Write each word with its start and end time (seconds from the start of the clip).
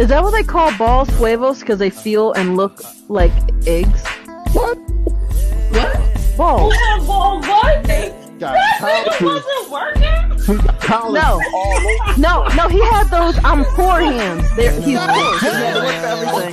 Is 0.00 0.08
that 0.08 0.22
what 0.22 0.30
they 0.30 0.42
call 0.42 0.74
balls 0.78 1.10
huevos? 1.18 1.60
Because 1.60 1.78
they 1.78 1.90
feel 1.90 2.32
and 2.32 2.56
look 2.56 2.80
like 3.10 3.30
eggs. 3.66 4.02
What? 4.54 4.78
What? 4.78 5.92
Balls. 6.38 6.74
What? 6.74 7.06
Ball 7.06 7.40
what? 7.40 7.84
That 7.84 8.56
nigga 8.80 9.20
wasn't 9.22 9.70
working. 9.70 10.00
No. 11.12 11.38
No, 12.16 12.48
no, 12.56 12.68
he 12.68 12.80
had 12.80 13.10
those 13.10 13.36
um 13.44 13.62
four 13.76 14.00
hands. 14.00 14.48
There, 14.56 14.72
he's 14.72 14.84
he 14.84 14.92
had 14.94 15.12
to 15.74 15.82
work 15.84 16.00
for 16.00 16.08
everything. 16.08 16.52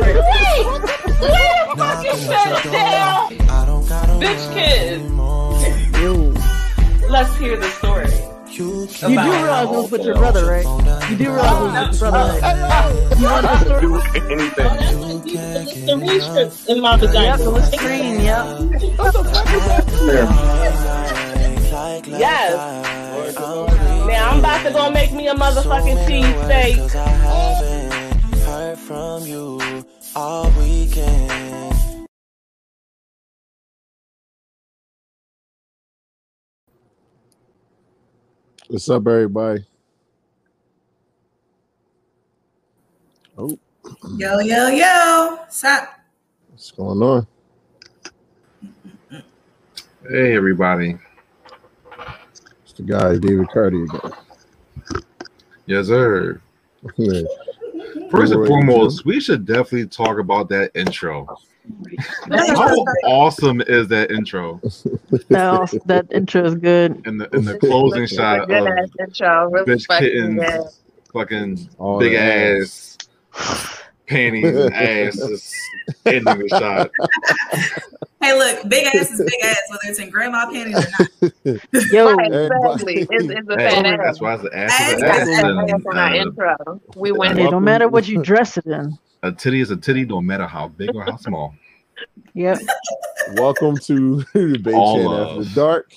Wait, 0.00 0.64
wait 1.20 1.60
a 1.60 1.76
fucking 1.76 2.16
shut 2.16 2.64
down. 2.72 3.28
Bitch 4.22 4.44
kid. 4.54 5.02
Let's 7.10 7.36
hear 7.36 7.58
the 7.58 7.68
story. 7.68 8.31
You 8.52 8.86
do 8.86 9.14
realize 9.14 9.64
it 9.64 9.70
was 9.70 9.90
with 9.90 10.04
your 10.04 10.14
brother, 10.16 10.44
right? 10.44 11.10
You 11.10 11.16
do 11.16 11.32
realize 11.32 11.56
it 11.56 11.62
was 11.62 11.72
with 11.72 12.02
your 12.02 12.10
brother, 12.10 12.40
right? 12.40 13.18
You 13.18 13.24
want 13.24 13.42
the 13.46 13.58
story? 13.64 13.80
do 13.80 13.90
anything. 14.32 15.86
The 15.86 15.96
restrict 15.96 16.68
in 16.68 16.80
my 16.80 16.92
Yep, 16.92 17.00
vagina. 17.00 17.36
the 17.38 17.50
Listerine, 17.50 18.20
yep. 18.20 18.44
Yes. 22.06 22.52
Now 24.06 24.30
I'm 24.30 24.38
about 24.40 24.62
to 24.66 24.72
go 24.72 24.90
make 24.90 25.12
me 25.12 25.28
a 25.28 25.34
motherfucking 25.34 26.06
cheesesteak. 26.06 26.90
heard 28.44 28.78
from 28.78 29.22
you 29.26 29.60
all 30.14 30.50
weekend. 30.58 31.71
What's 38.72 38.88
up, 38.88 39.06
everybody? 39.06 39.66
Oh, 43.36 43.58
Yo, 44.16 44.38
yo, 44.38 44.68
yo. 44.68 45.40
Stop. 45.50 46.00
what's 46.48 46.70
going 46.70 47.02
on? 47.02 47.26
Hey, 50.08 50.34
everybody. 50.34 50.96
It's 52.62 52.72
the 52.72 52.84
guy, 52.84 53.18
David 53.18 53.50
Cardi 53.52 53.82
again. 53.82 54.12
Yes, 55.66 55.88
sir. 55.88 56.40
First 58.10 58.32
and 58.32 58.46
foremost, 58.46 59.04
we 59.04 59.20
should 59.20 59.44
definitely 59.44 59.88
talk 59.88 60.18
about 60.18 60.48
that 60.48 60.70
intro. 60.74 61.26
How 62.30 62.74
awesome 63.04 63.60
is 63.62 63.88
that 63.88 64.10
intro? 64.10 64.60
That, 65.28 65.46
also, 65.48 65.78
that 65.86 66.06
intro 66.12 66.44
is 66.44 66.54
good. 66.56 67.02
And 67.06 67.20
the 67.20 67.28
and 67.34 67.46
the 67.46 67.58
closing 67.58 68.06
shot 68.06 68.48
good 68.48 68.66
of 68.66 68.78
ass 68.78 68.88
intro. 68.98 69.50
Really 69.50 69.66
bitch 69.76 69.86
fucking 69.86 70.06
kittens, 70.08 70.40
good. 70.40 71.12
fucking 71.12 71.68
All 71.78 71.98
big 71.98 72.12
the 72.12 72.18
ass, 72.18 72.96
panties 74.06 74.44
and 74.56 74.74
ass 74.74 75.16
just 75.16 75.54
ending 76.06 76.38
the 76.38 76.48
shot. 76.48 76.90
Hey, 78.22 78.38
look, 78.38 78.68
big 78.68 78.86
ass 78.86 79.10
is 79.10 79.18
big 79.18 79.42
ass, 79.42 79.58
whether 79.68 79.80
it's 79.86 79.98
in 79.98 80.08
grandma 80.08 80.48
panties 80.48 80.76
or 80.76 80.90
not. 80.92 81.90
Yo, 81.92 82.14
Right, 82.14 82.32
exactly. 82.32 83.06
It's, 83.10 83.28
it's 83.28 83.48
a 83.48 83.58
Hey, 83.58 83.70
fat 83.70 83.84
ass. 83.86 83.98
that's 84.04 84.20
why 84.20 84.36
the 84.36 84.56
ass 84.56 84.70
Ass 84.80 84.92
is 84.92 84.96
is 84.98 85.02
an 85.02 85.08
ass. 85.08 85.28
an 85.28 85.44
and, 85.58 85.68
That's 85.68 85.84
in 85.84 85.98
our 85.98 86.04
uh, 86.06 86.14
intro. 86.14 86.80
We 86.94 87.10
went 87.10 87.36
it 87.36 87.46
in. 87.46 87.50
don't 87.50 87.64
matter 87.64 87.88
what 87.88 88.06
you 88.06 88.22
dress 88.22 88.56
it 88.56 88.66
in. 88.66 88.96
A 89.22 89.32
titty 89.32 89.60
is 89.60 89.70
a 89.70 89.76
titty, 89.76 90.04
no 90.04 90.20
matter 90.20 90.46
how 90.46 90.68
big 90.68 90.94
or 90.94 91.04
how 91.04 91.16
small. 91.16 91.54
Yep. 92.34 92.60
Welcome 93.34 93.76
to 93.78 94.22
the 94.34 94.58
Bay 94.58 94.74
All 94.74 94.96
Chain. 94.96 95.42
After 95.42 95.54
Dark. 95.54 95.94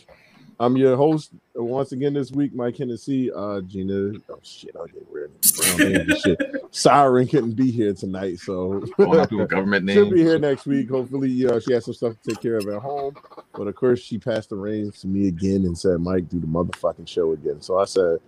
I'm 0.58 0.78
your 0.78 0.96
host 0.96 1.32
once 1.54 1.92
again 1.92 2.14
this 2.14 2.32
week, 2.32 2.56
Mike 2.56 2.78
Hennessy. 2.78 3.30
Uh, 3.30 3.60
Gina, 3.60 4.14
oh 4.30 4.40
shit, 4.42 4.74
I 4.74 4.88
get 4.88 5.12
weird. 5.12 5.32
Brown 5.76 6.18
shit. 6.18 6.40
Siren 6.72 7.28
couldn't 7.28 7.56
be 7.56 7.72
here 7.72 7.94
tonight, 7.94 8.40
so 8.40 8.86
All 9.00 9.18
have 9.18 9.30
people 9.30 9.46
government 9.48 9.90
she'll 9.92 10.10
be 10.10 10.24
here 10.24 10.40
next 10.40 10.66
week. 10.66 10.90
Hopefully, 10.90 11.46
uh, 11.46 11.60
she 11.60 11.74
has 11.74 11.84
some 11.84 11.94
stuff 11.94 12.14
to 12.22 12.32
take 12.32 12.42
care 12.42 12.56
of 12.56 12.68
at 12.68 12.82
home. 12.82 13.18
But 13.54 13.68
of 13.68 13.76
course, 13.76 14.00
she 14.00 14.18
passed 14.18 14.50
the 14.50 14.56
reins 14.56 15.02
to 15.02 15.08
me 15.08 15.28
again 15.28 15.66
and 15.66 15.78
said, 15.78 16.00
"Mike, 16.00 16.30
do 16.30 16.40
the 16.40 16.48
motherfucking 16.48 17.08
show 17.08 17.34
again." 17.34 17.62
So 17.62 17.78
I 17.78 17.84
said, 17.84 18.20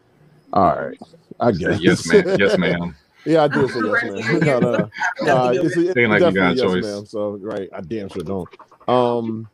"All 0.51 0.75
right, 0.75 0.99
I 1.39 1.53
guess." 1.53 1.79
Yes, 1.79 2.05
ma'am. 2.07 2.35
Yes, 2.37 2.57
ma'am. 2.57 2.93
Yeah, 3.27 3.43
I 3.43 3.47
did 3.49 3.69
say 3.69 3.79
yes, 3.83 4.03
man. 4.03 4.39
No, 4.45 4.59
no, 4.59 4.71
no. 4.77 4.89
Uh, 5.33 5.51
it's, 5.53 5.75
it's 5.77 5.93
Saying 5.93 6.09
like 6.09 6.21
you 6.21 6.31
got 6.31 6.51
a 6.51 6.55
definitely 6.55 6.81
choice. 6.81 6.85
ma'am. 6.85 7.05
So 7.05 7.31
right, 7.41 7.69
I 7.73 7.81
damn 7.81 8.09
sure 8.09 8.23
don't. 8.23 8.49
Um, 8.87 9.49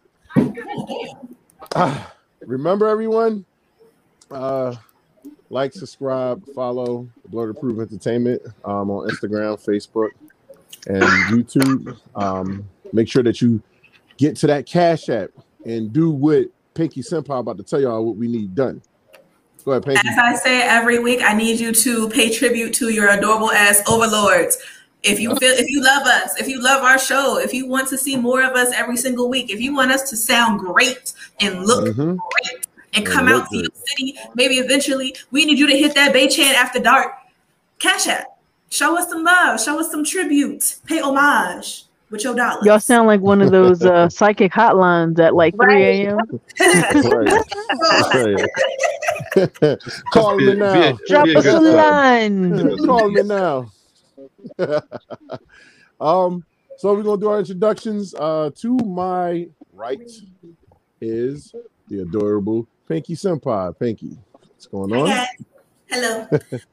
remember 2.41 2.87
everyone. 2.87 3.45
Uh, 4.29 4.75
like, 5.49 5.73
subscribe, 5.73 6.43
follow 6.53 7.07
Blood 7.27 7.49
Approved 7.49 7.79
Entertainment 7.79 8.41
um, 8.65 8.89
on 8.89 9.07
Instagram, 9.09 9.63
Facebook, 9.63 10.09
and 10.87 11.03
YouTube. 11.31 11.97
Um, 12.15 12.67
make 12.91 13.07
sure 13.07 13.23
that 13.23 13.41
you 13.41 13.61
get 14.17 14.35
to 14.37 14.47
that 14.47 14.65
Cash 14.65 15.09
App 15.09 15.29
and 15.65 15.93
do 15.93 16.09
what 16.09 16.47
Pinky 16.73 17.01
Senpai 17.01 17.39
about 17.39 17.57
to 17.57 17.63
tell 17.63 17.79
y'all 17.79 18.03
what 18.03 18.15
we 18.17 18.27
need 18.27 18.55
done. 18.55 18.81
Go 19.65 19.71
ahead, 19.71 19.85
Pinky. 19.85 20.07
As 20.07 20.17
I 20.17 20.35
say 20.35 20.61
every 20.61 20.99
week, 20.99 21.21
I 21.23 21.33
need 21.33 21.59
you 21.59 21.71
to 21.73 22.09
pay 22.09 22.33
tribute 22.33 22.73
to 22.75 22.89
your 22.89 23.09
adorable 23.09 23.51
ass 23.51 23.81
overlords. 23.87 24.57
If 25.03 25.19
you 25.19 25.35
feel, 25.35 25.53
if 25.53 25.69
you 25.69 25.83
love 25.83 26.07
us, 26.07 26.39
if 26.39 26.47
you 26.47 26.61
love 26.61 26.83
our 26.83 26.97
show, 26.97 27.37
if 27.37 27.53
you 27.53 27.67
want 27.67 27.89
to 27.89 27.97
see 27.97 28.15
more 28.15 28.43
of 28.43 28.53
us 28.53 28.73
every 28.73 28.97
single 28.97 29.29
week, 29.29 29.49
if 29.49 29.59
you 29.59 29.75
want 29.75 29.91
us 29.91 30.09
to 30.09 30.17
sound 30.17 30.59
great 30.59 31.13
and 31.41 31.65
look 31.65 31.95
Mhm. 31.95 32.17
great 32.17 32.67
and 32.93 33.05
come 33.05 33.27
out 33.27 33.49
to 33.49 33.57
your 33.57 33.67
city, 33.85 34.17
maybe 34.35 34.59
eventually, 34.59 35.15
we 35.31 35.45
need 35.45 35.59
you 35.59 35.67
to 35.67 35.77
hit 35.77 35.93
that 35.95 36.13
B.A.E.-Chan 36.13 36.53
after 36.53 36.79
dark. 36.79 37.13
Cash 37.79 38.07
App. 38.07 38.27
Show 38.69 38.97
us 38.97 39.09
some 39.09 39.23
love. 39.23 39.61
Show 39.61 39.79
us 39.79 39.91
some 39.91 40.03
tribute. 40.03 40.75
Pay 40.85 40.99
homage 40.99 41.85
with 42.13 42.23
your 42.23 42.35
dollars. 42.35 42.63
Y'all 42.63 42.79
sound 42.79 43.07
like 43.07 43.19
one 43.21 43.41
of 43.41 43.49
those 43.51 43.83
uh, 43.83 44.07
psychic 44.17 44.51
hotlines 44.51 45.19
at 45.19 45.33
like 45.35 45.55
3 45.55 45.83
a.m. 45.83 46.17
Right. 46.59 47.43
Right. 49.35 49.79
Call 50.13 50.37
me 50.37 50.53
now. 50.53 50.91
be- 50.93 50.97
Drop 51.07 51.25
be 51.25 51.33
a 51.33 51.39
us 51.39 51.45
a 51.47 51.59
line. 51.59 52.77
Call 52.85 53.09
me 53.09 53.23
now. 53.23 53.71
um, 55.99 56.45
so 56.77 56.93
we're 56.93 57.01
gonna 57.01 57.19
do 57.19 57.29
our 57.29 57.39
introductions. 57.39 58.13
Uh, 58.13 58.51
to 58.57 58.77
my 58.85 59.47
right 59.73 59.99
is 61.01 61.55
the 61.87 62.01
adorable 62.03 62.67
Pinky 62.87 63.15
Senpai. 63.15 63.77
Pinky, 63.79 64.15
what's 64.39 64.67
going 64.67 64.93
on? 64.93 65.07
guys. 65.07 65.27
Hello. 65.89 66.27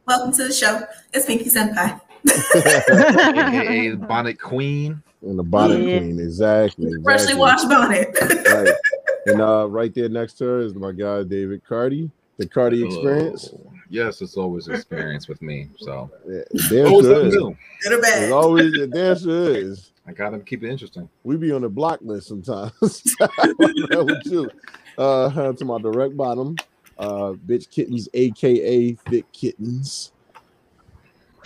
Welcome 0.06 0.32
to 0.32 0.48
the 0.48 0.52
show. 0.52 0.82
It's 1.14 1.24
Pinky 1.24 1.48
Senpai. 1.48 1.98
AKA 2.26 3.94
Bonnet 3.94 4.38
Queen. 4.38 5.02
And 5.22 5.38
the 5.38 5.42
bonnet 5.42 5.80
Yeah. 5.86 5.98
queen, 5.98 6.18
exactly. 6.20 6.92
Freshly 7.02 7.34
exactly. 7.34 7.40
washed 7.40 7.68
bonnet. 7.68 8.16
Right. 8.48 8.74
And 9.26 9.42
uh, 9.42 9.68
right 9.68 9.94
there 9.94 10.08
next 10.08 10.34
to 10.38 10.44
her 10.46 10.60
is 10.60 10.74
my 10.74 10.92
guy 10.92 11.22
David 11.24 11.62
Cardi, 11.62 12.10
the 12.38 12.48
Cardi 12.48 12.82
Experience. 12.82 13.50
Oh, 13.52 13.70
yes, 13.90 14.22
it's 14.22 14.38
always 14.38 14.66
experience 14.66 15.28
with 15.28 15.42
me. 15.42 15.68
So 15.76 16.10
Yeah, 16.26 16.40
damn 16.70 16.86
always 16.86 17.06
sure 17.06 17.26
is. 17.26 17.34
Good 17.34 17.42
or 17.42 17.98
It's 18.02 18.32
always 18.32 18.74
it 18.74 18.90
damn 18.92 19.18
sure 19.18 19.54
is. 19.54 19.92
I 20.06 20.12
gotta 20.12 20.38
keep 20.38 20.64
it 20.64 20.70
interesting. 20.70 21.06
we 21.22 21.36
be 21.36 21.52
on 21.52 21.60
the 21.60 21.68
block 21.68 22.00
list 22.00 22.28
sometimes. 22.28 22.72
What 23.56 24.06
with 24.06 24.22
you? 24.24 24.50
Uh, 24.96 25.52
to 25.52 25.64
my 25.66 25.78
direct 25.78 26.16
bottom, 26.16 26.56
uh, 26.98 27.34
bitch 27.46 27.70
kittens, 27.70 28.08
aka 28.14 28.92
thick 29.10 29.30
kittens. 29.32 30.12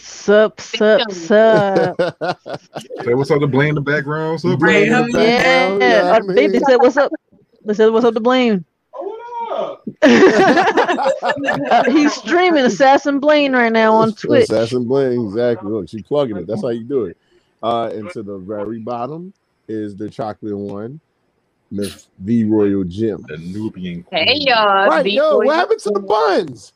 Sup, 0.05 0.61
sup, 0.61 1.11
sup. 1.11 1.97
Say 3.03 3.15
what's 3.15 3.31
up 3.31 3.41
to 3.41 3.47
Blaine 3.47 3.71
in 3.71 3.75
the 3.75 3.81
background. 3.81 4.33
What's 4.33 4.45
up, 4.45 4.61
Right, 4.61 4.87
Blaine? 4.89 4.93
huh? 4.93 5.07
Yeah. 5.19 5.79
Yeah, 5.79 6.13
I 6.13 6.19
Uh, 6.19 6.23
they, 6.33 6.47
they 6.47 6.59
said, 6.61 6.77
what's 6.77 6.97
up? 6.99 7.11
They 7.65 7.73
said, 7.73 7.89
what's 7.89 8.05
up 8.05 8.13
to 8.13 8.21
blame? 8.21 8.67
Uh, 9.51 9.77
he's 11.91 12.13
streaming 12.13 12.65
Assassin 12.65 13.19
Blaine 13.19 13.53
right 13.55 13.73
now 13.73 13.95
on 13.95 14.13
Twitch. 14.13 14.45
Assassin 14.45 14.85
Bling, 14.85 15.25
exactly. 15.27 15.71
Look, 15.71 15.89
she 15.89 16.03
plugging 16.03 16.37
it. 16.37 16.47
That's 16.47 16.61
how 16.61 16.69
you 16.69 16.85
do 16.85 17.05
it. 17.07 17.17
Uh, 17.63 17.91
and 17.95 18.11
to 18.11 18.23
the 18.23 18.37
very 18.37 18.81
bottom 18.81 19.33
is 19.69 19.97
the 19.97 20.11
chocolate 20.11 20.57
one, 20.57 21.01
Miss 21.71 22.09
V 22.19 22.45
Royal 22.45 22.85
Jim. 22.85 23.25
The 23.27 23.39
Nubian 23.39 24.03
Queen. 24.03 24.27
Hey 24.27 24.37
y'all. 24.41 24.87
Right, 24.87 25.07
yo, 25.11 25.39
what 25.39 25.57
happened 25.57 25.81
to 25.81 25.91
the 25.91 26.01
buns? 26.01 26.75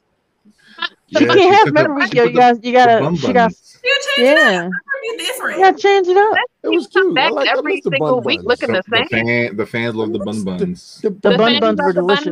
She 1.17 1.25
Yeah, 1.25 1.35
can't 1.35 1.55
have 1.55 1.65
took 1.65 1.67
the- 1.67 1.73
memory. 1.83 2.07
she 2.09 2.17
you 2.19 2.25
the- 2.25 2.33
got, 2.33 2.65
you 2.65 2.73
gotta, 2.73 3.01
bun 3.01 3.17
she 3.17 3.33
got, 3.33 3.51
buns. 3.51 3.79
You 4.19 4.25
yeah, 4.25 4.67
up. 4.67 4.73
Be 5.01 5.25
different. 5.25 5.59
you 5.59 5.65
gotta 5.65 5.79
change 5.79 6.09
it 6.09 6.17
up. 6.17 6.37
It 6.65 6.69
was 6.69 6.87
Come 6.89 7.05
cute. 7.07 7.15
Back 7.15 7.33
like 7.33 7.49
every 7.49 7.81
single 7.81 8.17
bun 8.17 8.25
week 8.25 8.39
buns. 8.45 8.47
looking 8.61 8.73
the 8.75 8.83
The, 8.83 8.91
the 8.91 9.07
same. 9.17 9.27
fan, 9.27 9.57
the 9.57 9.67
fans 9.67 9.95
love 9.95 10.13
the 10.13 10.19
bun 10.19 10.45
buns. 10.45 10.99
The, 11.03 11.11
The 11.11 11.31
The 11.31 11.39
bun 11.39 11.61
buns 11.61 11.81
were 11.81 11.93
delicious. 11.93 12.25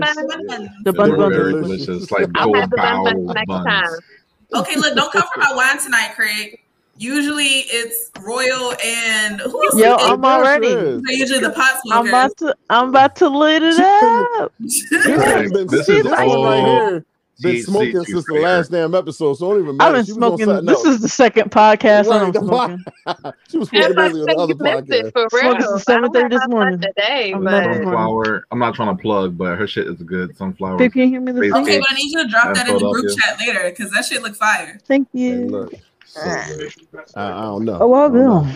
The 0.84 0.92
bun 0.92 1.16
buns 1.16 1.34
very 1.34 1.54
were 1.54 1.60
delicious. 1.62 1.86
delicious, 1.86 2.10
like 2.10 2.28
I'll 2.34 2.52
have 2.54 2.70
the 2.70 2.76
bun 2.76 2.96
bowl 2.96 3.04
buns 3.04 3.34
next 3.34 3.46
buns. 3.48 3.64
time. 3.66 3.90
Okay, 4.54 4.76
look, 4.76 4.94
don't 4.94 5.12
come 5.12 5.22
for 5.32 5.40
my 5.40 5.52
wine 5.54 5.78
tonight, 5.82 6.12
Craig. 6.14 6.60
Usually 6.98 7.44
it's 7.68 8.10
Royal 8.20 8.74
and 8.84 9.40
who 9.40 9.64
else? 9.66 9.76
Yo. 9.78 9.94
I'm 9.96 10.24
already. 10.24 10.68
Sure 10.68 10.84
is. 10.96 11.02
They're 11.02 11.16
usually 11.16 11.40
the 11.40 11.50
pot 11.50 11.78
smoker. 11.82 11.98
I'm 12.00 12.08
about 12.08 12.36
to, 12.38 12.56
I'm 12.70 12.88
about 12.88 13.16
to 13.16 13.28
lit 13.28 13.62
it 13.62 13.78
up. 13.78 14.52
This 14.58 14.82
has 14.90 15.50
This 15.52 15.70
this 15.70 15.88
is 15.90 16.04
one 16.04 16.14
all- 16.28 16.44
right 16.44 16.64
here. 16.64 17.04
Been 17.42 17.56
THC 17.56 17.64
smoking 17.64 17.92
juice 17.92 18.06
since 18.08 18.24
the 18.26 18.34
right 18.34 18.42
last 18.42 18.70
damn 18.70 18.94
episode, 18.94 19.34
so 19.34 19.46
it 19.46 19.54
don't 19.54 19.62
even 19.64 19.76
matter. 19.76 19.88
I've 19.90 19.94
been 19.96 20.04
She 20.06 20.12
smoking. 20.12 20.46
something 20.46 20.64
This 20.66 20.76
else. 20.76 20.86
is 20.86 21.00
the 21.02 21.08
second 21.08 21.50
podcast 21.50 22.06
Right, 22.08 22.22
I'm 22.22 22.32
the 22.32 22.40
smoking. 22.40 22.84
she 23.50 23.58
was 23.58 23.68
smoking 23.68 23.94
but 23.94 24.10
earlier 24.10 24.22
on 24.22 24.26
the 24.26 24.36
other 24.36 24.52
you 24.52 24.54
it 24.54 24.86
podcast. 24.86 25.12
for 25.12 25.38
Smoking 25.38 25.58
real. 25.60 25.78
since 25.78 25.88
I 25.88 26.00
don't 26.00 26.14
7:30 26.14 26.30
this 26.30 26.48
morning. 26.48 26.80
today, 26.80 27.32
I'm 27.34 27.44
but 27.44 27.50
not- 27.50 27.74
Sunflower. 27.74 28.46
I'm 28.50 28.58
not 28.58 28.74
trying 28.74 28.96
to 28.96 29.02
plug, 29.02 29.36
but 29.36 29.58
her 29.58 29.66
shit 29.66 29.86
is 29.86 29.96
good. 30.02 30.36
Sunflower. 30.36 30.78
Babe, 30.78 30.92
can 30.92 31.02
you 31.02 31.08
hear 31.08 31.20
me 31.20 31.32
this 31.32 31.40
Face? 31.42 31.52
Okay, 31.52 31.78
but 31.78 31.88
I 31.90 31.94
need 31.94 32.10
you 32.12 32.22
to 32.24 32.28
drop 32.28 32.54
that 32.54 32.66
in 32.68 32.74
the 32.74 32.80
group 32.80 32.94
Philadelphia. 33.06 33.22
chat 33.22 33.38
later 33.40 33.70
because 33.70 33.92
that 33.92 34.04
shit 34.06 34.22
look 34.22 34.34
fire. 34.34 34.78
Thank 34.86 35.08
you. 35.12 35.70
So. 36.06 36.22
I, 37.14 37.26
I 37.28 37.42
don't 37.42 37.64
know. 37.66 37.78
Oh, 37.80 37.92
I 37.92 38.04
I 38.04 38.08
don't 38.08 38.14
know. 38.14 38.40
will. 38.40 38.48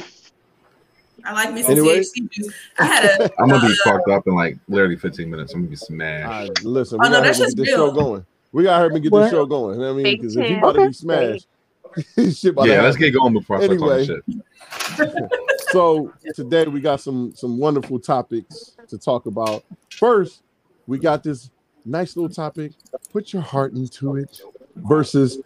I 1.22 1.32
like 1.34 1.52
me 1.52 1.62
some 1.62 1.72
Anyway. 1.72 1.98
THC 2.00 2.30
juice. 2.30 2.54
I 2.78 2.84
had 2.86 3.20
a. 3.20 3.30
I'm 3.42 3.50
gonna 3.50 3.66
be 3.66 3.74
uh, 3.74 3.76
fucked 3.84 4.08
up 4.08 4.26
in 4.26 4.34
like 4.34 4.56
literally 4.68 4.96
15 4.96 5.28
minutes. 5.28 5.52
I'm 5.52 5.60
gonna 5.60 5.68
be 5.70 5.76
smashed. 5.76 6.24
All 6.26 6.30
right, 6.32 6.64
listen, 6.64 6.98
Oh, 6.98 7.02
we 7.04 7.08
no, 7.10 7.16
gotta 7.16 7.26
that's 7.26 7.38
just 7.38 7.56
get 7.58 7.64
this 7.66 7.74
real. 7.76 7.88
show 7.88 7.92
going. 7.94 8.26
We 8.52 8.64
gotta 8.64 8.78
help 8.80 8.92
me 8.92 9.00
get 9.00 9.12
What? 9.12 9.22
this 9.22 9.30
show 9.30 9.46
going. 9.46 9.76
You 9.76 9.80
know 9.86 9.94
what 9.94 10.00
I 10.00 10.02
mean, 10.02 10.16
because 10.20 10.36
if 10.36 10.42
you 10.42 10.48
Ten. 10.56 10.58
about 10.58 10.72
to 10.74 10.86
be 10.88 10.92
smashed, 10.92 11.46
shit 12.38 12.44
about 12.52 12.64
to 12.64 12.70
yeah, 12.70 12.82
let's 12.82 12.96
get 12.96 13.12
going 13.12 13.32
before 13.32 13.58
I 13.58 13.64
start 13.64 13.80
Anyway. 13.80 14.06
talking 14.06 14.42
shit. 14.96 15.30
So 15.70 16.12
today 16.34 16.64
we 16.66 16.80
got 16.80 17.00
some 17.00 17.32
some 17.36 17.56
wonderful 17.56 18.00
topics 18.00 18.72
to 18.88 18.98
talk 18.98 19.26
about. 19.26 19.64
First, 19.88 20.42
we 20.88 20.98
got 20.98 21.22
this 21.22 21.50
nice 21.84 22.16
little 22.16 22.28
topic. 22.28 22.72
Put 23.12 23.32
your 23.32 23.42
heart 23.42 23.74
into 23.74 24.16
it 24.16 24.40
versus 24.74 25.38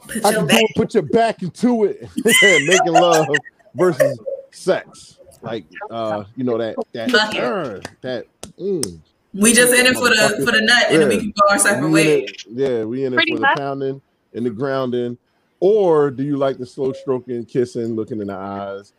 Put 0.00 0.24
I 0.24 0.30
your 0.30 0.38
can 0.38 0.46
back. 0.46 0.64
put 0.74 0.94
your 0.94 1.02
back 1.02 1.42
into 1.42 1.84
it. 1.84 2.00
Making 2.66 2.94
love 2.94 3.26
versus 3.74 4.18
sex. 4.52 5.18
Like 5.42 5.66
uh, 5.90 6.24
you 6.34 6.44
know 6.44 6.56
that 6.56 6.76
that 6.94 7.14
uh, 7.14 7.80
that 8.00 8.24
mm. 8.58 9.00
We 9.34 9.52
just 9.52 9.72
in 9.74 9.86
it 9.86 9.94
for 9.94 10.08
the 10.08 10.42
for 10.44 10.52
the 10.52 10.60
nut, 10.62 10.86
and 10.90 11.02
then 11.02 11.08
we 11.08 11.18
can 11.18 11.30
go 11.32 11.48
our 11.50 11.58
separate 11.58 11.88
We 11.88 11.92
ways. 11.92 12.30
yeah, 12.48 12.84
we 12.84 13.04
in 13.04 13.12
it 13.12 13.16
Pretty 13.16 13.32
for 13.32 13.40
the 13.40 13.52
pounding 13.56 14.00
and 14.34 14.46
the 14.46 14.50
grounding. 14.50 15.18
Or 15.60 16.12
do 16.12 16.22
you 16.22 16.36
like 16.36 16.56
the 16.56 16.64
slow 16.64 16.92
stroking, 16.92 17.44
kissing, 17.44 17.96
looking 17.96 18.20
in 18.20 18.28
the 18.28 18.34
eyes? 18.36 18.92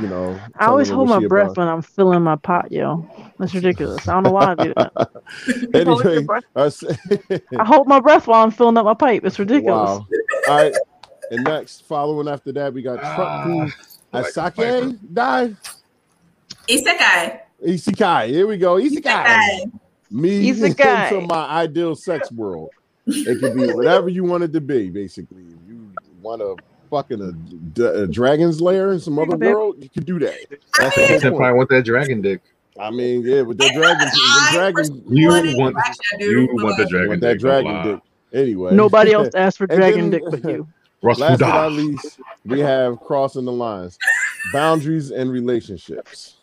You 0.00 0.06
know, 0.06 0.38
I 0.60 0.66
always 0.66 0.88
hold 0.88 1.08
my 1.08 1.26
breath 1.26 1.46
about. 1.52 1.56
when 1.56 1.68
I'm 1.68 1.82
filling 1.82 2.22
my 2.22 2.36
pot, 2.36 2.70
yo. 2.70 3.04
That's 3.38 3.52
ridiculous. 3.52 4.06
I 4.06 4.12
don't 4.12 4.22
know 4.22 4.30
why 4.30 4.52
I 4.52 4.54
do 4.54 4.72
that. 4.76 4.92
Anyway. 5.74 6.24
I 6.54 6.68
say, 6.68 6.96
I 7.58 7.64
hold 7.64 7.88
my 7.88 7.98
breath 7.98 8.28
while 8.28 8.44
I'm 8.44 8.52
filling 8.52 8.76
up 8.76 8.84
my 8.84 8.94
pipe. 8.94 9.24
It's 9.24 9.40
ridiculous. 9.40 9.98
wow. 9.98 10.06
All 10.48 10.56
right, 10.56 10.74
and 11.32 11.42
next, 11.42 11.84
following 11.86 12.28
after 12.28 12.52
that, 12.52 12.72
we 12.72 12.82
got 12.82 13.00
Truck 13.00 13.18
Ah, 13.18 13.66
like 14.12 14.26
Asake 14.26 14.96
Die 15.12 15.56
Isekai. 16.68 17.40
Isekai. 17.64 18.28
Here 18.28 18.46
we 18.46 18.56
go, 18.58 18.76
Isekai. 18.76 19.02
Isekai. 19.02 19.72
Me 20.10 20.50
Isekai. 20.50 21.12
into 21.12 21.26
my 21.26 21.46
ideal 21.48 21.94
sex 21.94 22.30
world. 22.32 22.70
It 23.06 23.40
could 23.40 23.54
be 23.56 23.72
whatever 23.72 24.08
you 24.08 24.24
want 24.24 24.44
it 24.44 24.52
to 24.52 24.60
be, 24.60 24.88
basically. 24.90 25.42
If 25.42 25.68
you 25.68 25.88
want 26.22 26.40
to 26.40 26.56
fucking 26.90 27.20
a 27.20 28.06
dragon's 28.06 28.60
lair 28.60 28.92
in 28.92 29.00
some 29.00 29.18
other 29.18 29.36
world, 29.36 29.76
you 29.82 29.88
could 29.90 30.06
do 30.06 30.18
that. 30.20 30.34
I 30.78 30.84
That's 30.84 30.94
the 30.96 31.00
mean, 31.02 31.08
whole 31.10 31.18
Senpai 31.20 31.38
point. 31.38 31.56
want 31.56 31.68
that 31.70 31.84
dragon 31.84 32.22
dick. 32.22 32.40
I 32.78 32.90
mean, 32.90 33.22
yeah, 33.22 33.42
with 33.42 33.58
that 33.58 33.72
dragon, 33.74 34.08
the 34.08 34.10
I 34.14 34.50
dragon, 34.52 35.04
You 35.08 35.28
want- 35.28 35.46
to 35.46 35.56
watch 35.58 35.74
that 36.10 36.18
dude, 36.18 36.48
You 36.50 36.64
want 36.64 36.76
the 36.76 36.82
like, 36.84 36.90
dragon 36.90 37.08
want 37.08 37.20
that 37.20 37.32
dick. 37.34 37.40
dragon 37.40 37.82
dick. 37.92 38.00
Anyway, 38.32 38.74
Nobody 38.74 39.12
else 39.12 39.28
asked 39.34 39.58
for 39.58 39.66
dragon 39.66 40.10
then- 40.10 40.22
dick 40.22 40.22
but 40.30 40.44
you. 40.50 40.68
Russ 41.02 41.18
Last 41.18 41.40
but 41.40 41.48
not 41.48 41.72
least, 41.72 42.18
we 42.46 42.60
have 42.60 42.98
crossing 43.00 43.44
the 43.44 43.52
lines, 43.52 43.98
boundaries 44.54 45.10
and 45.10 45.30
relationships. 45.30 46.36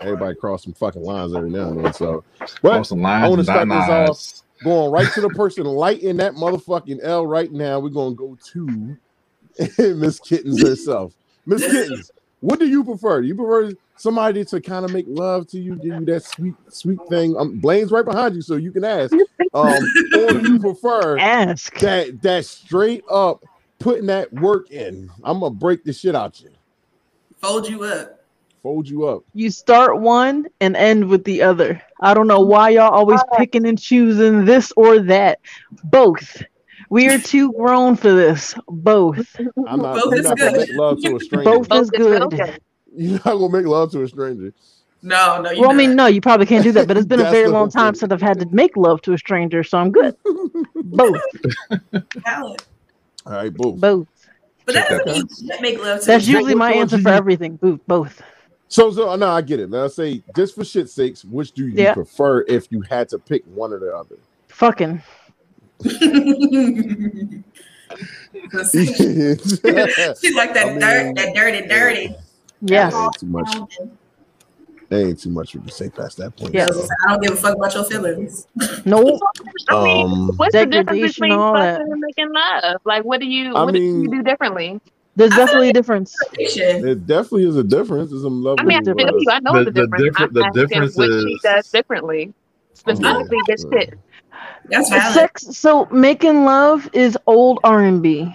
Everybody 0.00 0.34
cross 0.36 0.64
some 0.64 0.72
fucking 0.72 1.02
lines 1.02 1.34
every 1.34 1.50
now 1.50 1.68
and 1.68 1.84
then. 1.84 1.92
So, 1.92 2.24
but 2.62 2.70
Cross 2.72 2.88
some 2.90 3.02
lines 3.02 3.24
I 3.24 3.28
wanna 3.28 3.40
and 3.40 3.46
start 3.46 3.68
dot 3.68 3.88
this 3.88 4.08
lines. 4.08 4.42
going 4.64 4.90
right 4.92 5.12
to 5.14 5.20
the 5.20 5.28
person 5.36 5.64
lighting 5.64 6.16
that 6.18 6.34
motherfucking 6.34 7.00
L 7.02 7.26
right 7.26 7.50
now. 7.52 7.80
We're 7.80 7.90
gonna 7.90 8.14
go 8.14 8.36
to 8.52 8.96
Miss 9.94 10.20
Kittens 10.20 10.62
herself. 10.66 11.12
Miss 11.46 11.64
Kittens, 11.64 12.10
what 12.40 12.58
do 12.58 12.66
you 12.66 12.84
prefer? 12.84 13.20
Do 13.20 13.26
you 13.26 13.34
prefer 13.34 13.72
somebody 13.96 14.44
to 14.46 14.60
kind 14.60 14.84
of 14.84 14.92
make 14.92 15.04
love 15.08 15.46
to 15.48 15.58
you, 15.58 15.76
give 15.76 16.00
you 16.00 16.04
that 16.06 16.24
sweet, 16.24 16.54
sweet 16.68 16.98
thing? 17.10 17.36
Um, 17.36 17.58
Blaine's 17.58 17.90
right 17.90 18.04
behind 18.04 18.34
you, 18.34 18.42
so 18.42 18.56
you 18.56 18.72
can 18.72 18.84
ask. 18.84 19.12
Um, 19.52 19.74
or 20.16 20.32
do 20.32 20.52
you 20.52 20.58
prefer 20.58 21.18
Ask. 21.20 21.78
that 21.80 22.22
that 22.22 22.44
straight 22.46 23.04
up 23.10 23.44
putting 23.78 24.06
that 24.06 24.32
work 24.32 24.70
in? 24.70 25.10
I'm 25.24 25.40
gonna 25.40 25.54
break 25.54 25.84
the 25.84 25.92
shit 25.92 26.14
out 26.14 26.40
you, 26.40 26.50
fold 27.40 27.68
you 27.68 27.82
up. 27.84 28.19
Fold 28.62 28.88
you 28.88 29.06
up. 29.06 29.24
You 29.34 29.50
start 29.50 30.00
one 30.00 30.46
and 30.60 30.76
end 30.76 31.08
with 31.08 31.24
the 31.24 31.42
other. 31.42 31.82
I 32.00 32.14
don't 32.14 32.26
know 32.26 32.40
why 32.40 32.70
y'all 32.70 32.90
always 32.92 33.20
picking 33.36 33.66
and 33.66 33.78
choosing 33.78 34.44
this 34.44 34.72
or 34.76 34.98
that. 35.00 35.40
Both. 35.84 36.42
We 36.88 37.08
are 37.08 37.18
too 37.18 37.52
grown 37.52 37.96
for 37.96 38.12
this. 38.12 38.54
Both. 38.68 39.36
I'm 39.66 39.80
not, 39.80 39.94
Both 39.94 40.04
you're 40.12 40.20
is 40.20 40.24
not 40.24 40.38
gonna 40.38 40.50
good. 40.52 40.68
make 40.68 40.76
love 40.76 41.00
to 41.02 41.16
a 41.16 41.20
stranger. 41.20 41.50
Both 41.50 41.68
Both 41.68 41.82
is 41.82 41.86
is 41.86 41.90
good. 41.90 42.30
good. 42.30 42.60
You're 42.96 43.12
not 43.12 43.24
gonna 43.24 43.48
make 43.50 43.66
love 43.66 43.92
to 43.92 44.02
a 44.02 44.08
stranger. 44.08 44.52
No, 45.02 45.40
no, 45.40 45.50
you 45.50 45.60
Well, 45.62 45.70
I 45.70 45.74
mean, 45.74 45.96
no, 45.96 46.06
you 46.06 46.20
probably 46.20 46.46
can't 46.46 46.62
do 46.62 46.72
that, 46.72 46.86
but 46.86 46.96
it's 46.96 47.06
been 47.06 47.20
a 47.20 47.30
very 47.30 47.46
long 47.48 47.62
whole 47.62 47.68
time 47.70 47.94
thing. 47.94 48.00
since 48.00 48.12
I've 48.12 48.20
had 48.20 48.38
to 48.40 48.46
make 48.50 48.76
love 48.76 49.00
to 49.02 49.12
a 49.14 49.18
stranger, 49.18 49.62
so 49.62 49.78
I'm 49.78 49.92
good. 49.92 50.14
Both. 50.74 51.20
valid. 52.16 52.62
All 53.26 53.32
right, 53.32 53.52
both. 53.52 53.80
Both. 53.80 54.08
But 54.66 54.74
that 54.74 54.88
Check 54.88 55.04
doesn't 55.04 55.06
mean 55.06 55.28
you 55.38 55.48
can't 55.48 55.62
make 55.62 55.78
love 55.78 56.00
to 56.00 56.06
That's 56.06 56.26
usually 56.26 56.54
my 56.54 56.72
answer 56.72 56.98
for 56.98 57.08
everything. 57.10 57.56
Both. 57.56 57.80
Both. 57.86 58.22
So, 58.70 58.90
so 58.92 59.14
no, 59.16 59.28
I 59.28 59.42
get 59.42 59.60
it. 59.60 59.68
Now, 59.68 59.88
say 59.88 60.22
just 60.34 60.54
for 60.54 60.64
shit's 60.64 60.92
sakes, 60.92 61.24
which 61.24 61.52
do 61.52 61.66
you 61.66 61.74
Yeah. 61.74 61.92
prefer 61.92 62.42
if 62.42 62.68
you 62.70 62.80
had 62.82 63.08
to 63.10 63.18
pick 63.18 63.42
one 63.46 63.72
or 63.72 63.80
the 63.80 63.94
other? 63.94 64.16
Fucking. 64.48 65.02
She's 65.84 65.92
like 70.34 70.54
that 70.54 70.66
I 70.66 70.70
mean- 70.70 70.78
dirt, 70.80 71.14
that 71.16 71.34
dirty, 71.34 71.66
dirty. 71.68 72.14
Yes. 72.62 72.94
ain't 72.94 73.14
too 73.18 73.26
much. 73.26 73.56
Ain't 74.92 75.20
too 75.20 75.30
much 75.30 75.54
we 75.54 75.60
can 75.60 75.70
say 75.70 75.88
past 75.88 76.16
that 76.18 76.36
point. 76.36 76.52
Yes. 76.52 76.74
so. 76.74 76.86
I 77.06 77.12
don't 77.12 77.22
give 77.22 77.32
a 77.32 77.36
fuck 77.36 77.56
about 77.56 77.72
your 77.74 77.84
feelings. 77.84 78.46
Nope. 78.84 79.20
I 79.68 79.84
mean, 79.84 80.06
Um, 80.06 80.32
what's 80.36 80.52
the 80.54 80.66
difference 80.66 81.14
between 81.14 81.30
fucking 81.32 81.92
and 81.92 82.00
making 82.00 82.32
love? 82.32 82.80
Like, 82.84 83.04
what 83.04 83.20
do 83.20 83.26
you, 83.26 83.54
I 83.54 83.64
what 83.64 83.74
do 83.74 83.80
mean- 83.80 84.02
you 84.02 84.10
do 84.10 84.22
differently? 84.22 84.80
There's 85.16 85.32
I 85.32 85.36
feel 85.36 85.46
definitely 85.46 85.68
a 85.70 85.72
difference. 85.72 86.14
It 86.34 87.06
definitely 87.06 87.44
is 87.44 87.56
a 87.56 87.64
difference. 87.64 88.10
There's 88.10 88.22
some 88.22 88.42
love. 88.42 88.58
I 88.60 88.64
mean, 88.64 88.78
I 88.88 88.92
with 88.92 89.06
you. 89.18 89.26
I 89.30 89.40
know 89.40 89.52
The- 89.64 89.70
the, 89.70 89.70
the 89.72 89.86
difference. 89.86 90.02
differ- 90.04 90.22
I'm 90.24 90.32
the 90.32 90.44
asking 90.44 90.66
difference 90.68 90.96
what 90.96 91.10
she 91.10 91.38
does 91.42 91.70
differently, 91.70 92.34
specifically 92.74 93.38
this 93.46 93.66
Yeah. 93.70 93.78
shit. 93.80 93.98
That's 94.68 94.88
valid. 94.88 95.14
Sex. 95.14 95.42
So 95.56 95.86
making 95.90 96.44
love 96.44 96.88
is 96.92 97.18
old 97.26 97.58
R 97.64 97.80
and 97.82 98.02
B, 98.02 98.34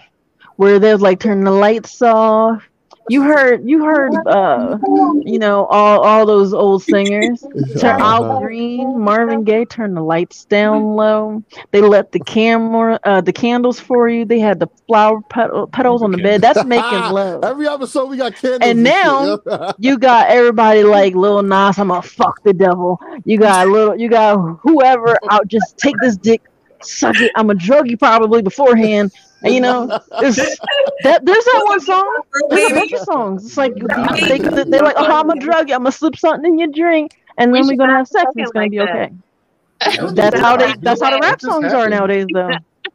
where 0.58 0.78
there's 0.80 1.02
like 1.02 1.20
turn 1.20 1.44
the 1.44 1.52
lights 1.52 2.02
off. 2.02 2.68
You 3.08 3.22
heard, 3.22 3.70
you 3.70 3.84
heard, 3.86 4.14
uh, 4.26 4.80
you 5.24 5.38
know, 5.38 5.66
all 5.66 6.02
all 6.02 6.26
those 6.26 6.54
old 6.54 6.82
singers. 6.84 7.42
Turn 7.80 8.02
Uh-huh. 8.02 8.24
Al 8.24 8.40
Green, 8.40 9.00
Marvin 9.00 9.44
Gaye, 9.44 9.66
turn 9.66 9.94
the 9.94 10.02
lights 10.02 10.46
down 10.46 10.96
low. 10.96 11.44
They 11.72 11.82
let 11.82 12.12
the 12.12 12.20
camera, 12.20 13.00
uh, 13.04 13.22
the 13.22 13.32
candles 13.34 13.80
for 13.80 14.10
you. 14.10 14.26
They 14.26 14.40
had 14.40 14.60
the 14.60 14.68
flower 14.88 15.22
petal, 15.30 15.68
petals 15.68 16.02
on 16.02 16.12
the 16.12 16.18
bed. 16.18 16.42
That's 16.42 16.64
making 16.66 16.84
love. 17.12 17.44
Every 17.44 17.68
episode 17.68 18.10
we 18.10 18.18
got 18.18 18.34
candles. 18.36 18.62
And 18.64 18.84
now- 18.84 19.40
You 19.78 20.00
got 20.00 20.30
everybody 20.30 20.84
like 20.84 21.14
Lil 21.14 21.44
Nas. 21.44 21.78
I'm 21.78 21.90
gonna 21.90 22.02
fuck 22.02 22.42
the 22.44 22.54
devil. 22.54 23.00
You 23.24 23.38
got 23.38 23.68
little, 23.68 23.96
you 23.96 24.10
got 24.10 24.38
whoever 24.64 25.16
out. 25.30 25.48
Just 25.48 25.78
take 25.78 25.96
this 26.02 26.18
dick, 26.18 26.42
suck 26.82 27.20
it. 27.20 27.32
I'm 27.36 27.50
a 27.52 27.56
drug 27.56 27.88
you 27.90 27.98
probably 27.98 28.42
beforehand. 28.42 29.12
And 29.46 29.54
you 29.54 29.62
know, 29.62 29.84
it's, 30.14 30.38
that 31.04 31.24
there's 31.24 31.46
that 31.46 31.62
one 31.66 31.80
song. 31.80 32.22
There's 32.50 32.72
a 32.72 32.74
bunch 32.74 32.94
of 32.94 33.00
songs. 33.02 33.46
It's 33.46 33.58
like 33.58 33.76
they, 33.76 34.40
they, 34.40 34.64
they're 34.64 34.82
like, 34.82 34.96
oh, 34.98 35.06
I'm 35.06 35.30
a 35.30 35.40
drug 35.40 35.70
you. 35.70 35.76
I'm 35.76 35.82
gonna 35.82 35.92
slip 35.92 36.18
something 36.18 36.54
in 36.54 36.58
your 36.58 36.70
drink, 36.70 37.22
and 37.38 37.52
We 37.52 37.60
then 37.60 37.68
we're 37.68 37.78
gonna 37.78 37.94
have 37.94 38.08
sex. 38.08 38.26
And 38.36 38.44
it's 38.44 38.52
gonna 38.52 38.66
like 38.66 38.72
be 38.72 38.78
that. 38.80 38.90
okay. 38.90 40.14
That's 40.14 40.40
how 40.40 40.58
they. 40.58 40.74
That's 40.82 41.00
how 41.00 41.12
the 41.12 41.20
rap 41.22 41.40
songs 41.42 41.72
are 41.74 41.88
nowadays, 41.88 42.26
though. 42.34 42.50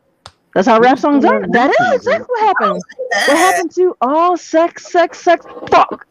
That's 0.54 0.66
how 0.66 0.80
rap 0.80 0.98
songs 0.98 1.24
are. 1.24 1.46
That 1.46 1.70
is 1.70 1.76
mm-hmm. 1.76 1.94
exactly 1.94 2.26
what 2.26 2.42
happened. 2.42 2.82
What 3.28 3.36
happened 3.36 3.74
to 3.76 3.96
all 4.00 4.36
sex, 4.36 4.90
sex, 4.90 5.20
sex, 5.20 5.46
fuck? 5.68 6.04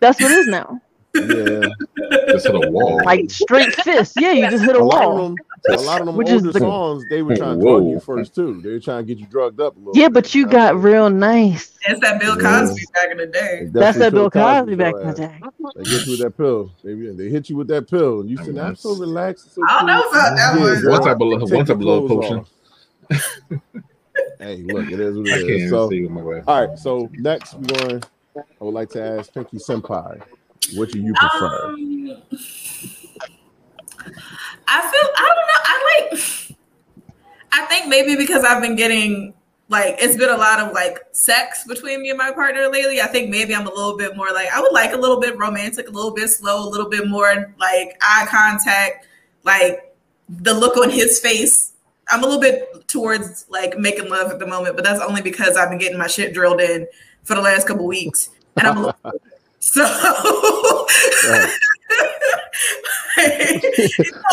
That's 0.00 0.20
what 0.20 0.30
it 0.30 0.38
is 0.38 0.48
now. 0.48 0.82
Yeah, 1.14 1.68
Just 2.28 2.46
hit 2.46 2.54
a 2.54 2.70
wall. 2.70 3.00
Like 3.04 3.30
straight 3.30 3.74
fist. 3.74 4.14
Yeah, 4.20 4.32
you 4.32 4.50
just 4.50 4.64
hit 4.64 4.76
a 4.76 4.80
a 4.80 4.84
lot 4.84 5.08
wall. 5.14 5.28
them, 5.30 5.36
a 5.70 5.80
lot 5.80 6.00
of 6.00 6.06
them 6.06 6.16
Which 6.16 6.28
is 6.28 6.42
the- 6.42 6.52
songs, 6.58 7.04
they 7.10 7.22
were 7.22 7.34
trying 7.36 7.58
to 7.58 7.64
drug 7.64 7.84
you 7.86 7.98
first 8.00 8.34
too. 8.34 8.60
They 8.62 8.70
were 8.70 8.80
trying 8.80 9.06
to 9.06 9.14
get 9.14 9.18
you 9.18 9.26
drugged 9.26 9.60
up 9.60 9.74
a 9.74 9.78
little. 9.78 9.96
Yeah, 9.96 10.08
bit. 10.08 10.14
but 10.14 10.34
you 10.34 10.46
got 10.46 10.80
real 10.80 11.08
nice. 11.10 11.76
It's 11.86 12.00
that 12.00 12.20
Bill 12.20 12.36
Yeah. 12.40 12.60
Cosby 12.60 12.82
back 12.94 13.10
in 13.10 13.16
the 13.16 13.26
day. 13.26 13.60
They 13.72 13.80
That's 13.80 13.98
that 13.98 14.12
Bill 14.12 14.28
Bill 14.28 14.42
Cosby 14.42 14.74
back 14.76 14.94
in 14.94 15.06
the 15.08 15.14
day. 15.14 15.40
They 15.76 15.82
get 15.84 16.06
you 16.06 16.12
with 16.12 16.20
that 16.20 16.36
pill. 16.36 16.70
They, 16.84 16.94
they 16.94 17.28
hit 17.30 17.48
you 17.50 17.56
with 17.56 17.68
that 17.68 17.88
pill, 17.90 18.20
and 18.20 18.30
you 18.30 18.36
said, 18.44 18.58
"I'm 18.58 18.76
so 18.76 18.94
relaxed." 18.94 19.54
So 19.54 19.62
I 19.68 19.78
don't 19.78 19.86
know 19.86 20.00
about 20.02 20.36
that 20.36 20.54
Yeah, 20.56 20.60
one. 20.60 20.80
girl, 20.82 20.92
One 20.92 21.02
type 21.02 21.20
of 21.20 21.26
love, 21.28 21.40
take 21.48 21.56
one 21.56 21.66
type 21.66 21.76
of 21.76 21.82
love 21.82 22.08
potion. 22.08 22.46
hey, 24.38 24.56
look, 24.62 24.90
it 24.90 25.00
is 25.00 25.16
what 25.16 25.28
I 25.28 25.36
it 25.38 25.46
can't 25.58 25.70
So, 25.70 25.88
see 25.90 26.00
my 26.02 26.20
all 26.20 26.66
right. 26.66 26.78
So 26.78 27.08
next, 27.14 27.54
we're 27.54 27.78
going. 27.88 28.02
I 28.36 28.64
would 28.64 28.74
like 28.74 28.90
to 28.90 29.02
ask 29.02 29.32
Pinky 29.34 29.56
Senpai, 29.58 30.22
what 30.74 30.90
do 30.90 31.00
you 31.00 31.12
prefer? 31.14 31.70
Um, 31.70 32.22
I 34.66 34.80
feel 34.80 35.08
I 35.16 35.32
don't 35.34 35.46
know. 35.48 35.62
I 35.64 36.06
like. 36.10 36.56
I 37.50 37.64
think 37.66 37.88
maybe 37.88 38.16
because 38.16 38.44
I've 38.44 38.62
been 38.62 38.76
getting 38.76 39.34
like 39.68 39.96
it's 39.98 40.16
been 40.16 40.30
a 40.30 40.36
lot 40.36 40.60
of 40.60 40.72
like 40.72 40.98
sex 41.12 41.64
between 41.66 42.02
me 42.02 42.10
and 42.10 42.18
my 42.18 42.30
partner 42.32 42.68
lately. 42.68 43.00
I 43.00 43.06
think 43.06 43.30
maybe 43.30 43.54
I'm 43.54 43.66
a 43.66 43.70
little 43.70 43.96
bit 43.96 44.16
more 44.16 44.32
like 44.32 44.48
I 44.52 44.60
would 44.60 44.72
like 44.72 44.92
a 44.92 44.96
little 44.96 45.20
bit 45.20 45.38
romantic, 45.38 45.88
a 45.88 45.90
little 45.90 46.12
bit 46.12 46.28
slow, 46.28 46.66
a 46.66 46.68
little 46.68 46.88
bit 46.88 47.08
more 47.08 47.54
like 47.58 47.98
eye 48.00 48.26
contact, 48.28 49.06
like 49.44 49.94
the 50.28 50.54
look 50.54 50.76
on 50.76 50.90
his 50.90 51.18
face. 51.20 51.72
I'm 52.10 52.22
a 52.22 52.26
little 52.26 52.40
bit 52.40 52.88
towards 52.88 53.46
like 53.50 53.78
making 53.78 54.08
love 54.08 54.30
at 54.30 54.38
the 54.38 54.46
moment, 54.46 54.76
but 54.76 54.84
that's 54.84 55.00
only 55.00 55.20
because 55.20 55.56
I've 55.56 55.68
been 55.68 55.78
getting 55.78 55.98
my 55.98 56.06
shit 56.06 56.32
drilled 56.32 56.60
in 56.60 56.86
for 57.24 57.34
the 57.34 57.42
last 57.42 57.66
couple 57.66 57.86
weeks, 57.86 58.30
and 58.56 58.66
I'm 58.66 58.78
a 58.78 58.80
little, 58.80 59.20
so. 59.60 59.82
Right. 61.28 61.50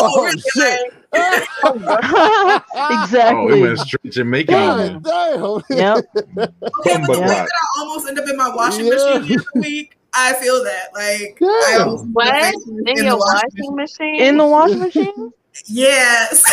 oh, 0.00 0.30
shit. 0.54 0.80
Oh, 1.58 1.72
it 1.72 3.02
exactly. 3.02 3.60
went 3.62 3.78
straight 3.78 4.12
Jamaican 4.12 4.54
on 4.54 5.00
God 5.02 5.62
you. 5.62 5.62
damn. 5.70 5.78
Yep. 5.78 6.04
Okay, 6.04 6.26
but 6.36 7.06
But 7.06 7.14
the 7.14 7.20
why? 7.20 7.28
fact 7.28 7.48
that 7.48 7.52
I 7.54 7.80
almost 7.80 8.08
end 8.08 8.18
up 8.18 8.28
in 8.28 8.36
my 8.36 8.54
washing 8.54 8.86
Yeah. 8.86 9.18
machine 9.18 9.38
the 9.54 9.60
week, 9.60 9.96
I 10.12 10.34
feel 10.34 10.62
that. 10.62 10.88
Like 10.94 11.38
I 11.40 11.84
What? 12.12 12.54
put 12.54 12.66
In 12.66 12.84
the 12.84 13.04
your 13.04 13.16
washing 13.18 13.48
washing 13.56 13.76
machine? 13.76 14.14
In 14.20 14.36
the 14.36 14.46
washing 14.46 14.78
machine? 14.80 15.32
Yes. 15.64 16.44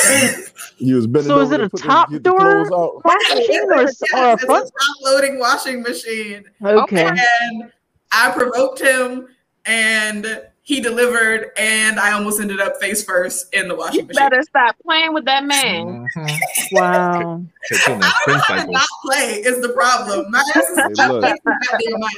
You 0.77 0.95
was 0.95 1.07
bending 1.07 1.27
So 1.27 1.39
is 1.41 1.51
it 1.51 1.59
a 1.59 1.67
top 1.67 2.09
the 2.09 2.19
door? 2.19 2.37
clothes 2.37 2.71
out. 2.71 3.03
Washing 3.03 3.37
machine 3.37 3.61
or, 3.73 3.81
Yes, 3.81 4.01
or 4.13 4.17
a 4.29 4.33
a 4.33 4.37
front? 4.37 4.65
top 4.65 4.97
loading 5.03 5.39
washing 5.39 5.81
machine. 5.81 6.45
Okay. 6.63 7.05
And 7.07 7.69
I 8.13 8.31
provoked 8.31 8.79
him 8.79 9.27
and 9.65 10.41
he 10.61 10.79
delivered 10.79 11.51
and 11.57 11.99
I 11.99 12.13
almost 12.13 12.39
ended 12.39 12.59
up 12.61 12.79
face 12.79 13.03
first 13.03 13.53
in 13.53 13.67
the 13.67 13.73
You 13.73 13.79
washing 13.79 14.07
machine. 14.07 14.23
better 14.29 14.41
stop 14.43 14.75
playing 14.83 15.13
with 15.13 15.25
that 15.25 15.43
man. 15.43 16.09
Mhm. 16.15 16.39
Wow. 16.71 17.43
Catch 17.69 17.87
you 17.87 17.93
in 17.95 18.03
I 18.03 18.11
don't 18.25 18.35
know 18.35 18.43
how 18.47 18.55
to 18.65 18.71
not 18.71 18.87
play 19.05 19.33
is 19.45 19.61
the 19.61 19.69
problem. 19.69 20.25
My 20.31 20.39
ass 20.55 20.69
is 20.69 20.97
not 20.97 21.09
look. 21.11 21.21
playing 21.21 21.37
goddamn 21.45 21.99
much. 21.99 22.11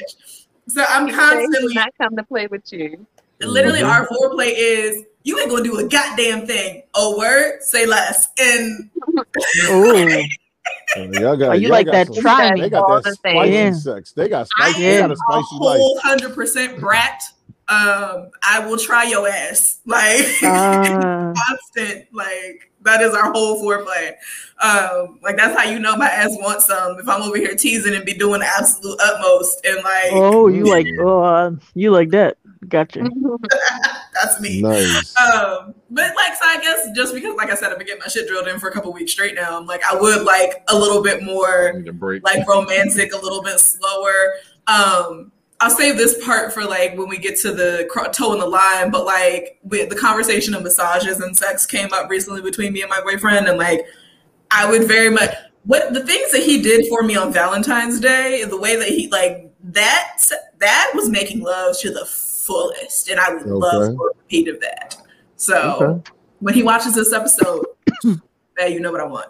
So 0.67 0.83
I'm 0.87 1.07
He 1.07 1.13
said 1.13 1.21
he 1.31 1.37
did 1.37 1.41
constantly 1.41 1.73
not 1.75 1.89
come 1.99 2.15
to 2.17 2.23
play 2.23 2.47
with 2.47 2.71
you. 2.71 3.05
Literally, 3.41 3.79
Mhm. 3.81 3.89
our 3.89 4.07
foreplay 4.07 4.53
is 4.55 5.03
you 5.23 5.39
ain't 5.39 5.49
gonna 5.49 5.63
do 5.63 5.77
a 5.79 5.87
goddamn 5.87 6.45
thing. 6.47 6.83
Oh, 6.93 7.17
word, 7.17 7.61
say 7.63 7.85
less. 7.85 8.27
And 8.39 8.89
Ooh. 9.69 10.23
y'all 10.97 11.35
got, 11.37 11.49
Are 11.49 11.55
you 11.55 11.63
y'all 11.63 11.71
like 11.71 11.85
got 11.87 11.91
that 11.93 12.07
some- 12.07 12.21
try 12.21 12.59
They 12.59 12.69
got 12.69 12.83
All 12.83 12.95
that 12.95 13.03
the 13.03 13.13
spicy 13.13 13.51
things. 13.51 13.83
sex. 13.83 14.11
They 14.13 14.29
got 14.29 14.47
I 14.59 14.69
spicy. 14.71 14.83
They 14.83 14.97
am 14.97 15.01
got 15.01 15.09
a 15.11 15.13
a 15.13 15.17
spicy 15.17 15.55
life. 15.59 15.79
whole 15.79 15.99
hundred 15.99 16.35
percent 16.35 16.79
brat. 16.79 17.21
Um, 17.67 18.29
I 18.43 18.59
will 18.65 18.77
try 18.77 19.03
your 19.05 19.27
ass. 19.27 19.79
Like 19.85 20.25
Uh, 20.43 21.33
constant. 21.33 22.05
Like 22.13 22.71
that 22.83 23.01
is 23.01 23.13
our 23.15 23.31
whole 23.31 23.61
foreplay. 23.63 24.13
Um, 24.61 25.19
like 25.23 25.35
that's 25.37 25.59
how 25.59 25.67
you 25.69 25.79
know 25.79 25.95
my 25.97 26.07
ass 26.07 26.29
wants 26.39 26.67
some. 26.67 26.99
If 26.99 27.09
I'm 27.09 27.23
over 27.23 27.37
here 27.37 27.55
teasing 27.55 27.95
and 27.95 28.05
be 28.05 28.13
doing 28.13 28.41
the 28.41 28.45
absolute 28.47 28.99
utmost 29.01 29.65
and 29.65 29.77
like 29.83 30.11
oh, 30.11 30.47
you 30.47 30.65
like 30.65 30.85
oh, 31.01 31.23
uh, 31.23 31.51
you 31.73 31.89
like 31.91 32.09
that? 32.11 32.37
Gotcha. 32.67 33.07
that's 34.13 34.39
me. 34.39 34.61
Nice. 34.61 35.13
Um, 35.17 35.75
but 35.89 36.15
like, 36.15 36.35
so 36.35 36.45
I 36.45 36.59
guess 36.61 36.89
just 36.95 37.13
because, 37.13 37.35
like 37.35 37.51
I 37.51 37.55
said, 37.55 37.71
I've 37.71 37.77
been 37.77 37.87
getting 37.87 38.01
my 38.01 38.07
shit 38.07 38.27
drilled 38.27 38.47
in 38.47 38.59
for 38.59 38.69
a 38.69 38.71
couple 38.71 38.91
weeks 38.93 39.11
straight 39.11 39.35
now. 39.35 39.57
I'm 39.57 39.65
like, 39.65 39.83
I 39.83 39.95
would 39.95 40.23
like 40.23 40.63
a 40.69 40.77
little 40.77 41.03
bit 41.03 41.23
more 41.23 41.81
break. 41.93 42.23
like 42.23 42.47
romantic, 42.47 43.13
a 43.13 43.17
little 43.17 43.41
bit 43.41 43.59
slower. 43.59 44.33
Um, 44.67 45.31
I'll 45.59 45.69
save 45.69 45.97
this 45.97 46.23
part 46.25 46.53
for 46.53 46.65
like 46.65 46.97
when 46.97 47.07
we 47.07 47.17
get 47.17 47.39
to 47.39 47.51
the 47.51 47.89
toe 48.13 48.33
in 48.33 48.39
the 48.39 48.45
line. 48.45 48.91
But 48.91 49.05
like, 49.05 49.59
with 49.63 49.89
the 49.89 49.95
conversation 49.95 50.53
of 50.53 50.63
massages 50.63 51.19
and 51.19 51.35
sex 51.35 51.65
came 51.65 51.93
up 51.93 52.09
recently 52.09 52.41
between 52.41 52.73
me 52.73 52.81
and 52.81 52.89
my 52.89 53.01
boyfriend, 53.01 53.47
and 53.47 53.57
like, 53.57 53.85
I 54.51 54.69
would 54.69 54.87
very 54.87 55.09
much 55.09 55.33
what 55.65 55.93
the 55.93 56.05
things 56.05 56.31
that 56.31 56.43
he 56.43 56.61
did 56.61 56.87
for 56.87 57.01
me 57.01 57.15
on 57.15 57.33
Valentine's 57.33 57.99
Day, 57.99 58.43
the 58.43 58.57
way 58.57 58.75
that 58.75 58.87
he 58.87 59.07
like 59.09 59.51
that 59.63 60.19
that 60.59 60.91
was 60.93 61.09
making 61.09 61.41
love 61.41 61.77
to 61.79 61.91
the 61.91 62.05
fullest, 62.45 63.09
and 63.09 63.19
I 63.19 63.33
would 63.33 63.45
love 63.45 63.83
Okay. 63.83 63.95
for 63.97 64.09
a 64.09 64.17
repeat 64.17 64.47
of 64.49 64.59
that. 64.61 64.97
So 65.37 65.79
Okay. 65.81 66.11
when 66.39 66.53
he 66.53 66.63
watches 66.63 66.95
this 66.95 67.13
episode, 67.13 67.65
hey, 68.57 68.73
you 68.73 68.79
know 68.79 68.91
what 68.91 69.01
I 69.01 69.05
want. 69.05 69.27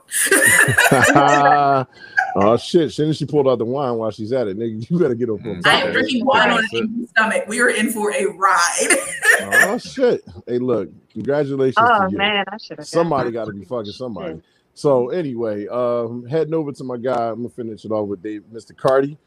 oh 2.35 2.57
shit! 2.57 2.91
Soon 2.91 3.09
as 3.09 3.17
she 3.17 3.25
pulled 3.25 3.47
out 3.47 3.57
the 3.59 3.65
wine 3.65 3.95
while 3.95 4.11
she's 4.11 4.31
at 4.33 4.47
it, 4.47 4.57
nigga, 4.57 4.89
you 4.89 4.99
better 4.99 5.15
get 5.15 5.29
up 5.29 5.45
on 5.45 5.61
Mm. 5.61 5.67
I 5.67 5.71
top. 5.77 5.85
am 5.85 5.91
drinking 5.93 6.25
wine 6.25 6.49
on 6.51 6.57
That's 6.61 6.73
an 6.73 6.79
empty 6.79 7.07
stomach. 7.07 7.43
We 7.47 7.59
are 7.61 7.69
in 7.69 7.91
for 7.91 8.11
a 8.11 8.25
ride. 8.25 8.97
Oh 9.41 9.77
shit! 9.83 10.23
Hey, 10.47 10.57
look, 10.59 10.89
congratulations 11.11 11.75
Oh 11.77 12.05
to 12.05 12.11
you. 12.11 12.17
man, 12.17 12.45
I 12.51 12.57
should 12.57 12.77
have. 12.79 12.87
Somebody 12.87 13.31
got 13.31 13.45
to 13.45 13.53
be 13.53 13.65
fucking 13.65 13.91
somebody. 13.93 14.41
So 14.73 15.09
anyway, 15.09 15.67
um, 15.67 16.25
heading 16.25 16.53
over 16.53 16.71
to 16.73 16.83
my 16.83 16.97
guy. 16.97 17.29
I'm 17.29 17.37
gonna 17.37 17.49
finish 17.49 17.85
it 17.85 17.91
off 17.91 18.07
with 18.09 18.21
Dave, 18.21 18.43
Mr. 18.53 18.75
Cardi, 18.75 19.17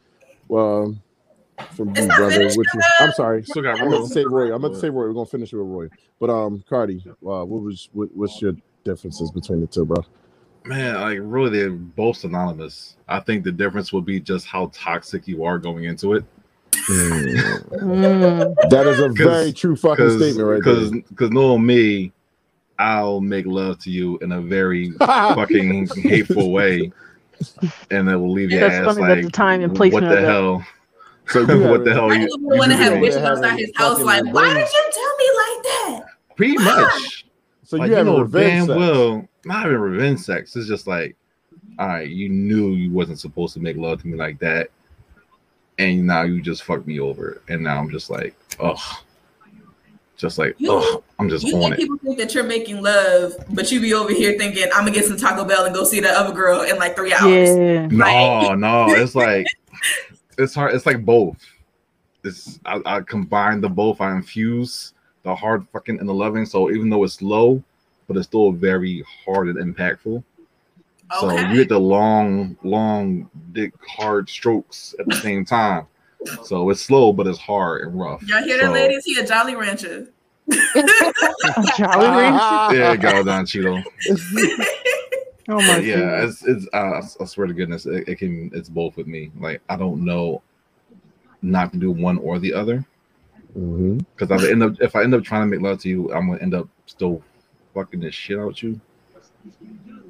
um, 0.53 1.01
from 1.75 1.95
It's 1.95 2.07
Big 2.07 2.07
not 2.07 2.17
Brother. 2.17 2.31
finished, 2.31 2.57
Which 2.57 2.75
is, 2.75 2.85
I'm 2.99 3.11
sorry, 3.13 3.43
Still 3.45 3.63
got 3.63 3.79
I 3.79 3.85
meant 3.85 3.91
room. 3.91 4.03
to 4.05 4.13
say 4.13 4.25
Roy. 4.25 4.53
I 4.53 4.57
meant 4.59 4.73
to 4.75 4.79
say 4.79 4.89
Roy. 4.89 5.07
We're 5.07 5.13
gonna 5.13 5.25
finish 5.27 5.53
it 5.53 5.57
with 5.57 5.67
Roy. 5.67 5.89
But 6.19 6.29
um, 6.31 6.63
Cardi, 6.69 7.03
uh, 7.07 7.13
what 7.21 7.47
was 7.63 7.89
what, 7.93 8.09
what's 8.15 8.41
your 8.41 8.53
differences 8.85 9.31
between 9.31 9.61
the 9.61 9.67
two, 9.67 9.85
bro? 9.85 10.05
Man, 10.65 10.95
like 11.01 11.19
really, 11.21 11.59
they're 11.59 11.71
both 11.71 12.17
synonymous. 12.17 12.95
I 13.07 13.19
think 13.21 13.43
the 13.43 13.51
difference 13.51 13.93
would 13.93 14.05
be 14.05 14.19
just 14.19 14.47
how 14.47 14.71
toxic 14.73 15.27
you 15.27 15.43
are 15.45 15.59
going 15.59 15.85
into 15.85 16.13
it. 16.13 16.25
Mm. 16.89 18.55
that 18.69 18.87
is 18.87 18.99
a 18.99 19.09
very 19.23 19.53
true 19.53 19.75
fucking 19.75 20.09
Because 20.09 20.15
statement, 20.21 20.47
right 20.47 20.63
because 20.63 20.91
there. 20.91 21.01
because 21.09 21.31
knowing 21.31 21.65
me, 21.65 22.13
I'll 22.79 23.21
make 23.21 23.45
love 23.45 23.79
to 23.79 23.91
you 23.91 24.17
in 24.19 24.31
a 24.33 24.41
very 24.41 24.91
fucking 24.99 25.87
hateful 26.03 26.51
way, 26.51 26.93
and 27.91 28.09
it 28.09 28.17
will 28.17 28.31
leave 28.31 28.51
your 28.51 28.61
That's 28.61 28.75
ass 28.89 28.95
funny 28.95 29.05
that 29.07 29.15
like, 29.15 29.21
the 29.21 29.31
time 29.31 29.61
and 29.61 29.73
what 29.73 29.75
placement 29.75 30.09
the 30.09 30.17
of 30.17 30.21
that. 30.21 30.43
Hell? 31.31 31.45
So 31.47 31.53
you 31.53 31.67
what 31.69 31.83
the 31.83 31.91
have- 31.91 31.99
hell? 31.99 32.11
I 32.11 32.15
You, 32.15 32.25
just 32.27 32.39
want 32.41 32.71
to 32.71 32.77
you 32.77 32.83
have 32.83 32.93
doing? 32.93 33.11
bitches 33.11 33.23
outside 33.25 33.59
his 33.59 33.71
house 33.75 33.97
fucking 34.01 34.05
like, 34.25 34.33
why 34.33 34.53
did 34.53 34.67
you 34.67 34.91
tell 34.93 35.17
me 35.17 35.25
like 35.37 35.63
that? 35.63 36.01
Pretty 36.35 36.57
much. 36.57 37.25
So 37.63 37.77
like, 37.77 37.89
you 37.89 37.95
have 37.95 38.05
know 38.05 38.21
revenge 38.21 38.49
damn 38.51 38.67
sex. 38.67 38.77
well, 38.77 39.27
not 39.45 39.65
even 39.67 39.79
revenge 39.79 40.19
sex. 40.21 40.55
It's 40.55 40.67
just 40.67 40.87
like, 40.87 41.15
all 41.77 41.87
right, 41.87 42.09
you 42.09 42.29
knew 42.29 42.71
you 42.71 42.91
wasn't 42.91 43.19
supposed 43.19 43.53
to 43.53 43.59
make 43.59 43.77
love 43.77 44.01
to 44.01 44.07
me 44.07 44.17
like 44.17 44.39
that, 44.39 44.69
and 45.77 46.05
now 46.07 46.23
you 46.23 46.41
just 46.41 46.63
fucked 46.63 46.87
me 46.87 46.99
over, 46.99 47.41
and 47.47 47.63
now 47.63 47.77
I'm 47.79 47.89
just 47.89 48.09
like, 48.09 48.35
ugh, 48.59 48.79
just 50.17 50.37
like, 50.37 50.55
You- 50.57 50.73
ugh, 50.73 51.03
I'm 51.19 51.29
just 51.29 51.45
You 51.45 51.55
on 51.57 51.61
think 51.61 51.73
it. 51.75 51.77
people 51.79 51.97
think 51.99 52.17
that 52.17 52.33
you're 52.33 52.43
making 52.43 52.81
love, 52.81 53.33
but 53.51 53.71
you 53.71 53.79
be 53.79 53.93
over 53.93 54.11
here 54.11 54.37
thinking, 54.37 54.65
I'm 54.73 54.81
gonna 54.83 54.91
get 54.91 55.05
some 55.05 55.15
Taco 55.17 55.45
Bell 55.45 55.63
and 55.65 55.73
go 55.75 55.83
see 55.83 55.99
that 56.01 56.15
other 56.15 56.33
girl 56.33 56.61
in 56.63 56.77
like 56.77 56.95
three 56.95 57.13
hours. 57.13 57.49
Yeah. 57.55 57.87
No, 57.87 58.55
no, 58.55 58.87
it's 58.89 59.15
like, 59.15 59.45
it's 60.39 60.55
hard. 60.55 60.73
It's 60.73 60.85
like 60.85 61.05
both. 61.05 61.37
It's 62.23 62.59
I, 62.65 62.81
I 62.85 63.01
combine 63.01 63.61
the 63.61 63.69
both. 63.69 64.01
I 64.01 64.15
infuse 64.15 64.93
the 65.23 65.35
hard 65.35 65.67
fucking 65.71 65.99
and 65.99 66.07
the 66.07 66.13
loving. 66.13 66.45
So 66.45 66.71
even 66.71 66.89
though 66.89 67.03
it's 67.03 67.21
low, 67.21 67.63
but 68.07 68.17
it's 68.17 68.27
still 68.27 68.51
very 68.51 69.03
hard 69.25 69.49
and 69.49 69.75
impactful. 69.75 70.23
So 71.19 71.31
you 71.31 71.55
get 71.55 71.69
the 71.69 71.79
long, 71.79 72.55
long, 72.63 73.29
dick, 73.51 73.73
hard 73.87 74.29
strokes 74.29 74.93
at 74.99 75.07
the 75.07 75.15
same 75.15 75.43
time. 75.43 75.87
So 76.43 76.69
it's 76.69 76.81
slow, 76.81 77.13
but 77.13 77.25
it's 77.25 77.39
hard 77.39 77.81
and 77.81 77.99
rough. 77.99 78.21
Y'all 78.23 78.43
hear 78.43 78.59
that, 78.61 78.71
ladies? 78.71 79.05
He 79.05 79.17
a 79.19 79.25
Jolly 79.25 79.55
Rancher. 79.55 80.07
Jolly 80.51 80.67
Rancher? 81.77 82.77
There 82.77 82.91
you 82.91 82.97
go, 82.97 83.23
Don 83.23 83.45
Cheeto. 83.45 83.83
Oh 85.49 85.55
my 85.55 85.77
But 85.77 85.83
yeah, 85.83 86.23
it's 86.23 86.45
it's. 86.45 86.67
Uh, 86.73 87.01
I 87.19 87.25
swear 87.25 87.47
to 87.47 87.53
goodness, 87.53 87.87
it, 87.87 88.07
it 88.07 88.19
can. 88.19 88.51
It's 88.53 88.69
both 88.69 88.95
with 88.97 89.07
me. 89.07 89.31
Like 89.39 89.61
I 89.67 89.75
don't 89.75 90.05
know, 90.05 90.43
not 91.41 91.73
to 91.73 91.79
do 91.79 91.91
one 91.91 92.19
or 92.19 92.37
the 92.37 92.53
other. 92.53 92.85
Mhm. 93.57 94.05
Because 94.15 94.43
if 94.43 94.47
I 94.47 94.51
end 94.51 94.63
up 94.63 94.73
if 94.79 94.95
I 94.95 95.03
end 95.03 95.15
up 95.15 95.23
trying 95.23 95.41
to 95.41 95.47
make 95.47 95.61
love 95.61 95.79
to 95.81 95.89
you, 95.89 96.13
I'm 96.13 96.27
gonna 96.27 96.39
end 96.41 96.53
up 96.53 96.69
still 96.85 97.23
fucking 97.73 97.99
the 97.99 98.11
shit 98.11 98.37
out 98.37 98.61
you. 98.61 98.79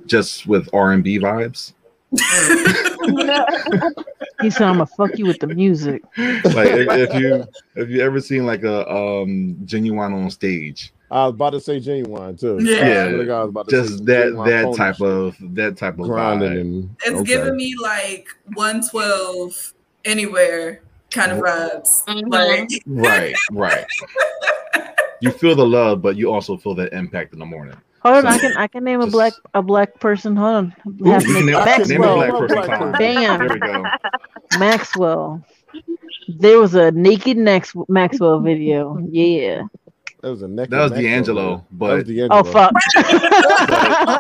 Just 0.06 0.46
with 0.46 0.70
R 0.74 0.92
and 0.92 1.04
B 1.04 1.20
vibes. 1.20 1.74
He 4.42 4.50
said, 4.50 4.68
"I'm 4.68 4.76
gonna 4.76 4.86
fuck 4.86 5.18
you 5.18 5.26
with 5.26 5.40
the 5.40 5.48
music." 5.48 6.02
Like 6.18 6.70
if, 6.72 7.12
if 7.12 7.22
you 7.22 7.46
if 7.76 7.90
you 7.90 8.02
ever 8.02 8.22
seen 8.22 8.46
like 8.46 8.64
a 8.64 8.90
um 8.90 9.58
genuine 9.66 10.14
on 10.14 10.30
stage, 10.32 10.94
I 11.12 11.26
was 11.26 11.34
about 11.34 11.52
to 11.52 11.60
say 11.60 11.80
genuine 11.80 12.38
too. 12.38 12.60
Yeah. 12.62 12.76
I 12.76 12.80
swear 13.10 13.18
to 13.18 13.26
God, 13.26 13.40
I 13.40 13.44
was 13.44 13.50
about 13.50 13.70
to 13.70 13.76
say 13.84 13.90
just 13.90 14.06
that 14.06 14.44
that 14.46 14.76
type 14.76 14.96
shit. 14.98 15.08
of 15.08 15.36
that 15.56 15.78
type 15.78 15.98
of 16.00 16.06
grinding 16.06 16.50
vibe. 16.50 16.62
and 16.62 16.96
It's 17.02 17.10
okay. 17.22 17.24
giving 17.24 17.56
me 17.56 17.74
like 17.82 18.28
112 18.54 19.74
anywhere 20.06 20.82
kind 21.12 21.32
of 21.32 21.40
vibes. 21.40 22.06
Mhm. 22.06 22.32
Like 22.32 22.70
Right, 22.86 23.36
right. 23.52 23.86
you 25.22 25.32
feel 25.32 25.56
the 25.56 25.66
love, 25.66 26.02
but 26.02 26.16
you 26.16 26.32
also 26.32 26.58
feel 26.58 26.76
that 26.76 26.94
impact 26.94 27.34
in 27.34 27.40
the 27.40 27.46
morning. 27.46 27.76
Hold 28.02 28.18
on, 28.18 28.22
So, 28.24 28.28
I 28.30 28.38
can 28.38 28.58
I 28.58 28.68
can 28.68 28.84
name 28.86 29.02
a 29.02 29.08
black 29.08 29.34
a 29.54 29.62
black 29.62 30.00
person. 30.00 30.36
Hold 30.36 30.56
on, 30.56 30.76
Ooh, 31.02 31.12
Have 31.12 31.24
you 31.26 31.34
name, 31.34 31.46
name 31.48 31.56
a 31.56 31.66
Maxwell. 31.66 32.16
black 32.16 32.32
person. 32.32 32.56
Black 32.58 32.80
Tom. 32.80 32.92
Bam. 32.94 33.40
There 33.40 33.50
we 33.50 33.60
go. 33.60 33.84
Maxwell. 34.60 35.44
There 36.38 36.60
was 36.60 36.76
a 36.76 36.92
naked 36.92 37.38
Max, 37.38 37.74
Maxwell 37.90 38.40
video. 38.40 38.98
Yeah, 39.12 39.64
That 40.22 40.32
was 40.32 40.42
a 40.42 40.50
neck. 40.50 40.70
That 40.70 40.82
was 40.82 40.92
neck 40.92 41.02
D'Angelo, 41.02 41.56
song. 41.56 41.66
but 41.72 41.88
that 41.88 41.94
was 41.96 42.04
D'Angelo. 42.04 42.30
Oh 42.32 42.44
fuck. 42.44 42.72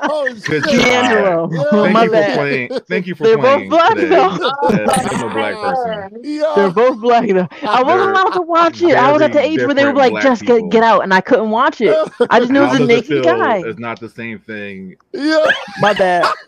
oh, 0.09 0.33
Good. 0.45 0.63
D'Angelo. 0.63 1.49
Yeah. 1.51 1.63
Oh, 1.71 1.83
Thank 1.83 1.93
my 1.93 2.03
you 2.03 2.09
for 2.09 2.33
playing. 2.35 2.69
Thank 2.87 3.07
you 3.07 3.15
for 3.15 3.23
They're 3.25 3.37
both 3.37 3.69
black, 3.69 3.95
today. 3.95 4.07
though. 4.07 4.29
As 4.69 5.13
I'm 5.13 5.29
a 5.29 5.33
black 5.33 5.55
person. 5.55 6.21
Yeah. 6.23 6.53
They're 6.55 6.71
both 6.71 7.01
black 7.01 7.27
though. 7.27 7.49
I 7.67 7.83
wasn't 7.83 8.11
allowed 8.11 8.29
to 8.31 8.41
watch 8.41 8.81
it. 8.81 8.95
I 8.95 9.11
was 9.11 9.21
at 9.21 9.33
the 9.33 9.41
age 9.41 9.59
where 9.59 9.73
they 9.73 9.83
were 9.83 9.93
like, 9.93 10.23
just 10.23 10.43
get 10.43 10.69
get 10.69 10.83
out, 10.83 11.03
and 11.03 11.13
I 11.13 11.19
couldn't 11.19 11.49
watch 11.49 11.81
it. 11.81 11.93
I 12.29 12.39
just 12.39 12.51
knew 12.53 12.63
it 12.63 12.67
was 12.67 12.75
a 12.75 12.79
does 12.79 12.89
it 12.89 13.09
naked 13.09 13.23
guy. 13.25 13.57
is 13.57 13.77
not 13.77 13.99
the 13.99 14.09
same 14.09 14.39
thing 14.39 14.95
yeah. 15.11 15.43
My 15.81 15.93
bad. 15.93 16.25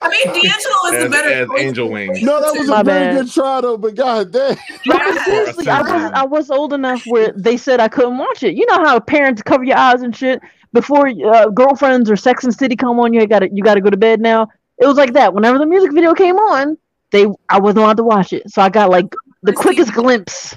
I 0.00 0.08
mean, 0.10 0.26
D'Angelo 0.26 0.46
is 0.46 0.92
the 0.92 0.98
as, 1.04 1.10
better 1.10 1.28
as. 1.28 1.48
Angel 1.58 1.88
Wings. 1.88 2.22
No, 2.22 2.40
that 2.40 2.58
was 2.58 2.68
My 2.68 2.80
a 2.80 2.84
very 2.84 3.14
bad. 3.14 3.24
good 3.24 3.32
try 3.32 3.60
though, 3.60 3.76
but 3.78 3.94
god 3.94 4.32
damn. 4.32 4.56
No, 4.86 5.22
seriously, 5.24 5.68
I 5.68 5.80
was 5.82 6.12
I 6.14 6.22
was 6.24 6.50
old 6.50 6.72
enough 6.72 7.02
where 7.06 7.32
they 7.32 7.56
said 7.56 7.80
I 7.80 7.88
couldn't 7.88 8.18
watch 8.18 8.42
it. 8.42 8.54
You 8.54 8.66
know 8.66 8.84
how 8.84 8.91
parents 9.00 9.42
cover 9.42 9.64
your 9.64 9.76
eyes 9.76 10.02
and 10.02 10.14
shit 10.14 10.40
before 10.72 11.08
uh, 11.08 11.48
girlfriends 11.48 12.10
or 12.10 12.16
Sex 12.16 12.44
and 12.44 12.54
City 12.54 12.76
come 12.76 12.98
on. 13.00 13.12
You 13.12 13.26
got 13.26 13.40
to 13.40 13.50
you 13.52 13.62
got 13.62 13.74
to 13.74 13.80
go 13.80 13.90
to 13.90 13.96
bed 13.96 14.20
now. 14.20 14.48
It 14.78 14.86
was 14.86 14.96
like 14.96 15.12
that. 15.12 15.32
Whenever 15.34 15.58
the 15.58 15.66
music 15.66 15.92
video 15.92 16.14
came 16.14 16.36
on, 16.36 16.76
they 17.10 17.26
I 17.48 17.60
wasn't 17.60 17.78
allowed 17.84 17.96
to 17.98 18.04
watch 18.04 18.32
it. 18.32 18.50
So 18.50 18.62
I 18.62 18.68
got 18.68 18.90
like 18.90 19.14
the 19.42 19.52
quickest 19.52 19.92
glimpse 19.92 20.56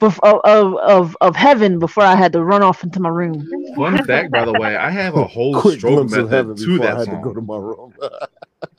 of, 0.00 0.20
of 0.22 0.74
of 0.76 1.16
of 1.20 1.36
heaven 1.36 1.78
before 1.78 2.04
I 2.04 2.14
had 2.14 2.32
to 2.32 2.44
run 2.44 2.62
off 2.62 2.82
into 2.84 3.00
my 3.00 3.08
room. 3.08 3.48
Fun 3.76 4.04
fact, 4.04 4.30
by 4.30 4.44
the 4.44 4.52
way, 4.52 4.76
I 4.76 4.90
have 4.90 5.16
a 5.16 5.24
whole 5.34 5.60
Quick 5.60 5.78
stroke 5.78 5.94
glimpse 5.94 6.14
of 6.14 6.30
heaven 6.30 6.50
method 6.52 6.64
to 6.64 6.78
before 6.78 6.86
I 6.86 6.90
that 6.90 6.98
had 6.98 7.16
to 7.16 7.22
go 7.22 7.32
song. 7.32 7.34
to 7.34 7.40
my 7.40 7.56
room. 7.56 7.94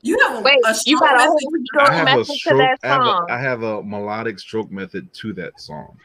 You 0.01 0.17
have 0.27 0.39
a, 0.39 0.41
Wait, 0.41 0.57
a 0.65 0.75
you 0.85 0.99
got 0.99 1.15
a 1.15 1.27
whole 1.27 1.39
stroke 1.39 1.89
I 1.89 1.93
have 1.93 2.07
a 2.07 2.17
message 2.17 2.27
to 2.27 2.39
stroke. 2.39 2.59
that 2.59 2.77
I 2.83 2.87
have 2.87 3.01
a, 3.01 3.05
song. 3.05 3.27
I 3.29 3.37
have 3.39 3.63
a 3.63 3.83
melodic 3.83 4.39
stroke 4.39 4.71
method 4.71 5.11
to 5.13 5.33
that 5.33 5.59
song. 5.59 5.97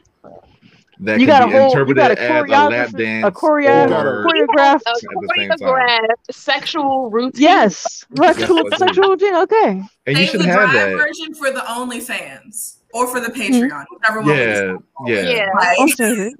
That 1.02 1.18
You 1.18 1.26
can 1.26 1.38
got 1.38 1.42
a 1.44 1.46
be 1.46 1.52
whole 1.52 1.60
you 1.60 1.66
interpreted 1.68 1.96
got 1.96 2.10
a 2.10 2.20
as 2.20 2.44
a 2.44 2.68
lap 2.68 2.90
dance 2.90 3.26
a 3.26 3.30
choreo- 3.30 3.90
or 3.90 4.26
choreographed. 4.26 4.82
a 4.86 5.00
the 5.00 5.56
choreographed 5.58 6.30
sexual 6.30 7.10
routine. 7.10 7.40
Yes, 7.40 8.04
sexual 8.14 8.68
sexual 8.76 9.08
routine. 9.08 9.34
Okay. 9.34 9.82
And 10.06 10.18
you 10.18 10.26
should 10.26 10.40
the 10.40 10.44
have 10.48 10.70
drive 10.70 10.72
that. 10.74 10.96
version 10.96 11.32
for 11.32 11.50
the 11.50 11.60
OnlyFans 11.60 12.80
or 12.92 13.06
for 13.06 13.18
the 13.18 13.28
hmm. 13.30 13.40
Patreon, 13.40 13.86
whichever 13.90 14.20
one. 14.20 14.36
Yeah, 14.36 14.76
yeah, 15.06 15.30
Yeah. 15.30 15.48
Like, 15.54 15.94
save. 15.94 16.32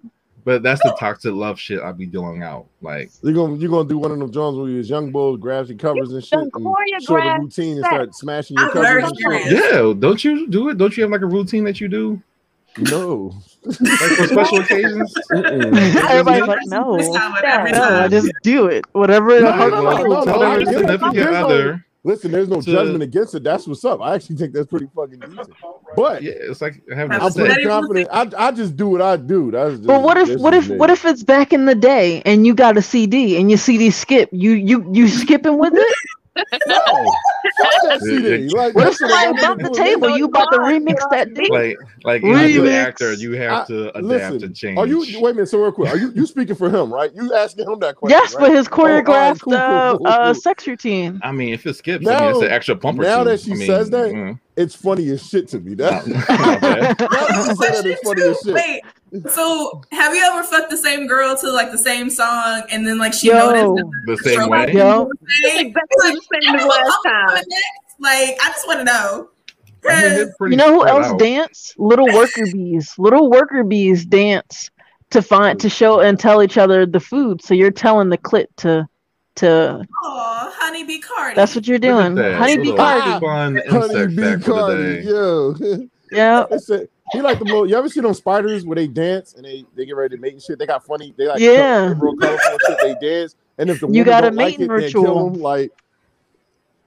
But 0.45 0.63
that's 0.63 0.83
the 0.83 0.97
toxic 0.99 1.33
love 1.33 1.59
shit 1.59 1.81
I 1.81 1.93
be 1.93 2.07
doing 2.07 2.43
out. 2.43 2.67
Like, 2.83 3.11
You're 3.23 3.35
gonna 3.35 3.57
you're 3.57 3.71
gonna 3.71 3.89
do 3.89 3.99
one 3.99 4.11
of 4.11 4.19
them 4.19 4.31
Jones 4.31 4.59
where 4.59 4.69
you 4.69 4.81
young 4.81 5.11
bulls 5.11 5.39
grabs 5.39 5.69
your 5.69 5.79
covers 5.79 6.13
and 6.13 6.25
shit 6.25 6.39
and 6.39 6.51
show 6.53 6.59
the 6.59 7.15
choreographed 7.17 7.39
routine 7.41 7.77
and 7.79 7.87
start 7.87 8.15
smashing 8.15 8.57
your 8.59 8.67
I'm 8.67 8.73
covers 8.73 9.05
and 9.05 9.19
shit. 9.19 9.53
yeah, 9.53 9.93
don't 9.99 10.23
you 10.23 10.49
do 10.49 10.69
it? 10.69 10.79
Don't 10.79 10.97
you 10.97 11.03
have 11.03 11.13
like 11.13 11.21
a 11.23 11.27
routine 11.27 11.65
that 11.65 11.81
you 11.81 11.89
do, 11.89 12.23
No. 12.79 13.33
like 13.65 13.77
for 13.77 14.27
special 14.27 14.59
occasions? 14.61 15.15
Everybody's 15.33 16.47
like, 16.47 16.59
no, 16.67 16.97
This 16.97 17.15
time 17.15 17.33
with 17.33 17.45
every 17.45 17.73
no, 17.73 17.83
I 17.83 18.09
just 18.09 18.33
do 18.43 18.67
it. 18.67 18.85
Whatever. 18.93 19.41
No, 19.41 19.57
no, 19.57 19.69
no, 19.69 20.03
no, 20.03 20.25
no, 20.25 20.53
it. 20.61 20.67
significant 20.67 21.19
other. 21.35 21.87
Listen, 22.03 22.31
there's 22.31 22.49
no 22.49 22.63
To- 22.63 22.71
judgment 22.71 23.03
against 23.03 23.35
it. 23.35 23.43
That's 23.43 23.67
what's 23.67 23.85
up. 23.85 24.01
I 24.01 24.15
actually 24.15 24.37
think 24.37 24.55
that's 24.55 24.69
pretty 24.69 24.87
fucking 24.97 25.19
decent. 25.21 25.51
But 25.97 26.23
Yeah, 26.23 26.33
it's 26.35 26.63
like 26.63 26.81
I'm 26.91 27.11
a 27.13 27.17
I'm 27.17 27.31
Steady 27.31 27.49
pretty 27.53 27.69
confident. 27.69 28.09
I, 28.11 28.31
I 28.39 28.53
just 28.53 28.75
do 28.77 28.89
what 28.89 29.03
I 29.03 29.17
do. 29.19 29.51
That's 29.51 29.75
just, 29.77 29.87
But 29.87 30.01
what 30.03 30.17
if 30.17 30.41
what 30.41 30.55
if 30.55 30.69
me. 30.71 30.77
what 30.77 30.89
if 30.89 31.05
it's 31.05 31.23
back 31.23 31.53
in 31.53 31.67
the 31.67 31.75
day 31.75 32.23
and 32.25 32.47
you 32.47 32.55
got 32.55 32.79
a 32.79 32.83
CD 32.83 33.39
and 33.39 33.51
your 33.51 33.59
CD 33.59 33.91
skip? 33.91 34.31
You 34.33 34.53
you 34.53 34.89
you 34.95 35.09
skipping 35.09 35.59
with 35.59 35.75
it? 35.77 35.95
No, 36.67 36.77
fuck 37.61 37.73
that 37.83 38.01
CD. 38.01 38.49
Like, 38.49 38.75
What 38.75 38.85
that 38.85 38.91
if 38.93 38.97
shit 38.99 39.11
somebody 39.11 39.41
bumped 39.41 39.63
the 39.63 39.69
to 39.71 39.75
do 39.75 39.81
with 39.83 39.89
table? 39.89 40.11
You 40.19 40.25
about 40.27 40.51
to 40.53 40.59
remix 40.59 41.01
that 41.11 41.35
dick? 41.35 41.49
Like, 41.51 41.79
like 42.05 42.23
if 42.25 42.55
you're 42.55 42.65
the 42.65 42.75
actor, 42.75 43.13
you 43.15 43.33
have 43.33 43.53
I- 43.63 43.65
to 43.67 43.89
adapt 43.91 44.05
Listen, 44.05 44.45
and 44.45 44.57
change. 44.57 44.79
are 44.79 44.87
you 44.87 44.99
wait 45.21 45.31
a 45.33 45.35
minute? 45.35 45.49
So 45.49 45.59
real 45.63 45.73
quick, 45.73 45.91
are 45.93 45.97
you 45.97 46.13
you 46.15 46.27
speaking 46.27 46.55
for 46.55 46.69
him, 46.71 46.93
right? 46.93 47.11
You 47.15 47.35
asking 47.35 47.71
him 47.71 47.79
that 47.81 47.97
question? 47.97 48.19
Yes, 48.21 48.35
right? 48.35 48.47
for 48.47 48.53
his 48.57 48.69
Oh, 48.71 48.77
all 48.77 48.85
right, 48.89 49.05
choreographed 49.05 49.41
cool, 49.41 49.53
cool, 49.53 49.57
uh, 49.57 49.97
cool, 49.99 50.07
uh, 50.07 50.35
sex 50.35 50.67
routine. 50.67 51.21
I 51.23 51.33
mean, 51.33 51.53
if 51.55 51.67
it 51.67 51.75
skips, 51.77 52.07
I 52.07 52.21
mean, 52.21 52.31
it's 52.31 52.41
an 52.43 52.51
extra 52.51 52.77
pump 52.77 52.99
now 52.99 53.19
two. 53.25 53.31
that 53.31 53.41
she 53.41 53.53
I 53.53 53.55
mean, 53.55 53.67
says 53.67 53.91
that, 53.91 54.07
mm, 54.13 54.39
It's 54.57 54.75
funny 54.75 55.09
as 55.11 55.27
shit 55.27 55.49
to 55.49 55.61
me. 55.61 55.75
That 55.75 56.07
not 56.29 56.61
bad. 56.61 56.99
now 57.01 57.07
that 57.09 57.47
you 57.49 57.55
say 57.57 57.73
that, 57.73 57.87
it's 57.87 58.01
funny 58.03 58.23
as 58.23 58.41
shit. 58.45 58.55
Wait, 58.55 58.83
so 59.31 59.83
have 59.93 60.15
you 60.15 60.23
ever 60.23 60.43
fucked 60.45 60.71
the 60.71 60.77
same 60.77 61.07
girl 61.07 61.37
to 61.37 61.51
like 61.51 61.71
the 61.71 61.79
same 61.79 62.11
song 62.11 62.63
and 62.71 62.87
then 62.87 62.99
like 62.99 63.13
she 63.13 63.29
Yo. 63.29 63.51
noticed 63.51 63.91
the 64.07 64.17
same 64.19 64.49
way. 64.49 64.73
Yo, 64.73 65.11
Hey, 65.45 65.67
Exactly 65.67 66.11
the 66.13 66.23
same 66.43 66.55
as 66.55 66.67
last 66.67 66.99
time. 67.05 67.43
Like, 67.99 68.39
I 68.43 68.49
just 68.49 68.67
want 68.67 68.81
to 68.81 68.85
know. 68.85 69.29
I 69.89 70.27
mean, 70.41 70.51
you 70.51 70.57
know 70.57 70.75
who 70.75 70.87
else 70.87 71.07
out. 71.07 71.19
dance? 71.19 71.75
Little 71.79 72.07
worker 72.07 72.45
bees. 72.53 72.95
Little 72.99 73.31
worker 73.31 73.65
bees 73.65 74.05
dance 74.05 74.71
to 75.11 75.23
find 75.23 75.59
to 75.61 75.69
show 75.69 76.01
and 76.01 76.19
tell 76.19 76.43
each 76.43 76.59
other 76.59 76.87
the 76.87 77.01
food. 77.01 77.43
So 77.43 77.55
you're 77.55 77.71
telling 77.71 78.09
the 78.11 78.19
clit 78.19 78.47
to 78.59 78.87
to. 79.37 79.87
Oh, 80.03 80.55
honeybee 80.59 80.99
Cardi. 80.99 81.35
That's 81.35 81.55
what 81.55 81.67
you're 81.67 81.79
doing. 81.79 82.15
that. 82.15 82.37
Honeybee 82.37 82.71
Little 82.71 82.77
Cardi. 82.77 83.21
Fun 83.25 83.63
Honey 83.69 83.95
insect 83.95 84.17
bee 84.17 84.23
fact 84.23 84.45
for 84.45 84.51
Cardi, 84.53 85.01
yo. 85.05 85.55
Yeah. 86.13 86.45
It's 87.13 87.17
he 87.17 87.23
like 87.23 87.39
the 87.39 87.45
little. 87.45 87.69
You 87.69 87.77
ever 87.77 87.89
see 87.89 88.01
them 88.01 88.15
spiders 88.15 88.65
where 88.65 88.77
they 88.77 88.87
dance 88.87 89.35
and 89.35 89.45
they 89.45 89.65
they 89.75 89.85
get 89.87 89.97
ready 89.97 90.17
to 90.17 90.21
mate 90.21 90.35
and 90.35 90.43
shit? 90.43 90.59
They 90.59 90.67
got 90.67 90.85
funny. 90.85 91.13
They 91.17 91.27
like 91.27 91.41
Yeah. 91.41 91.89
they 91.89 91.95
real 91.95 92.17
colorful 92.17 92.51
and 92.53 92.61
shit. 92.67 92.79
They 93.01 93.09
dance, 93.09 93.37
and 93.59 93.71
if 93.71 93.81
the 93.81 93.87
You 93.87 94.05
woman 94.05 94.05
got 94.05 94.25
a 94.25 94.27
don't 94.29 94.37
like 94.37 94.59
mating 94.59 94.65
it, 94.65 94.91
kill 94.93 95.03
ritual. 95.05 95.31
them. 95.31 95.41
Like 95.43 95.73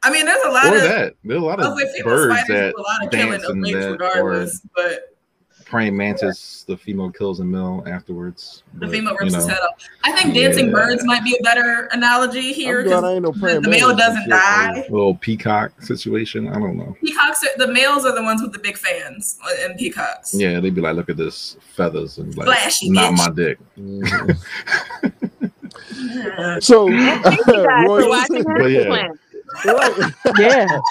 I 0.03 0.11
mean, 0.11 0.25
there's 0.25 0.43
a 0.45 0.49
lot 0.49 0.65
Or 0.65 0.75
of 0.75 0.81
that. 0.81 1.13
There's 1.23 1.41
a 1.41 1.45
lot 1.45 1.59
oh, 1.61 1.71
of 1.71 1.77
wait, 1.77 2.03
birds 2.03 2.33
spiders 2.33 2.47
that 2.47 2.73
a 2.75 2.81
lot 2.81 3.05
of 3.05 3.11
killing 3.11 3.31
dance 3.31 3.43
of 3.45 3.49
and 3.51 3.61
mates 3.61 3.79
that, 3.79 4.01
or 4.19 4.47
but 4.75 5.12
praying 5.73 5.97
mantis, 5.97 6.63
the 6.67 6.77
female 6.77 7.09
kills 7.11 7.39
a 7.39 7.43
male 7.43 7.83
afterwards. 7.87 8.61
the 8.75 8.81
But, 8.81 8.91
female 8.91 9.13
you 9.13 9.17
rips 9.19 9.33
his 9.33 9.47
head 9.47 9.57
off. 9.59 9.73
I 10.03 10.11
think 10.11 10.35
dancing 10.35 10.67
Yeah. 10.67 10.73
birds 10.73 11.03
might 11.03 11.23
be 11.23 11.35
a 11.39 11.43
better 11.43 11.89
analogy 11.91 12.53
here 12.53 12.81
I'm 12.81 12.87
glad 12.87 13.03
I 13.03 13.19
because 13.19 13.19
no 13.19 13.31
the, 13.55 13.61
the 13.61 13.69
male 13.69 13.95
doesn't 13.95 14.21
shit, 14.21 14.29
die. 14.29 14.85
little 14.89 15.15
peacock 15.15 15.81
situation. 15.81 16.47
I 16.47 16.59
don't 16.59 16.77
know. 16.77 16.95
Peacocks, 17.03 17.43
are, 17.43 17.49
the 17.57 17.67
males 17.73 18.05
are 18.05 18.13
the 18.13 18.21
ones 18.21 18.43
with 18.43 18.53
the 18.53 18.59
big 18.59 18.77
fans 18.77 19.39
and 19.61 19.75
peacocks. 19.77 20.35
Yeah, 20.35 20.59
they'd 20.59 20.75
be 20.75 20.81
like, 20.81 20.95
look 20.95 21.09
at 21.09 21.17
this 21.17 21.57
feathers 21.75 22.19
and 22.19 22.35
like, 22.37 22.45
Flashy 22.45 22.91
not 22.91 23.13
bitch. 23.13 23.17
my 23.17 23.29
dick. 23.33 23.57
So, 26.59 26.87
Thank 26.87 27.23
you 27.23 27.23
guys 27.23 27.35
for 27.45 27.63
Royal, 27.87 28.09
watching 28.09 28.43
But 28.43 28.67
yeah. 28.71 29.07
Right. 29.65 30.13
Yeah. 30.39 30.79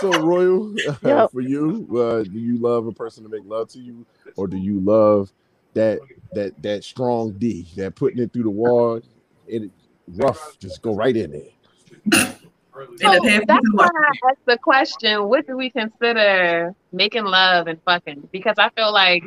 So, 0.00 0.10
Royal, 0.18 0.74
Yep. 1.02 1.30
for 1.32 1.40
you, 1.40 1.88
uh, 1.98 2.22
do 2.22 2.38
you 2.38 2.58
love 2.58 2.86
a 2.86 2.92
person 2.92 3.22
to 3.24 3.30
make 3.30 3.44
love 3.44 3.68
to 3.68 3.78
you, 3.78 4.06
or 4.36 4.46
do 4.46 4.56
you 4.56 4.80
love 4.80 5.32
that 5.74 6.00
that 6.32 6.60
that 6.62 6.84
strong 6.84 7.32
D, 7.32 7.66
that 7.76 7.94
putting 7.94 8.18
it 8.18 8.32
through 8.32 8.44
the 8.44 8.50
wall, 8.50 9.00
it 9.46 9.70
rough, 10.08 10.58
just 10.58 10.82
go 10.82 10.94
right 10.94 11.16
in 11.16 11.30
there? 11.30 11.42
So 13.00 13.10
that's 13.46 13.68
why 13.72 13.86
I 13.86 14.30
asked 14.30 14.46
the 14.46 14.58
question: 14.58 15.28
What 15.28 15.46
do 15.46 15.56
we 15.56 15.70
consider 15.70 16.72
making 16.92 17.24
love 17.24 17.66
and 17.66 17.80
fucking? 17.84 18.28
Because 18.32 18.56
I 18.58 18.70
feel 18.76 18.92
like 18.92 19.24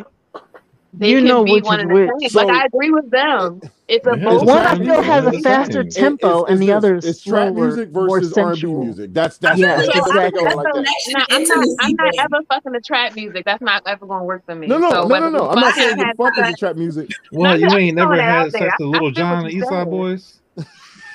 they 0.94 1.12
You 1.12 1.18
can 1.18 1.26
know 1.28 1.44
be 1.44 1.52
which 1.54 1.64
one 1.66 1.80
is 1.80 1.84
and 1.84 1.90
the 1.92 1.94
which. 1.96 2.10
same. 2.22 2.30
So- 2.30 2.46
like 2.46 2.56
I 2.64 2.66
agree 2.66 2.92
with 2.92 3.10
them. 3.12 3.62
It's 3.88 4.06
a 4.06 4.16
Yeah, 4.18 4.24
both. 4.24 4.44
One 4.46 4.58
I 4.60 4.76
feel 4.78 5.02
has 5.02 5.26
a 5.26 5.40
faster 5.40 5.82
It- 5.82 5.92
tempo, 5.92 6.28
It's- 6.44 6.46
and 6.52 6.60
the 6.62 6.72
other 6.72 6.96
is 6.98 7.24
trap 7.24 7.54
slower, 7.54 7.66
music 7.66 7.90
versus 7.90 8.38
R&B 8.38 8.54
sensual. 8.60 8.84
music. 8.84 9.14
That's 9.14 9.38
that's 9.40 9.60
Yeah, 9.60 9.78
that's 9.78 9.86
So 9.94 10.06
exactly 10.06 10.42
I, 10.42 10.44
that's 10.44 10.56
like 10.56 10.66
that. 10.66 10.74
Connection, 10.74 11.16
I'm 11.32 11.44
not. 11.44 11.68
I'm 11.80 11.94
not 11.96 12.16
ever 12.20 12.44
fucking 12.50 12.72
the 12.74 12.82
trap 12.82 13.16
music. 13.16 13.46
That's 13.46 13.62
not 13.62 13.82
ever 13.88 14.06
going 14.06 14.20
to 14.22 14.26
work 14.26 14.46
for 14.46 14.54
me. 14.56 14.68
No, 14.68 14.78
no, 14.78 14.92
so 14.92 15.08
no, 15.08 15.20
no, 15.20 15.30
no. 15.30 15.50
I'm 15.50 15.56
not 15.60 15.74
fucking 15.74 15.84
saying 15.84 15.98
you 16.00 16.06
have 16.06 16.18
fuck 16.18 16.36
with 16.36 16.46
the 16.48 16.54
trap 16.58 16.76
music. 16.76 17.10
Well, 17.32 17.60
You 17.60 17.68
ain't 17.76 17.96
never 17.96 18.10
throwing 18.16 18.20
it 18.20 18.24
out 18.30 18.44
had 18.44 18.52
there. 18.52 18.62
sex 18.62 18.76
I- 18.80 18.84
with 18.84 19.02
Lil 19.02 19.12
Jon 19.12 19.46
and 19.46 19.54
you're 19.54 19.66
Eastside. 19.66 19.90
Boys? 19.90 20.39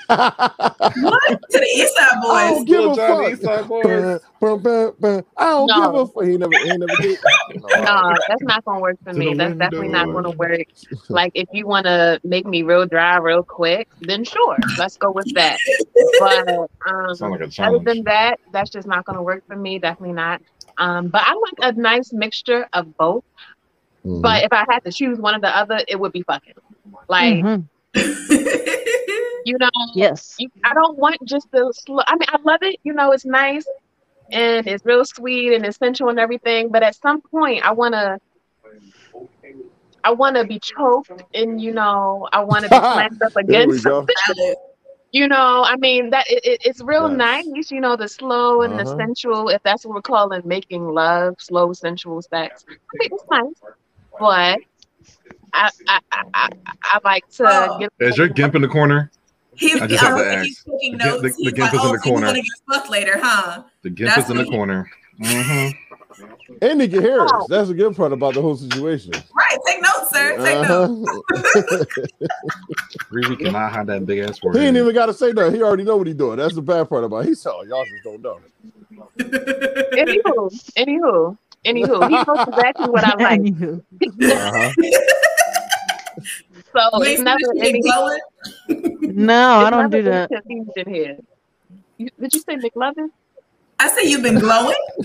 I 0.08 0.92
What? 1.00 1.40
To 1.50 1.58
the 1.58 1.72
East 1.76 1.94
Side 1.96 2.22
Boyz. 2.22 2.30
I 2.30 2.50
don't 2.50 2.64
give 2.64 2.78
Little 2.78 2.92
a 2.92 2.96
John 2.96 3.22
fuck. 3.24 3.32
Eastside 3.32 3.68
Boys. 3.68 4.20
Bum, 4.40 4.62
bum, 4.62 4.92
bum. 5.00 5.24
I 5.36 5.44
don't 5.46 5.66
No. 5.68 5.92
give 5.92 5.94
a 6.00 6.06
fuck. 6.06 6.24
He 6.24 6.36
never, 6.36 6.52
he 6.64 6.76
never 6.76 6.96
did. 7.00 7.18
No, 7.84 8.12
that's 8.28 8.42
not 8.42 8.64
gonna 8.64 8.80
work 8.80 8.96
for 9.04 9.12
To 9.12 9.18
me. 9.18 9.30
the 9.30 9.34
That's 9.36 9.56
definitely 9.56 9.88
not 9.88 10.06
gonna 10.12 10.30
work. 10.32 10.60
Like 11.08 11.32
if 11.34 11.48
you 11.52 11.66
wanna 11.66 12.20
make 12.24 12.46
me 12.46 12.62
real 12.62 12.86
dry 12.86 13.16
real 13.18 13.42
quick, 13.42 13.88
then 14.00 14.24
sure, 14.24 14.56
let's 14.78 14.96
go 14.96 15.10
with 15.10 15.32
that. 15.34 15.58
But 16.18 16.48
um, 16.48 16.68
like 17.20 17.58
other 17.60 17.78
than 17.78 18.02
that, 18.04 18.38
that's 18.52 18.70
just 18.70 18.86
not 18.86 19.04
gonna 19.04 19.22
work 19.22 19.46
for 19.46 19.56
me. 19.56 19.78
Definitely 19.78 20.14
not. 20.14 20.42
Um, 20.78 21.08
but 21.08 21.22
I 21.24 21.34
like 21.34 21.74
a 21.74 21.80
nice 21.80 22.12
mixture 22.12 22.66
of 22.72 22.96
both. 22.96 23.24
Mhm. 24.04 24.20
But 24.22 24.42
if 24.44 24.52
I 24.52 24.64
had 24.68 24.80
to 24.84 24.92
choose 24.92 25.18
one 25.18 25.34
or 25.34 25.40
the 25.40 25.56
other, 25.56 25.80
it 25.88 25.98
would 25.98 26.12
be 26.12 26.22
fucking. 26.22 26.54
Like 27.08 27.36
Mhm. 27.44 27.64
you 29.44 29.56
know, 29.58 29.70
Yes. 29.94 30.38
you, 30.38 30.48
I 30.64 30.74
don't 30.74 30.98
want 30.98 31.16
just 31.26 31.48
the 31.52 31.72
slow. 31.76 32.02
I 32.06 32.14
mean, 32.14 32.28
I 32.28 32.38
love 32.44 32.60
it. 32.62 32.76
You 32.84 32.94
know, 32.94 33.12
it's 33.12 33.26
nice 33.26 33.66
and 34.32 34.66
it's 34.66 34.84
real 34.84 35.04
sweet 35.04 35.54
and 35.54 35.64
it's 35.66 35.78
sensual 35.78 36.10
and 36.10 36.18
everything. 36.20 36.70
But 36.70 36.82
at 36.82 36.96
some 36.96 37.20
point, 37.30 37.64
I 37.64 37.72
want 37.72 37.94
to. 37.94 38.18
I 40.04 40.12
want 40.12 40.36
to 40.36 40.44
be 40.44 40.58
choked, 40.60 41.10
and 41.34 41.60
you 41.60 41.72
know, 41.72 42.28
I 42.32 42.42
want 42.44 42.64
to 42.64 42.70
be 42.70 42.80
slammed 42.90 43.20
up 43.24 43.32
There 43.46 43.64
we 43.64 43.78
against 43.78 43.80
go. 43.80 44.06
something. 44.06 44.54
You 45.12 45.28
know, 45.28 45.62
I 45.64 45.76
mean 45.76 46.10
that 46.10 46.26
it, 46.28 46.40
it, 46.44 46.60
it's 46.64 46.82
real 46.82 47.08
Yes. 47.08 47.10
nice. 47.10 47.70
You 47.70 47.80
know, 47.80 47.96
the 47.96 48.08
slow 48.08 48.62
and 48.62 48.78
the 48.78 48.86
Uh-huh. 48.86 48.98
sensual. 48.98 49.48
If 49.48 49.62
that's 49.64 49.84
what 49.84 49.94
we're 49.94 50.02
calling 50.02 50.42
making 50.44 50.84
love, 50.86 51.34
slow 51.38 51.72
sensual 51.72 52.22
sex. 52.22 52.64
I 52.68 52.96
think 52.98 53.12
it's 53.12 53.24
nice, 53.30 53.62
but 54.18 54.58
I 55.54 55.70
I, 55.88 56.00
I, 56.12 56.22
I, 56.34 56.48
I 56.84 56.98
like 57.04 57.24
to 57.36 57.70
Oh. 57.70 57.78
get 57.78 57.90
Is 58.00 58.18
your 58.18 58.28
gimp 58.28 58.54
in 58.54 58.62
the 58.62 58.68
corner? 58.68 59.10
He, 59.56 59.72
I 59.80 59.86
just 59.86 60.02
have 60.04 60.16
to 60.18 60.24
oh, 60.24 60.28
ask. 60.28 60.44
he's 60.46 60.64
taking 60.64 60.92
The 60.92 60.98
gimp- 60.98 61.22
notes. 61.22 61.22
the- 61.22 61.28
the 61.28 61.34
He's 61.38 61.52
gimp 61.52 61.58
like, 61.58 61.74
is 61.74 61.80
in 61.80 61.86
oh, 61.86 61.92
the 61.92 61.98
so 61.98 62.04
you 62.04 62.10
corner. 62.12 62.26
want 62.26 62.36
to 62.36 62.42
get 62.42 62.52
fucked 62.74 62.90
later, 62.90 63.18
huh? 63.20 63.62
The 63.82 63.90
gimp 63.90 64.10
That's 64.14 64.24
is 64.24 64.30
in 64.30 64.36
the 64.38 64.42
me. 64.44 64.50
corner. 64.50 64.90
hmm 65.22 65.68
And 66.62 66.80
he 66.80 66.86
can 66.88 67.00
hear. 67.02 67.26
That's 67.48 67.68
the 67.68 67.74
good 67.74 67.96
part 67.96 68.12
about 68.12 68.34
the 68.34 68.42
whole 68.42 68.54
situation. 68.56 69.12
Right. 69.12 69.58
Take 69.66 69.82
notes, 69.82 70.10
sir. 70.10 70.36
Take 70.44 70.68
notes. 70.68 71.10
Uh-huh. 71.56 71.84
Riri 73.12 73.38
cannot 73.38 73.72
hide 73.72 73.86
that 73.88 74.06
big 74.06 74.18
ass 74.20 74.40
word. 74.42 74.56
he 74.56 74.62
ain't 74.62 74.76
even 74.76 74.94
got 74.94 75.06
to 75.06 75.14
say 75.14 75.32
nothing. 75.32 75.54
He 75.56 75.62
already 75.62 75.82
know 75.84 75.96
what 75.96 76.06
he 76.06 76.12
doing. 76.14 76.36
That's 76.38 76.54
the 76.54 76.62
bad 76.62 76.88
part 76.88 77.04
about. 77.04 77.24
it. 77.24 77.28
He 77.28 77.34
said, 77.34 77.52
oh, 77.54 77.62
"Y'all 77.64 77.84
just 77.84 78.04
don't 78.04 78.22
know." 78.22 78.38
anywho, 79.18 80.72
anywho, 80.76 81.36
anywho. 81.64 82.08
He 82.08 82.14
knows 82.14 82.48
exactly 82.48 82.88
what 82.88 83.04
I 83.04 83.14
like. 83.22 83.40
Anywho. 83.40 83.82
Uh-huh. 84.22 84.72
So 86.76 87.02
it's 87.02 87.10
ain't 87.10 87.22
never 87.22 87.38
seen 87.54 87.64
any. 87.64 87.80
No, 89.12 89.56
I 89.60 89.70
don't 89.70 89.90
do 89.90 90.02
that. 90.02 90.28
Confusion 90.30 90.92
here. 90.94 91.16
You, 91.98 92.10
did 92.20 92.34
you 92.34 92.40
say 92.40 92.56
McLovin? 92.56 93.08
I 93.78 93.88
say 93.88 94.08
you've 94.08 94.22
been 94.22 94.38
glowing. 94.38 94.74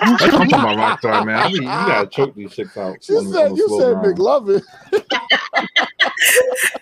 I'm 0.00 0.16
talking 0.18 0.52
about 0.54 0.76
Rockstar, 1.00 1.24
man. 1.26 1.38
I 1.38 1.48
mean, 1.48 1.62
you 1.62 1.68
gotta 1.68 2.06
choke 2.08 2.34
these 2.34 2.52
chicks 2.54 2.76
out. 2.76 2.96
She 3.02 3.14
on 3.14 3.30
the- 3.30 3.38
on 3.40 3.48
said, 3.50 3.56
"You 3.58 3.68
said 3.80 3.94
grind. 4.00 4.18
McLovin." 4.18 4.62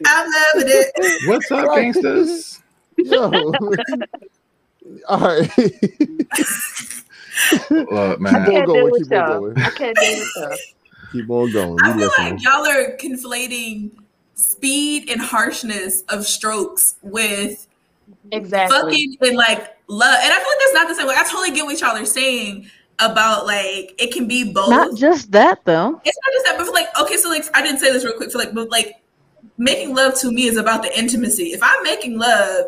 I'm 0.06 0.26
loving 0.26 0.72
it. 0.72 1.28
What's 1.28 1.50
up, 1.50 1.66
Right. 1.66 1.82
gangsters? 1.92 2.62
Yo. 2.98 3.30
All 5.08 5.18
right. 5.20 5.58
Look, 7.70 8.20
man. 8.20 8.34
on 8.36 8.44
can't 8.46 8.66
going, 8.66 8.66
deal 8.66 8.90
with 8.90 9.02
keep 9.02 9.12
y'all. 9.12 9.52
I 9.58 9.70
can't 9.70 9.96
deal 9.96 10.18
with 10.18 10.30
y'all. 10.36 10.56
Keep 11.14 11.30
on 11.30 11.50
going. 11.52 11.78
I 11.82 11.92
We 11.92 11.98
feel 12.00 12.08
listening. 12.08 12.32
like 12.34 12.42
y'all 12.42 12.66
are 12.66 12.96
conflating 12.98 13.92
speed 14.34 15.08
and 15.08 15.20
harshness 15.20 16.02
of 16.10 16.26
strokes 16.26 16.96
with 17.02 17.66
Exactly. 18.32 18.78
fucking 18.78 19.16
and 19.22 19.36
like 19.36 19.76
love. 19.88 20.18
And 20.22 20.32
I 20.32 20.36
feel 20.36 20.48
like 20.48 20.58
that's 20.60 20.74
not 20.74 20.88
the 20.88 20.94
same. 20.94 21.06
way. 21.06 21.14
I 21.16 21.22
totally 21.22 21.52
get 21.52 21.64
what 21.64 21.80
y'all 21.80 21.96
are 21.96 22.04
saying 22.04 22.68
about 22.98 23.46
like 23.46 23.94
it 23.98 24.12
can 24.12 24.26
be 24.28 24.52
both. 24.52 24.70
Not 24.70 24.96
just 24.96 25.30
that 25.32 25.64
though. 25.64 26.00
it's 26.04 26.18
not 26.26 26.32
just 26.32 26.44
that, 26.46 26.54
but 26.58 26.66
for 26.66 26.72
like 26.72 26.88
okay, 27.00 27.16
so 27.16 27.28
like 27.28 27.44
I 27.54 27.62
didn't 27.62 27.78
say 27.80 27.92
this 27.92 28.04
real 28.04 28.14
quick. 28.16 28.30
So 28.30 28.38
like, 28.38 28.52
but 28.54 28.70
like 28.70 29.00
making 29.56 29.94
love 29.94 30.14
to 30.20 30.32
me 30.32 30.44
is 30.46 30.56
about 30.56 30.82
the 30.82 30.98
intimacy. 30.98 31.52
If 31.52 31.60
I'm 31.62 31.82
making 31.84 32.18
love, 32.18 32.66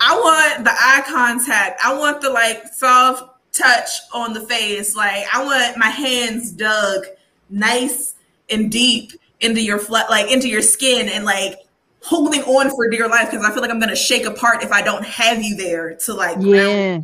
I 0.00 0.14
want 0.18 0.64
the 0.64 0.70
eye 0.72 1.02
contact. 1.08 1.80
I 1.84 1.96
want 1.98 2.20
the 2.20 2.30
like 2.30 2.66
soft 2.74 3.24
touch 3.52 3.88
on 4.12 4.32
the 4.34 4.40
face. 4.42 4.94
Like 4.94 5.24
I 5.34 5.42
want 5.42 5.76
my 5.78 5.88
hands 5.90 6.50
dug 6.52 7.04
nice 7.50 8.14
and 8.50 8.70
deep 8.70 9.12
into 9.40 9.62
your 9.62 9.78
flat, 9.78 10.10
like 10.10 10.30
into 10.30 10.48
your 10.48 10.62
skin, 10.62 11.08
and 11.08 11.24
like 11.24 11.58
holding 12.02 12.42
on 12.42 12.70
for 12.70 12.88
dear 12.88 13.08
life 13.08 13.30
because 13.30 13.44
I 13.44 13.52
feel 13.52 13.62
like 13.62 13.70
I'm 13.70 13.80
gonna 13.80 13.96
shake 13.96 14.26
apart 14.26 14.62
if 14.62 14.72
I 14.72 14.82
don't 14.82 15.04
have 15.04 15.42
you 15.42 15.56
there 15.56 15.94
to 15.94 16.14
like 16.14 16.36
Yeah. 16.40 17.00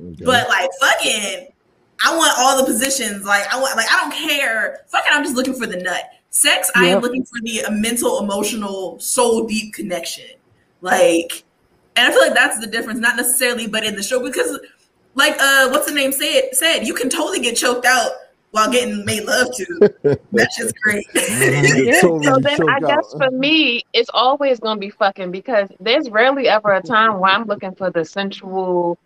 Okay. 0.00 0.24
but 0.24 0.48
like 0.48 0.70
fucking, 0.80 1.48
I 2.04 2.16
want 2.16 2.32
all 2.38 2.58
the 2.58 2.64
positions. 2.64 3.24
Like 3.24 3.46
I 3.52 3.60
want, 3.60 3.76
like 3.76 3.90
I 3.90 4.00
don't 4.00 4.12
care. 4.12 4.80
Fucking, 4.88 5.10
I'm 5.12 5.22
just 5.22 5.36
looking 5.36 5.54
for 5.54 5.66
the 5.66 5.76
nut. 5.76 6.10
Sex, 6.30 6.68
I 6.74 6.86
am 6.86 7.00
looking 7.00 7.24
for 7.24 7.40
the 7.42 7.64
uh, 7.64 7.70
mental, 7.70 8.18
emotional, 8.20 8.98
soul 8.98 9.46
deep 9.46 9.72
connection. 9.72 10.24
Like, 10.80 11.44
and 11.94 12.08
I 12.08 12.10
feel 12.10 12.22
like 12.22 12.34
that's 12.34 12.58
the 12.58 12.66
difference. 12.66 12.98
Not 12.98 13.14
necessarily, 13.14 13.68
but 13.68 13.84
in 13.84 13.94
the 13.94 14.02
show 14.02 14.20
because, 14.20 14.58
like, 15.14 15.36
uh, 15.38 15.68
what's 15.68 15.86
the 15.86 15.94
name 15.94 16.10
said 16.10 16.48
said 16.52 16.80
you 16.80 16.92
can 16.92 17.08
totally 17.08 17.38
get 17.38 17.56
choked 17.56 17.86
out 17.86 18.10
while 18.54 18.70
getting 18.70 19.04
made 19.04 19.24
love 19.24 19.48
to. 19.56 20.18
That's 20.32 20.56
just 20.56 20.74
great. 20.80 21.06
Yeah. 21.14 22.00
So 22.00 22.38
then 22.38 22.68
I 22.68 22.78
guess 22.78 23.12
for 23.18 23.30
me, 23.32 23.84
it's 23.92 24.08
always 24.14 24.60
gonna 24.60 24.78
be 24.78 24.90
fucking 24.90 25.32
because 25.32 25.68
there's 25.80 26.08
rarely 26.08 26.48
ever 26.48 26.72
a 26.72 26.80
time 26.80 27.18
where 27.18 27.32
I'm 27.32 27.44
looking 27.44 27.74
for 27.74 27.90
the 27.90 28.04
sensual 28.04 28.96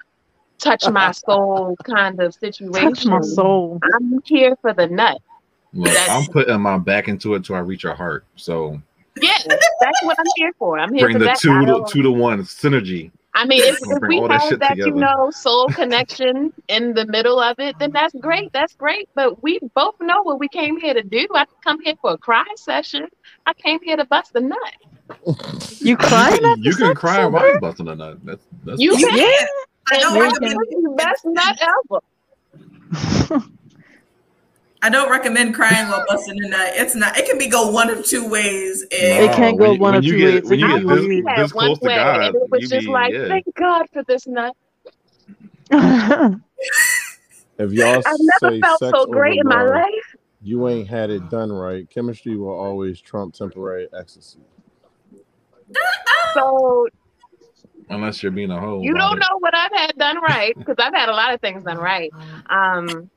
touch 0.58 0.88
my 0.90 1.11
soul 1.26 1.76
kind 1.84 2.20
of 2.20 2.34
situation. 2.34 2.94
Touch 2.94 3.06
my 3.06 3.20
soul. 3.20 3.80
I'm 3.94 4.20
here 4.24 4.54
for 4.61 4.74
the 4.74 4.87
nut. 4.87 5.18
Look, 5.72 5.87
That's- 5.92 6.11
I'm 6.11 6.30
putting 6.30 6.61
my 6.61 6.76
back 6.76 7.08
into 7.08 7.34
it 7.34 7.44
till 7.44 7.56
I 7.56 7.61
reach 7.61 7.84
your 7.84 7.94
heart. 7.94 8.26
So 8.37 8.80
Yeah, 9.20 9.32
that's 9.46 10.02
what 10.02 10.16
I'm 10.18 10.26
here 10.37 10.52
for. 10.58 10.78
I'm 10.78 10.92
here 10.92 11.06
bring 11.06 11.14
for 11.14 11.20
the 11.20 11.24
that. 11.26 11.38
two 11.38 11.52
I, 11.52 11.64
to, 11.64 11.84
two 11.88 12.02
to 12.02 12.11
one 12.11 12.42
synergy. 12.42 13.11
I 13.35 13.45
mean, 13.47 13.62
if, 13.62 13.79
if 13.83 13.99
we 14.09 14.19
all 14.19 14.29
that 14.29 14.41
have 14.43 14.59
that, 14.61 14.77
you 14.79 14.93
know, 14.93 15.31
soul 15.31 15.69
connection 15.69 16.53
in 16.69 16.95
the 16.95 17.07
middle 17.07 17.38
of 17.38 17.59
it, 17.61 17.77
then 17.79 17.93
that's 17.93 18.14
great. 18.14 18.53
That's 18.53 18.75
great. 18.75 19.09
But 19.14 19.43
we 19.43 19.61
both 19.75 19.95
know 20.01 20.23
what 20.23 20.41
we 20.41 20.49
came 20.49 20.81
here 20.81 20.95
to 20.95 21.03
do. 21.03 21.27
I 21.35 21.45
come 21.62 21.81
here 21.81 21.95
for 22.01 22.12
a 22.12 22.19
cry 22.19 22.45
session. 22.57 23.07
I 23.47 23.53
came 23.53 23.79
here 23.83 23.97
to 23.97 24.05
bust 24.07 24.33
a 24.35 24.41
nut. 24.41 24.59
You 25.81 25.97
crying? 25.97 26.45
at 26.45 26.59
You 26.59 26.75
can 26.75 26.95
cry 26.95 27.17
show, 27.19 27.29
while 27.29 27.47
you're 27.47 27.61
busting 27.61 27.88
a 27.88 27.95
nut. 27.95 28.19
That's 28.25 28.45
that's 28.64 28.81
You 28.81 28.97
You 28.97 29.09
can. 29.09 29.19
can. 29.19 29.47
I 29.91 29.99
don't 30.01 30.14
There 30.14 30.25
you 30.25 30.31
recommend. 30.31 30.59
This 30.59 30.79
is 30.79 30.83
the 30.85 30.91
best 30.97 31.25
nut 31.25 31.59
ever. 33.31 33.45
I 34.81 34.91
don't 34.91 35.11
recommend 35.11 35.55
crying 35.55 35.88
while 35.88 36.05
busting 36.09 36.37
a 36.45 36.49
nut. 36.49 36.71
It's 36.75 36.95
not. 36.95 37.17
It 37.19 37.27
can 37.27 37.37
be 37.38 37.49
go 37.49 37.71
one 37.71 37.91
of 37.91 38.05
two 38.05 38.29
ways. 38.29 38.83
And 38.83 39.25
It 39.25 39.33
can't 39.35 39.59
go 39.59 39.71
when 39.73 39.81
one 39.81 39.93
when 39.93 39.99
of 39.99 40.05
two 40.05 40.17
get- 40.19 40.35
ways. 40.45 40.51
When 40.51 40.59
It 40.61 40.62
you 40.62 40.69
get 40.69 41.09
be 41.09 41.21
this, 41.23 41.37
this 41.37 41.55
one 41.55 41.67
close 41.67 41.79
to 41.81 41.87
way, 41.88 41.97
God, 41.97 42.21
and 42.27 42.35
it 42.37 42.51
was 42.51 42.71
just 42.71 42.87
be- 42.87 42.93
like, 42.93 43.12
yeah. 43.12 43.27
thank 43.29 43.45
God 43.57 43.87
for 43.93 44.03
this 44.05 44.27
nut. 44.27 44.55
If 47.61 47.73
y'all 47.73 48.01
I've 48.07 48.17
never 48.43 48.61
felt 48.61 48.79
so 48.79 49.07
great 49.07 49.37
in 49.41 49.47
my 49.49 49.64
life. 49.64 50.17
you 50.43 50.69
ain't 50.69 50.87
had 50.88 51.11
it 51.11 51.29
done 51.29 51.51
right. 51.51 51.91
Chemistry 51.91 52.37
will 52.37 52.51
always 52.57 53.01
trump 53.01 53.35
temporary 53.35 53.88
ecstasy. 53.93 54.38
So 56.35 56.87
unless 57.91 58.23
you're 58.23 58.31
being 58.31 58.53
a 58.53 58.61
hoe. 58.61 58.81
you 58.83 58.95
don't 58.95 59.17
it. 59.17 59.21
know 59.21 59.38
what 59.41 59.57
I've 59.57 59.73
had 59.73 59.97
done 59.99 60.21
right 60.23 60.57
because 60.57 60.77
I've 60.79 60.95
had 60.95 61.09
a 61.09 61.12
lot 61.12 61.35
of 61.35 61.41
things 61.41 61.64
done 61.64 61.79
right. 61.79 62.12
Um, 62.49 63.11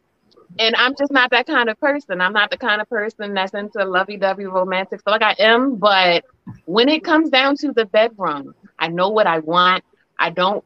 and 0.60 0.76
I'm 0.76 0.96
just 0.96 1.12
not 1.12 1.32
that 1.32 1.48
kind 1.48 1.70
of 1.70 1.80
person. 1.80 2.22
I'm 2.22 2.34
not 2.34 2.52
the 2.52 2.58
kind 2.58 2.82
of 2.82 2.90
person 2.90 3.34
that's 3.34 3.54
into 3.54 3.84
lovey-dovey 3.84 4.46
romantic 4.46 5.00
stuff. 5.00 5.20
Like 5.20 5.38
I 5.40 5.44
am, 5.44 5.76
but 5.76 6.24
when 6.66 6.90
it 6.90 7.04
comes 7.04 7.30
down 7.30 7.56
to 7.58 7.72
the 7.74 7.86
bedroom, 7.86 8.54
I 8.80 8.88
know 8.88 9.10
what 9.10 9.28
I 9.28 9.40
want. 9.40 9.84
I 10.20 10.30
don't. 10.30 10.64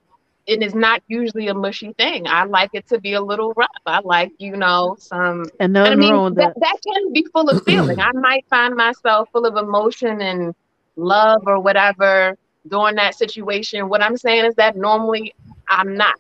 It 0.48 0.62
is 0.62 0.76
not 0.76 1.02
usually 1.08 1.48
a 1.48 1.56
mushy 1.56 1.94
thing. 1.94 2.28
I 2.28 2.44
like 2.44 2.70
it 2.74 2.88
to 2.90 3.00
be 3.00 3.14
a 3.14 3.22
little 3.22 3.54
rough. 3.54 3.70
I 3.86 4.02
like, 4.04 4.32
you 4.38 4.56
know, 4.56 4.96
some 5.00 5.46
and 5.60 5.76
And 5.76 5.78
I 5.78 5.96
mean, 5.96 6.36
that, 6.36 6.54
that. 6.54 6.60
that 6.60 6.78
can 6.86 7.14
be 7.14 7.26
full 7.34 7.50
of 7.50 7.64
feeling. 7.64 8.00
I 8.00 8.12
might 8.14 8.46
find 8.50 8.76
myself 8.76 9.30
full 9.32 9.46
of 9.46 9.58
emotion 9.58 10.22
and 10.22 10.54
love 10.96 11.44
or 11.48 11.60
whatever 11.60 12.38
during 12.68 12.96
that 12.96 13.16
situation. 13.16 13.90
What 13.90 14.02
I'm 14.04 14.18
saying 14.18 14.46
is 14.46 14.56
that 14.56 14.76
normally 14.76 15.34
I'm 15.68 15.96
not. 15.96 16.16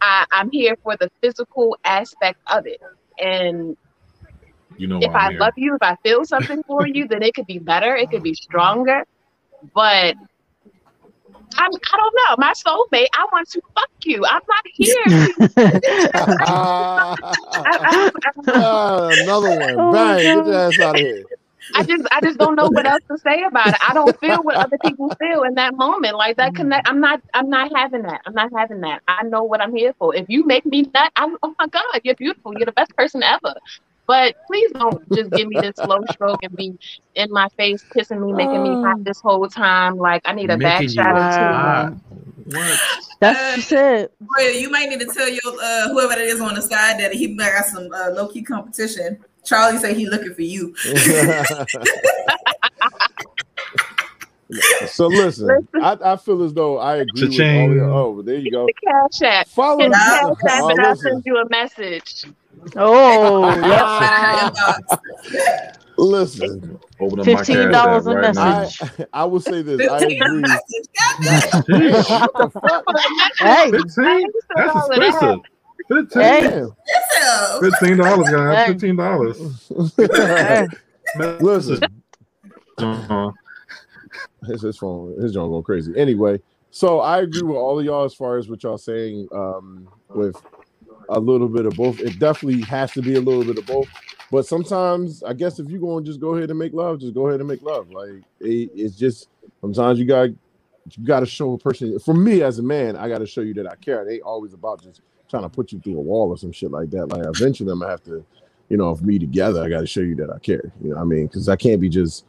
I, 0.00 0.24
I'm 0.32 0.50
here 0.50 0.76
for 0.82 0.96
the 0.98 1.10
physical 1.22 1.76
aspect 1.84 2.38
of 2.46 2.66
it. 2.66 2.80
And 3.18 3.76
You 4.76 4.86
know 4.86 4.98
if 5.00 5.10
I'm 5.10 5.20
I 5.20 5.30
here. 5.30 5.40
love 5.40 5.54
you, 5.56 5.74
if 5.74 5.82
I 5.82 5.96
feel 6.02 6.24
something 6.24 6.62
for 6.66 6.86
you, 6.86 7.08
then 7.08 7.22
it 7.22 7.34
could 7.34 7.46
be 7.46 7.58
better, 7.58 7.96
it 7.96 8.10
could 8.10 8.22
be 8.22 8.34
stronger. 8.34 9.04
But 9.74 10.14
I'm, 11.56 11.70
I 11.72 11.96
don't 11.96 12.14
know. 12.14 12.36
My 12.38 12.52
soulmate, 12.52 13.06
I 13.14 13.26
want 13.32 13.48
to 13.50 13.60
fuck 13.74 13.90
you. 14.04 14.24
I'm 14.26 14.40
not 14.48 14.64
here. 14.74 15.28
I, 16.98 17.16
I, 17.64 17.84
I, 17.84 18.30
Ah, 18.48 19.12
another 19.12 19.50
one. 19.50 19.74
Oh 19.74 19.90
Bang, 19.90 20.32
get 20.32 20.46
your 20.46 20.54
ass 20.54 20.80
out 20.80 20.96
of 20.96 21.02
here. 21.02 21.24
I 21.74 21.84
just 21.84 22.06
I 22.10 22.20
just 22.20 22.38
don't 22.38 22.56
know 22.56 22.68
what 22.70 22.86
else 22.86 23.02
to 23.10 23.18
say 23.18 23.42
about 23.42 23.74
it. 23.74 23.80
I 23.86 23.94
don't 23.94 24.18
feel 24.20 24.42
what 24.42 24.56
other 24.56 24.78
people 24.78 25.10
feel 25.20 25.42
in 25.44 25.54
that 25.54 25.74
moment. 25.76 26.16
Like 26.16 26.36
that 26.36 26.54
connect 26.54 26.88
I'm 26.88 27.00
not 27.00 27.22
I'm 27.34 27.50
not 27.50 27.70
having 27.74 28.02
that. 28.02 28.22
I'm 28.26 28.34
not 28.34 28.50
having 28.56 28.80
that. 28.82 29.02
I 29.08 29.22
know 29.24 29.42
what 29.44 29.60
I'm 29.60 29.74
here 29.74 29.94
for. 29.98 30.14
If 30.14 30.26
you 30.28 30.44
make 30.46 30.64
me 30.66 30.82
nut, 30.94 31.12
I'm 31.16 31.36
oh 31.42 31.54
my 31.58 31.66
God, 31.68 31.84
you're 32.04 32.14
beautiful. 32.14 32.54
You're 32.56 32.66
the 32.66 32.72
best 32.72 32.94
person 32.96 33.22
ever. 33.22 33.54
But 34.06 34.36
please 34.46 34.70
don't 34.72 35.02
just 35.12 35.32
give 35.34 35.48
me 35.48 35.58
this 35.60 35.76
slow 35.76 36.00
stroke 36.06 36.42
and 36.42 36.56
be 36.56 36.78
in 37.14 37.30
my 37.30 37.48
face, 37.58 37.84
kissing 37.92 38.20
me, 38.24 38.32
making 38.32 38.62
me 38.62 38.76
hot 38.82 39.04
this 39.04 39.20
whole 39.20 39.46
time. 39.48 39.96
Like 39.96 40.22
I 40.24 40.32
need 40.32 40.50
a 40.50 40.56
back 40.58 40.80
Making 40.80 40.94
you 40.94 41.02
shadow 41.02 41.14
Wow. 41.14 41.88
too. 41.90 42.00
What? 42.56 42.80
That's 43.20 43.38
what 43.38 43.54
she 43.56 43.60
said. 43.62 44.10
You 44.38 44.70
might 44.70 44.88
need 44.88 45.00
to 45.00 45.06
tell 45.06 45.28
your 45.28 45.40
uh, 45.62 45.88
whoever 45.88 46.14
that 46.14 46.20
is 46.20 46.40
on 46.40 46.54
the 46.54 46.62
side 46.62 46.98
that 47.00 47.12
he 47.12 47.34
might 47.34 47.52
got 47.52 47.66
some 47.66 47.92
uh, 47.92 48.10
low 48.10 48.28
key 48.28 48.42
competition. 48.42 49.22
Charlie 49.48 49.78
say 49.78 49.94
he 49.94 50.06
looking 50.08 50.34
for 50.34 50.42
you. 50.42 50.76
so 54.86 55.06
listen, 55.06 55.66
I, 55.82 55.96
I 56.04 56.16
feel 56.16 56.42
as 56.42 56.52
though 56.52 56.76
I 56.78 56.96
agree 56.96 57.28
with 57.28 57.40
all 57.40 57.74
your, 57.74 57.90
oh, 57.90 58.20
there 58.22 58.36
you 58.36 58.50
go. 58.50 58.66
The 58.66 58.74
cash 58.84 59.22
app. 59.22 59.48
Follow 59.48 59.78
Hit 59.78 59.92
the 59.92 60.20
oh, 60.22 60.34
cash 60.36 60.50
app 60.50 60.62
oh, 60.62 60.68
and 60.68 60.80
I'll 60.80 60.90
listen, 60.90 61.12
send 61.12 61.22
you 61.24 61.38
a 61.38 61.48
message. 61.48 62.26
Oh, 62.76 63.48
yep. 65.32 65.78
Listen. 65.96 66.78
Open 67.00 67.20
up 67.20 67.26
$15 67.26 68.06
a 68.06 68.14
right 68.14 68.34
now. 68.34 68.42
I 68.42 68.68
I 69.12 69.24
will 69.24 69.40
say 69.40 69.62
this. 69.62 69.88
I 69.88 69.98
agree. 69.98 70.18
Goddamn. 70.18 70.42
what 70.42 70.60
the 72.34 72.50
fuck? 72.52 72.84
Hey, 73.38 73.70
15? 73.70 74.26
That's 74.56 74.74
all 74.74 74.90
expensive. 74.90 75.40
Fifteen. 75.88 76.22
Hey. 76.22 76.64
Fifteen 77.60 77.96
dollars, 77.96 78.28
guys. 78.30 78.66
Fifteen 78.68 78.96
dollars. 78.96 79.38
Listen, 81.40 81.80
Uh-huh. 82.78 83.30
his, 84.46 84.62
his 84.62 84.76
phone, 84.78 85.20
his 85.20 85.32
joint 85.32 85.50
going 85.50 85.62
crazy. 85.64 85.92
Anyway, 85.96 86.40
so 86.70 87.00
I 87.00 87.22
agree 87.22 87.42
with 87.42 87.56
all 87.56 87.78
of 87.78 87.84
y'all 87.84 88.04
as 88.04 88.14
far 88.14 88.38
as 88.38 88.48
what 88.48 88.62
y'all 88.62 88.78
saying. 88.78 89.28
Um, 89.32 89.88
with 90.10 90.36
a 91.08 91.18
little 91.18 91.48
bit 91.48 91.66
of 91.66 91.74
both, 91.74 91.98
it 92.00 92.18
definitely 92.18 92.62
has 92.62 92.92
to 92.92 93.02
be 93.02 93.14
a 93.14 93.20
little 93.20 93.44
bit 93.44 93.58
of 93.58 93.66
both. 93.66 93.88
But 94.30 94.46
sometimes, 94.46 95.22
I 95.22 95.32
guess 95.32 95.58
if 95.58 95.68
you're 95.70 95.80
going 95.80 96.04
to 96.04 96.08
just 96.10 96.20
go 96.20 96.34
ahead 96.34 96.50
and 96.50 96.58
make 96.58 96.74
love, 96.74 97.00
just 97.00 97.14
go 97.14 97.28
ahead 97.28 97.40
and 97.40 97.48
make 97.48 97.62
love. 97.62 97.90
Like 97.90 98.22
it, 98.40 98.70
it's 98.74 98.94
just 98.96 99.28
sometimes 99.60 99.98
you 99.98 100.04
got 100.04 100.28
you 100.28 101.04
got 101.04 101.20
to 101.20 101.26
show 101.26 101.54
a 101.54 101.58
person. 101.58 101.98
For 101.98 102.14
me 102.14 102.42
as 102.42 102.58
a 102.58 102.62
man, 102.62 102.96
I 102.96 103.08
got 103.08 103.18
to 103.18 103.26
show 103.26 103.40
you 103.40 103.54
that 103.54 103.66
I 103.66 103.74
care. 103.76 104.06
It 104.06 104.12
ain't 104.14 104.22
always 104.22 104.52
about 104.52 104.82
just 104.82 105.00
trying 105.28 105.42
to 105.44 105.48
put 105.48 105.72
you 105.72 105.80
through 105.80 105.98
a 105.98 106.00
wall 106.00 106.30
or 106.30 106.38
some 106.38 106.52
shit 106.52 106.70
like 106.70 106.90
that. 106.90 107.06
Like 107.06 107.26
eventually, 107.26 107.70
I'm 107.70 107.80
gonna 107.80 107.90
have 107.90 108.04
to, 108.04 108.24
you 108.68 108.76
know, 108.76 108.90
if 108.90 109.00
me 109.02 109.18
together, 109.18 109.62
I 109.62 109.68
got 109.68 109.80
to 109.80 109.86
show 109.86 110.00
you 110.00 110.14
that 110.16 110.30
I 110.30 110.38
care. 110.38 110.72
You 110.82 110.90
know, 110.90 110.96
what 110.96 111.02
I 111.02 111.04
mean, 111.04 111.26
because 111.26 111.48
I 111.48 111.56
can't 111.56 111.80
be 111.80 111.88
just 111.88 112.24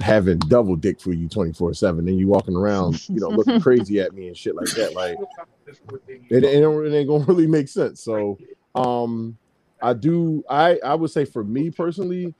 having 0.00 0.38
double 0.38 0.76
dick 0.76 1.00
for 1.00 1.12
you 1.12 1.28
24 1.28 1.74
7 1.74 2.06
and 2.08 2.18
you 2.18 2.28
walking 2.28 2.54
around 2.54 3.08
you 3.08 3.18
know 3.20 3.28
looking 3.28 3.60
crazy 3.60 4.00
at 4.00 4.12
me 4.14 4.28
and 4.28 4.36
shit 4.36 4.54
like 4.54 4.68
that 4.70 4.94
like 4.94 5.16
it, 6.30 6.44
it, 6.44 6.44
it 6.44 6.94
ain't 6.94 7.08
gonna 7.08 7.24
really 7.26 7.46
make 7.46 7.68
sense 7.68 8.00
so 8.00 8.38
um 8.74 9.36
i 9.82 9.92
do 9.92 10.44
i 10.48 10.78
i 10.84 10.94
would 10.94 11.10
say 11.10 11.24
for 11.24 11.42
me 11.42 11.70
personally 11.70 12.32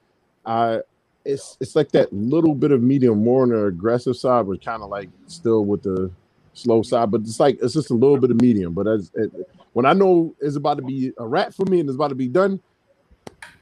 i 0.46 0.78
it's 1.24 1.56
it's 1.60 1.74
like 1.74 1.90
that 1.90 2.12
little 2.12 2.54
bit 2.54 2.70
of 2.70 2.80
medium 2.80 3.24
more 3.24 3.42
on 3.42 3.48
the 3.48 3.64
aggressive 3.64 4.16
side 4.16 4.46
but 4.46 4.64
kind 4.64 4.82
of 4.82 4.88
like 4.88 5.08
still 5.26 5.64
with 5.64 5.82
the 5.82 6.10
slow 6.58 6.82
side 6.82 7.10
but 7.10 7.20
it's 7.22 7.40
like 7.40 7.58
it's 7.62 7.74
just 7.74 7.90
a 7.90 7.94
little 7.94 8.18
bit 8.18 8.30
of 8.30 8.40
medium 8.40 8.72
but 8.74 8.86
as 8.86 9.10
it, 9.14 9.30
when 9.72 9.86
i 9.86 9.92
know 9.92 10.34
it's 10.40 10.56
about 10.56 10.76
to 10.76 10.82
be 10.82 11.12
a 11.18 11.26
wrap 11.26 11.52
for 11.54 11.64
me 11.66 11.80
and 11.80 11.88
it's 11.88 11.96
about 11.96 12.08
to 12.08 12.14
be 12.14 12.28
done 12.28 12.60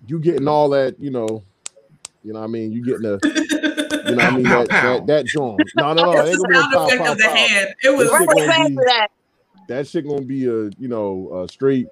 you 0.07 0.19
getting 0.19 0.49
all 0.49 0.69
that 0.69 0.99
you 0.99 1.11
know 1.11 1.43
you 2.25 2.33
know 2.33 2.41
what 2.41 2.45
i 2.45 2.49
mean 2.49 2.73
you 2.73 2.85
getting 2.85 3.05
a 3.07 3.19
you 4.09 4.15
know 4.15 4.25
what 4.25 4.33
I 4.33 4.37
mean? 4.37 4.43
That, 4.45 4.69
pow. 4.69 4.83
that, 4.99 5.07
that 5.09 5.27
joint. 5.27 5.61
No, 5.77 5.93
no, 5.93 6.13
no. 6.13 6.21
It 6.21 6.29
it's 6.29 6.39
the 6.41 6.49
gonna 6.49 6.49
be 6.49 6.59
a 6.59 6.63
sound 6.63 6.73
pow, 6.73 6.87
effect 6.87 7.03
pow, 7.05 7.13
of 7.13 7.19
the 7.19 7.25
pow. 7.25 7.35
hand. 7.35 7.75
It 7.83 7.91
was 7.91 8.09
This 8.09 8.47
Right 8.47 8.67
shit 8.67 8.69
be- 8.69 8.75
that. 8.87 9.09
That 9.69 9.89
shit 9.89 10.07
gonna 10.09 10.23
be 10.23 10.45
a, 10.47 10.71
you 10.79 10.87
know, 10.87 11.43
a 11.45 11.49
straight, 11.53 11.89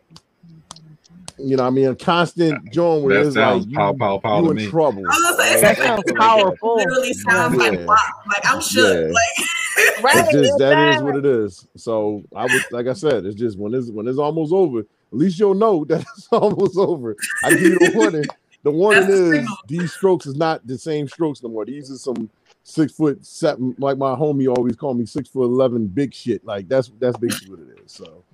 you 1.38 1.56
know 1.56 1.64
what 1.64 1.68
I 1.68 1.70
mean? 1.70 1.86
A 1.86 1.96
constant 1.96 2.72
joint 2.72 3.02
where 3.02 3.24
that 3.24 3.26
it's 3.26 3.36
like 3.36 3.68
you, 3.68 3.76
pow 3.76 3.92
pow 3.94 4.18
pow 4.18 4.42
you 4.44 4.50
in 4.50 4.56
me. 4.58 4.70
trouble. 4.70 5.02
I 5.04 5.08
was 5.08 5.36
gonna 5.38 5.42
say, 5.42 5.60
that 5.60 5.76
sounds 5.78 6.02
shit 6.06 6.06
like 6.06 6.06
that. 6.06 6.16
powerful. 6.38 6.76
literally 6.76 7.12
sounds 7.14 7.56
like 7.56 7.80
wow. 7.80 7.96
Like 8.28 8.46
I'm 8.54 8.60
shook. 8.60 8.94
Yeah. 9.08 9.12
Like 9.12 9.48
Right. 10.02 10.16
It's 10.16 10.32
just 10.32 10.58
that 10.58 10.94
is 10.94 11.02
what 11.02 11.16
it 11.16 11.26
is. 11.26 11.66
So 11.76 12.22
I 12.34 12.44
was 12.44 12.64
like 12.70 12.86
I 12.86 12.92
said, 12.92 13.24
it's 13.24 13.34
just 13.34 13.58
when 13.58 13.74
it's 13.74 13.90
when 13.90 14.06
it's 14.06 14.18
almost 14.18 14.52
over, 14.52 14.80
at 14.80 14.86
least 15.10 15.38
you'll 15.38 15.54
know 15.54 15.84
that 15.88 16.04
it's 16.16 16.28
almost 16.30 16.76
over. 16.76 17.16
I 17.42 17.50
give 17.50 17.62
you 17.62 17.78
the 17.78 17.92
warning. 17.94 18.24
The 18.62 18.70
warning 18.70 19.08
That's 19.08 19.12
is 19.12 19.48
these 19.68 19.92
strokes 19.92 20.26
is 20.26 20.36
not 20.36 20.66
the 20.66 20.78
same 20.78 21.08
strokes 21.08 21.42
no 21.42 21.48
more. 21.48 21.64
These 21.64 21.90
are 21.90 21.98
some 21.98 22.30
six 22.62 22.92
foot 22.92 23.24
seven, 23.24 23.74
like 23.78 23.98
my 23.98 24.14
homie 24.14 24.54
always 24.54 24.76
called 24.76 24.98
me 24.98 25.06
six 25.06 25.28
foot 25.28 25.44
eleven 25.44 25.86
big 25.86 26.14
shit. 26.14 26.44
Like 26.44 26.68
that's 26.68 26.90
that's 26.98 27.16
basically 27.16 27.50
what 27.50 27.60
it 27.60 27.80
is. 27.84 27.92
So 27.92 28.24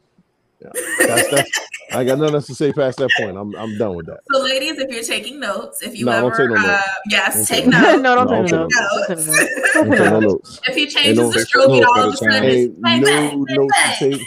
yeah, 0.61 0.70
that's 1.07 1.31
that's 1.31 1.69
I 1.92 2.05
got 2.05 2.18
nothing 2.18 2.35
else 2.35 2.46
to 2.46 2.55
say 2.55 2.72
past 2.72 2.98
that 2.98 3.11
point. 3.16 3.37
I'm 3.37 3.55
I'm 3.55 3.76
done 3.76 3.94
with 3.96 4.07
that. 4.07 4.20
so, 4.31 4.40
ladies, 4.42 4.79
if 4.79 4.90
you're 4.90 5.03
taking 5.03 5.40
notes, 5.40 5.83
if 5.83 5.96
you 5.98 6.05
No, 6.05 6.12
don't 6.12 6.33
ever, 6.33 6.37
take 6.37 6.48
no 6.48 6.55
uh, 6.57 6.72
notes. 6.72 6.88
yes, 7.11 7.35
Don't 7.35 7.46
take 7.48 7.64
take 7.64 7.72
notes. 7.72 8.03
no, 8.03 8.14
don't 8.14 8.26
No, 8.29 8.42
take 8.42 8.53
no 8.53 8.66
okay. 8.66 8.74
notes. 8.74 9.07
Take 9.07 9.18
notes. 9.26 9.74
Don't 9.74 9.90
take 9.90 9.98
no 10.11 10.20
notes. 10.20 10.61
If 10.66 10.74
he 10.74 10.83
Ain't 10.83 10.92
changes 10.92 11.16
no 11.18 11.26
the 11.29 11.33
fix 11.35 11.48
stroke, 11.48 11.70
it 11.76 11.85
all 11.85 11.94
by 11.94 12.00
of 12.03 12.09
a 12.12 12.16
sudden 12.16 12.33
time. 12.35 12.44
is 12.44 12.64
Ain't 12.66 12.83
bang, 12.83 13.00
no 13.00 13.07
bang, 13.11 13.44
bang, 13.44 13.57
notes 13.57 13.98
to 13.98 14.11
take. 14.11 14.22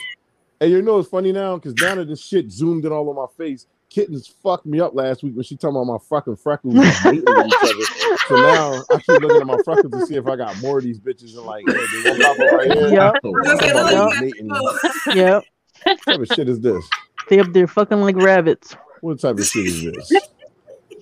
And 0.62 0.72
you 0.72 0.82
know 0.82 1.00
it's 1.00 1.10
funny 1.10 1.32
now 1.32 1.56
because 1.56 1.76
now 1.76 1.96
that 1.96 2.08
this 2.08 2.26
shit 2.26 2.52
zoomed 2.52 2.86
in 2.86 2.92
all 2.92 3.10
on 3.10 3.16
my 3.16 3.26
face, 3.38 3.66
kittens 3.90 4.28
fucked 4.28 4.66
me 4.66 4.80
up 4.80 4.96
last 4.96 5.22
week 5.24 5.36
when 5.36 5.44
she 5.44 5.56
talking 5.56 5.76
about 5.76 5.86
my 5.86 5.98
fucking 6.10 6.36
freckles 6.38 6.74
was 6.76 6.86
each 7.06 7.64
other. 7.64 8.10
So 8.30 8.36
now 8.38 8.86
I 8.90 9.00
keep 9.00 9.22
looking 9.22 9.42
at 9.42 9.48
my 9.48 9.58
freckles 9.64 9.92
to 9.94 10.02
see 10.02 10.16
if 10.16 10.26
I 10.26 10.36
got 10.36 10.58
more 10.62 10.78
of 10.80 10.84
these 10.84 11.00
bitches 11.00 11.36
and 11.36 11.46
like, 11.46 11.66
hey, 11.66 11.74
they 11.74 12.10
one 12.10 12.20
pop 12.22 12.40
up 12.40 12.52
right 12.52 12.72
here. 12.72 12.90
Yep, 12.92 13.16
I 13.24 13.28
was 13.28 13.46
gonna 13.46 13.60
say, 13.60 13.74
Somebody 13.74 13.96
look, 13.98 14.20
mating. 14.20 14.46
you 14.48 14.54
got 14.54 14.82
to 14.82 15.18
yep. 15.18 15.46
What 15.84 16.02
type 16.06 16.20
of 16.22 16.28
shit 16.30 16.50
is 16.50 16.60
this? 16.62 16.90
They 17.30 17.40
up 17.40 17.52
there 17.54 17.68
fucking 17.68 18.00
like 18.02 18.16
rabbits. 18.18 18.76
What 19.02 19.20
type 19.20 19.38
of 19.38 19.46
shit 19.46 19.66
is 19.66 19.84
this? 19.84 20.12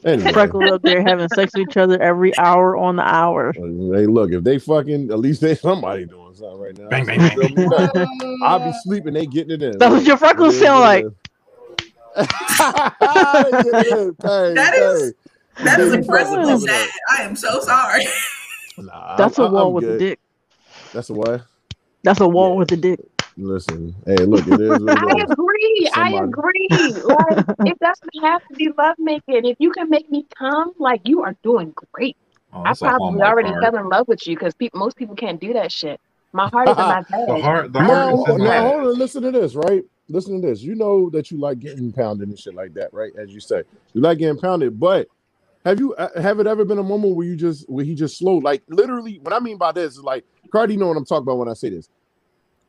Anyway, 0.03 0.33
Freckles 0.33 0.71
up 0.71 0.81
there 0.81 1.03
having 1.03 1.27
sex 1.29 1.51
with 1.55 1.69
each 1.69 1.77
other 1.77 2.01
every 2.01 2.35
hour 2.39 2.75
on 2.75 2.95
the 2.95 3.03
hour. 3.03 3.53
hey, 3.53 3.61
look, 4.07 4.31
if 4.31 4.43
they 4.43 4.57
fucking, 4.57 5.11
at 5.11 5.19
least 5.19 5.41
they 5.41 5.53
somebody 5.69 6.05
doing 6.07 6.33
something 6.33 6.57
right 6.59 6.75
now. 6.75 6.89
Bang, 6.89 7.05
bang, 7.05 7.19
bang. 7.19 7.37
they'll 7.37 7.49
be 7.55 7.67
back. 7.67 8.07
I'll 8.43 8.57
be 8.65 8.73
sleeping, 8.81 9.13
they 9.13 9.27
getting 9.27 9.51
it 9.51 9.61
in. 9.61 9.77
That's 9.77 9.93
what 9.93 10.03
your 10.03 10.17
freckles 10.17 10.55
It 10.55 10.57
is 10.57 10.63
sound 10.63 10.79
what 10.79 10.87
like. 10.87 11.05
it 12.17 12.23
is. 12.23 13.63
They 13.63 13.69
getting 13.71 13.91
it 13.91 13.97
in. 13.99 14.11
Bang, 14.13 14.53
That 14.55 14.73
is- 14.73 15.13
bang. 15.57 15.65
That 15.65 15.79
is 15.79 15.91
Baby 15.91 16.01
impressive 16.01 16.33
freckles 16.33 16.63
to 16.63 16.67
coming 16.67 16.67
say. 16.67 16.83
up. 16.83 16.89
I 17.19 17.21
am 17.21 17.35
so 17.35 17.59
sorry. 17.59 18.05
Nah, 18.79 19.17
That's 19.17 19.37
I'm, 19.37 19.45
a 19.45 19.49
wall 19.51 19.67
I'm 19.67 19.73
with 19.73 19.83
good. 19.83 19.95
a 19.95 19.99
dick. 19.99 20.19
That's 20.93 21.09
a 21.11 21.13
what? 21.13 21.41
That's 22.01 22.19
a 22.21 22.27
wall 22.27 22.53
Yeah. 22.53 22.55
with 22.57 22.71
a 22.71 22.77
dick. 22.77 22.99
Listen, 23.37 23.95
hey, 24.05 24.17
look, 24.25 24.47
it 24.47 24.59
is 24.61 24.83
what 24.83 24.93
I 24.97 25.03
it 25.03 25.29
is. 25.29 25.31
agree. 25.31 25.89
I 25.93 26.11
agree. 26.23 26.69
Like 27.03 27.39
it 27.65 27.77
doesn't 27.79 28.23
have 28.25 28.41
to 28.49 28.55
be 28.57 28.69
lovemaking. 28.77 29.45
If 29.45 29.57
you 29.59 29.71
can 29.71 29.89
make 29.89 30.09
me 30.09 30.25
come, 30.37 30.73
like 30.79 31.01
you 31.05 31.23
are 31.23 31.35
doing 31.43 31.73
great. 31.93 32.17
Oh, 32.53 32.61
I 32.65 32.73
probably 32.75 33.21
already 33.21 33.51
card. 33.51 33.61
fell 33.61 33.75
in 33.77 33.89
love 33.89 34.07
with 34.07 34.25
you 34.27 34.35
because 34.35 34.53
people, 34.55 34.79
most 34.79 34.97
people 34.97 35.15
can't 35.15 35.41
do 35.41 35.53
that 35.53 35.71
shit. 35.71 35.99
My 36.33 36.49
heart 36.49 36.69
is 36.69 36.79
in 36.79 36.87
my 36.87 37.01
The 37.27 37.37
bag. 37.37 37.37
heart, 37.37 37.73
the 37.73 37.81
Now, 37.81 37.87
heart 37.87 38.11
is 38.11 38.25
in 38.27 38.43
now 38.43 38.51
head. 38.51 38.63
hold 38.63 38.87
on, 38.87 38.99
listen 38.99 39.23
to 39.23 39.31
this, 39.31 39.55
right? 39.55 39.83
Listen 40.09 40.41
to 40.41 40.47
this. 40.47 40.61
You 40.61 40.75
know 40.75 41.09
that 41.11 41.31
you 41.31 41.39
like 41.39 41.59
getting 41.59 41.91
pounded 41.93 42.29
and 42.29 42.39
shit 42.39 42.55
like 42.55 42.73
that, 42.75 42.93
right? 42.93 43.11
As 43.17 43.33
you 43.33 43.39
say, 43.39 43.63
you 43.93 44.01
like 44.01 44.19
getting 44.19 44.39
pounded, 44.39 44.79
but 44.79 45.07
have 45.65 45.79
you 45.79 45.93
uh, 45.95 46.21
have 46.21 46.39
it 46.39 46.47
ever 46.47 46.65
been 46.65 46.79
a 46.79 46.83
moment 46.83 47.15
where 47.15 47.25
you 47.27 47.35
just 47.35 47.69
where 47.69 47.85
he 47.85 47.95
just 47.95 48.17
slowed, 48.17 48.43
like 48.43 48.63
literally? 48.69 49.19
What 49.23 49.33
I 49.33 49.39
mean 49.39 49.57
by 49.57 49.71
this 49.71 49.93
is 49.93 50.03
like 50.03 50.25
Cardi, 50.51 50.77
know 50.77 50.87
what 50.87 50.97
I'm 50.97 51.05
talking 51.05 51.23
about 51.23 51.37
when 51.37 51.49
I 51.49 51.53
say 51.53 51.69
this, 51.69 51.89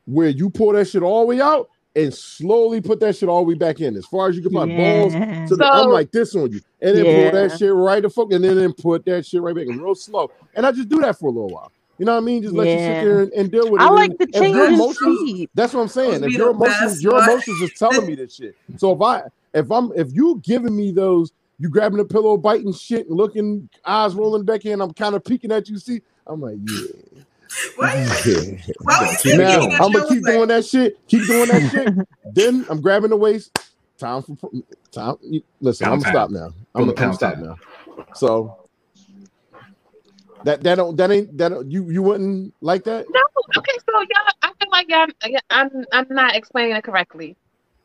where 0.05 0.29
you 0.29 0.49
pull 0.49 0.73
that 0.73 0.85
shit 0.87 1.03
all 1.03 1.21
the 1.21 1.27
way 1.27 1.41
out 1.41 1.69
and 1.95 2.13
slowly 2.13 2.81
put 2.81 2.99
that 2.99 3.15
shit 3.15 3.29
all 3.29 3.41
the 3.43 3.49
way 3.49 3.53
back 3.53 3.79
in, 3.79 3.95
as 3.95 4.05
far 4.07 4.27
as 4.27 4.35
you 4.35 4.41
can 4.41 4.51
put 4.51 4.67
balls 4.69 5.13
Yeah. 5.13 5.45
to 5.45 5.55
the, 5.55 5.65
I'm 5.65 5.89
like 5.89 6.11
this 6.11 6.35
on 6.35 6.51
you, 6.51 6.59
and 6.81 6.97
then 6.97 7.05
Yeah. 7.05 7.29
pull 7.29 7.39
that 7.39 7.57
shit 7.57 7.73
right 7.73 8.01
the 8.01 8.09
fuck, 8.09 8.31
and 8.31 8.43
then, 8.43 8.55
then 8.55 8.73
put 8.73 9.05
that 9.05 9.25
shit 9.25 9.41
right 9.41 9.55
back 9.55 9.67
in 9.67 9.79
real 9.79 9.93
slow, 9.95 10.31
and 10.55 10.65
I 10.65 10.71
just 10.71 10.89
do 10.89 10.99
that 11.01 11.19
for 11.19 11.27
a 11.27 11.31
little 11.31 11.49
while. 11.49 11.71
You 11.99 12.05
know 12.05 12.13
what 12.13 12.23
I 12.23 12.25
mean? 12.25 12.41
Just 12.41 12.55
let 12.55 12.65
you 12.67 12.73
sit 12.73 13.03
there 13.05 13.21
and, 13.21 13.33
and 13.33 13.51
deal 13.51 13.69
with 13.71 13.79
it. 13.79 13.83
I 13.85 13.87
and 13.87 13.95
like 13.95 14.17
the 14.17 14.23
if 14.23 14.33
your 14.33 14.41
change 14.43 14.73
emotions- 14.73 15.19
speed. 15.19 15.49
that's 15.53 15.73
what 15.75 15.81
I'm 15.81 15.87
saying. 15.87 16.23
If 16.23 16.31
your 16.31 16.49
emotions, 16.49 16.93
best, 16.93 17.03
your 17.03 17.23
emotions 17.23 17.61
is 17.61 17.73
telling 17.77 18.07
me 18.07 18.15
this 18.15 18.33
shit. 18.35 18.55
So 18.77 18.93
if 18.93 19.01
I, 19.01 19.21
if 19.53 19.71
I'm, 19.71 19.91
if 19.95 20.11
you 20.11 20.41
giving 20.43 20.75
me 20.75 20.91
those, 20.91 21.31
you 21.59 21.69
grabbing 21.69 21.99
the 21.99 22.05
pillow, 22.05 22.35
biting 22.35 22.73
shit, 22.73 23.07
and 23.07 23.15
looking, 23.15 23.69
eyes 23.85 24.15
rolling 24.15 24.43
back 24.43 24.65
in, 24.65 24.81
I'm 24.81 24.91
kind 24.91 25.13
of 25.13 25.23
peeking 25.23 25.51
at 25.51 25.69
you. 25.69 25.77
See, 25.77 26.01
I'm 26.25 26.41
like, 26.41 26.55
yeah, 26.67 27.21
Why 27.77 27.93
you 28.25 28.57
yeah. 28.65 28.75
why 28.83 28.99
were 28.99 29.29
you 29.29 29.37
Now 29.37 29.59
looking 29.61 29.73
I'm 29.81 29.91
gonna 29.91 30.07
keep 30.07 30.25
doing 30.25 30.47
that 30.47 30.65
shit. 30.65 31.07
Keep 31.07 31.27
doing 31.27 31.47
that 31.49 31.69
shit. 31.71 32.07
Then 32.35 32.65
I'm 32.69 32.81
grabbing 32.81 33.09
the 33.11 33.17
waist. 33.17 33.51
Time 33.99 34.23
for 34.23 34.37
time. 34.91 35.15
you- 35.21 35.43
Listen, 35.61 35.87
I'm 35.87 35.99
gonna 35.99 36.09
stop 36.11 36.29
now. 36.31 36.47
I'm 36.73 36.85
gonna, 36.87 36.91
I'm 36.91 36.95
gonna 36.95 37.13
stop 37.13 37.35
Pound 37.35 37.45
now. 37.45 37.57
So 38.15 38.57
that 40.45 40.63
that 40.63 40.75
don't 40.75 40.95
that 40.97 41.11
ain't 41.11 41.37
that 41.37 41.49
don't- 41.49 41.69
you 41.69 41.89
you 41.89 42.01
wouldn't 42.01 42.53
like 42.61 42.83
that. 42.85 43.05
No, 43.09 43.19
okay, 43.57 43.77
so 43.87 43.99
y'all, 43.99 44.33
I 44.41 44.51
feel 44.59 44.71
like 44.71 44.89
y'all, 44.89 45.39
I'm, 45.49 45.69
I'm 45.91 46.07
not 46.09 46.35
explaining 46.35 46.75
it 46.75 46.83
correctly. 46.83 47.37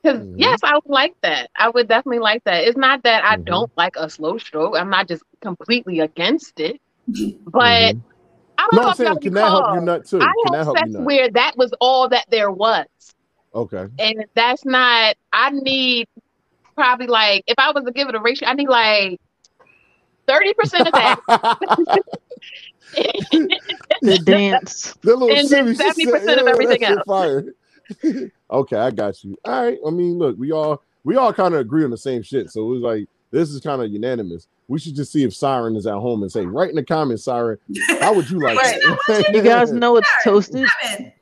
Because 0.02 0.20
Mhm. 0.20 0.34
yes, 0.38 0.60
I 0.62 0.74
would 0.74 0.82
like 0.86 1.14
that. 1.22 1.50
I 1.56 1.68
would 1.70 1.88
definitely 1.88 2.20
like 2.20 2.42
that. 2.44 2.64
It's 2.64 2.76
not 2.76 3.02
that 3.02 3.24
I 3.24 3.36
Mhm. 3.36 3.44
don't 3.44 3.70
like 3.76 3.96
a 3.96 4.08
slow 4.08 4.38
stroke. 4.38 4.76
I'm 4.78 4.90
not 4.90 5.08
just 5.08 5.22
completely 5.40 6.00
against 6.00 6.58
it. 6.60 6.80
But 7.46 7.96
Mhm. 7.96 8.02
I 8.70 8.76
don't 8.76 8.76
No, 8.76 8.82
know 8.82 8.88
I'm 8.88 8.92
if 8.92 8.96
saying, 8.96 9.12
y'all 9.12 9.18
can 9.18 9.34
that 9.34 9.50
help 9.50 9.70
you 9.70 9.80
recall, 9.80 9.82
nut 9.82 10.06
too? 10.06 10.20
I 10.20 10.32
Can 10.42 10.52
that 10.52 10.64
had 10.64 10.64
help 10.64 10.78
sex 10.78 10.86
you 10.86 10.92
nut? 10.92 11.02
where 11.04 11.30
that 11.30 11.56
was 11.56 11.72
all 11.80 12.08
that 12.10 12.26
there 12.30 12.50
was, 12.50 12.86
Okay. 13.54 13.88
and 13.98 14.24
that's 14.34 14.64
not. 14.64 15.16
I 15.32 15.50
need 15.50 16.08
probably 16.74 17.06
like 17.08 17.44
if 17.46 17.56
I 17.58 17.72
was 17.72 17.84
to 17.84 17.92
give 17.92 18.08
it 18.08 18.14
a 18.14 18.20
ratio, 18.20 18.48
I 18.48 18.54
need 18.54 18.68
like 18.68 19.20
thirty 20.26 20.54
percent 20.54 20.86
of 20.88 20.94
that. 20.94 21.20
The 24.02 24.18
dance. 24.24 24.94
The 25.02 25.16
little 25.16 25.36
And 25.36 25.48
then 25.50 25.66
70% 25.74 26.40
of 26.40 26.46
"Yeah, 26.48 26.48
everything 26.48 26.80
that 26.80 26.82
shit 26.82 26.98
else." 26.98 27.06
Fire. 27.06 27.44
okay, 28.50 28.76
I 28.76 28.90
got 28.90 29.22
you. 29.24 29.36
All 29.44 29.64
right. 29.64 29.78
I 29.86 29.90
mean, 29.90 30.18
look, 30.18 30.36
we 30.38 30.52
all 30.52 30.82
we 31.04 31.16
all 31.16 31.32
kind 31.32 31.54
of 31.54 31.60
agree 31.60 31.84
on 31.84 31.90
the 31.90 31.98
same 31.98 32.22
shit. 32.22 32.50
So 32.50 32.62
it 32.66 32.74
was 32.74 32.82
like 32.82 33.08
this 33.30 33.50
is 33.50 33.60
kind 33.60 33.82
of 33.82 33.90
unanimous. 33.90 34.46
We 34.68 34.78
should 34.78 34.94
just 34.94 35.10
see 35.12 35.24
if 35.24 35.34
Siren 35.34 35.76
is 35.76 35.86
at 35.86 35.94
home 35.94 36.22
and 36.22 36.30
say, 36.30 36.44
write 36.44 36.68
in 36.70 36.76
the 36.76 36.84
comments, 36.84 37.24
Siren, 37.24 37.58
how 38.00 38.12
would 38.14 38.28
you 38.30 38.38
like 38.42 38.58
Right. 38.58 38.78
that? 39.08 39.30
You 39.34 39.42
guys 39.42 39.72
know 39.72 39.96
it's 39.96 40.10
toasted. 40.22 40.66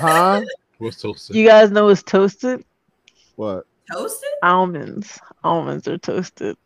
Huh? 0.00 0.40
What's 0.78 1.02
toasted? 1.02 1.36
You 1.36 1.46
guys 1.46 1.70
know 1.70 1.88
it's 1.90 2.02
toasted. 2.02 2.64
What? 3.36 3.66
Toasted? 3.92 4.30
Almonds. 4.42 5.20
Almonds 5.44 5.86
are 5.88 5.98
toasted. 5.98 6.56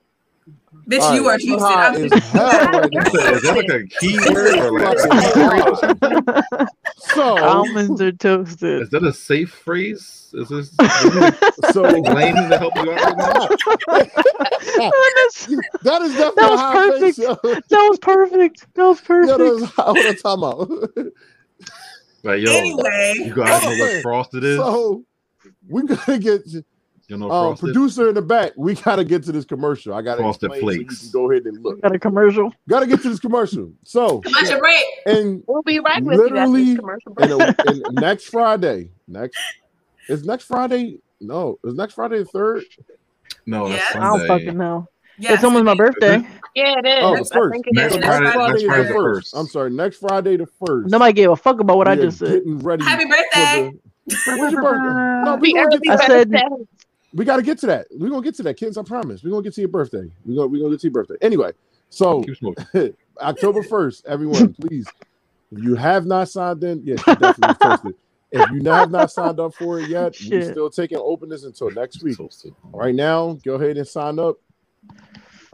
Bitch, 0.88 1.00
All 1.00 1.14
you 1.14 1.26
are 1.28 1.38
Houston. 1.38 1.62
I'm 1.62 1.94
Houston. 1.96 2.20
hell 2.32 2.70
right 2.72 2.92
now. 2.92 3.00
Is 3.02 3.42
that 3.42 3.56
like 3.56 3.68
a 3.70 3.86
keyword 4.00 4.58
or 4.58 4.80
like 4.80 6.68
So, 6.96 7.38
Almonds 7.38 8.00
are 8.02 8.12
toasted. 8.12 8.82
is 8.82 8.90
that 8.90 9.04
a 9.04 9.12
safe 9.12 9.50
phrase? 9.50 10.30
Is 10.34 10.48
this 10.48 10.70
so 11.72 11.82
Lane 11.82 12.34
to 12.50 12.58
help 12.58 12.74
you 12.76 12.92
out 12.92 13.00
right 13.02 13.16
now? 13.16 13.48
that 15.82 16.02
is 16.02 16.16
definitely 16.16 16.34
That 16.34 16.50
was 16.50 16.60
how 16.60 16.72
perfect. 16.72 17.16
so. 17.16 17.38
That 17.44 17.86
was 17.88 17.98
perfect. 18.00 18.66
That 18.74 18.84
was 18.84 19.00
Yeah, 19.00 19.06
perfect. 19.06 19.38
that 19.38 19.38
was 19.48 19.70
hold 19.76 20.06
on, 20.06 20.16
time 20.16 20.44
out. 20.44 20.68
Like 22.24 22.40
yo, 22.40 22.50
Anyway, 22.52 23.14
you 23.18 23.34
guys 23.34 23.62
know 23.62 23.74
what 23.76 23.90
on. 23.96 24.02
frosted 24.02 24.44
is? 24.44 24.56
So 24.56 25.04
we 25.68 25.82
gotta 25.84 26.18
get 26.18 26.42
you 27.08 27.16
know 27.16 27.30
um, 27.30 27.56
producer 27.56 28.08
in 28.08 28.14
the 28.14 28.22
back. 28.22 28.52
We 28.56 28.74
gotta 28.74 29.04
get 29.04 29.22
to 29.24 29.32
this 29.32 29.44
commercial. 29.44 29.94
I 29.94 30.02
gotta 30.02 30.22
Frosted 30.22 30.50
explain 30.52 30.62
so 30.62 30.70
you 30.80 30.86
Flakes. 30.86 31.00
can 31.02 31.10
go 31.12 31.30
ahead 31.30 31.44
and 31.46 31.62
look. 31.62 31.80
Got 31.82 31.94
a 31.94 31.98
commercial. 31.98 32.52
Gotta 32.68 32.86
get 32.86 33.02
to 33.02 33.10
this 33.10 33.20
commercial. 33.20 33.72
So 33.84 34.22
Lunch 34.24 34.50
and 34.50 34.60
break. 34.60 34.84
and 35.06 35.44
We'll 35.46 35.62
be 35.62 35.80
right 35.80 36.02
with 36.02 36.16
you 36.18 36.24
after 36.24 36.34
Literally, 36.34 36.64
this 36.64 36.78
commercial 36.78 37.12
break. 37.12 37.30
and, 37.30 37.40
a, 37.42 37.54
and 37.88 37.94
next 37.96 38.24
Friday, 38.26 38.90
next 39.08 39.38
is 40.08 40.24
next 40.24 40.44
Friday. 40.44 40.98
No, 41.20 41.58
is 41.64 41.74
next 41.74 41.94
Friday 41.94 42.18
the 42.18 42.24
third? 42.26 42.64
no, 43.46 43.68
that's 43.68 43.94
Yeah. 43.94 44.00
I 44.00 44.16
don't 44.18 44.26
fucking 44.26 44.56
know. 44.58 44.88
Yes. 45.16 45.34
It's 45.34 45.44
almost 45.44 45.64
my 45.64 45.74
birthday. 45.76 46.26
Yeah, 46.56 46.74
it 46.78 46.86
is. 46.86 46.98
Oh, 47.04 47.16
the 47.16 47.24
first. 47.24 47.54
Next 47.54 47.68
is. 47.68 47.72
Next 47.72 48.06
Friday- 48.06 48.32
Friday, 48.32 48.52
next 48.52 48.64
Friday 48.64 48.82
the 48.82 48.88
the 48.88 48.94
first. 48.94 49.30
first. 49.30 49.36
I'm 49.36 49.46
sorry, 49.46 49.70
next 49.70 49.98
Friday 49.98 50.36
the 50.36 50.46
first. 50.66 50.90
Nobody 50.90 51.12
gave 51.12 51.30
a 51.30 51.36
fuck 51.36 51.60
about 51.60 51.76
what 51.76 51.86
I 51.86 51.94
We 51.94 52.00
are 52.00 52.04
just 52.06 52.18
said. 52.18 52.42
Ready. 52.46 52.84
Happy 52.84 53.04
birthday. 53.04 53.70
the- 54.06 54.36
When's 54.38 54.52
your 54.52 54.62
birthday? 54.62 55.24
No, 55.30 55.36
we 55.40 55.52
We 55.52 55.60
early 55.60 55.78
get 55.78 55.98
to 55.98 56.02
I 56.04 56.06
said- 56.06 56.30
birthday. 56.30 56.64
We 57.14 57.24
gotta 57.24 57.42
get 57.42 57.58
to 57.58 57.66
that. 57.68 57.86
We're 57.92 58.10
gonna 58.10 58.22
get 58.22 58.34
to 58.36 58.42
that, 58.44 58.56
kids. 58.56 58.76
I 58.76 58.82
promise. 58.82 59.22
We're 59.22 59.30
gonna 59.30 59.42
get 59.42 59.54
to 59.54 59.60
your 59.60 59.68
birthday. 59.68 60.10
We're 60.26 60.36
gonna 60.36 60.48
we're 60.48 60.60
gonna 60.62 60.72
get 60.72 60.80
to 60.80 60.86
your 60.88 60.92
birthday. 60.92 61.14
Anyway, 61.22 61.52
so 61.90 62.24
October 63.20 63.62
1st, 63.62 64.06
everyone, 64.06 64.54
please. 64.60 64.86
If 65.52 65.62
you 65.62 65.76
have 65.76 66.06
not 66.06 66.28
signed 66.28 66.64
in, 66.64 66.82
yes, 66.84 67.06
you 67.06 67.14
definitely 67.16 67.56
was. 67.68 67.94
If 68.32 68.50
you 68.50 68.64
have 68.70 68.90
not 68.90 69.12
signed 69.12 69.38
up 69.38 69.54
for 69.54 69.78
it 69.78 69.88
yet, 69.88 70.16
we're 70.28 70.50
still 70.50 70.68
taking 70.70 70.98
openness 70.98 71.44
until 71.44 71.70
next 71.70 72.02
week. 72.02 72.16
Toasted. 72.18 72.52
Right 72.72 72.94
now, 72.94 73.34
go 73.44 73.54
ahead 73.54 73.76
and 73.76 73.86
sign 73.86 74.18
up. 74.18 74.38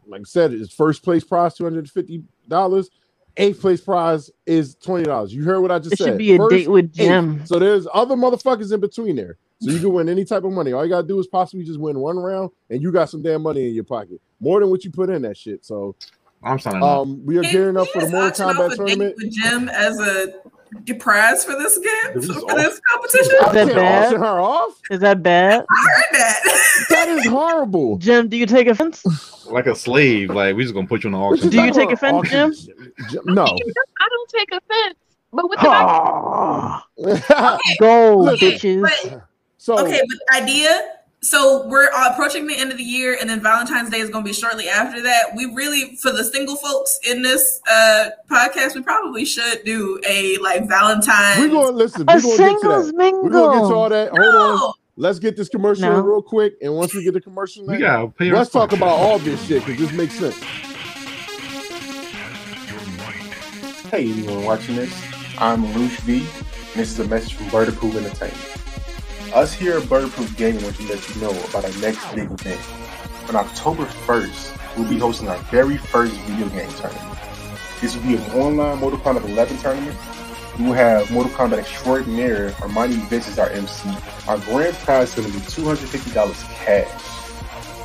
Like 0.06 0.22
I 0.22 0.24
said, 0.24 0.52
it's 0.54 0.72
first 0.72 1.02
place 1.02 1.22
prize 1.22 1.54
$250. 1.58 2.88
Eighth 3.36 3.60
place 3.60 3.80
prize 3.82 4.30
is 4.46 4.76
$20. 4.76 5.30
You 5.30 5.44
heard 5.44 5.60
what 5.60 5.70
I 5.70 5.78
just 5.78 5.92
It 5.92 5.98
said. 5.98 6.04
should 6.06 6.18
be 6.18 6.34
a 6.34 6.38
First, 6.38 6.50
date 6.50 6.68
with 6.70 6.84
eighth. 6.86 6.92
Jim. 6.94 7.46
So 7.46 7.58
there's 7.58 7.86
other 7.92 8.16
motherfuckers 8.16 8.72
in 8.72 8.80
between 8.80 9.16
there. 9.16 9.36
So 9.60 9.70
you 9.70 9.78
can 9.78 9.92
win 9.92 10.08
any 10.08 10.24
type 10.24 10.44
of 10.44 10.52
money. 10.52 10.72
All 10.72 10.84
you 10.84 10.90
gotta 10.90 11.06
do 11.06 11.18
is 11.18 11.26
possibly 11.26 11.64
just 11.64 11.78
win 11.78 11.98
one 11.98 12.18
round 12.18 12.50
and 12.70 12.80
you 12.82 12.90
got 12.90 13.10
some 13.10 13.22
damn 13.22 13.42
money 13.42 13.68
in 13.68 13.74
your 13.74 13.84
pocket. 13.84 14.20
More 14.40 14.58
than 14.60 14.70
what 14.70 14.84
you 14.84 14.90
put 14.90 15.10
in 15.10 15.20
that 15.22 15.36
shit. 15.36 15.64
So 15.66 15.94
I'm 16.42 16.58
signing 16.58 16.82
up. 16.82 17.00
um 17.00 17.24
we 17.26 17.36
are 17.36 17.42
Can 17.42 17.52
gearing 17.52 17.76
up 17.76 17.88
for 17.88 18.00
the 18.00 18.06
just 18.06 18.12
Mortal 18.12 18.28
auction 18.30 18.44
off 18.46 18.56
Kombat 18.56 18.72
a 18.72 18.76
tournament. 18.76 19.16
date 19.18 19.24
with 19.24 19.32
Jim 19.34 19.68
as 19.68 20.00
a 20.00 20.94
prize 20.98 21.44
for 21.44 21.52
this 21.52 21.76
game 21.78 22.14
This 22.14 22.24
is 22.30 22.36
for 22.36 22.54
this 22.54 22.80
competition. 22.90 23.32
Is 23.34 23.52
that 23.52 23.74
bad? 23.76 24.12
her 24.16 24.40
off? 24.40 24.78
Is 24.90 25.00
that 25.00 25.22
bad? 25.22 25.66
I 25.70 25.88
heard 25.90 26.18
that. 26.18 26.66
That 26.88 27.08
is 27.08 27.26
horrible. 27.26 27.98
Jim, 27.98 28.28
do 28.28 28.36
you 28.38 28.46
take 28.46 28.66
offense? 28.66 29.04
like 29.46 29.66
a 29.66 29.74
slave. 29.74 30.30
Like 30.30 30.56
we 30.56 30.62
just 30.62 30.74
gonna 30.74 30.86
put 30.86 31.04
you 31.04 31.08
on 31.08 31.12
the 31.12 31.18
auction. 31.18 31.50
Do 31.50 31.62
you 31.62 31.72
take 31.72 31.90
offense, 31.90 32.30
Jim? 32.30 32.54
Jim- 33.10 33.22
No. 33.26 33.44
I 34.00 34.08
don't 34.08 34.30
take 34.30 34.48
offense. 34.52 34.94
But 35.32 35.48
with 35.50 35.60
the 35.60 35.68
Oh, 36.98 37.58
gold, 37.78 38.24
Listen. 38.26 38.48
bitches. 38.50 38.82
But 38.82 39.22
so 39.62 39.78
okay, 39.78 40.00
but 40.08 40.42
idea. 40.42 40.92
So 41.22 41.66
we're 41.68 41.88
approaching 41.88 42.46
the 42.46 42.56
end 42.56 42.72
of 42.72 42.78
the 42.78 42.82
year, 42.82 43.18
and 43.20 43.28
then 43.28 43.42
Valentine's 43.42 43.90
Day 43.90 43.98
is 44.00 44.08
going 44.08 44.24
to 44.24 44.28
be 44.30 44.32
shortly 44.32 44.70
after 44.70 45.02
that. 45.02 45.36
We 45.36 45.52
really, 45.54 45.96
for 45.96 46.12
the 46.12 46.24
single 46.24 46.56
folks 46.56 46.98
in 47.06 47.20
this 47.20 47.60
uh 47.70 48.08
podcast, 48.30 48.74
we 48.74 48.80
probably 48.80 49.26
should 49.26 49.62
do 49.66 50.00
a 50.08 50.38
like 50.38 50.66
Valentine's. 50.66 51.40
we're 51.40 51.48
going 51.50 51.74
listen, 51.76 52.06
we're 52.06 52.22
gonna 52.22 52.36
get 52.38 52.60
to 52.62 52.68
that. 52.86 52.94
mingle. 52.96 53.22
We're 53.22 53.30
gonna 53.30 53.60
get 53.60 53.68
to 53.68 53.74
all 53.74 53.88
that. 53.90 54.08
Hold 54.12 54.34
on. 54.34 54.56
No. 54.56 54.74
Let's 54.96 55.18
get 55.18 55.36
this 55.36 55.50
commercial 55.50 55.90
No. 55.90 56.00
real 56.00 56.22
quick. 56.22 56.54
And 56.62 56.74
once 56.74 56.94
we 56.94 57.04
get 57.04 57.12
the 57.12 57.20
commercial 57.20 57.66
We 57.66 57.74
in, 57.74 57.80
gotta 57.80 58.08
pay 58.08 58.30
our 58.30 58.36
let's 58.38 58.50
talk 58.50 58.70
sponsors. 58.70 58.78
about 58.78 58.98
all 58.98 59.18
this 59.18 59.44
shit 59.46 59.66
because 59.66 59.78
this 59.78 59.92
makes 59.92 60.14
sense. 60.14 60.38
Hey, 63.90 64.10
anyone 64.10 64.44
watching 64.44 64.76
this? 64.76 64.92
I'm 65.38 65.66
Luke 65.74 65.92
V, 66.00 66.18
and 66.20 66.26
this 66.76 66.90
is 66.92 66.98
a 67.00 67.04
message 67.08 67.34
from 67.34 67.46
Birdaproof 67.48 67.94
Entertainment. 67.96 68.38
Us 69.34 69.52
here 69.52 69.78
at 69.78 69.84
Birdproof 69.84 70.36
Gaming 70.36 70.64
want 70.64 70.74
to 70.74 70.88
let 70.88 71.08
you 71.08 71.20
know 71.20 71.30
about 71.30 71.64
our 71.64 71.80
next 71.80 72.04
big 72.16 72.28
event. 72.32 72.60
On 73.28 73.36
October 73.36 73.84
1st, 73.84 74.76
we'll 74.76 74.88
be 74.88 74.98
hosting 74.98 75.28
our 75.28 75.38
very 75.52 75.76
first 75.76 76.12
video 76.22 76.48
game 76.48 76.68
tournament. 76.72 77.18
This 77.80 77.94
will 77.94 78.02
be 78.02 78.16
an 78.16 78.22
online 78.32 78.78
Mortal 78.78 78.98
Kombat 78.98 79.24
11 79.28 79.58
tournament. 79.58 79.96
We 80.58 80.64
will 80.64 80.72
have 80.72 81.08
Mortal 81.12 81.30
Kombat 81.32 81.58
Extraordinaire, 81.58 82.50
Armani 82.58 83.08
Vince 83.08 83.28
as 83.28 83.38
our 83.38 83.50
MC. 83.50 83.88
Our 84.26 84.38
grand 84.38 84.74
prize 84.78 85.16
is 85.16 85.24
going 85.24 85.28
to 85.28 85.38
be 85.38 85.44
$250 85.44 86.54
cash. 86.64 86.90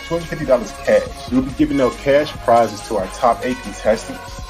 $250 0.08 0.86
cash. 0.86 1.32
We'll 1.32 1.44
be 1.44 1.52
giving 1.52 1.80
out 1.80 1.92
cash 1.94 2.32
prizes 2.38 2.82
to 2.88 2.98
our 2.98 3.08
top 3.08 3.46
eight 3.46 3.58
contestants 3.58 4.42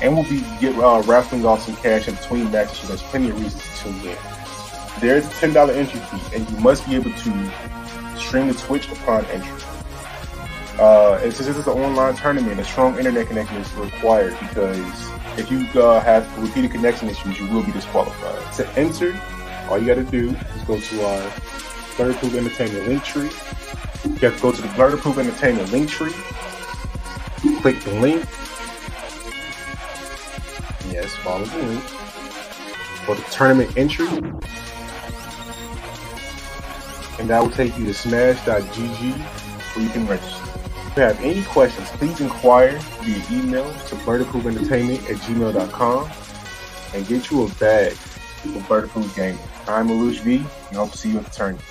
and 0.00 0.14
we'll 0.14 0.28
be 0.28 0.40
get, 0.60 0.74
uh, 0.78 1.02
raffling 1.04 1.44
off 1.44 1.62
some 1.62 1.76
cash 1.76 2.08
in 2.08 2.14
between 2.14 2.50
matches. 2.50 2.78
So 2.78 2.86
there's 2.88 3.02
plenty 3.02 3.28
of 3.28 3.38
reasons 3.38 3.62
to 3.62 3.84
tune 3.84 4.12
in. 4.12 4.37
There 5.00 5.16
is 5.16 5.26
a 5.26 5.30
ten 5.30 5.52
dollar 5.52 5.72
entry 5.72 6.00
fee, 6.00 6.36
and 6.36 6.48
you 6.50 6.56
must 6.58 6.86
be 6.86 6.94
able 6.96 7.12
to 7.12 7.50
stream 8.16 8.48
the 8.48 8.54
Twitch 8.54 8.90
upon 8.90 9.24
entry. 9.26 9.62
Uh, 10.78 11.20
and 11.22 11.32
since 11.32 11.48
this 11.48 11.56
is 11.56 11.66
an 11.66 11.72
online 11.72 12.14
tournament, 12.16 12.60
a 12.60 12.64
strong 12.64 12.96
internet 12.98 13.26
connection 13.26 13.56
is 13.56 13.72
required 13.74 14.36
because 14.40 15.10
if 15.36 15.50
you 15.50 15.66
uh, 15.80 16.00
have 16.00 16.26
repeated 16.38 16.70
connection 16.70 17.08
issues, 17.08 17.38
you 17.38 17.48
will 17.48 17.62
be 17.62 17.72
disqualified. 17.72 18.52
To 18.54 18.68
enter, 18.78 19.20
all 19.68 19.78
you 19.78 19.86
got 19.86 19.94
to 19.96 20.04
do 20.04 20.30
is 20.30 20.62
go 20.64 20.78
to 20.78 21.06
our 21.06 21.30
Blurderproof 21.96 22.34
Entertainment 22.34 22.86
link 22.86 23.02
tree. 23.04 23.30
You 24.04 24.28
have 24.28 24.36
to 24.36 24.42
go 24.42 24.52
to 24.52 24.62
the 24.62 24.68
Blurderproof 24.68 25.18
Entertainment 25.18 25.72
link 25.72 25.90
tree. 25.90 26.12
Click 27.60 27.80
the 27.82 27.94
link 28.00 28.24
Yes, 30.90 31.14
follow 31.16 31.44
the 31.44 31.58
link 31.58 31.82
for 33.04 33.14
the 33.14 33.22
tournament 33.30 33.76
entry. 33.76 34.06
And 37.18 37.28
that 37.30 37.40
will 37.40 37.50
take 37.50 37.76
you 37.78 37.84
to 37.86 37.94
smash.gg 37.94 39.12
where 39.74 39.84
you 39.84 39.90
can 39.90 40.06
register. 40.06 40.44
If 40.88 40.96
you 40.96 41.02
have 41.02 41.20
any 41.20 41.42
questions, 41.44 41.88
please 41.90 42.20
inquire 42.20 42.78
via 43.02 43.40
email 43.40 43.64
to 43.64 43.94
verticalentertainment 43.96 45.10
at 45.10 45.16
gmail.com 45.16 46.10
and 46.94 47.06
get 47.06 47.30
you 47.30 47.44
a 47.44 47.48
bag 47.54 47.92
for 47.92 48.60
Vertical 48.60 49.02
Gaming. 49.08 49.38
I'm 49.66 49.88
Alush 49.88 50.20
V, 50.20 50.36
and 50.36 50.46
I 50.72 50.74
hope 50.74 50.92
to 50.92 50.98
see 50.98 51.10
you 51.10 51.18
at 51.18 51.24
the 51.24 51.30
tournament. 51.30 51.64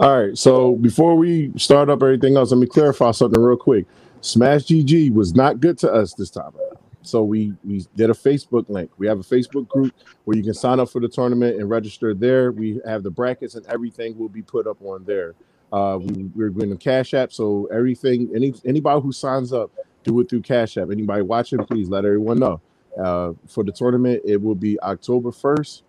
All 0.00 0.26
right. 0.26 0.36
So 0.36 0.74
before 0.76 1.16
we 1.16 1.52
start 1.56 1.88
up 1.88 2.02
everything 2.02 2.36
else, 2.36 2.50
let 2.50 2.58
me 2.58 2.66
clarify 2.66 3.12
something 3.12 3.40
real 3.40 3.56
quick. 3.56 3.86
Smash 4.24 4.62
GG 4.62 5.12
was 5.12 5.34
not 5.34 5.60
good 5.60 5.76
to 5.78 5.92
us 5.92 6.14
this 6.14 6.30
time 6.30 6.50
around. 6.56 6.78
So 7.02 7.22
we 7.22 7.52
we 7.62 7.84
did 7.94 8.08
a 8.08 8.14
Facebook 8.14 8.70
link. 8.70 8.90
We 8.96 9.06
have 9.06 9.20
a 9.20 9.22
Facebook 9.22 9.68
group 9.68 9.92
where 10.24 10.34
you 10.34 10.42
can 10.42 10.54
sign 10.54 10.80
up 10.80 10.88
for 10.88 10.98
the 10.98 11.08
tournament 11.08 11.60
and 11.60 11.68
register 11.68 12.14
there. 12.14 12.50
We 12.50 12.80
have 12.86 13.02
the 13.02 13.10
brackets 13.10 13.54
and 13.54 13.66
everything 13.66 14.16
will 14.16 14.30
be 14.30 14.40
put 14.40 14.66
up 14.66 14.78
on 14.80 15.04
there. 15.04 15.34
Uh, 15.70 15.98
we, 16.00 16.24
we're 16.34 16.48
going 16.48 16.70
to 16.70 16.76
Cash 16.76 17.12
App, 17.12 17.34
so 17.34 17.68
everything 17.70 18.30
any 18.34 18.54
anybody 18.64 19.02
who 19.02 19.12
signs 19.12 19.52
up 19.52 19.70
do 20.04 20.18
it 20.20 20.30
through 20.30 20.40
Cash 20.40 20.78
App. 20.78 20.90
Anybody 20.90 21.20
watching, 21.20 21.62
please 21.66 21.90
let 21.90 22.06
everyone 22.06 22.38
know. 22.38 22.62
Uh, 22.98 23.34
for 23.46 23.62
the 23.62 23.72
tournament, 23.72 24.22
it 24.24 24.40
will 24.40 24.54
be 24.54 24.80
October 24.80 25.32
first. 25.32 25.82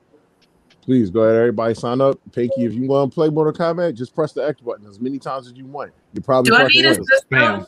Please 0.81 1.09
go 1.09 1.21
ahead, 1.21 1.37
everybody 1.37 1.73
sign 1.73 2.01
up. 2.01 2.19
Pinky, 2.33 2.65
if 2.65 2.73
you 2.73 2.85
want 2.89 3.11
to 3.11 3.15
play 3.15 3.29
Mortal 3.29 3.53
Kombat, 3.53 3.95
just 3.95 4.13
press 4.13 4.33
the 4.33 4.45
X 4.45 4.59
button 4.59 4.85
as 4.87 4.99
many 4.99 5.19
times 5.19 5.47
as 5.47 5.53
you 5.53 5.65
want. 5.65 5.93
You 6.13 6.21
probably 6.21 6.49
Do 6.49 6.57
I 6.57 6.67
need 6.67 6.85
a 6.85 6.89
win. 6.89 7.05
system? 7.05 7.29
Spam. 7.31 7.55
And 7.57 7.67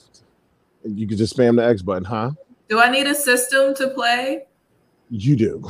You 0.96 1.08
can 1.08 1.18
just 1.18 1.36
spam 1.36 1.58
the 1.58 1.66
X 1.66 1.82
button, 1.82 2.04
huh? 2.06 2.32
Do 2.70 2.80
I 2.80 2.90
need 2.90 3.08
a 3.08 3.16
system 3.16 3.74
to 3.76 3.90
play? 3.90 4.46
You 5.10 5.36
do. 5.38 5.64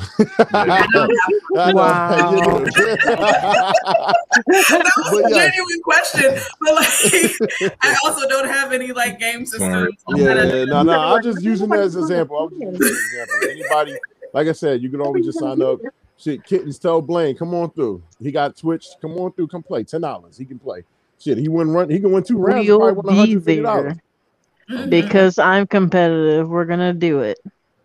I 0.54 0.88
don't 0.92 0.96
have 0.96 1.10
I 1.58 1.72
know, 1.72 1.76
Wow. 1.76 2.32
you 2.32 2.66
do. 2.66 2.68
that 2.68 3.76
was 4.48 5.12
But 5.12 5.32
a 5.32 5.36
yeah. 5.36 5.50
genuine 5.50 5.82
question, 5.84 6.40
but 6.60 6.74
like, 6.74 7.78
I 7.82 7.96
also 8.04 8.28
don't 8.28 8.48
have 8.48 8.74
any 8.74 8.92
like 8.94 9.20
game 9.20 9.46
systems. 9.46 9.94
I'm 10.08 10.16
yeah, 10.18 10.34
kinda- 10.34 10.66
no, 10.66 10.82
no. 10.84 11.00
I'm 11.00 11.22
just 11.22 11.44
using 11.44 11.70
that 11.70 11.80
as 11.82 11.96
an 11.96 12.02
example. 12.02 12.36
I'm 12.38 12.50
just 12.50 12.62
using 12.82 13.20
that 13.20 13.30
as 13.30 13.44
an 13.44 13.50
example. 13.52 13.76
Anybody, 13.76 14.00
like 14.34 14.48
I 14.48 14.52
said, 14.54 14.82
you 14.82 14.90
can 14.90 15.02
always 15.02 15.24
just 15.26 15.38
sign 15.40 15.62
up. 15.62 15.80
Shit, 16.18 16.44
kittens 16.44 16.80
tell 16.80 17.00
Blaine, 17.00 17.38
come 17.38 17.54
on 17.54 17.70
through. 17.70 18.02
He 18.20 18.32
got 18.32 18.58
Twitch. 18.58 18.88
Come 19.02 19.12
on 19.18 19.32
through, 19.34 19.50
come 19.50 19.62
play. 19.62 19.84
Ten 19.84 20.02
dollars. 20.02 20.36
He 20.38 20.46
can 20.46 20.58
play. 20.58 20.84
Shit, 21.20 21.38
he 21.38 21.48
win 21.48 21.70
run. 21.70 21.92
He 21.92 22.00
can 22.00 22.12
win 22.12 22.24
two 22.24 22.40
rounds. 22.40 22.66
he 22.66 22.72
We'll 22.74 22.96
be 23.04 23.38
$150. 23.38 23.64
there 23.64 24.02
Mhm. 24.70 24.90
because 24.90 25.40
I'm 25.40 25.68
competitive. 25.68 26.50
We're 26.50 26.66
gonna 26.66 26.94
do 26.94 27.22
it. 27.22 27.40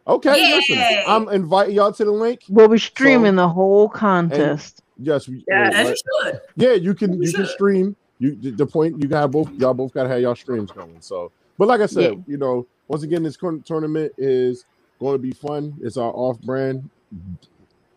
Okay, 0.06 0.56
listen, 0.56 0.78
I'm 1.06 1.28
inviting 1.28 1.76
y'all 1.76 1.92
to 1.92 2.04
the 2.04 2.10
link. 2.10 2.40
We'll 2.48 2.68
be 2.68 2.78
streaming 2.78 3.36
the 3.36 3.48
whole 3.48 3.88
contest. 3.88 4.82
Yes, 4.98 5.28
we, 5.28 5.44
Yeah. 5.48 5.68
wait, 5.68 5.74
As 5.74 5.88
you 5.90 5.96
should. 5.96 6.40
yeah, 6.56 6.72
you 6.72 6.94
can 6.94 7.12
You 7.14 7.28
you 7.28 7.32
can 7.32 7.46
stream. 7.46 7.96
You 8.18 8.36
the- 8.36 8.50
the 8.50 8.66
point 8.66 9.00
you 9.00 9.08
got 9.08 9.30
both 9.30 9.50
y'all 9.52 9.74
both 9.74 9.92
gotta 9.92 10.08
have 10.08 10.20
y'all 10.20 10.34
streams 10.34 10.70
going. 10.72 10.96
So, 11.00 11.30
but 11.58 11.68
like 11.68 11.80
I 11.80 11.86
said, 11.86 12.12
Yeah. 12.14 12.18
you 12.26 12.36
know, 12.36 12.66
once 12.88 13.02
again, 13.04 13.22
this 13.22 13.36
tournament 13.64 14.12
is 14.18 14.64
going 15.00 15.14
to 15.14 15.18
be 15.18 15.32
fun. 15.32 15.74
It's 15.82 15.96
our 15.96 16.12
off-brand 16.12 16.88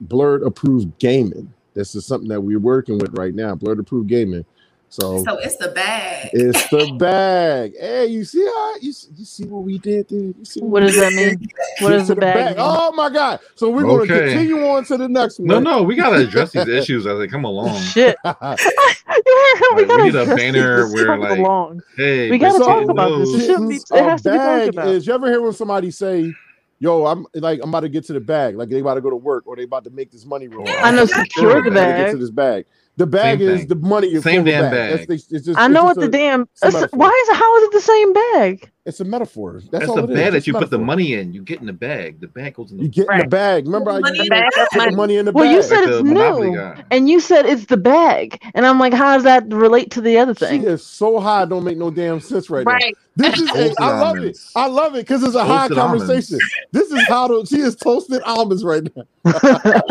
blurred 0.02 0.44
approved 0.44 0.98
gaming. 1.00 1.52
This 1.74 1.94
is 1.96 2.06
something 2.06 2.30
that 2.30 2.42
we're 2.42 2.60
working 2.60 2.98
with 2.98 3.18
right 3.18 3.36
now. 3.36 3.56
Blurred 3.56 3.80
approved 3.80 4.08
gaming. 4.08 4.46
So 4.90 5.24
So 5.26 5.38
it's 5.40 5.58
the 5.58 5.70
bag. 5.70 6.30
it's 6.32 6.70
the 6.70 6.94
bag. 7.00 7.74
Hey, 7.80 8.06
you 8.08 8.24
see 8.24 8.46
how 8.46 8.76
you, 8.78 8.94
you 9.18 9.26
see 9.26 9.46
what 9.46 9.64
we 9.64 9.78
did 9.78 10.08
there? 10.08 10.20
You 10.20 10.36
see 10.46 10.62
What 10.62 10.82
does 10.82 10.96
that 10.96 11.12
mean? 11.14 11.48
What 11.82 11.92
is 11.92 12.08
Get 12.08 12.16
the 12.16 12.22
bag? 12.22 12.56
mean? 12.56 12.66
Oh 12.66 12.94
my 12.94 13.10
god! 13.10 13.42
So 13.56 13.70
we're 13.70 13.84
going 13.84 14.08
to 14.08 14.20
continue 14.20 14.66
on 14.66 14.86
to 14.86 14.96
the 14.98 15.10
next 15.10 15.40
one. 15.40 15.48
No, 15.50 15.60
no, 15.60 15.84
we 15.84 15.96
gotta 15.96 16.18
address 16.26 16.52
these 16.54 16.68
issues 16.70 17.06
as 17.06 17.20
they 17.20 17.28
come 17.28 17.44
along. 17.44 17.78
Shit. 17.82 18.16
you 18.24 18.34
heard 18.40 18.58
him. 18.58 19.76
We, 19.76 19.76
Like, 19.76 19.76
we 19.76 19.86
gotta 19.86 20.04
need 20.04 20.16
a 20.16 20.22
address 20.22 20.38
banner 20.38 20.94
where, 20.94 21.06
come 21.08 21.20
like, 21.20 21.38
along. 21.40 21.82
Hey, 21.98 22.30
We 22.32 22.38
gotta 22.38 22.60
So, 22.60 22.66
talk 22.66 22.90
about 22.90 23.18
this. 23.20 23.34
It 23.34 23.46
should 23.48 23.68
be. 23.68 23.76
It 23.76 24.04
has 24.04 24.22
to 24.24 24.32
be 24.32 24.38
talked 24.38 24.48
bag 24.48 24.70
about. 24.70 24.88
is 24.88 25.06
you 25.08 25.14
ever 25.14 25.28
hear 25.28 25.42
when 25.42 25.52
somebody 25.54 25.92
say, 25.92 26.34
"Yo, 26.80 27.06
I'm 27.06 27.26
like 27.34 27.60
I'm 27.62 27.70
about 27.70 27.82
to 27.82 27.90
get 27.90 28.06
to 28.06 28.14
the 28.14 28.22
bag," 28.22 28.56
like 28.56 28.70
they 28.70 28.80
about 28.80 28.96
to 28.96 29.02
go 29.02 29.10
to 29.10 29.16
work 29.18 29.44
or 29.48 29.58
they 29.58 29.64
about 29.64 29.84
to 29.84 29.90
make 29.90 30.12
this 30.12 30.26
money 30.26 30.48
real. 30.48 30.64
I 30.82 30.92
know 30.92 31.06
fast. 31.08 31.32
secure 31.34 31.62
the 31.62 31.70
They 31.72 31.76
gotta 31.76 32.04
Get 32.06 32.12
to 32.12 32.18
this 32.18 32.32
bag. 32.32 32.66
The 32.98 33.06
bag 33.08 33.40
Same 33.40 33.50
is 33.50 33.60
thing. 33.62 33.68
the 33.68 33.76
money. 33.76 34.08
you 34.10 34.22
Same 34.22 34.42
for 34.42 34.46
the 34.46 34.52
damn 34.52 34.62
That's 34.72 35.00
bag. 35.00 35.08
the- 35.08 35.14
it's 35.16 35.28
just, 35.46 35.50
I 35.58 35.66
it's 35.66 35.74
know 35.74 35.82
just 35.86 35.98
what 35.98 36.00
the 36.00 36.08
damn. 36.10 36.42
it's 36.44 36.64
a 36.64 36.68
it's- 36.68 36.82
metaphor. 36.82 37.00
why 37.00 37.22
is 37.24 37.30
it? 37.30 37.36
How 37.36 37.58
is 37.58 37.64
it 37.64 37.72
the 37.74 37.82
same 37.82 38.14
bag? 38.14 38.72
It's 38.86 39.00
a 39.00 39.04
metaphor. 39.04 39.54
That's, 39.54 39.70
That's 39.70 39.88
all 39.88 39.96
the 39.96 40.04
it 40.04 40.10
is. 40.12 40.16
bag 40.16 40.28
It's 40.28 40.46
that 40.46 40.48
you 40.48 40.54
put 40.54 40.70
the 40.70 40.78
money 40.78 41.16
in. 41.16 41.34
You 41.34 41.42
get 41.42 41.60
in 41.60 41.66
the 41.66 41.74
bag. 41.74 42.20
The 42.20 42.28
bag 42.28 42.54
goes 42.54 42.72
in 42.72 42.78
the 42.78 42.84
You 42.84 42.90
get 42.90 43.10
in 43.10 43.18
the 43.18 43.28
bag. 43.28 43.66
Remember, 43.66 43.90
I 43.90 44.00
Money 44.00 44.18
you 44.18 44.24
in 44.26 44.30
the 44.30 44.68
put 44.74 44.86
the 44.86 44.92
money 44.96 45.18
in 45.18 45.26
the 45.26 45.32
Well, 45.32 45.44
bag. 45.44 45.50
Well, 45.54 45.56
you 45.58 45.64
said 45.64 45.86
like 45.86 45.90
it's 45.90 46.08
new, 46.08 46.84
and 46.92 47.10
you 47.10 47.20
said 47.20 47.48
it's 47.48 47.66
the 47.66 47.78
bag, 47.78 48.40
and 48.54 48.64
I'm 48.64 48.78
like, 48.80 48.94
how 48.94 49.16
does 49.16 49.24
that 49.24 49.52
relate 49.52 49.90
to 49.92 50.02
the 50.02 50.20
other 50.20 50.36
thing? 50.36 50.62
She 50.62 50.68
is 50.68 50.86
so 50.86 51.20
high, 51.20 51.46
don't 51.46 51.64
make 51.64 51.80
no 51.80 51.90
damn 51.90 52.20
sense 52.20 52.48
right, 52.52 52.64
now. 52.64 52.74
Right. 52.74 52.96
This 53.16 53.40
is 53.40 53.50
Toasted 53.50 53.76
I 53.80 54.00
love 54.02 54.18
it. 54.18 54.38
I 54.56 54.68
love 54.68 54.94
it 54.96 55.00
because 55.00 55.24
it's 55.24 55.36
a 55.36 55.44
high 55.44 55.68
Toasted 55.68 55.78
conversation. 55.78 56.40
This 56.72 56.92
is 56.92 57.08
how 57.08 57.28
to 57.28 57.44
she 57.48 57.62
is 57.62 57.76
toasted 57.76 58.22
almonds 58.24 58.64
right 58.64 58.84
now. 58.96 59.04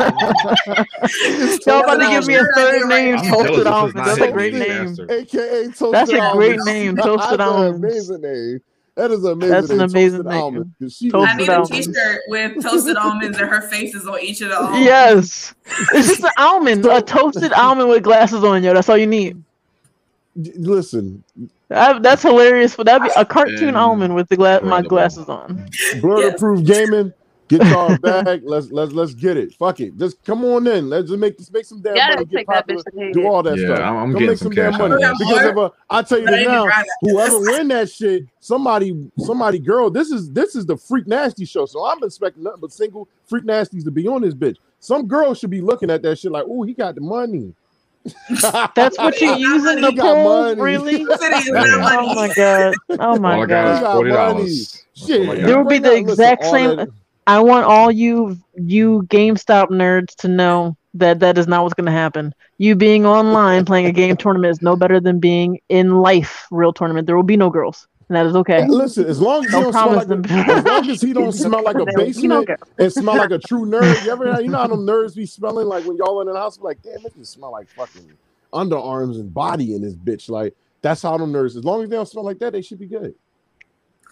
It's 1.03 1.67
Y'all 1.67 1.83
about 1.83 1.97
to 1.97 2.09
give 2.11 2.27
me 2.27 2.35
a 2.37 2.45
third 2.55 2.87
name, 2.87 3.17
I'm 3.17 3.25
Toasted 3.25 3.47
jealous 3.47 3.57
this 3.57 3.59
is 3.61 3.67
Almonds. 3.67 3.95
That's 3.95 4.21
a 4.21 4.33
great 4.33 4.55
name. 4.55 4.97
AKA 5.11 5.65
toasted 5.69 5.93
That's 5.93 6.13
a 6.13 6.31
great 6.35 6.61
name, 6.65 6.97
Toasted 7.03 7.41
Almonds. 7.41 7.79
amazing 7.79 8.21
name. 8.21 8.61
That 8.97 9.11
is 9.11 9.25
amazing 9.25 9.51
That's 9.51 9.71
an 9.71 9.81
amazing 9.81 10.23
toasted 10.23 10.33
name. 10.33 10.43
almonds. 10.43 10.71
'Cause 10.81 10.93
she 10.97 11.07
is 11.09 11.15
I 11.15 11.35
need 11.37 11.49
a 11.49 11.53
almonds. 11.55 11.71
t-shirt 11.87 12.21
with 12.29 12.63
toasted 12.63 12.97
almonds 12.97 13.39
and 13.41 13.49
her 13.49 13.61
faces 13.63 14.07
on 14.07 14.21
each 14.21 14.41
of 14.41 14.51
the 14.51 14.57
almonds. 14.61 14.85
Yes, 14.87 15.55
it's 15.93 16.07
just 16.09 16.23
an 16.23 16.31
almond, 16.39 16.87
a 16.87 17.03
toasted 17.03 17.53
almond 17.55 17.89
with 17.89 18.05
glasses 18.05 18.45
on. 18.45 18.63
Yo, 18.63 18.73
that's 18.73 18.89
all 18.89 18.97
you 18.97 19.07
need. 19.09 19.43
Listen, 20.37 21.23
That, 21.69 22.03
that's 22.03 22.23
hilarious. 22.23 22.77
But 22.77 22.87
that'd 22.87 23.03
be 23.07 23.11
a 23.17 23.25
cartoon 23.25 23.69
And 23.69 23.77
almond 23.77 24.15
with 24.15 24.29
the 24.29 24.37
gla- 24.37 24.63
my 24.63 24.83
glasses 24.83 25.29
on. 25.29 25.69
blurred 26.01 26.21
Yes. 26.21 26.35
approved 26.35 26.67
gaming. 26.67 27.13
Get 27.49 27.63
y'all 27.67 27.97
back. 28.03 28.41
Let's 28.43 28.71
let's 28.73 28.93
let's 28.93 29.15
get 29.15 29.37
it. 29.37 29.53
Fuck 29.55 29.81
it. 29.81 29.97
Just 29.99 30.23
come 30.25 30.45
on 30.45 30.67
in. 30.67 30.89
Let's 30.89 31.09
just 31.09 31.19
make 31.21 31.35
let's 31.39 31.51
make 31.53 31.65
some 31.67 31.81
damn 31.83 31.95
Yeah, 31.97 32.09
money. 32.09 32.25
Get 32.25 32.37
take 32.39 32.47
that 32.49 32.67
popular. 32.67 32.83
bitch 32.85 33.13
Do 33.13 33.27
all 33.27 33.43
that 33.43 33.59
Yeah, 33.59 33.67
stuff. 33.75 33.79
I'm- 33.81 33.97
I'm 33.97 34.13
Go 34.13 34.19
getting 34.19 34.29
make 34.31 34.39
some 34.39 34.47
some 34.47 34.55
damn 34.55 34.73
cash 34.73 34.81
out 34.81 34.91
money. 34.91 35.05
of 35.05 35.19
this. 35.19 35.19
Because 35.19 35.45
if 35.45 35.57
a, 35.57 35.73
I 35.91 36.03
tell 36.03 36.19
you 36.19 36.25
But 36.25 36.35
I 36.35 36.37
this 36.39 36.47
ain't 36.47 36.53
now, 36.53 36.67
whoever 37.03 37.39
win 37.41 37.69
that 37.69 37.91
shit, 37.91 38.25
somebody 38.41 39.11
somebody 39.19 39.59
girl. 39.59 39.91
This 39.91 40.11
is 40.11 40.31
this 40.33 40.57
is 40.57 40.65
the 40.67 40.77
freak 40.77 41.07
nasty 41.07 41.45
show. 41.45 41.67
So 41.67 41.85
I'm 41.85 42.03
expecting 42.03 42.45
nothing 42.45 42.61
but 42.63 42.73
single 42.73 43.09
freak 43.27 43.45
nasties 43.45 43.85
to 43.85 43.91
be 43.91 44.09
on 44.09 44.23
this 44.23 44.35
bitch. 44.35 44.57
Some 44.81 45.07
girl 45.07 45.35
should 45.35 45.51
be 45.51 45.61
looking 45.61 45.91
at 45.91 46.03
that 46.03 46.19
shit 46.19 46.33
like, 46.33 46.45
oh, 46.49 46.63
he 46.63 46.73
got 46.75 46.95
the 46.95 47.01
money. 47.01 47.55
That's 48.75 48.99
what 48.99 49.19
you 49.21 49.35
using 49.37 49.81
the 49.81 49.91
He 49.91 49.97
got 49.97 50.03
poll, 50.15 50.43
money. 50.45 50.61
really? 50.61 51.05
City 51.05 51.37
is 51.37 51.51
Oh 51.55 52.15
my 52.15 52.33
god! 52.35 52.75
Oh 52.99 53.19
my 53.19 53.41
I 53.41 53.47
god! 53.47 53.93
forty 53.95 54.11
dollars. 54.11 54.85
Shit, 54.95 55.43
There 55.43 55.59
would 55.59 55.69
be 55.69 55.79
the 55.79 55.95
exact 55.95 56.45
same- 56.45 56.77
that- 56.77 56.89
I 57.27 57.41
want 57.41 57.65
all 57.65 57.91
you 57.91 58.39
you 58.55 59.03
GameStop 59.09 59.69
nerds 59.69 60.15
to 60.17 60.29
know 60.29 60.77
that 60.95 61.21
that 61.21 61.39
is 61.39 61.49
not 61.49 61.63
what's 61.63 61.75
going 61.75 61.87
to 61.87 61.93
happen. 61.93 62.35
You 62.59 62.77
being 62.77 63.05
online 63.05 63.65
playing 63.65 63.87
a 63.87 63.93
game 63.93 64.17
tournament 64.17 64.53
is 64.53 64.63
no 64.63 64.77
better 64.77 65.01
than 65.01 65.19
being 65.19 65.61
in 65.69 65.97
life 65.97 66.47
real 66.51 66.73
tournament. 66.73 67.07
There 67.07 67.17
will 67.17 67.23
be 67.23 67.37
no 67.37 67.51
girls, 67.51 67.89
and 68.09 68.17
that 68.17 68.27
is 68.27 68.37
okay. 68.37 68.67
Listen, 68.67 69.07
as 69.07 69.21
long 69.21 69.45
as 69.45 69.51
he 69.51 69.53
Don't 69.53 69.63
don't 69.63 69.73
smell 69.73 69.89
promise 69.89 70.09
like 70.09 70.31
a, 70.31 70.53
as 70.53 70.65
long 70.65 70.91
as 70.91 71.01
he 71.01 71.13
don't 71.13 71.33
smell 71.47 71.63
like 71.63 71.77
a 71.77 71.87
basement 71.97 72.51
and 72.79 72.93
smell 72.93 73.17
like 73.17 73.31
a 73.31 73.39
true 73.39 73.67
nerd. 73.67 74.05
You 74.05 74.13
ever 74.13 74.41
you 74.41 74.49
know 74.49 74.59
how 74.59 74.67
them 74.67 74.87
nerds 74.87 75.17
be 75.17 75.27
smelling 75.27 75.67
like 75.67 75.85
when 75.85 75.97
y'all 75.97 76.21
in 76.21 76.29
the 76.29 76.39
house? 76.39 76.59
Like, 76.61 76.83
damn, 76.83 77.05
it 77.05 77.15
just 77.17 77.33
smell 77.33 77.53
like 77.53 77.69
fucking 77.71 78.13
underarms 78.53 79.17
and 79.17 79.33
body 79.33 79.75
in 79.75 79.83
this 79.83 79.95
bitch. 79.95 80.29
Like, 80.29 80.55
that's 80.83 81.03
how 81.03 81.17
them 81.17 81.33
nerds. 81.33 81.57
As 81.57 81.65
long 81.65 81.83
as 81.83 81.89
they 81.89 81.97
don't 81.97 82.07
smell 82.07 82.25
like 82.25 82.39
that, 82.39 82.53
they 82.53 82.63
should 82.63 82.79
be 82.79 82.87
good. 82.87 83.15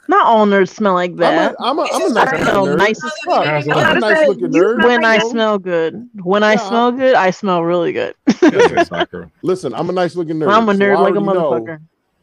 Not 0.09 0.26
all 0.26 0.46
nerds 0.46 0.70
smell 0.70 0.94
like 0.94 1.16
that. 1.16 1.55
I'm 1.61 1.78
a, 1.78 1.82
I'm 1.82 1.88
a, 1.88 1.88
I'm 1.92 2.11
a 2.11 2.14
nice 2.14 2.16
I 2.16 2.32
looking 2.32 2.44
smell 2.44 2.66
nerd. 2.66 2.78
nice 2.78 3.05
as 3.05 3.12
fuck. 3.24 3.46
I'm 3.46 3.70
a 3.70 3.74
I'm 3.74 4.00
nice 4.00 4.28
looking 4.28 4.48
nerd. 4.48 4.84
When 4.84 5.05
I 5.05 5.18
smell 5.18 5.59
good, 5.59 6.09
when 6.22 6.42
I 6.42 6.57
smell 6.57 6.92
good, 6.92 7.14
I 7.14 7.30
smell 7.30 7.62
really 7.62 7.92
good. 7.92 8.14
Listen, 9.42 9.74
I'm 9.74 9.88
a 9.88 9.92
nice 9.92 10.16
looking 10.16 10.36
nerd. 10.36 10.53
I'm 10.53 10.68
a 10.68 10.72
nerd 10.72 10.96
I 10.96 11.00
like 11.00 11.14
a 11.14 11.18
motherfucker. 11.18 11.80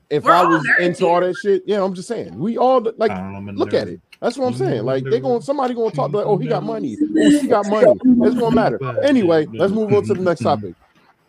If 0.10 0.24
We're 0.24 0.32
I 0.32 0.44
was 0.44 0.66
nerds 0.66 0.80
into 0.80 1.06
all 1.08 1.22
that 1.22 1.36
shit, 1.36 1.64
yeah, 1.66 1.84
I'm 1.84 1.94
just 1.94 2.08
saying. 2.08 2.38
We 2.38 2.58
all 2.58 2.82
like 2.98 3.12
look 3.56 3.70
nerd. 3.70 3.82
at 3.82 3.88
it. 3.88 4.02
That's 4.20 4.38
what 4.38 4.48
I'm 4.48 4.56
saying. 4.56 4.84
Like 4.84 5.06
they 5.06 5.22
going 5.22 5.42
somebody 5.42 5.74
gonna 5.74 5.92
talk 5.92 6.12
like, 6.12 6.26
oh, 6.26 6.38
he 6.38 6.48
got 6.48 6.64
money. 6.64 6.98
Oh, 7.18 7.30
she 7.40 7.48
got 7.48 7.68
money. 7.68 7.94
It's 8.04 8.36
gonna 8.36 8.56
matter. 8.56 9.04
Anyway, 9.04 9.48
let's 9.54 9.72
move 9.72 9.94
on 9.94 10.04
to 10.06 10.14
the 10.14 10.22
next 10.22 10.42
topic. 10.42 10.76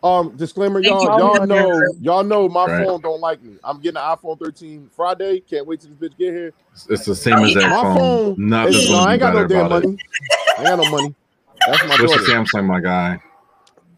Um, 0.03 0.35
disclaimer, 0.35 0.79
y'all, 0.79 1.11
you. 1.11 1.17
y'all 1.19 1.45
know, 1.45 1.93
y'all 2.01 2.23
know 2.23 2.49
my 2.49 2.65
Right. 2.65 2.87
phone 2.87 3.01
don't 3.01 3.21
like 3.21 3.41
me. 3.43 3.57
I'm 3.63 3.79
getting 3.79 3.97
an 3.97 4.03
iPhone 4.03 4.39
13 4.39 4.89
Friday. 4.95 5.41
Can't 5.41 5.67
wait 5.67 5.79
till 5.81 5.91
this 5.91 5.99
bitch 6.11 6.17
get 6.17 6.33
here. 6.33 6.53
It's 6.89 7.05
the 7.05 7.13
same 7.13 7.37
Oh, 7.37 7.43
as 7.43 7.53
that 7.53 7.67
My 7.69 7.81
phone. 7.83 7.95
phone, 7.95 8.35
Nothing's 8.37 8.77
is, 8.77 8.89
no, 8.89 8.95
I 8.97 9.11
ain't 9.13 9.19
got 9.19 9.33
no 9.33 9.47
damn 9.47 9.65
about 9.67 9.83
it. 9.83 9.85
money. 9.85 9.99
I 10.57 10.61
ain't 10.61 10.69
got 10.69 10.75
no 10.77 10.85
money. 10.85 11.15
That's 11.67 11.83
my 11.85 11.95
Switch 11.97 12.11
to 12.13 12.17
daughter. 12.17 12.31
Samsung, 12.31 12.65
my 12.65 12.79
guy. 12.79 13.21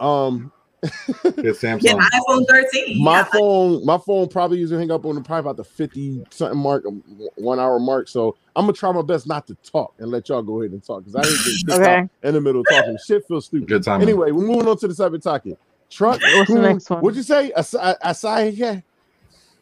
Um, 0.01 0.51
Get 0.82 0.91
Get 1.41 1.56
Samsung. 1.56 1.99
an 1.99 2.10
iPhone 2.28 2.47
13. 2.49 3.01
my 3.01 3.20
Yeah. 3.20 3.24
phone, 3.24 3.86
my 3.86 3.97
phone 3.97 4.28
probably 4.28 4.60
usually 4.60 4.80
hang 4.80 4.91
up 4.91 5.06
on 5.06 5.16
the 5.16 5.22
probably 5.22 5.39
about 5.39 5.56
the 5.56 5.64
50 5.64 6.26
something 6.32 6.60
mark, 6.60 6.86
um, 6.86 7.01
one 7.38 7.60
hour 7.62 7.80
mark. 7.80 8.10
So 8.10 8.36
I'm 8.58 8.66
gonna 8.66 8.74
try 8.74 8.91
my 8.91 9.01
best 9.01 9.26
not 9.26 9.47
to 9.47 9.56
talk 9.64 9.93
and 9.99 10.12
let 10.12 10.28
y'all 10.28 10.41
go 10.41 10.62
ahead 10.62 10.74
and 10.74 10.84
talk 10.84 11.06
because 11.06 11.16
I 11.16 11.22
ain't 11.22 11.38
getting 11.38 11.60
kicked 11.60 11.72
Okay. 11.72 12.10
in 12.24 12.34
the 12.34 12.41
middle 12.41 12.60
of 12.62 12.68
talking. 12.68 12.97
Shit 12.97 13.26
feels 13.26 13.45
stupid. 13.45 13.70
Good 13.70 13.84
time. 13.84 14.01
Anyway, 14.01 14.32
we're 14.32 14.45
moving 14.45 14.68
on 14.68 14.78
to 14.80 14.88
the 14.89 14.95
second 14.95 15.22
topic. 15.22 15.58
Truck. 15.94 16.22
What's 16.36 16.52
the 16.52 16.60
next 16.60 16.89
one? 16.89 17.02
What'd 17.02 17.18
you 17.18 17.24
say? 17.24 17.52
Asai? 17.56 17.96
Asai? 18.04 18.58
Yeah. 18.58 18.80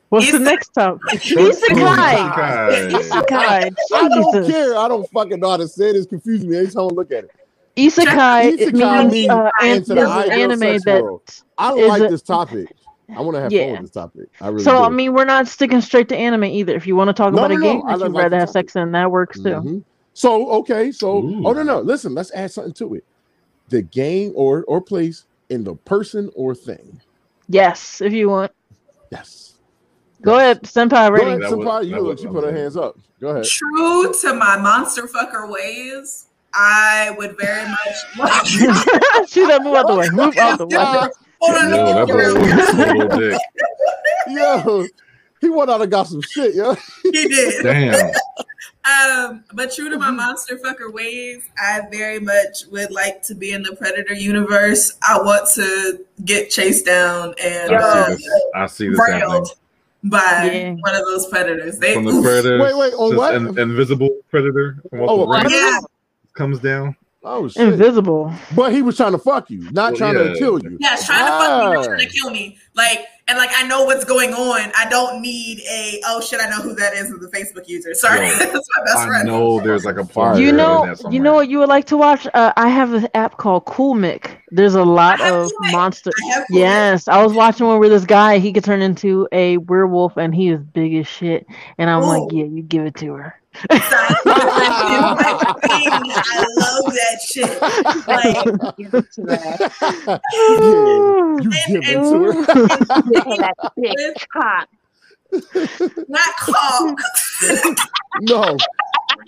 What's 0.09 0.31
the 0.31 0.39
next 0.39 0.69
topic? 0.73 1.01
Isekai. 1.21 2.31
Isekai. 2.33 2.91
Isekai. 2.91 3.73
I 3.93 4.07
don't 4.09 4.47
care. 4.49 4.77
I 4.77 4.87
don't 4.87 5.09
fucking 5.11 5.39
know 5.39 5.51
how 5.51 5.57
to 5.57 5.67
say 5.67 5.89
it. 5.89 5.95
It's 5.95 6.05
confusing 6.07 6.49
me 6.49 6.57
every 6.57 6.71
time 6.71 6.83
I 6.83 6.87
look 6.87 7.11
at 7.11 7.25
it. 7.25 7.31
Isekai, 7.77 8.57
Isekai 8.57 9.03
means 9.03 9.13
means 9.13 9.29
uh, 9.29 9.49
an- 9.61 9.77
into 9.77 9.93
the 9.95 10.01
is 10.01 10.25
an 10.25 10.31
anime 10.31 10.59
sex 10.59 10.83
that. 10.85 11.03
world. 11.03 11.21
I 11.57 11.73
is 11.73 11.87
like 11.89 12.01
a- 12.01 12.07
this 12.09 12.21
topic. 12.21 12.73
I 13.15 13.21
want 13.21 13.35
to 13.35 13.41
have 13.41 13.51
Yeah. 13.51 13.63
fun 13.63 13.71
with 13.71 13.81
this 13.81 13.91
topic. 13.91 14.27
I 14.41 14.47
really 14.49 14.63
So 14.63 14.71
do. 14.71 14.77
I 14.83 14.89
mean, 14.89 15.13
we're 15.13 15.25
not 15.25 15.47
sticking 15.47 15.81
straight 15.81 16.07
to 16.09 16.15
anime 16.17 16.45
either. 16.45 16.75
If 16.75 16.87
you 16.87 16.95
want 16.97 17.09
to 17.09 17.13
talk 17.13 17.33
No, 17.33 17.39
about 17.45 17.51
no, 17.51 17.55
a 17.55 17.59
no. 17.59 17.63
game 17.73 17.81
I 17.85 17.97
that 17.97 18.05
you'd 18.05 18.13
the 18.15 18.19
rather 18.19 18.39
have 18.39 18.47
topic. 18.49 18.69
sex 18.69 18.75
in, 18.77 18.91
that 18.93 19.11
works 19.11 19.37
too. 19.39 19.49
Mhm. 19.49 19.83
So 20.13 20.49
okay, 20.51 20.91
so 20.91 21.19
Ooh. 21.23 21.41
oh 21.47 21.53
no 21.53 21.63
no, 21.63 21.79
listen, 21.79 22.13
let's 22.13 22.31
add 22.33 22.51
something 22.51 22.73
to 22.73 22.95
it. 22.95 23.05
The 23.69 23.81
game 23.81 24.33
or 24.35 24.63
or 24.67 24.81
place 24.81 25.23
in 25.51 25.63
the 25.63 25.75
person 25.75 26.31
or 26.35 26.55
thing. 26.55 27.01
Yes, 27.49 28.01
if 28.01 28.13
you 28.13 28.29
want. 28.29 28.51
Yes. 29.11 29.55
Go 30.21 30.37
ahead, 30.37 30.61
Senpai. 30.63 30.89
Go 31.09 31.11
Ready? 31.11 31.25
ahead, 31.25 31.41
That 31.41 31.57
was- 31.57 31.65
Senpai. 31.67 31.87
You 31.89 31.99
look, 31.99 32.21
You 32.21 32.29
put 32.29 32.43
her 32.45 32.51
hands 32.55 32.77
up. 32.77 32.97
Go 33.19 33.27
ahead. 33.29 33.43
True 33.45 34.13
to 34.21 34.33
my 34.33 34.57
monster 34.57 35.03
fucker 35.03 35.51
ways, 35.51 36.27
I 36.53 37.13
would 37.17 37.37
very 37.37 37.67
much. 37.69 38.47
Shoot 39.29 39.47
that 39.47 39.61
move 39.63 39.75
out 39.75 39.87
the 39.87 39.95
way. 39.95 40.09
Move 40.09 40.35
out 40.37 40.57
the 40.57 40.67
way. 40.67 40.75
Hold 41.39 41.57
on, 41.57 41.69
Yo, 41.69 41.85
that 41.85 42.07
me 42.07 42.13
boy 42.13 42.33
was 42.33 42.69
a 42.69 42.93
little 42.93 43.17
dick. 43.19 43.41
Yo, 44.29 44.85
he 45.41 45.49
went 45.49 45.69
out 45.71 45.81
and 45.81 45.91
got 45.91 46.07
some 46.07 46.21
shit, 46.21 46.55
yo. 46.55 46.75
He 47.03 47.11
did. 47.11 47.63
Damn. 47.63 48.11
Um, 49.01 49.43
but 49.53 49.73
true 49.73 49.89
to 49.89 49.97
my 49.97 50.11
monster 50.11 50.57
fucker 50.57 50.91
ways, 50.93 51.43
I 51.57 51.81
very 51.91 52.19
much 52.19 52.65
would 52.71 52.91
like 52.91 53.21
to 53.23 53.35
be 53.35 53.51
in 53.51 53.63
the 53.63 53.75
Predator 53.75 54.13
universe. 54.13 54.97
I 55.07 55.17
want 55.19 55.49
to 55.55 56.05
get 56.25 56.49
chased 56.49 56.85
down 56.85 57.33
and 57.43 57.73
I 57.73 57.77
uh, 57.77 58.05
see 58.07 58.13
this. 58.23 58.41
I 58.55 58.65
see 58.67 58.89
this 58.89 58.99
happening. 58.99 59.45
by 60.03 60.51
Yeah. 60.53 60.73
one 60.73 60.95
of 60.95 61.05
those 61.05 61.27
predators. 61.27 61.79
They 61.79 61.93
From 61.95 62.05
the 62.05 62.21
predator. 62.21 62.59
Wait, 62.61 62.75
wait, 62.77 62.93
on 62.93 63.11
just 63.11 63.17
what? 63.17 63.35
An 63.35 63.57
invisible 63.57 64.09
predator. 64.29 64.77
Oh, 64.93 64.97
the 64.97 65.23
a 65.23 65.29
ramp 65.29 65.43
predator? 65.47 65.55
yeah, 65.55 65.79
comes 66.33 66.59
down. 66.59 66.95
Oh 67.23 67.47
shit. 67.47 67.61
Invisible. 67.73 68.33
But 68.55 68.73
he 68.73 68.81
was 68.81 68.97
trying 68.97 69.11
to 69.11 69.19
fuck 69.19 69.49
you, 69.51 69.69
not 69.71 69.91
Well, 69.91 69.97
trying 69.97 70.13
to 70.15 70.33
kill 70.39 70.57
you. 70.63 70.77
yeah, 70.81 70.95
trying 71.05 71.19
to 71.25 71.31
fuck 71.31 71.49
me, 71.61 71.67
Ah. 71.67 71.73
not 71.73 71.85
trying 71.85 71.99
to 71.99 72.07
kill 72.07 72.31
me. 72.31 72.57
Like 72.75 73.05
and 73.27 73.37
like 73.37 73.49
I 73.55 73.63
know 73.67 73.83
what's 73.83 74.03
going 74.05 74.33
on. 74.33 74.71
I 74.77 74.87
don't 74.89 75.21
need 75.21 75.59
a 75.69 76.01
oh 76.05 76.21
shit, 76.21 76.39
I 76.41 76.49
know 76.49 76.61
who 76.61 76.75
that 76.75 76.93
is 76.93 77.11
as 77.11 77.23
a 77.23 77.29
Facebook 77.29 77.67
user. 77.67 77.93
Sorry, 77.93 78.27
Yo, 78.27 78.33
that's 78.39 78.51
my 78.53 78.83
best 78.85 78.97
I 78.97 79.07
friend. 79.07 79.27
know 79.27 79.59
there's 79.59 79.85
like 79.85 79.97
a 79.97 80.05
part. 80.05 80.37
You 80.37 80.51
know, 80.51 80.83
in 81.05 81.11
you 81.11 81.19
know 81.19 81.33
what 81.33 81.49
you 81.49 81.59
would 81.59 81.69
like 81.69 81.85
to 81.85 81.97
watch? 81.97 82.27
Uh, 82.33 82.53
I 82.57 82.69
have 82.69 82.93
an 82.93 83.07
app 83.13 83.37
called 83.37 83.65
Cool 83.65 83.95
Mick. 83.95 84.37
There's 84.49 84.75
a 84.75 84.83
lot 84.83 85.21
I 85.21 85.25
have 85.25 85.35
of 85.35 85.51
Cool 85.51 85.67
Mick. 85.67 85.71
monster. 85.71 86.11
I 86.23 86.33
have 86.33 86.45
Cool 86.49 86.57
Mick. 86.57 86.61
Yes, 86.61 87.07
I 87.07 87.23
was 87.23 87.33
watching 87.33 87.67
one 87.67 87.79
where 87.79 87.89
this 87.89 88.05
guy 88.05 88.39
he 88.39 88.51
could 88.53 88.63
turn 88.63 88.81
into 88.81 89.27
a 89.31 89.57
werewolf 89.57 90.17
and 90.17 90.33
he 90.35 90.49
is 90.49 90.61
big 90.61 90.93
as 90.95 91.07
shit. 91.07 91.45
And 91.77 91.89
I'm 91.89 92.01
like, 92.03 92.31
yeah, 92.31 92.45
you 92.45 92.61
give 92.61 92.85
it 92.85 92.95
to 92.95 93.13
her. 93.13 93.40
I 93.69 95.25
love 96.57 96.93
that 96.93 97.21
shit. 97.21 97.61
Like, 98.07 98.77
Give 98.77 98.93
it 98.93 99.11
to 99.13 99.21
that. 99.23 99.71
yeah, 100.33 101.43
you 101.43 101.51
give 101.67 101.83
it 101.83 102.01
to 102.01 102.17
her. 102.25 102.33
Give 103.11 103.23
her 103.25 103.37
that 103.41 104.15
cock. 104.33 104.67
not 106.07 106.33
cock. 106.39 106.97
No, 108.21 108.57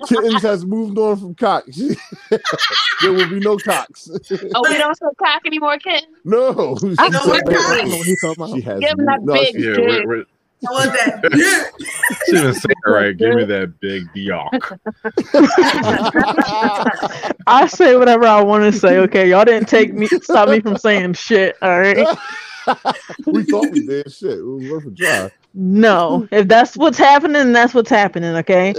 kittens 0.07 0.41
has 0.41 0.65
moved 0.65 0.97
on 0.97 1.17
from 1.17 1.35
cock. 1.35 1.63
there 2.29 3.13
will 3.13 3.29
be 3.29 3.39
no 3.39 3.57
cocks. 3.57 4.09
Oh, 4.55 4.61
we 4.69 4.77
don't 4.77 4.95
say 4.97 5.05
cock 5.19 5.41
anymore, 5.45 5.77
kid. 5.79 6.05
No, 6.25 6.75
she, 6.79 6.95
I 6.99 7.09
know 7.09 7.19
what 7.25 7.43
cock- 7.45 7.53
don't 7.53 7.89
know 7.89 7.97
what 7.97 8.05
he's 8.05 8.19
she 8.55 8.61
has 8.61 8.79
Give 8.79 8.89
him 8.99 9.05
that 9.05 9.21
no, 9.23 9.33
big 9.33 9.55
she- 9.55 9.61
Yeah, 9.63 9.75
we're, 9.77 10.07
we're, 10.07 10.25
I 10.67 10.71
want 10.71 10.91
that. 10.93 11.71
she 12.25 12.31
didn't 12.31 12.53
say 12.55 12.69
it 12.69 12.89
right. 12.89 13.15
Give 13.15 13.35
me 13.35 13.45
that 13.45 13.79
big 13.79 14.07
diok. 14.13 14.79
I 17.47 17.67
say 17.67 17.95
whatever 17.95 18.25
I 18.25 18.41
want 18.41 18.71
to 18.71 18.79
say. 18.79 18.97
Okay, 18.99 19.29
y'all 19.29 19.45
didn't 19.45 19.67
take 19.67 19.93
me 19.93 20.07
stop 20.07 20.49
me 20.49 20.59
from 20.59 20.77
saying 20.77 21.13
shit. 21.13 21.57
All 21.61 21.79
right. 21.79 21.97
we 23.25 23.43
thought 23.43 23.71
we 23.71 23.85
did 23.85 24.11
shit. 24.11 24.39
It 24.39 24.43
was 24.43 24.69
worth 24.69 24.85
a 24.85 24.91
try. 24.91 25.31
No, 25.55 26.27
if 26.31 26.47
that's 26.47 26.75
what's 26.75 26.97
happening, 26.97 27.53
that's 27.53 27.73
what's 27.75 27.89
happening. 27.89 28.35
Okay. 28.37 28.73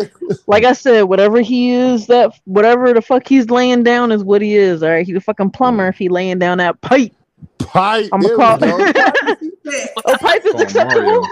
Like 0.49 0.64
I 0.64 0.72
said, 0.72 1.03
whatever 1.03 1.41
he 1.41 1.70
is, 1.70 2.09
that 2.09 2.32
whatever 2.45 2.93
the 2.93 3.03
fuck 3.03 3.28
he's 3.28 3.49
laying 3.49 3.85
down 3.85 4.11
is 4.11 4.24
what 4.24 4.43
he 4.43 4.57
is. 4.57 4.82
All 4.82 4.91
right. 4.91 5.07
He's 5.07 5.16
a 5.16 5.20
fucking 5.20 5.51
plumber 5.51 5.89
if 5.89 5.97
he 5.97 6.09
laying 6.09 6.41
down 6.41 6.59
that 6.59 6.80
pipe. 6.80 7.14
Pipe. 7.59 8.09
I'm 8.12 8.20
there 8.20 8.37
gonna 8.37 8.66
call. 8.66 8.80
oh, 10.07 10.16
pipe 10.20 10.45
is 10.45 10.55
Oh, 10.55 10.62
acceptable. 10.62 11.26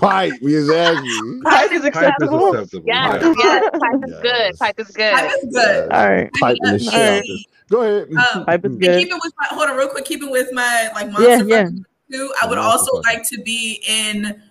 Pipe. 0.00 0.32
We 0.40 0.56
exactly. 0.56 1.10
Pipe 1.44 1.72
is 1.72 1.80
Pipe 1.80 1.80
is 1.80 1.84
acceptable. 1.84 2.54
acceptable. 2.54 2.86
Yes, 2.86 3.22
yeah. 3.22 3.34
yes. 3.38 3.70
Pipe 3.78 4.00
is 4.04 4.10
Yes. 4.10 4.22
good. 4.22 4.58
Pipe 4.58 4.80
is 4.80 4.86
good. 4.88 5.14
That 5.14 5.38
is 5.42 5.54
good. 5.54 5.92
All 5.92 6.08
right. 6.10 6.30
Pipe 6.40 6.56
in 6.64 6.72
the 6.72 6.78
shit 6.78 6.94
Alright. 6.94 7.18
out 7.18 7.22
this. 7.26 7.44
Go 7.70 7.80
ahead. 7.82 8.08
Um, 8.34 8.44
Pipe 8.46 8.64
is 8.64 8.76
good. 8.76 8.98
keeping 9.02 9.18
with 9.22 9.32
my 9.38 9.46
hold 9.50 9.68
on 9.70 9.76
real 9.76 9.88
quick, 9.88 10.04
keeping 10.04 10.30
with 10.30 10.48
my 10.52 10.88
like 10.94 11.10
monster 11.10 11.28
Yeah, 11.28 11.42
yeah. 11.42 11.68
Too, 12.10 12.32
I 12.42 12.46
would 12.46 12.56
Monster 12.58 12.60
also 12.90 13.02
Factor. 13.02 13.18
like 13.18 13.28
to 13.30 13.42
be 13.42 13.82
in 13.86 14.42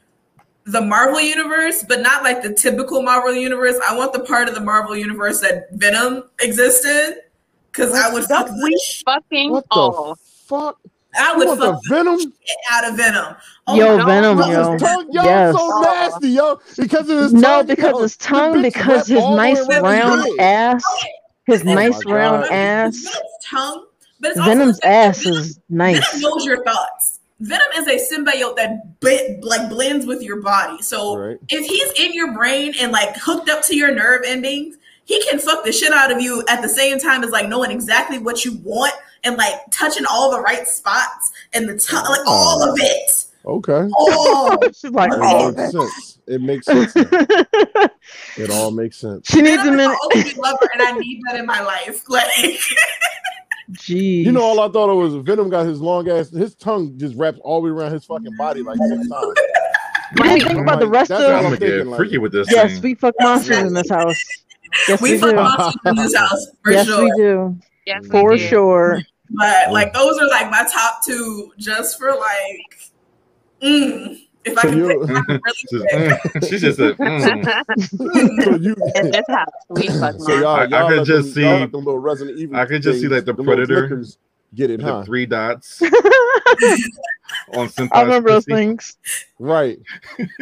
the 0.65 0.81
Marvel 0.81 1.19
universe, 1.21 1.83
but 1.87 2.01
not 2.01 2.23
like 2.23 2.41
the 2.43 2.53
typical 2.53 3.01
Marvel 3.01 3.33
universe. 3.33 3.75
I 3.87 3.95
want 3.97 4.13
the 4.13 4.19
part 4.21 4.47
of 4.47 4.53
the 4.55 4.61
Marvel 4.61 4.95
universe 4.95 5.41
that 5.41 5.67
Venom 5.73 6.23
existed. 6.39 7.21
Cause 7.71 7.93
I 7.93 8.11
would 8.13 8.25
fuck 8.25 8.49
we 8.61 8.77
fucking 9.05 9.49
What 9.51 9.63
the 9.71 9.75
all. 9.79 10.15
fuck? 10.45 10.77
I 11.19 11.31
You 11.33 11.37
would 11.39 11.47
fuck 11.47 11.57
the 11.59 11.71
the 11.73 11.81
venom? 11.89 12.19
shit 12.19 12.31
out 12.71 12.89
of 12.89 12.95
Venom. 12.97 13.35
Oh 13.67 13.75
Yo, 13.75 13.97
my 13.97 14.05
Venom, 14.05 14.37
yo. 14.39 14.71
His 14.73 14.81
tongue, 14.81 15.07
yo, 15.11 15.23
Yes. 15.23 15.55
so 15.55 15.81
nasty, 15.81 16.29
yo. 16.29 16.59
Because 16.77 17.09
of 17.09 17.17
his 17.19 17.33
No, 17.33 17.41
tongue, 17.41 17.65
because 17.67 17.91
yo. 17.91 18.01
his 18.01 18.17
tongue, 18.17 18.61
because 18.61 18.87
wrapped 18.87 19.07
his 19.09 19.19
all 19.19 19.31
the 19.31 19.37
way 19.37 19.53
nice 19.53 19.67
round 19.81 20.21
head. 20.39 20.39
ass, 20.39 20.83
his 21.45 21.61
Oh 21.61 21.73
nice 21.73 22.05
my 22.05 22.13
round 22.13 22.43
God. 22.43 22.51
ass. 22.53 22.95
Venom's 22.97 23.17
tongue, 23.45 23.85
but 24.19 24.31
it's 24.31 24.39
Venom's 24.41 24.79
the 24.79 24.87
ass 24.87 25.23
Venom- 25.23 25.39
is 25.39 25.59
nice. 25.69 26.11
Venom 26.13 26.21
knows 26.21 26.45
your 26.45 26.63
thoughts. 26.63 27.19
Venom 27.39 27.67
is 27.77 27.87
a 27.87 28.13
symbiote 28.15 28.55
that 28.57 28.99
bl- 28.99 29.39
like 29.47 29.67
blends 29.69 30.05
with 30.05 30.21
your 30.21 30.41
body. 30.41 30.81
So 30.81 31.17
Right. 31.17 31.37
if 31.49 31.65
he's 31.65 31.91
in 31.93 32.13
your 32.13 32.33
brain 32.33 32.73
and 32.79 32.91
like 32.91 33.15
hooked 33.17 33.49
up 33.49 33.63
to 33.63 33.75
your 33.75 33.91
nerve 33.93 34.21
endings, 34.25 34.77
he 35.11 35.21
can 35.23 35.39
fuck 35.39 35.65
the 35.65 35.73
shit 35.73 35.91
out 35.91 36.09
of 36.09 36.21
you 36.21 36.41
at 36.47 36.61
the 36.61 36.69
same 36.69 36.97
time 36.97 37.21
as 37.21 37.31
like 37.31 37.49
knowing 37.49 37.69
exactly 37.69 38.17
what 38.17 38.45
you 38.45 38.53
want 38.63 38.93
and 39.25 39.35
like 39.35 39.55
touching 39.69 40.05
all 40.09 40.31
the 40.31 40.39
right 40.39 40.65
spots 40.65 41.33
and 41.53 41.67
the 41.67 41.77
tongue, 41.77 42.05
like 42.05 42.25
all 42.25 42.63
of 42.63 42.69
oh. 42.69 42.75
it. 42.79 43.25
Okay. 43.43 43.89
Oh, 43.97 44.57
She's 44.73 44.91
like, 44.91 45.11
It 45.11 45.19
oh, 45.21 45.51
makes 45.51 45.71
sense. 45.71 46.17
It 46.27 46.41
makes 46.41 46.65
sense. 46.65 46.93
It 48.37 48.49
all 48.51 48.71
makes 48.71 48.97
sense. 48.97 49.27
she 49.27 49.41
needs 49.41 49.61
a 49.63 49.65
Venom 49.65 49.73
is 49.73 49.77
minute. 49.77 49.87
my 49.87 49.97
ultimate 50.03 50.37
lover, 50.37 50.69
and 50.73 50.81
I 50.81 50.91
need 50.97 51.21
that 51.27 51.39
in 51.39 51.45
my 51.45 51.61
life. 51.61 52.03
Like, 52.09 52.29
Jeez. 53.73 54.25
You 54.25 54.31
know, 54.31 54.41
all 54.41 54.59
I 54.59 54.69
thought 54.69 54.89
it 54.89 54.95
was 54.95 55.15
Venom 55.23 55.49
got 55.49 55.65
his 55.65 55.81
long 55.81 56.09
ass, 56.09 56.29
his 56.29 56.55
tongue 56.55 56.97
just 56.97 57.15
wraps 57.15 57.39
all 57.41 57.61
the 57.61 57.65
way 57.67 57.71
around 57.71 57.93
his 57.93 58.05
fucking 58.05 58.35
body 58.37 58.63
like 58.63 58.77
six 58.77 59.07
mm-hmm. 59.07 59.11
times. 59.11 59.39
You 60.17 60.23
didn't 60.23 60.39
think 60.39 60.51
I'm 60.51 60.63
about 60.63 60.79
the 60.79 60.87
rest 60.87 61.11
of. 61.11 61.21
all 61.21 61.29
I'm 61.29 61.35
I'm 61.37 61.43
gonna 61.43 61.57
get 61.57 61.69
thinking, 61.69 61.87
like- 61.89 61.97
freaky 61.97 62.17
with 62.17 62.31
this 62.33 62.51
Yes, 62.51 62.73
thing. 62.73 62.81
we 62.81 62.95
fuck 62.95 63.15
monsters 63.19 63.59
in 63.59 63.73
this 63.73 63.89
house. 63.89 64.17
Yes, 64.87 65.01
we 65.01 65.13
we, 65.13 65.17
fuck 65.19 65.29
do. 65.31 65.35
monsters 65.35 65.81
in 65.85 65.95
this 65.95 66.15
house 66.15 66.45
for 66.63 66.71
yes, 66.71 66.85
sure. 66.87 67.03
we 67.03 67.11
do. 67.17 67.57
Yes, 67.85 68.03
we 68.03 68.09
For 68.09 68.31
do. 68.31 68.37
sure. 68.37 69.01
But 69.31 69.71
like 69.71 69.93
those 69.93 70.17
are 70.19 70.27
like 70.27 70.49
my 70.51 70.65
top 70.73 71.03
two, 71.05 71.51
just 71.57 71.97
for 71.97 72.09
like, 72.15 72.91
mm, 73.61 74.17
if 74.43 74.57
I 74.57 74.61
So 74.63 74.69
can 74.69 74.77
you- 74.77 74.87
pick 74.87 74.97
one 74.99 75.09
really 75.09 75.39
Just, 75.71 75.85
mm, 75.93 76.49
she 76.49 76.57
just 76.57 76.77
said, 76.77 76.97
mm. 76.97 78.43
So 78.43 78.55
you, 78.55 78.75
in 78.95 79.11
this 79.11 79.25
house, 79.29 79.47
we 79.69 79.87
fuck 79.87 80.15
so 80.19 80.35
y'all, 80.39 80.47
I- 80.47 80.61
I 80.63 80.65
y'all 80.65 80.89
could 80.89 81.05
just 81.05 81.27
y'all 81.27 81.33
see- 81.35 81.43
let 81.61 81.71
them 81.71 81.83
little 81.85 81.99
Resident 81.99 82.37
Evil. 82.39 82.55
I 82.57 82.65
could 82.65 82.81
just 82.81 82.99
see, 82.99 83.07
like, 83.07 83.25
the 83.25 83.33
them 83.33 83.45
little 83.45 83.65
Predator. 83.65 84.03
Flickers 84.51 84.57
Get 84.57 84.69
it, 84.69 84.81
the 84.81 84.85
huh? 84.85 85.03
three 85.03 85.25
dots 85.25 85.81
on 87.53 87.67
Senpai's 87.69 87.89
I 87.93 88.01
remember 88.01 88.29
those 88.29 88.45
things. 88.45 88.97
Right. 89.39 89.79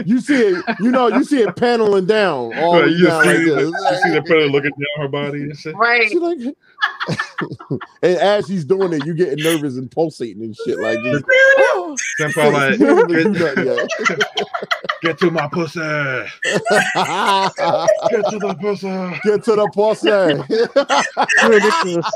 You 0.04 0.20
see 0.20 0.36
it. 0.36 0.66
You 0.80 0.92
know. 0.92 1.08
You 1.08 1.24
see 1.24 1.42
it 1.42 1.56
paneling 1.56 2.06
down 2.06 2.58
all 2.58 2.82
Right, 2.82 2.90
you, 2.90 3.08
down 3.08 3.24
see, 3.24 3.30
like 3.30 3.40
you 3.40 4.02
see 4.04 4.14
the 4.14 4.24
predator 4.26 4.50
looking 4.50 4.72
down 4.72 5.04
her 5.04 5.08
body 5.08 5.44
and 5.44 5.58
shit. 5.58 5.76
Right. 5.76 6.10
She 6.10 6.18
like, 6.18 6.40
and 8.02 8.18
as 8.18 8.48
she's 8.48 8.66
doing 8.66 8.94
it, 8.94 9.06
you 9.06 9.14
getting 9.14 9.44
nervous 9.44 9.78
and 9.78 9.90
pulsating 9.92 10.44
and 10.44 10.56
shit 10.56 10.80
like 10.80 11.02
this. 11.04 11.22
Oh, 11.28 11.96
Senpai 12.20 12.52
like, 12.54 12.80
you 12.80 12.86
haven't 12.88 13.12
even 13.12 13.34
do 13.34 13.56
get, 13.56 13.90
get 15.02 15.18
to 15.20 15.32
my 15.32 15.48
pussy. 15.48 15.80
Get 15.80 16.30
to 18.30 18.40
the 18.40 18.58
pussy. 18.60 19.20
Get 19.24 19.44
to 19.44 19.56
the 19.56 19.70
pussy. 19.74 20.10
Ridiculous. 21.48 22.12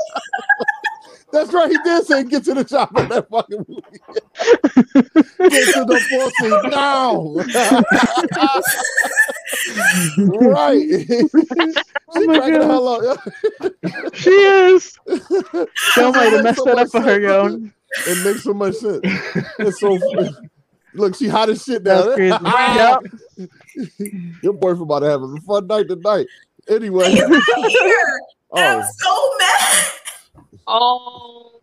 That's 1.34 1.52
right. 1.52 1.70
He 1.70 1.78
did 1.84 2.06
say 2.06 2.24
get 2.24 2.44
to 2.44 2.54
the 2.54 2.64
chopper 2.64 3.02
in 3.02 3.08
that 3.10 3.28
fucking 3.28 3.66
movie. 3.68 3.82
get 5.50 5.74
to 5.74 5.84
the 5.84 6.00
pussy 6.10 6.50
now. 6.70 7.34
right. 10.50 11.06
Oh 12.16 12.20
she 12.20 12.26
Oh 12.26 12.26
my 12.26 12.38
cracked 12.38 12.58
the 12.58 12.66
God. 12.66 12.70
hell 12.70 12.88
up. 12.88 14.14
She 14.14 14.30
is. 14.30 14.98
Yo 15.96 16.12
might 16.12 16.32
have 16.32 16.34
It 16.34 16.42
messed 16.42 16.58
makes 16.58 16.62
so 16.64 16.74
that 16.74 16.78
up 16.78 16.90
for 16.90 17.00
her, 17.00 17.20
sense. 17.20 17.22
yo. 17.22 17.60
It 18.06 18.18
makes 18.24 18.44
so 18.44 18.54
much 18.54 18.74
sense. 18.76 19.00
It's 19.58 19.80
so 19.80 19.98
look, 20.94 21.16
she 21.16 21.28
hot 21.28 21.50
as 21.50 21.62
shit 21.64 21.84
down 21.84 22.06
That's 22.06 22.16
there. 22.16 22.28
Yep. 22.74 23.00
Your 24.42 24.52
boyfriend 24.54 24.82
about 24.82 25.00
to 25.00 25.06
have 25.10 25.22
a 25.22 25.36
fun 25.46 25.66
night 25.66 25.88
tonight. 25.88 26.26
Anyway. 26.68 27.10
He's 27.10 27.22
right 27.22 27.70
here. 27.70 28.20
Oh, 28.52 28.58
I'm 28.58 28.84
so 28.84 29.30
mad. 29.38 29.92
Oh, 30.66 31.60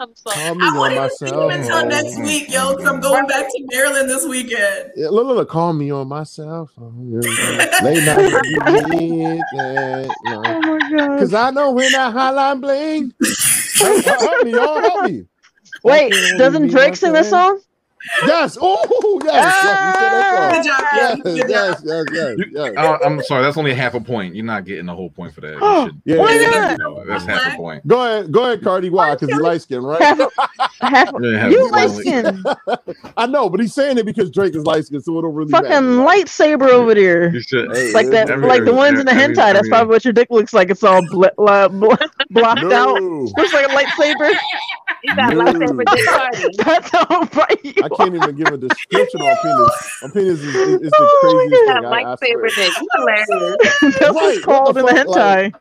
I'm 0.00 0.14
sorry. 0.16 0.34
calm 0.34 0.58
me 0.58 0.64
I 0.64 0.68
on 0.68 0.74
won't 0.76 0.92
even 0.92 1.10
see 1.10 1.26
him 1.26 1.50
until 1.50 1.86
next 1.86 2.18
week, 2.18 2.52
yo, 2.52 2.76
because 2.76 2.86
I'm 2.86 3.00
going 3.00 3.26
back 3.26 3.46
to 3.48 3.66
Maryland 3.70 4.08
this 4.08 4.26
weekend. 4.26 4.90
Yeah, 4.96 5.08
look, 5.10 5.26
look, 5.26 5.36
look, 5.36 5.48
call 5.48 5.72
me 5.72 5.90
on 5.90 6.08
my 6.08 6.24
cell 6.24 6.68
phone. 6.74 7.10
Late 7.82 8.02
night, 8.02 8.32
you 8.48 9.44
yeah, 9.52 10.12
Oh 10.24 10.62
my 10.62 10.80
god. 10.90 11.18
Cause 11.18 11.34
I 11.34 11.50
know 11.50 11.70
when 11.72 11.92
that 11.92 12.14
hotline 12.14 12.60
bling. 12.60 13.14
help, 13.78 14.04
help 14.04 14.44
me, 14.44 14.54
y'all, 14.54 14.80
help 14.80 15.04
me. 15.04 15.24
Wait, 15.84 16.10
doesn't 16.36 16.68
Drake 16.68 16.96
sing 16.96 17.12
this 17.12 17.30
song? 17.30 17.60
Yes. 18.26 18.58
Oh, 18.60 19.20
yes. 19.24 19.44
yes. 19.64 20.52
Good 20.52 20.64
job, 20.64 20.80
Yes, 20.92 21.18
yes, 21.24 21.44
yes, 21.48 21.82
yes, 21.84 22.04
yes, 22.12 22.34
You- 22.38 22.46
yes. 22.52 22.74
Uh, 22.76 22.98
I'm 23.04 23.22
sorry, 23.22 23.42
that's 23.42 23.56
only 23.56 23.74
half 23.74 23.94
a 23.94 24.00
point. 24.00 24.34
You're 24.34 24.44
not 24.44 24.64
getting 24.64 24.86
the 24.86 24.94
whole 24.94 25.10
point 25.10 25.34
for 25.34 25.40
that. 25.42 25.58
Oh, 25.60 25.88
You 26.04 26.16
Yeah, 26.16 26.30
yeah, 26.30 26.76
no, 26.78 27.04
that's 27.06 27.24
half 27.24 27.54
a 27.54 27.56
point. 27.56 27.86
Go 27.86 28.04
ahead, 28.04 28.32
go 28.32 28.44
ahead, 28.44 28.62
Cardi. 28.62 28.90
Why? 28.90 29.14
Because 29.14 29.28
he 29.28 29.34
light 29.40 29.62
skin, 29.62 29.82
right? 29.82 30.00
Half, 30.02 30.18
half, 30.80 31.12
Yeah, 31.20 31.38
half 31.38 31.52
you 31.52 31.70
light 31.70 31.90
point. 31.90 32.00
skin. 32.00 32.44
I 33.16 33.26
know, 33.26 33.48
but 33.48 33.60
he's 33.60 33.74
saying 33.74 33.98
it 33.98 34.06
because 34.06 34.30
Drake 34.30 34.54
is 34.56 34.64
light 34.66 34.84
skin, 34.86 35.00
so 35.00 35.18
it 35.18 35.22
don't 35.22 35.34
really 35.34 35.50
Fucking 35.50 35.68
matter. 35.70 35.86
lightsaber 35.86 36.68
over 36.68 36.94
there. 36.94 37.32
You 37.32 37.40
should. 37.40 37.74
Hey, 37.74 37.92
Like 37.92 38.08
that, 38.10 38.30
every- 38.30 38.48
like 38.48 38.64
the 38.64 38.74
ones 38.74 38.98
in 38.98 39.06
the 39.06 39.12
every- 39.12 39.34
hentai. 39.34 39.36
That's 39.52 39.58
every- 39.58 39.70
probably 39.70 39.92
what 39.94 40.04
your 40.04 40.12
dick 40.12 40.28
looks 40.30 40.52
like. 40.52 40.70
It's 40.70 40.82
all 40.82 41.00
bl- 41.10 41.26
uh, 41.38 41.68
bl- 41.68 41.94
blocked 42.30 42.64
out. 42.64 43.00
No, 43.00 43.28
Looks 43.36 43.52
like 43.52 43.66
a 43.66 43.70
lightsaber. 43.70 44.34
You 45.04 45.16
got 45.16 45.34
No. 45.34 45.42
lightsaber 45.44 45.84
dick. 45.96 46.52
That's 46.64 46.90
how 46.90 47.24
bright 47.24 47.58
you 47.64 47.72
I 47.82 47.88
can't 47.96 48.14
even 48.14 48.34
give 48.36 48.48
a 48.48 48.56
description 48.58 49.20
on 49.22 49.36
penis. 49.42 50.02
On 50.02 50.10
penis 50.12 50.40
is, 50.40 50.54
is, 50.54 50.80
is 50.82 50.90
the 50.90 50.90
Oh 51.00 51.18
craziest 51.20 51.52
You 51.52 51.66
got 51.66 51.82
thing. 51.82 51.84
I, 51.84 52.00
I 52.00 52.04
lightsaber 52.04 52.50
swear. 52.50 52.66
dick. 52.66 52.78
You 52.80 52.88
hilarious. 52.94 53.56
That's 53.82 54.00
Right, 54.00 54.12
what's 54.14 54.36
what 54.36 54.42
called 54.44 54.76
the 54.76 54.80
in 54.80 54.86
the 54.86 54.92
hentai. 54.92 55.52
like- 55.52 55.54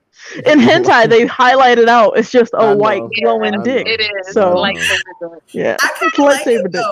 in 0.45 0.59
hentai, 0.59 1.09
they 1.09 1.25
highlight 1.25 1.79
it 1.79 1.89
out. 1.89 2.17
It's 2.17 2.29
just 2.31 2.53
a 2.53 2.75
white 2.75 3.01
Yeah, 3.11 3.23
glowing 3.23 3.55
I 3.59 3.63
dick. 3.63 3.87
It 3.87 4.01
is 4.01 4.33
So- 4.33 4.53
lightsaber. 4.55 5.39
Yeah, 5.49 5.77
I 5.81 5.87
kind 5.99 6.13
of 6.13 6.19
like 6.19 6.41
lightsaber 6.41 6.59
it 6.59 6.63
dick. 6.63 6.71
though. 6.73 6.91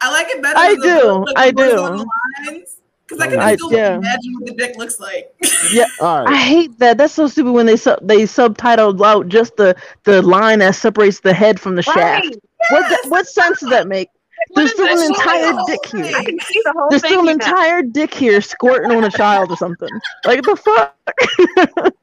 I 0.00 0.12
like 0.12 0.28
it 0.28 0.40
better. 0.42 0.56
I 0.58 0.68
than 0.74 0.80
do, 0.82 1.24
like, 1.26 1.36
I 1.38 1.50
the 1.50 1.62
horizontal 1.64 2.04
do. 2.44 2.64
Because 3.08 3.20
I 3.22 3.26
can 3.26 3.40
I- 3.40 3.56
still 3.56 3.72
yeah. 3.72 3.96
imagine 3.96 4.34
what 4.34 4.46
the 4.46 4.52
dick 4.54 4.76
looks 4.76 5.00
like. 5.00 5.34
Yeah, 5.72 5.86
All 6.00 6.28
I 6.28 6.36
hate 6.36 6.78
that. 6.78 6.98
That's 6.98 7.14
so 7.14 7.26
stupid 7.26 7.52
when 7.52 7.64
they 7.66 7.76
sub 7.76 8.06
they 8.06 8.18
subtitled 8.22 9.04
out 9.04 9.28
just 9.28 9.56
the 9.56 9.74
the 10.04 10.20
line 10.22 10.58
that 10.60 10.74
separates 10.76 11.18
the 11.20 11.32
head 11.34 11.58
from 11.58 11.74
the 11.74 11.82
shaft. 11.82 11.96
Right. 12.26 12.36
What 12.70 12.88
the, 13.02 13.08
what 13.08 13.26
sense 13.26 13.60
does 13.60 13.70
that 13.70 13.88
make? 13.88 14.10
What 14.50 14.56
There's 14.56 14.72
still 14.72 14.86
an 14.98 15.04
entire 15.06 15.52
whole 15.52 15.66
dick 15.66 15.86
thing. 15.86 16.04
here. 16.04 16.16
I 16.16 16.24
can 16.24 16.40
see 16.40 16.60
the 16.64 16.72
whole 16.76 16.88
There's 16.90 17.02
thing. 17.02 17.10
still 17.10 17.20
an 17.20 17.26
you 17.28 17.36
know. 17.36 17.44
entire 17.46 17.82
dick 17.82 18.14
here 18.14 18.40
squirting 18.40 18.90
on 18.92 19.04
a 19.04 19.10
child 19.10 19.50
or 19.50 19.56
something. 19.56 19.88
Like 20.24 20.42
the 20.42 20.56
fuck? 20.56 20.96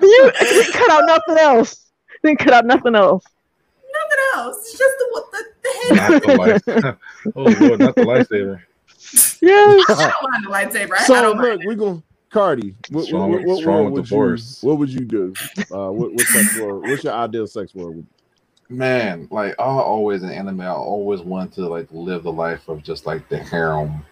you 0.00 0.32
didn't 0.40 0.72
cut 0.72 0.90
out 0.90 1.04
nothing 1.06 1.38
else. 1.38 1.86
Didn't 2.24 2.38
cut 2.40 2.52
out 2.54 2.64
nothing 2.66 2.94
else. 2.94 3.24
Nothing 3.92 4.18
else. 4.36 4.56
It's 4.58 4.78
just 4.78 4.98
the 4.98 5.08
what 5.10 5.32
the, 5.32 5.44
the 5.62 5.94
head. 5.94 6.10
Not 6.10 6.22
the 6.22 6.36
life. 6.36 6.96
oh 7.36 7.42
lord, 7.66 7.80
not 7.80 7.94
the 7.94 8.02
lightsaber. 8.02 8.60
Yes. 9.40 9.84
I 9.90 10.10
don't 10.10 10.32
mind 10.32 10.44
the 10.44 10.50
lightsaber. 10.78 10.92
I, 10.92 11.02
I 11.02 11.04
So 11.04 11.14
don't 11.22 11.36
look, 11.38 11.48
mind. 11.58 11.62
we're 11.66 11.74
going 11.74 12.02
Cardi. 12.30 12.74
What, 12.90 13.04
Strong- 13.06 13.32
what, 13.32 13.44
what, 13.44 13.58
strong 13.60 13.84
what 13.84 13.84
with 13.84 13.92
would 13.92 14.04
the 14.04 14.08
force. 14.08 14.62
you, 14.62 14.68
what 14.68 14.78
would 14.78 14.90
you 14.90 15.00
do? 15.00 15.32
Uh, 15.70 15.90
what, 15.90 16.12
what 16.12 16.20
sex 16.26 16.58
world? 16.60 16.82
What's 16.82 17.04
your 17.04 17.12
ideal 17.14 17.46
sex 17.46 17.74
world? 17.74 18.04
Man, 18.68 19.28
like 19.30 19.54
I 19.58 19.64
always 19.64 20.22
in 20.22 20.30
anime, 20.30 20.60
I 20.60 20.68
always 20.70 21.20
wanted 21.20 21.52
to 21.54 21.68
like 21.68 21.86
live 21.92 22.24
the 22.24 22.32
life 22.32 22.68
of 22.68 22.82
just 22.82 23.06
like 23.06 23.28
the 23.28 23.38
harem 23.38 24.04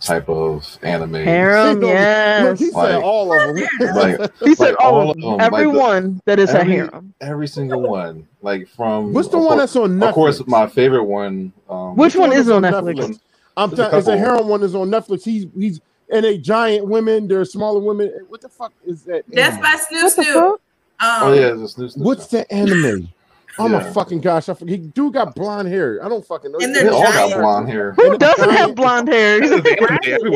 type 0.00 0.28
of 0.28 0.64
anime. 0.82 1.14
Harem, 1.24 1.80
Look, 1.80 1.88
yes. 1.88 2.58
he 2.60 2.66
said 2.66 2.74
Like- 2.96 3.02
all 3.04 3.32
of 3.32 3.56
them. 3.56 3.66
Like 3.96 4.30
He 4.40 4.54
said 4.54 4.70
like 4.70 4.80
all, 4.80 4.94
all 4.94 5.02
of 5.02 5.08
of 5.10 5.14
them. 5.16 5.22
them, 5.22 5.30
like 5.38 5.38
the- 5.38 5.56
Everyone 5.56 6.20
that 6.26 6.38
is 6.38 6.50
every- 6.50 6.74
a 6.74 6.76
harem. 6.84 7.14
every 7.20 7.48
single 7.48 7.80
one. 7.82 8.28
Like 8.42 8.68
from 8.68 9.12
What's 9.12 9.28
the 9.28 9.38
one 9.38 9.46
course- 9.48 9.58
that's 9.60 9.76
on 9.76 9.98
Netflix? 9.98 10.08
Of 10.08 10.14
course, 10.14 10.46
my 10.46 10.66
favorite 10.68 11.04
one. 11.04 11.52
Um, 11.68 11.96
Which 11.96 12.14
one 12.14 12.30
that's 12.30 12.42
is 12.42 12.50
on 12.50 12.62
Netflix? 12.62 13.18
I'm 13.56 13.70
telling. 13.74 13.98
It's 13.98 14.06
a 14.06 14.16
harem 14.16 14.46
one 14.48 14.60
that's 14.60 14.74
on 14.74 14.88
Netflix. 14.90 15.24
He's 15.24 15.46
he's 15.58 15.80
and 16.12 16.24
they 16.24 16.38
giant 16.38 16.86
women. 16.86 17.26
They're 17.26 17.44
smaller 17.44 17.80
women. 17.80 18.12
What 18.28 18.40
the 18.40 18.48
fuck 18.48 18.72
is 18.86 19.02
that? 19.04 19.24
That's 19.28 19.56
anime? 19.56 19.62
by 19.62 19.76
Snoo 19.76 20.14
Snoo. 20.24 20.52
Um, 20.52 20.58
Oh 21.00 21.32
yeah, 21.32 21.52
it's 21.54 21.62
a 21.62 21.68
snooze. 21.68 21.96
What's 21.96 22.26
the 22.28 22.50
anime? 22.52 23.08
Oh 23.60 23.68
my 23.68 23.82
Yeah. 23.82 23.92
fucking 23.92 24.20
gosh! 24.20 24.48
I 24.48 24.54
forget. 24.54 24.78
He 24.78 24.86
dude 24.88 25.12
got 25.14 25.34
blonde 25.34 25.68
hair. 25.68 26.04
I 26.04 26.08
don't 26.08 26.24
fucking 26.24 26.52
know. 26.52 26.58
And 26.60 26.74
They 26.74 26.82
they're 26.84 26.92
all 26.92 27.02
got 27.02 27.38
blonde 27.40 27.68
hair. 27.68 27.92
Who 27.92 28.10
And 28.12 28.18
doesn't 28.20 28.50
have 28.50 28.74
blonde 28.74 29.08
hair? 29.08 29.42
Everyone 29.42 29.62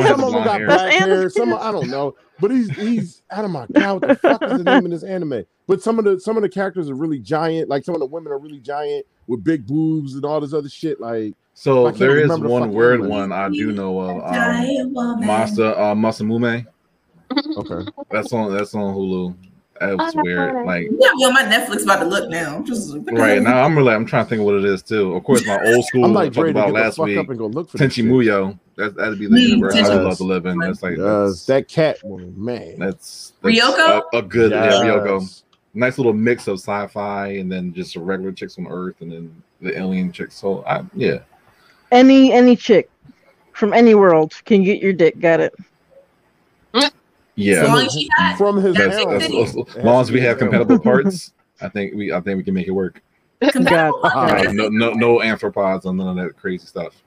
has 0.04 0.10
Some 0.10 0.24
of 0.24 0.32
them 0.32 0.42
blonde 0.42 0.44
got 0.44 0.58
hair. 0.58 0.66
black 0.66 0.92
hair. 0.92 1.30
Some 1.30 1.54
I 1.54 1.70
don't 1.72 1.88
know, 1.88 2.14
but 2.40 2.50
he's 2.50 2.70
he's 2.70 3.22
out 3.30 3.44
of 3.44 3.50
my 3.50 3.66
god. 3.72 4.00
What 4.02 4.08
the 4.08 4.14
fuck 4.16 4.42
is 4.42 4.58
the 4.58 4.64
name 4.64 4.84
of 4.86 4.90
this 4.90 5.04
anime? 5.04 5.44
But 5.66 5.82
some 5.82 5.98
of 5.98 6.04
the 6.04 6.18
some 6.20 6.36
of 6.36 6.42
the 6.42 6.48
characters 6.48 6.90
are 6.90 6.94
really 6.94 7.18
giant. 7.20 7.68
Like 7.68 7.84
some 7.84 7.94
of 7.94 8.00
the 8.00 8.06
women 8.06 8.32
are 8.32 8.38
really 8.38 8.58
giant 8.60 9.06
with 9.28 9.44
big 9.44 9.66
boobs 9.66 10.14
and 10.14 10.24
all 10.24 10.40
this 10.40 10.52
other 10.52 10.68
shit. 10.68 11.00
Like 11.00 11.34
So 11.54 11.90
there 11.92 12.16
is 12.16 12.22
remember 12.22 12.48
the 12.48 12.52
one 12.52 12.62
fucking 12.62 12.74
weird 12.76 13.00
anime. 13.00 13.08
one 13.10 13.32
I 13.32 13.48
do 13.48 13.70
know 13.72 13.98
of. 14.00 14.22
Um, 14.24 14.34
giant 14.34 14.92
woman. 14.92 15.26
Monster 15.26 15.66
uh, 15.78 15.94
Masamume. 15.94 16.66
okay, 17.56 17.90
That's 18.10 18.32
on 18.32 18.52
that's 18.54 18.74
on 18.74 18.94
Hulu. 18.94 19.34
That's 19.90 20.14
Oh, 20.16 20.22
weird. 20.22 20.66
Like 20.66 20.88
Yeah, 20.90 21.10
well, 21.18 21.32
my 21.32 21.42
Netflix 21.42 21.82
about 21.84 22.00
to 22.00 22.06
look 22.06 22.30
now. 22.30 22.62
Just 22.62 22.96
right 23.12 23.42
now, 23.42 23.64
I'm 23.64 23.76
really 23.76 23.92
I'm 23.92 24.06
trying 24.06 24.24
to 24.24 24.28
think 24.28 24.40
of 24.40 24.46
what 24.46 24.54
it 24.56 24.64
is 24.64 24.82
too. 24.82 25.14
Of 25.14 25.24
course, 25.24 25.46
my 25.46 25.58
old 25.64 25.84
school 25.86 26.04
I'm 26.04 26.12
like 26.12 26.32
talked 26.32 26.46
to 26.46 26.50
about 26.50 26.66
get 26.68 26.72
the 26.74 26.80
last 26.80 26.96
fuck 26.96 27.06
week. 27.06 27.18
up 27.18 27.28
and 27.28 27.38
go 27.38 27.46
look 27.46 27.68
for 27.70 27.78
this 27.78 27.96
Tenchi. 27.96 28.04
Muyo. 28.04 28.58
That 28.76 28.94
that'd 28.96 29.18
be 29.18 29.26
the 29.26 29.36
Mm, 29.36 29.48
universe 29.48 29.74
I 29.76 29.94
would 29.96 30.04
love 30.04 30.16
to 30.18 30.24
live 30.24 30.46
in. 30.46 30.58
That's 30.58 30.82
like 30.82 30.96
Yes, 30.96 31.04
that's, 31.04 31.46
that 31.46 31.68
cat 31.68 31.98
woman, 32.04 32.32
man. 32.42 32.78
that's, 32.78 33.32
that's 33.42 33.60
Ryoko? 33.60 34.02
a, 34.12 34.16
a 34.18 34.22
good 34.22 34.50
yeah, 34.52 34.80
Ryoko. 34.82 35.42
Nice 35.74 35.98
little 35.98 36.12
mix 36.12 36.48
of 36.48 36.58
sci-fi 36.58 37.28
and 37.38 37.50
then 37.50 37.72
just 37.74 37.96
regular 37.96 38.32
chicks 38.32 38.58
on 38.58 38.66
Earth 38.66 38.96
and 39.00 39.10
then 39.12 39.42
the 39.60 39.76
alien 39.78 40.12
chicks. 40.12 40.34
So 40.34 40.64
I, 40.66 40.82
yeah, 40.94 41.18
Any 41.90 42.32
any 42.32 42.56
chick 42.56 42.90
from 43.52 43.72
any 43.72 43.94
world 43.94 44.32
can 44.44 44.64
get 44.64 44.82
your 44.82 44.92
dick. 44.92 45.18
Got 45.18 45.40
it. 45.40 45.54
Yeah. 47.34 47.62
As 47.62 47.68
long 47.68 47.86
as 47.86 47.92
she. 47.92 48.08
From 48.36 48.56
his 48.62 48.74
That's- 48.76 48.96
That's, 49.04 49.28
that's- 49.28 49.56
as 49.56 49.76
as 49.76 49.84
long 49.84 50.00
as 50.00 50.10
we 50.12 50.20
have 50.20 50.38
compatible 50.38 50.78
parts, 50.90 51.32
I 51.60 51.68
think 51.68 51.94
we 51.94 52.12
I 52.12 52.20
think 52.20 52.36
we 52.36 52.44
can 52.44 52.54
make 52.54 52.68
it 52.68 52.72
work. 52.72 53.02
Compatible. 53.50 54.00
God. 54.02 54.54
No, 54.54 54.68
no, 54.68 54.92
no 54.92 55.18
arthropods 55.18 55.84
and 55.84 55.98
none 55.98 56.16
of 56.16 56.24
that 56.24 56.36
crazy 56.36 56.66
stuff. 56.66 57.02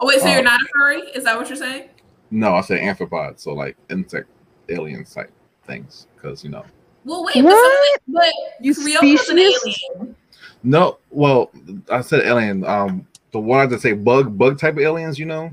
Oh 0.00 0.06
wait, 0.08 0.18
so 0.20 0.26
Uh, 0.26 0.32
you're 0.32 0.42
not 0.42 0.60
a 0.60 0.66
furry? 0.76 1.00
Is 1.14 1.22
that 1.24 1.36
what 1.36 1.48
you're 1.48 1.56
saying? 1.56 1.88
No, 2.32 2.54
I 2.54 2.62
said 2.62 2.80
arthropods, 2.80 3.40
so 3.40 3.52
like 3.52 3.76
insect 3.90 4.28
alien 4.68 5.04
type 5.04 5.30
things, 5.66 6.06
because 6.16 6.42
you 6.42 6.50
know. 6.50 6.64
Well, 7.04 7.24
wait, 7.24 7.44
What? 7.44 8.00
but, 8.06 8.14
but 8.14 8.32
You 8.64 8.72
Ryoko's 8.74 9.28
an 9.28 9.38
alien. 9.38 10.16
No, 10.64 10.98
well, 11.10 11.50
I 11.90 12.00
said 12.00 12.24
alien. 12.24 12.64
Um, 12.64 13.06
the 13.32 13.38
one 13.40 13.58
I 13.58 13.62
had 13.62 13.70
to 13.70 13.78
say 13.78 13.92
bug, 13.92 14.36
bug 14.38 14.58
type 14.58 14.74
of 14.74 14.80
aliens, 14.80 15.18
you 15.18 15.26
know. 15.26 15.50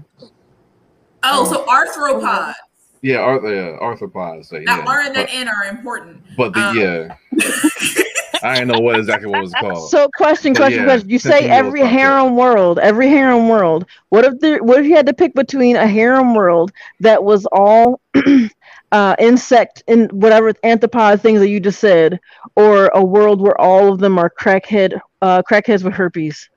Oh, 1.24 1.46
so 1.46 1.66
arthropods 1.66 2.54
Yeah, 3.02 3.18
arth- 3.18 3.44
yeah 3.44 3.78
arthropods. 3.82 4.46
So, 4.46 4.56
that 4.56 4.64
yeah, 4.66 4.86
are 4.86 5.02
in 5.06 5.14
that 5.14 5.28
but, 5.28 5.30
and 5.30 5.50
are 5.50 5.66
important. 5.70 6.22
but 6.36 6.54
the 6.54 6.60
um, 6.60 6.78
yeah, 6.78 7.16
I 8.44 8.56
didn't 8.56 8.70
know 8.70 8.80
what 8.80 8.98
exactly 9.00 9.28
what 9.28 9.40
it 9.40 9.42
was 9.42 9.54
called. 9.54 9.90
So 9.90 10.10
question, 10.16 10.56
question, 10.56 10.80
yeah, 10.80 10.86
question. 10.86 11.10
You 11.10 11.20
say 11.20 11.50
every 11.50 11.86
harem 11.86 12.36
world, 12.36 12.80
every 12.80 13.08
harem 13.08 13.48
world. 13.48 13.86
What 14.10 14.26
if 14.26 14.40
there? 14.40 14.64
What 14.64 14.80
if 14.80 14.86
you 14.86 14.96
had 14.96 15.06
to 15.08 15.14
pick 15.14 15.34
between 15.34 15.76
a 15.76 15.88
harem 15.88 16.34
world 16.34 16.72
that 17.00 17.24
was 17.24 17.46
all 17.52 18.02
uh, 18.92 19.16
insect 19.20 19.84
and 19.88 20.12
whatever 20.12 20.54
anthropod 20.54 21.22
things 21.22 21.40
that 21.40 21.50
you 21.50 21.60
just 21.60 21.80
said, 21.80 22.20
or 22.56 22.88
a 22.94 23.04
world 23.04 23.42
where 23.42 23.60
all 23.60 23.92
of 23.92 24.00
them 24.00 24.18
are 24.18 24.30
crackhead, 24.30 25.00
uh, 25.22 25.42
crackheads 25.50 25.84
with 25.84 25.94
herpes? 25.94 26.50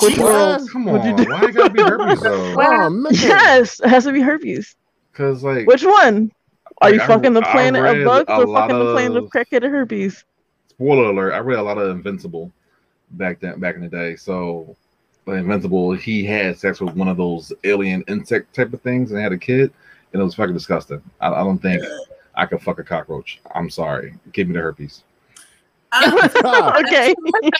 Which 0.00 0.16
What? 0.18 0.26
world? 0.26 0.70
Come 0.70 0.84
would 0.86 1.04
you 1.04 1.10
on, 1.10 1.16
do? 1.16 1.30
why 1.30 1.42
you 1.42 1.52
gotta 1.52 1.70
be 1.70 1.82
herpes 1.82 2.20
though? 2.20 2.54
Oh 2.58 2.90
man. 2.90 3.12
Yes, 3.12 3.80
it 3.80 3.88
has 3.88 4.04
to 4.04 4.12
be 4.12 4.20
herpes. 4.20 4.74
Because 5.12 5.42
like, 5.42 5.66
Which 5.66 5.84
one? 5.84 6.30
Are 6.82 6.88
Like, 6.88 6.94
you 6.94 7.00
I- 7.02 7.06
fucking 7.06 7.32
the 7.34 7.42
planet 7.42 7.84
of 7.84 8.04
bugs 8.04 8.30
or 8.30 8.46
fucking 8.54 8.78
the 8.78 8.92
planet 8.92 9.16
of 9.16 9.24
of- 9.24 9.30
crackhead 9.30 9.64
and 9.64 9.72
herpes? 9.74 10.24
spoiler 10.68 11.10
alert, 11.10 11.32
I 11.34 11.38
read 11.38 11.58
a 11.58 11.62
lot 11.62 11.76
of 11.78 11.90
Invincible 11.90 12.50
back 13.12 13.38
then, 13.40 13.60
back 13.60 13.74
in 13.74 13.82
the 13.82 13.88
day. 13.88 14.16
So, 14.16 14.74
but 15.26 15.32
Invincible, 15.36 15.92
he 15.92 16.24
had 16.24 16.58
sex 16.58 16.80
with 16.80 16.94
one 16.94 17.08
of 17.08 17.18
those 17.18 17.52
alien 17.64 18.02
insect 18.08 18.54
type 18.54 18.72
of 18.72 18.80
things 18.80 19.10
and 19.12 19.20
had 19.20 19.32
a 19.32 19.38
kid, 19.38 19.72
and 20.12 20.22
it 20.22 20.24
was 20.24 20.34
fucking 20.34 20.54
disgusting. 20.54 21.02
I, 21.20 21.28
I 21.32 21.38
don't 21.44 21.58
think 21.58 21.84
I 22.34 22.46
could 22.46 22.62
fuck 22.62 22.78
a 22.78 22.84
cockroach. 22.84 23.40
I'm 23.54 23.68
sorry. 23.68 24.14
Give 24.32 24.48
me 24.48 24.54
the 24.54 24.60
herpes. 24.60 25.02
Okay, 26.80 27.14
Bring, 27.18 27.50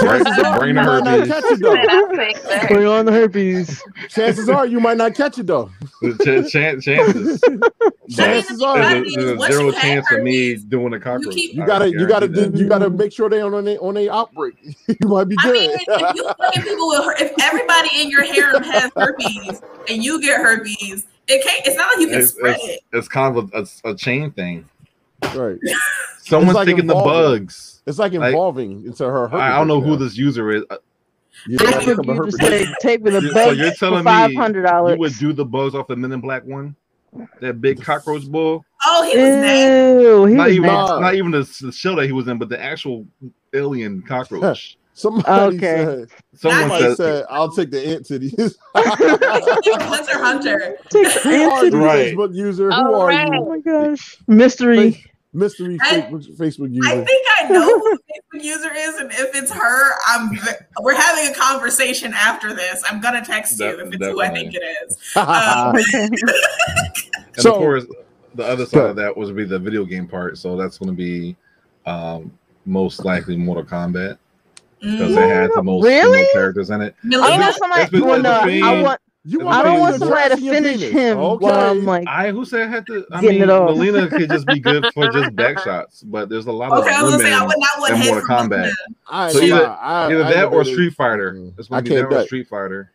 Chances 0.00 0.38
are 0.38 0.58
bring 0.60 0.74
the 0.76 0.82
herpes. 0.82 1.28
catch 1.28 1.44
it 1.44 1.60
though. 1.60 1.74
I'll 1.76 2.08
take 2.16 2.42
that. 2.44 2.68
bring 2.68 2.86
on 2.86 3.04
the 3.06 3.12
herpes. 3.12 3.82
Chances 4.08 4.48
are 4.48 4.64
you 4.66 4.80
might 4.80 4.96
not 4.96 5.14
catch 5.14 5.38
it 5.38 5.46
though. 5.48 5.70
Ch- 6.22 6.50
chan- 6.50 6.80
chances. 6.80 7.40
Chances 8.10 8.62
are 8.62 8.78
there's 8.78 9.16
a, 9.16 9.20
there's 9.36 9.42
a 9.42 9.52
zero 9.52 9.64
you 9.66 9.72
have 9.72 9.82
chance 9.82 10.12
of 10.12 10.22
me 10.22 10.56
doing 10.56 10.94
a 10.94 11.00
cockroach. 11.00 11.34
keep- 11.34 11.54
you 11.54 11.66
gotta 11.66 11.90
you 11.90 12.06
gotta 12.06 12.28
do, 12.28 12.50
you 12.54 12.68
gotta 12.68 12.90
make 12.90 13.12
sure 13.12 13.28
they 13.28 13.40
on 13.40 13.52
a 13.66 13.76
on 13.78 13.96
a 13.96 14.08
outbreak. 14.08 14.54
you 14.86 15.08
might 15.08 15.24
be 15.24 15.36
I 15.40 15.42
good. 15.42 15.52
mean, 15.54 15.70
if 15.72 16.16
you 16.16 16.24
fucking 16.38 16.62
people 16.62 16.88
with 16.88 17.04
her, 17.04 17.14
if 17.18 17.32
everybody 17.42 17.88
in 18.00 18.08
your 18.10 18.22
harem 18.24 18.62
has 18.62 18.90
herpes 18.96 19.62
and 19.88 20.04
you 20.04 20.20
get 20.20 20.40
herpes, 20.40 21.06
it 21.28 21.42
can't. 21.44 21.66
It's 21.66 21.76
not 21.76 21.88
like 21.94 22.00
you 22.00 22.08
can 22.08 22.20
It's, 22.20 22.30
spread 22.30 22.56
it's, 22.60 22.68
it. 22.68 22.80
it's 22.92 23.08
kind 23.08 23.36
of 23.36 23.52
a, 23.52 23.62
a, 23.88 23.90
a 23.92 23.94
chain 23.96 24.30
thing. 24.32 24.68
Right. 25.34 25.58
Someone's 26.22 26.54
like 26.54 26.66
taking 26.66 26.86
the 26.86 26.94
bugs. 26.94 27.82
It's 27.86 27.98
like 27.98 28.12
Like, 28.12 28.28
involving 28.28 28.84
into 28.86 29.04
her. 29.04 29.28
herpes 29.28 29.40
I 29.40 29.56
don't 29.58 29.66
know 29.68 29.80
who 29.80 29.96
this 29.96 30.16
user 30.16 30.50
is. 30.50 30.64
Uh, 30.70 30.76
You 31.46 31.56
I 31.60 31.64
know, 31.64 31.70
think 31.80 31.86
become 32.00 32.08
a 32.10 32.12
you 32.12 32.18
herpes 32.18 32.34
just 32.34 32.42
say 32.42 32.58
patient. 32.58 32.76
take 32.80 33.02
me 33.02 33.10
the 33.10 33.20
So 33.22 33.32
bug 33.32 33.56
you're 33.56 33.72
telling 33.74 33.98
me 33.98 34.04
five 34.04 34.34
hundred 34.34 34.62
dollars. 34.62 34.94
You 34.94 35.00
would 35.00 35.14
do 35.18 35.32
the 35.32 35.44
bugs 35.44 35.74
off 35.74 35.86
the 35.88 35.96
Men 35.96 36.12
in 36.12 36.20
Black 36.20 36.44
one? 36.44 36.76
That 37.40 37.60
big 37.60 37.82
cockroach 37.82 38.28
bull? 38.30 38.64
Oh, 38.86 39.02
he 39.10 39.18
was. 39.18 40.02
Ew, 40.04 40.24
he 40.26 40.34
Not 40.34 40.46
was 40.48 40.54
even, 40.56 40.66
nasty. 40.66 40.90
nasty. 40.92 41.00
not 41.02 41.14
even 41.16 41.30
the, 41.32 41.66
the 41.66 41.72
show 41.72 41.96
that 41.96 42.06
he 42.06 42.12
was 42.12 42.28
in, 42.28 42.38
but 42.38 42.48
the 42.48 42.62
actual 42.62 43.04
alien 43.52 44.02
cockroach. 44.02 44.76
Somebody 45.00 45.56
Okay. 45.56 45.84
said, 45.84 46.08
Someone 46.36 46.60
somebody 46.60 46.84
said, 46.84 46.96
said, 46.96 47.24
"I'll 47.30 47.50
take 47.50 47.70
the 47.70 47.86
ant 47.86 48.06
titties." 48.06 48.54
He 49.64 49.72
Hunter 49.74 50.18
Hunter. 50.18 50.76
Take 50.90 51.06
who 51.22 51.30
the 51.30 51.50
are 51.50 51.64
you. 51.64 51.82
Right. 51.84 52.14
Facebook 52.14 52.34
user? 52.34 52.70
Who 52.70 52.74
All 52.74 53.00
are 53.02 53.06
right. 53.08 53.28
Oh 53.32 53.34
you, 53.34 53.48
my 53.48 53.58
gosh, 53.60 54.16
mystery. 54.28 55.04
mystery 55.32 55.78
I- 55.82 56.02
Facebook, 56.02 56.36
Facebook 56.36 56.84
I 56.86 57.04
think 57.04 57.26
I 57.40 57.48
know 57.48 57.64
who 57.78 57.96
the 57.96 57.98
Facebook 58.40 58.44
user 58.44 58.70
is, 58.74 58.96
and 58.96 59.10
if 59.12 59.34
it's 59.34 59.50
her, 59.50 59.92
I'm. 60.08 60.30
We're 60.82 60.94
having 60.94 61.30
a 61.32 61.34
conversation 61.34 62.12
after 62.14 62.52
this. 62.54 62.82
I'm 62.90 63.00
gonna 63.00 63.24
text 63.24 63.58
you 63.60 63.66
if 63.68 63.92
it's 63.94 64.04
who 64.04 64.20
I 64.20 64.28
think 64.28 64.54
it 64.54 64.62
is. 64.86 64.96
Um, 65.16 65.76
and 65.94 66.18
So- 67.36 67.52
of 67.54 67.58
course, 67.58 67.86
the 68.34 68.44
other 68.44 68.66
side 68.66 68.74
Go. 68.74 68.86
of 68.86 68.96
that 68.96 69.16
was 69.16 69.32
be 69.32 69.44
the 69.44 69.58
video 69.58 69.84
game 69.84 70.06
part. 70.06 70.36
So 70.38 70.56
that's 70.56 70.78
going 70.78 70.88
to 70.90 70.96
be 70.96 71.36
um, 71.86 72.32
most 72.66 73.04
likely 73.04 73.36
Mortal 73.36 73.64
Kombat 73.64 74.18
because 74.80 75.12
it 75.16 75.28
had 75.28 75.50
the 75.54 75.62
most 75.62 75.84
Really? 75.84 76.18
female 76.18 76.28
characters 76.32 76.70
in 76.70 76.80
it. 76.80 76.94
I 77.02 77.06
Mileena, 77.06 77.38
want 77.40 77.56
somebody. 77.56 77.90
Been- 77.90 78.04
Well, 78.04 78.16
no, 78.22 78.22
that's 78.22 78.62
I 78.62 78.82
want. 78.82 79.00
You 79.22 79.46
I 79.46 79.58
I 79.60 79.62
don't 79.62 79.80
want 79.80 79.96
somebody 79.98 80.34
to 80.34 80.36
finish 80.40 80.80
him 80.80 81.18
Okay. 81.18 81.44
while 81.44 81.70
I'm 81.72 81.84
like. 81.84 82.08
I 82.08 82.30
who 82.30 82.46
said 82.46 82.62
I 82.62 82.70
had 82.70 82.86
to? 82.86 83.04
I 83.12 83.20
mean, 83.20 83.42
it. 83.42 83.48
Mileena 83.48 84.08
could 84.08 84.30
just 84.30 84.46
be 84.46 84.58
good 84.58 84.86
for 84.94 85.10
just 85.10 85.36
back 85.36 85.58
shots, 85.58 86.02
but 86.02 86.30
there's 86.30 86.46
a 86.46 86.52
lot 86.52 86.72
of 86.72 86.78
Okay, 86.78 86.94
I 86.94 87.02
was 87.02 87.12
women 87.12 87.26
say 87.26 87.34
I 87.34 87.44
would 87.44 87.54
not 87.58 87.68
want 87.80 87.92
in 87.94 88.06
Mortal 88.06 88.26
Kombat. 88.28 88.72
I, 89.10 89.30
So 89.30 89.40
either- 89.40 89.66
I, 89.68 90.06
Either 90.06 90.24
I 90.24 90.32
that 90.32 90.44
or 90.46 90.64
Street 90.64 90.94
Fighter. 90.94 91.34
Mm. 91.34 91.52
It's 91.58 91.68
I 91.70 91.82
going 91.82 91.84
to 91.84 91.90
be 91.90 91.96
can't 91.96 92.10
that 92.10 92.16
or. 92.22 92.26
Street 92.26 92.48
Fighter. 92.48 92.92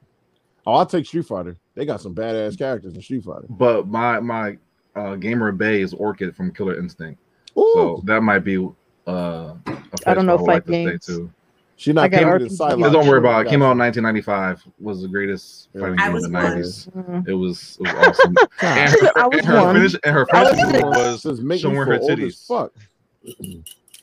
Oh, 0.66 0.74
I'll 0.74 0.86
take 0.88 1.06
Street 1.06 1.28
Fighter. 1.28 1.58
They 1.76 1.86
got 1.86 2.02
some 2.02 2.16
badass 2.16 2.58
characters 2.58 2.96
in 2.96 3.02
Street 3.04 3.24
Fighter. 3.24 3.46
But 3.48 3.88
my 3.88 4.20
my 4.20 4.58
uh, 4.96 5.16
gamer 5.18 5.52
bay 5.52 5.82
is 5.82 5.94
Orchid 5.94 6.36
from 6.36 6.52
Killer 6.52 6.80
Instinct, 6.80 7.22
Ooh, 7.56 7.72
so 7.76 8.02
that 8.06 8.22
might 8.22 8.40
be. 8.40 8.68
Uh, 9.08 9.54
a 9.68 9.78
I 10.08 10.16
don't 10.16 10.26
know 10.26 10.34
I 10.34 10.42
would 10.42 10.46
fight 10.48 10.68
like 10.68 11.00
to 11.00 11.00
stay 11.00 11.14
too. 11.14 11.32
She 11.78 11.92
not 11.94 12.10
got 12.12 12.20
came 12.20 12.30
with 12.32 12.42
RPG. 12.44 12.50
the 12.50 12.56
side. 12.56 12.80
Yeah, 12.80 12.90
Don't 12.90 13.08
worry 13.08 13.20
about 13.20 13.46
it. 13.46 13.50
Came 13.50 13.62
out 13.62 13.74
in 13.74 13.78
1995. 13.80 14.64
Was 14.80 15.02
the 15.02 15.08
greatest 15.08 15.70
fighting 15.74 16.00
I 16.00 16.08
game 16.08 16.16
in 16.16 16.22
the 16.24 16.30
born. 16.30 16.44
90s. 16.62 16.90
Mhm. 16.92 17.28
It 17.28 17.34
was 17.34 17.78
it 17.80 17.94
was 17.94 18.08
awesome. 18.10 18.36
and 18.62 18.90
her, 18.92 19.12
I 19.18 19.28
was 19.28 19.38
and 19.40 19.46
her 19.48 19.62
one. 19.62 19.76
finish 19.76 19.96
and 20.04 20.14
her 20.16 20.26
I 20.34 20.42
was 20.44 20.50
finish 20.52 20.72
six. 20.72 20.84
move 20.84 20.96
was 20.96 21.22
Says 21.22 21.42
make 21.42 21.56
me 21.58 21.58
showing 21.60 21.76
her 21.76 22.00
titties. 22.00 22.48
Fuck. 22.48 22.72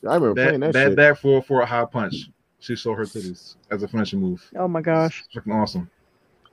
I 0.07 0.15
remember 0.15 0.33
That 0.35 0.47
playing 0.47 0.59
that, 0.61 0.73
that, 0.73 0.87
shit. 0.89 0.95
that 0.97 1.17
for 1.19 1.41
for 1.41 1.61
a 1.61 1.65
high 1.65 1.85
punch. 1.85 2.29
She 2.59 2.75
showed 2.75 2.95
her 2.95 3.03
titties 3.05 3.55
as 3.71 3.83
a 3.83 3.87
finishing 3.87 4.19
move. 4.21 4.47
Oh 4.55 4.67
my 4.67 4.81
gosh. 4.81 5.23
It's 5.25 5.33
fucking 5.33 5.51
awesome. 5.53 5.89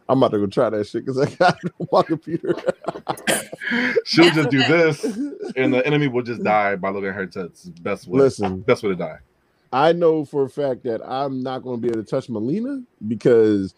I'm 0.08 0.18
about 0.18 0.32
to 0.32 0.38
go 0.38 0.46
try 0.46 0.68
that 0.70 0.84
shit 0.88 1.04
because 1.06 1.20
I 1.20 1.26
got 1.36 1.56
it 1.62 1.72
on 1.78 1.86
my 1.92 2.02
computer. 2.02 2.54
She'll 4.04 4.30
just 4.32 4.50
do 4.50 4.58
this, 4.66 5.04
and 5.04 5.72
the 5.72 5.86
enemy 5.86 6.08
will 6.08 6.22
just 6.22 6.42
die 6.42 6.74
by 6.76 6.90
looking 6.90 7.10
at 7.10 7.14
her 7.14 7.26
tits. 7.26 7.64
Best 7.66 8.08
way. 8.08 8.18
Listen, 8.18 8.60
Best 8.62 8.82
way 8.82 8.88
to 8.90 8.96
die. 8.96 9.18
I 9.72 9.92
know 9.92 10.24
for 10.24 10.44
a 10.44 10.48
fact 10.50 10.82
that 10.84 11.00
I'm 11.06 11.42
not 11.42 11.62
going 11.62 11.76
to 11.76 11.82
be 11.82 11.88
able 11.88 12.02
to 12.02 12.08
touch 12.08 12.28
Mileena 12.28 12.84
because 13.06 13.74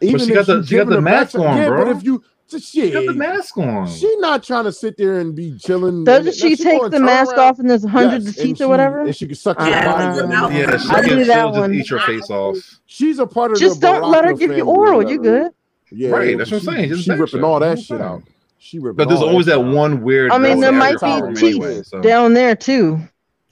even 0.00 0.18
she 0.20 0.26
if 0.32 0.34
got 0.34 0.46
the- 0.46 0.66
she 0.66 0.76
got 0.76 0.88
the 0.88 1.00
mask 1.00 1.34
on, 1.36 1.56
yeah, 1.56 1.68
bro. 1.68 1.84
But 1.86 1.96
if 1.96 2.04
you 2.04 2.22
just 2.48 2.72
shit, 2.72 2.86
She 2.88 2.90
got 2.92 3.06
the 3.06 3.14
mask 3.14 3.56
on. 3.58 3.86
she 3.88 4.14
not 4.16 4.42
trying 4.42 4.64
to 4.64 4.72
sit 4.72 4.96
there 4.98 5.20
and 5.20 5.34
be 5.34 5.56
chilling. 5.56 6.04
Doesn't 6.04 6.26
Now, 6.26 6.30
she 6.32 6.56
she 6.56 6.64
take 6.64 6.90
the 6.90 6.98
mask 7.00 7.32
around- 7.36 7.38
off 7.38 7.58
and 7.60 7.70
there's 7.70 7.84
hundreds 7.84 8.26
Yes, 8.26 8.36
of 8.36 8.42
teeth 8.42 8.56
she- 8.58 8.64
or 8.64 8.68
whatever? 8.68 9.00
and 9.02 9.16
she 9.16 9.26
can 9.26 9.34
suck 9.36 9.58
your 9.58 9.70
body. 9.70 10.18
down. 10.28 10.52
Yeah, 10.52 10.58
Yeah, 10.58 10.76
she 10.76 10.88
I 10.90 10.94
can, 11.00 11.02
do 11.04 11.08
she'll 11.24 11.26
that 11.26 11.46
just 11.46 11.58
one. 11.58 11.74
eat 11.74 11.90
your 11.90 12.00
face 12.00 12.28
off. 12.30 12.56
She's 12.86 13.18
a 13.20 13.26
part 13.26 13.52
of 13.52 13.58
Just 13.58 13.80
the 13.80 13.86
don't 13.86 14.10
let 14.10 14.24
her 14.24 14.32
give 14.32 14.50
you 14.50 14.58
family 14.58 14.62
or 14.62 14.86
oral. 14.94 15.10
You 15.10 15.18
good? 15.22 15.52
Yeah, 15.92 16.10
Right, 16.10 16.36
that's 16.36 16.50
what 16.50 16.62
I'm 16.62 16.74
saying. 16.74 16.88
Just 16.90 17.04
She 17.04 17.10
ripping 17.12 17.42
all 17.44 17.58
that 17.60 17.78
shit 17.80 18.00
out. 18.00 18.22
She 18.58 18.78
ripping. 18.78 18.96
But 18.96 19.08
there's 19.08 19.22
always 19.22 19.46
that 19.46 19.52
that 19.56 19.58
shit 19.64 19.66
out. 19.68 19.74
one 19.74 20.02
weird. 20.02 20.30
I 20.30 20.38
mean, 20.38 20.60
there 20.60 20.72
might 20.72 21.00
be 21.00 21.34
teeth 21.34 21.90
Down 22.02 22.34
there 22.34 22.54
too. 22.54 23.00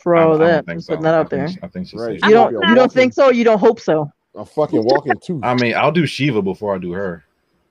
For 0.08 0.16
I- 0.16 0.22
all 0.24 0.30
I 0.30 0.32
of 0.34 0.38
that. 0.40 0.66
think 0.66 0.80
so. 0.82 0.88
putting 0.88 1.02
that 1.04 1.14
I 1.14 1.18
out 1.18 1.30
there. 1.30 1.48
think- 1.48 1.60
I 1.64 1.66
think 1.68 1.88
she's 1.88 2.00
Right. 2.00 2.14
You 2.24 2.30
don't 2.30 2.52
you 2.52 2.74
don't 2.74 2.92
think 2.92 3.12
so? 3.14 3.30
You 3.30 3.44
don't 3.44 3.58
hope 3.58 3.80
so. 3.80 4.10
a 4.34 4.44
fucking 4.44 4.84
walking 4.84 5.14
too. 5.22 5.40
I 5.42 5.54
mean, 5.54 5.74
I'll 5.74 5.90
do 5.92 6.04
Sheeva 6.04 6.44
before 6.44 6.74
I 6.74 6.78
do 6.78 6.92
her, 6.92 7.24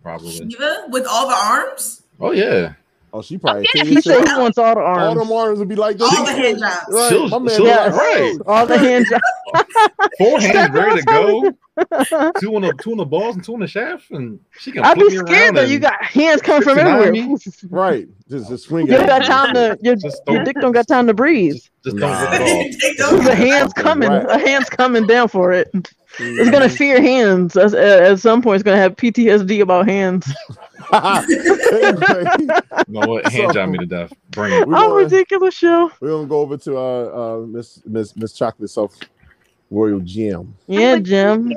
probably. 0.03 0.31
Sheeva 0.39 0.89
with 0.89 1.05
all 1.07 1.27
the 1.29 1.35
arms, 1.35 2.01
Oh 2.19 2.31
yeah, 2.31 2.73
Oh, 3.13 3.21
she 3.21 3.37
probably 3.37 3.65
Yeah, 3.73 3.83
tell 3.83 3.85
He 3.87 3.93
you 3.95 4.01
said 4.01 4.27
he 4.27 4.33
wants 4.37 4.57
all 4.57 4.75
the 4.75 4.81
arms. 4.81 4.99
all 4.99 5.07
arms. 5.07 5.19
them 5.21 5.31
arms 5.31 5.59
would 5.59 5.67
be 5.69 5.75
like 5.75 5.97
this. 5.97 6.13
all 6.17 6.25
the 6.25 6.31
hand 6.33 6.59
jobs. 6.59 6.75
Right, 6.89 7.09
She'll- 7.09 7.29
my 7.29 7.39
man 7.39 7.55
she'll- 7.55 7.65
be 7.65 7.71
right. 7.71 8.37
"Oh, 8.45 8.53
All 8.53 8.65
the 8.67 8.77
hand 8.77 9.05
jobs. 9.09 9.73
four 10.17 10.39
hands 10.41 10.71
ready 10.73 10.99
to 11.01 11.05
go. 11.05 11.51
Two 12.39 12.55
on 12.55 12.63
the 12.63 12.73
two 12.81 12.91
on 12.91 12.97
the 12.97 13.05
balls 13.05 13.35
and 13.35 13.43
two 13.45 13.53
on 13.53 13.59
the 13.59 13.67
shaft, 13.67 14.09
and 14.09 14.39
she 14.59 14.71
can. 14.71 14.83
I'd 14.83 14.97
be 14.97 15.09
scared 15.15 15.55
though. 15.55 15.61
You 15.61 15.77
got 15.77 16.03
hands 16.03 16.41
coming 16.41 16.63
from 16.63 16.79
everywhere. 16.79 17.37
Right, 17.69 18.07
just, 18.27 18.49
just 18.49 18.63
swing 18.65 18.87
You 18.87 18.97
got 18.97 19.23
time 19.23 19.53
to 19.53 19.77
your, 19.83 19.95
your 20.27 20.43
dick 20.43 20.55
don't 20.59 20.71
got 20.71 20.87
time 20.87 21.05
to 21.05 21.13
breathe. 21.13 21.53
just, 21.53 21.69
just 21.83 21.97
don't 21.97 22.09
Nah. 22.09 22.31
rip 22.31 22.41
it 22.41 22.79
Take 22.79 22.97
The 22.97 23.35
hands 23.35 23.73
coming, 23.73 24.09
Right. 24.09 24.27
the 24.27 24.39
hands 24.39 24.69
coming 24.71 25.05
down 25.05 25.27
for 25.27 25.51
it. 25.53 25.69
It's 26.19 26.49
gonna 26.49 26.69
fear 26.69 27.01
hands. 27.01 27.55
At, 27.55 27.73
at 27.73 28.19
some 28.19 28.41
point, 28.41 28.55
it's 28.55 28.63
gonna 28.63 28.77
have 28.77 28.95
PTSD 28.95 29.61
about 29.61 29.87
hands. 29.87 30.31
anyway, 30.91 31.25
You 32.87 32.93
know 32.93 33.07
what? 33.07 33.31
Hand 33.31 33.53
job 33.53 33.69
me 33.69 33.77
to 33.79 33.85
death. 33.85 34.13
Bring 34.31 34.53
it. 34.53 34.67
we 34.67 34.73
Oh, 34.73 34.89
gonna, 34.89 34.95
ridiculous 34.95 35.53
show. 35.53 35.91
we're 35.99 36.09
gonna 36.09 36.27
go 36.27 36.39
over 36.39 36.57
to 36.57 36.77
uh, 36.77 36.81
uh 36.81 37.45
Miss 37.45 37.81
Miss 37.85 38.15
Miss 38.15 38.33
Chocolate 38.33 38.69
Self 38.69 38.95
Royal 39.69 39.99
Jam. 39.99 40.55
Yeah, 40.67 40.97
Jim. 40.99 41.53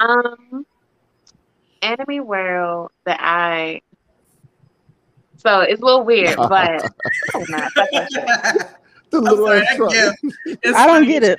Um, 0.00 0.66
anime 1.82 2.26
world 2.26 2.90
that 3.04 3.18
I. 3.20 3.82
So 5.36 5.60
it's 5.60 5.80
a 5.80 5.84
little 5.84 6.04
weird, 6.04 6.36
but 6.36 6.90
oh, 7.34 7.44
nah, 7.48 7.68
fuck 7.70 7.88
that 7.92 8.08
shit. 8.12 8.68
The 9.10 9.18
I'm 9.18 9.24
little 9.24 9.46
sorry, 9.46 9.66
I 9.68 10.12
it's 10.46 10.78
I 10.78 10.86
don't 10.86 11.06
get 11.06 11.22
as 11.22 11.36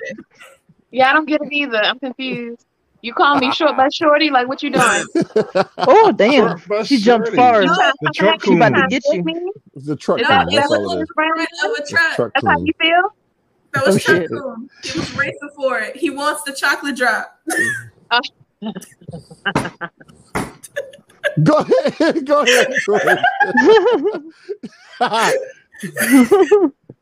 Shit. 0.94 0.98
yeah, 1.00 1.10
I 1.10 1.12
don't 1.12 1.26
get 1.28 1.40
it 1.42 1.52
either. 1.52 1.78
I'm 1.78 1.98
confused. 1.98 2.64
You 3.02 3.12
call 3.12 3.36
me 3.38 3.52
short 3.52 3.76
but 3.76 3.92
shorty, 3.92 4.30
like 4.30 4.48
what 4.48 4.62
you 4.62 4.70
doing? 4.70 5.04
Oh 5.86 6.12
damn, 6.16 6.58
she 6.84 6.98
jumped 6.98 7.26
shorty. 7.28 7.36
far. 7.36 7.62
No, 7.64 7.74
The 8.00 8.10
truck 8.14 8.42
She 8.44 8.54
about 8.54 8.74
to 8.74 8.86
get 8.88 9.02
you. 9.12 9.52
It's 9.74 9.86
the 9.86 9.96
truck 9.96 10.20
Is 10.20 10.26
Kun. 10.26 10.38
that, 10.38 10.46
That's 10.50 10.64
is 10.66 10.70
yeah, 10.70 10.76
all 10.76 10.92
it 10.92 10.96
that 10.96 11.02
is. 11.02 11.08
what 11.14 11.78
of 11.80 11.84
a 11.84 11.88
truck. 11.88 12.14
truck 12.16 12.32
That's 12.34 12.46
how 12.46 12.58
you 12.64 12.72
feel? 12.80 13.02
That 13.74 13.86
was 13.86 13.96
Oh, 13.96 13.98
truck 13.98 14.20
shit. 14.20 14.30
Kun. 14.30 14.70
He 14.82 14.92
was 14.92 15.12
racing 15.12 15.50
for 15.56 15.78
it. 15.80 15.96
He 15.96 16.10
wants 16.10 16.42
the 16.44 16.52
chocolate 16.52 16.96
drop. 16.96 17.38
Go 21.42 21.56
ahead, 21.58 22.24
go 22.26 22.42
ahead. 22.42 22.68
Go 22.86 22.96
ahead. 25.00 25.34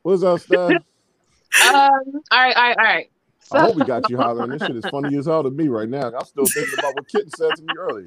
What's 0.02 0.22
up, 0.22 0.40
Steph? 0.40 0.70
Um, 1.60 1.60
all 1.60 2.00
right, 2.32 2.56
all 2.56 2.62
right, 2.62 2.76
all 2.78 2.84
right. 2.84 3.10
So, 3.52 3.58
I 3.58 3.62
hope 3.62 3.76
we 3.76 3.84
got 3.84 4.08
you 4.08 4.16
hollering. 4.18 4.50
This 4.50 4.62
shit 4.62 4.76
is 4.76 4.84
funny 4.90 5.16
as 5.16 5.26
hell 5.26 5.42
to 5.42 5.50
me 5.50 5.68
right 5.68 5.88
now. 5.88 6.10
I'm 6.10 6.24
still 6.24 6.46
thinking 6.46 6.78
about 6.78 6.94
what 6.94 7.08
Kitten 7.08 7.30
said 7.30 7.50
to 7.56 7.62
me 7.62 7.74
earlier. 7.78 8.06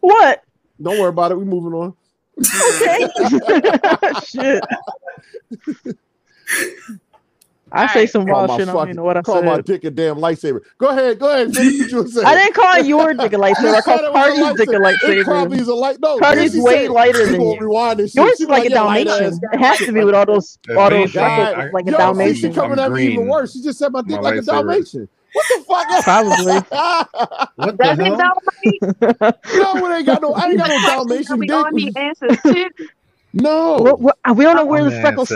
what? 0.00 0.44
Don't 0.80 0.98
worry 0.98 1.08
about 1.08 1.32
it. 1.32 1.38
We 1.38 1.44
moving 1.44 1.72
on. 1.72 1.94
Okay. 2.76 3.08
Shit. 4.24 4.64
I 7.70 7.86
say 7.86 7.92
Alright. 8.00 8.10
some 8.10 8.26
Call 8.26 8.34
wild 8.34 8.48
my 8.48 8.56
shit. 8.56 8.62
I 8.62 8.64
don't 8.66 8.74
fucking- 8.74 8.88
even 8.88 8.96
know 8.96 9.04
what 9.04 9.16
I 9.16 9.22
Call 9.22 9.42
my 9.42 9.56
said. 9.56 9.64
dick 9.66 9.84
a 9.84 9.90
damn 9.90 10.16
lightsaber. 10.16 10.60
Go 10.78 10.88
ahead, 10.88 11.18
go 11.18 11.30
ahead. 11.32 11.54
Finish 11.54 11.92
what 11.92 12.08
you 12.08 12.20
were. 12.22 12.26
I 12.26 12.34
didn't 12.34 12.54
call 12.54 12.78
your 12.78 13.14
dick 13.14 13.32
a 13.32 13.36
lightsaber. 13.44 13.74
I 13.74 13.76
You 13.76 13.82
called 13.82 14.00
it 14.00 14.12
was 14.12 14.12
Cardi's 14.12 14.56
dick 14.56 14.68
a 14.68 14.72
It 15.18 15.24
probably 15.24 15.58
lightsaber. 15.58 15.60
is 15.60 15.68
a 15.68 15.74
light. 15.74 16.00
No, 16.00 16.18
Cardi's 16.18 16.56
way 16.58 16.84
said- 16.86 16.90
lighter 16.92 17.26
than 17.26 17.38
gonna 17.40 17.50
you. 17.54 17.60
Rewind 17.60 17.98
this 18.00 18.12
shit. 18.12 18.24
Yours 18.24 18.40
is 18.40 18.46
be 18.46 18.52
like 18.52 18.64
a 18.66 18.70
Dalmatian. 18.70 19.38
It 19.52 19.58
has 19.60 19.78
to 19.78 19.92
be 19.92 20.04
with 20.04 20.14
all 20.14 20.26
those 20.26 20.58
If 20.68 20.76
all 20.78 20.90
those 20.90 21.14
anything, 21.16 21.20
freckles 21.22 21.56
I- 21.56 21.70
like 21.72 21.86
a 21.86 21.90
Yo, 21.90 22.14
see, 22.32 22.34
she 22.34 22.50
coming 22.50 22.78
at 22.78 22.92
me 22.92 23.06
even 23.12 23.26
worse. 23.28 23.52
She 23.52 23.62
just 23.62 23.78
said 23.78 23.92
my 23.92 24.02
dick 24.02 24.16
My 24.16 24.30
like 24.30 24.34
a. 24.36 24.42
Dalmatian. 24.42 25.08
What 25.34 25.46
the 25.48 25.64
fuck? 25.64 26.04
Probably. 26.04 26.54
What 27.56 27.76
the 27.76 27.84
does 27.84 27.98
it 27.98 28.04
hell? 28.06 28.16
though? 28.16 29.78
no, 29.80 29.86
it 29.92 29.96
ain't 29.98 30.06
got 30.06 30.22
no. 30.22 30.32
I 30.32 30.46
ain't 30.46 30.56
got 30.58 30.68
no 30.68 30.78
Dalmatian 30.86 31.38
We 31.38 31.50
all 31.50 31.70
dick. 31.70 31.96
answers. 31.96 32.38
No. 33.34 33.76
What- 33.76 34.00
what- 34.00 34.36
we 34.36 34.44
don't 34.44 34.56
know 34.56 34.64
where 34.64 34.84
the 34.84 34.90
man 34.90 35.02
freckles 35.02 35.28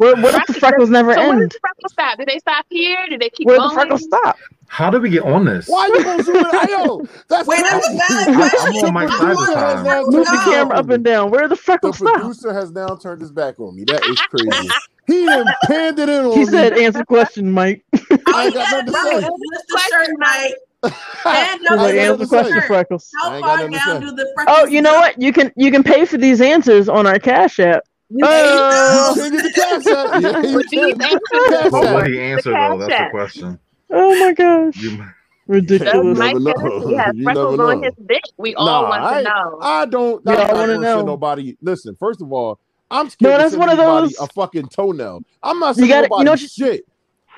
said- 0.00 0.08
stop. 0.08 0.22
Where, 0.22 0.32
what 0.32 0.46
the 0.46 0.54
freckles 0.54 0.90
never 0.90 1.14
So 1.14 1.20
where 1.28 1.32
end? 1.32 1.40
does 1.40 1.48
the 1.50 1.58
freckles 1.60 1.92
stop? 1.92 2.18
Do 2.18 2.24
they 2.26 2.38
stop 2.38 2.66
here? 2.70 3.06
Do 3.10 3.18
they 3.18 3.30
keep 3.30 3.48
going? 3.48 3.58
Where 3.58 3.58
going? 3.58 3.68
the 3.68 3.74
freckles 3.74 4.04
stop? 4.04 4.36
How 4.68 4.90
did 4.90 5.02
we 5.02 5.10
get 5.10 5.22
on 5.22 5.44
this? 5.44 5.68
Why 5.68 5.82
are 5.82 5.88
you 5.96 6.04
gonna 6.04 6.22
zoom 6.22 6.36
in? 6.36 6.68
Yo, 6.68 7.06
that's 7.28 7.46
Wait, 7.48 7.60
that's 7.62 7.86
a 7.86 7.90
crazy. 7.90 7.98
bad 7.98 8.28
I'm 8.28 8.34
question. 8.50 8.84
on 8.86 8.94
my 8.94 9.06
side 9.06 9.36
this 9.36 9.54
time. 9.54 9.84
Move 10.06 10.26
the 10.26 10.40
camera 10.44 10.76
up 10.78 10.90
and 10.90 11.04
down. 11.04 11.30
Where 11.30 11.48
the 11.48 11.54
The 11.54 11.56
freckles 11.56 11.98
stop? 11.98 12.14
producer 12.14 12.52
has 12.52 12.72
now 12.72 12.96
turned 12.96 13.20
his 13.20 13.30
back 13.32 13.60
on 13.60 13.76
me. 13.76 13.84
That 13.84 14.04
is 14.04 14.20
crazy. 14.22 14.68
He 15.06 15.24
done 15.24 15.46
panned 15.66 15.98
it 16.00 16.08
in 16.08 16.24
on 16.26 16.32
He 16.32 16.38
me. 16.40 16.44
said, 16.46 16.72
"Answer 16.76 17.04
question, 17.04 17.50
Mike." 17.52 17.84
I 18.26 18.46
ain't 18.46 18.54
got 18.54 18.86
nothing 18.86 18.86
to 18.86 18.92
say. 18.92 19.14
lift 19.20 19.68
the 19.68 19.78
shirt, 19.88 20.08
Mike. 20.18 20.54
And 20.82 20.94
I 21.24 21.58
He's 21.58 21.60
no, 21.62 21.72
ain't 21.72 21.80
like, 21.82 21.94
"Answer 21.94 22.16
the 22.16 22.24
to 22.24 22.26
question, 22.26 22.60
say. 22.60 22.66
freckles." 22.66 23.10
I 23.22 23.28
How 23.28 23.34
ain't 23.36 23.44
got 23.44 23.58
far 23.58 23.68
nothing 23.68 23.72
to 23.72 23.78
down 23.78 24.00
say. 24.00 24.00
do 24.00 24.12
the 24.16 24.22
oh, 24.22 24.32
freckles 24.34 24.58
Oh, 24.62 24.66
you 24.66 24.82
know 24.82 24.94
what? 24.94 25.22
You 25.22 25.32
can 25.32 25.52
you 25.56 25.70
can 25.70 25.82
pay 25.84 26.04
for 26.06 26.16
these 26.18 26.40
answers 26.40 26.88
on 26.88 27.06
our 27.06 27.18
Cash 27.20 27.60
App. 27.60 27.84
Oh, 28.22 29.14
you 29.16 29.30
get 29.30 29.42
the 29.42 29.52
cash 29.52 29.86
out? 29.88 30.22
Yeah, 30.22 30.42
you 30.42 30.56
But 30.56 30.66
these 30.70 30.94
Cash 30.94 31.72
out. 31.72 32.06
he 32.06 32.20
answered 32.20 32.54
though, 32.54 32.78
that's 32.78 33.04
the 33.04 33.08
question. 33.10 33.58
oh 33.90 34.20
my 34.20 34.32
gosh, 34.32 34.76
You, 34.76 34.90
Does 34.98 35.06
ridiculous. 35.48 36.18
Mike 36.18 36.36
never 36.36 36.56
Kennedy 36.58 36.86
know. 36.86 36.98
have 36.98 37.14
You 37.16 37.24
freckles 37.24 37.58
never 37.58 37.72
on 37.72 37.82
his 37.82 37.94
dick? 38.06 38.22
We 38.36 38.54
all 38.54 38.66
Nah, 38.66 38.88
want 38.88 39.02
I, 39.02 39.18
to 39.18 39.28
know. 39.28 39.58
I 39.60 39.86
don't. 39.86 40.24
We 40.24 40.32
I'm 40.32 40.38
all 40.40 40.46
not 40.46 40.54
wanna 40.54 40.78
know. 40.78 41.02
nobody. 41.04 41.56
Listen, 41.62 41.96
first 41.98 42.22
of 42.22 42.32
all, 42.32 42.58
I'm 42.90 43.06
No, 43.06 43.10
scared 43.10 43.32
to 43.32 43.38
that's 43.38 43.50
send 43.52 43.60
one 43.60 43.68
of 43.70 43.76
those- 43.76 44.16
a 44.18 44.26
fucking 44.28 44.68
toenail. 44.68 45.22
I'm 45.42 45.58
not 45.58 45.76
You 45.76 45.88
gotta- 45.88 46.08
you 46.18 46.24
know 46.24 46.32
what 46.32 46.40
shit. 46.40 46.84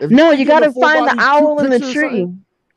If 0.01 0.11
No, 0.11 0.31
can 0.31 0.39
you 0.41 0.45
gotta 0.47 0.71
find 0.73 1.07
the 1.07 1.17
owl 1.19 1.59
in 1.61 1.71
the 1.71 1.81
tree 1.81 2.29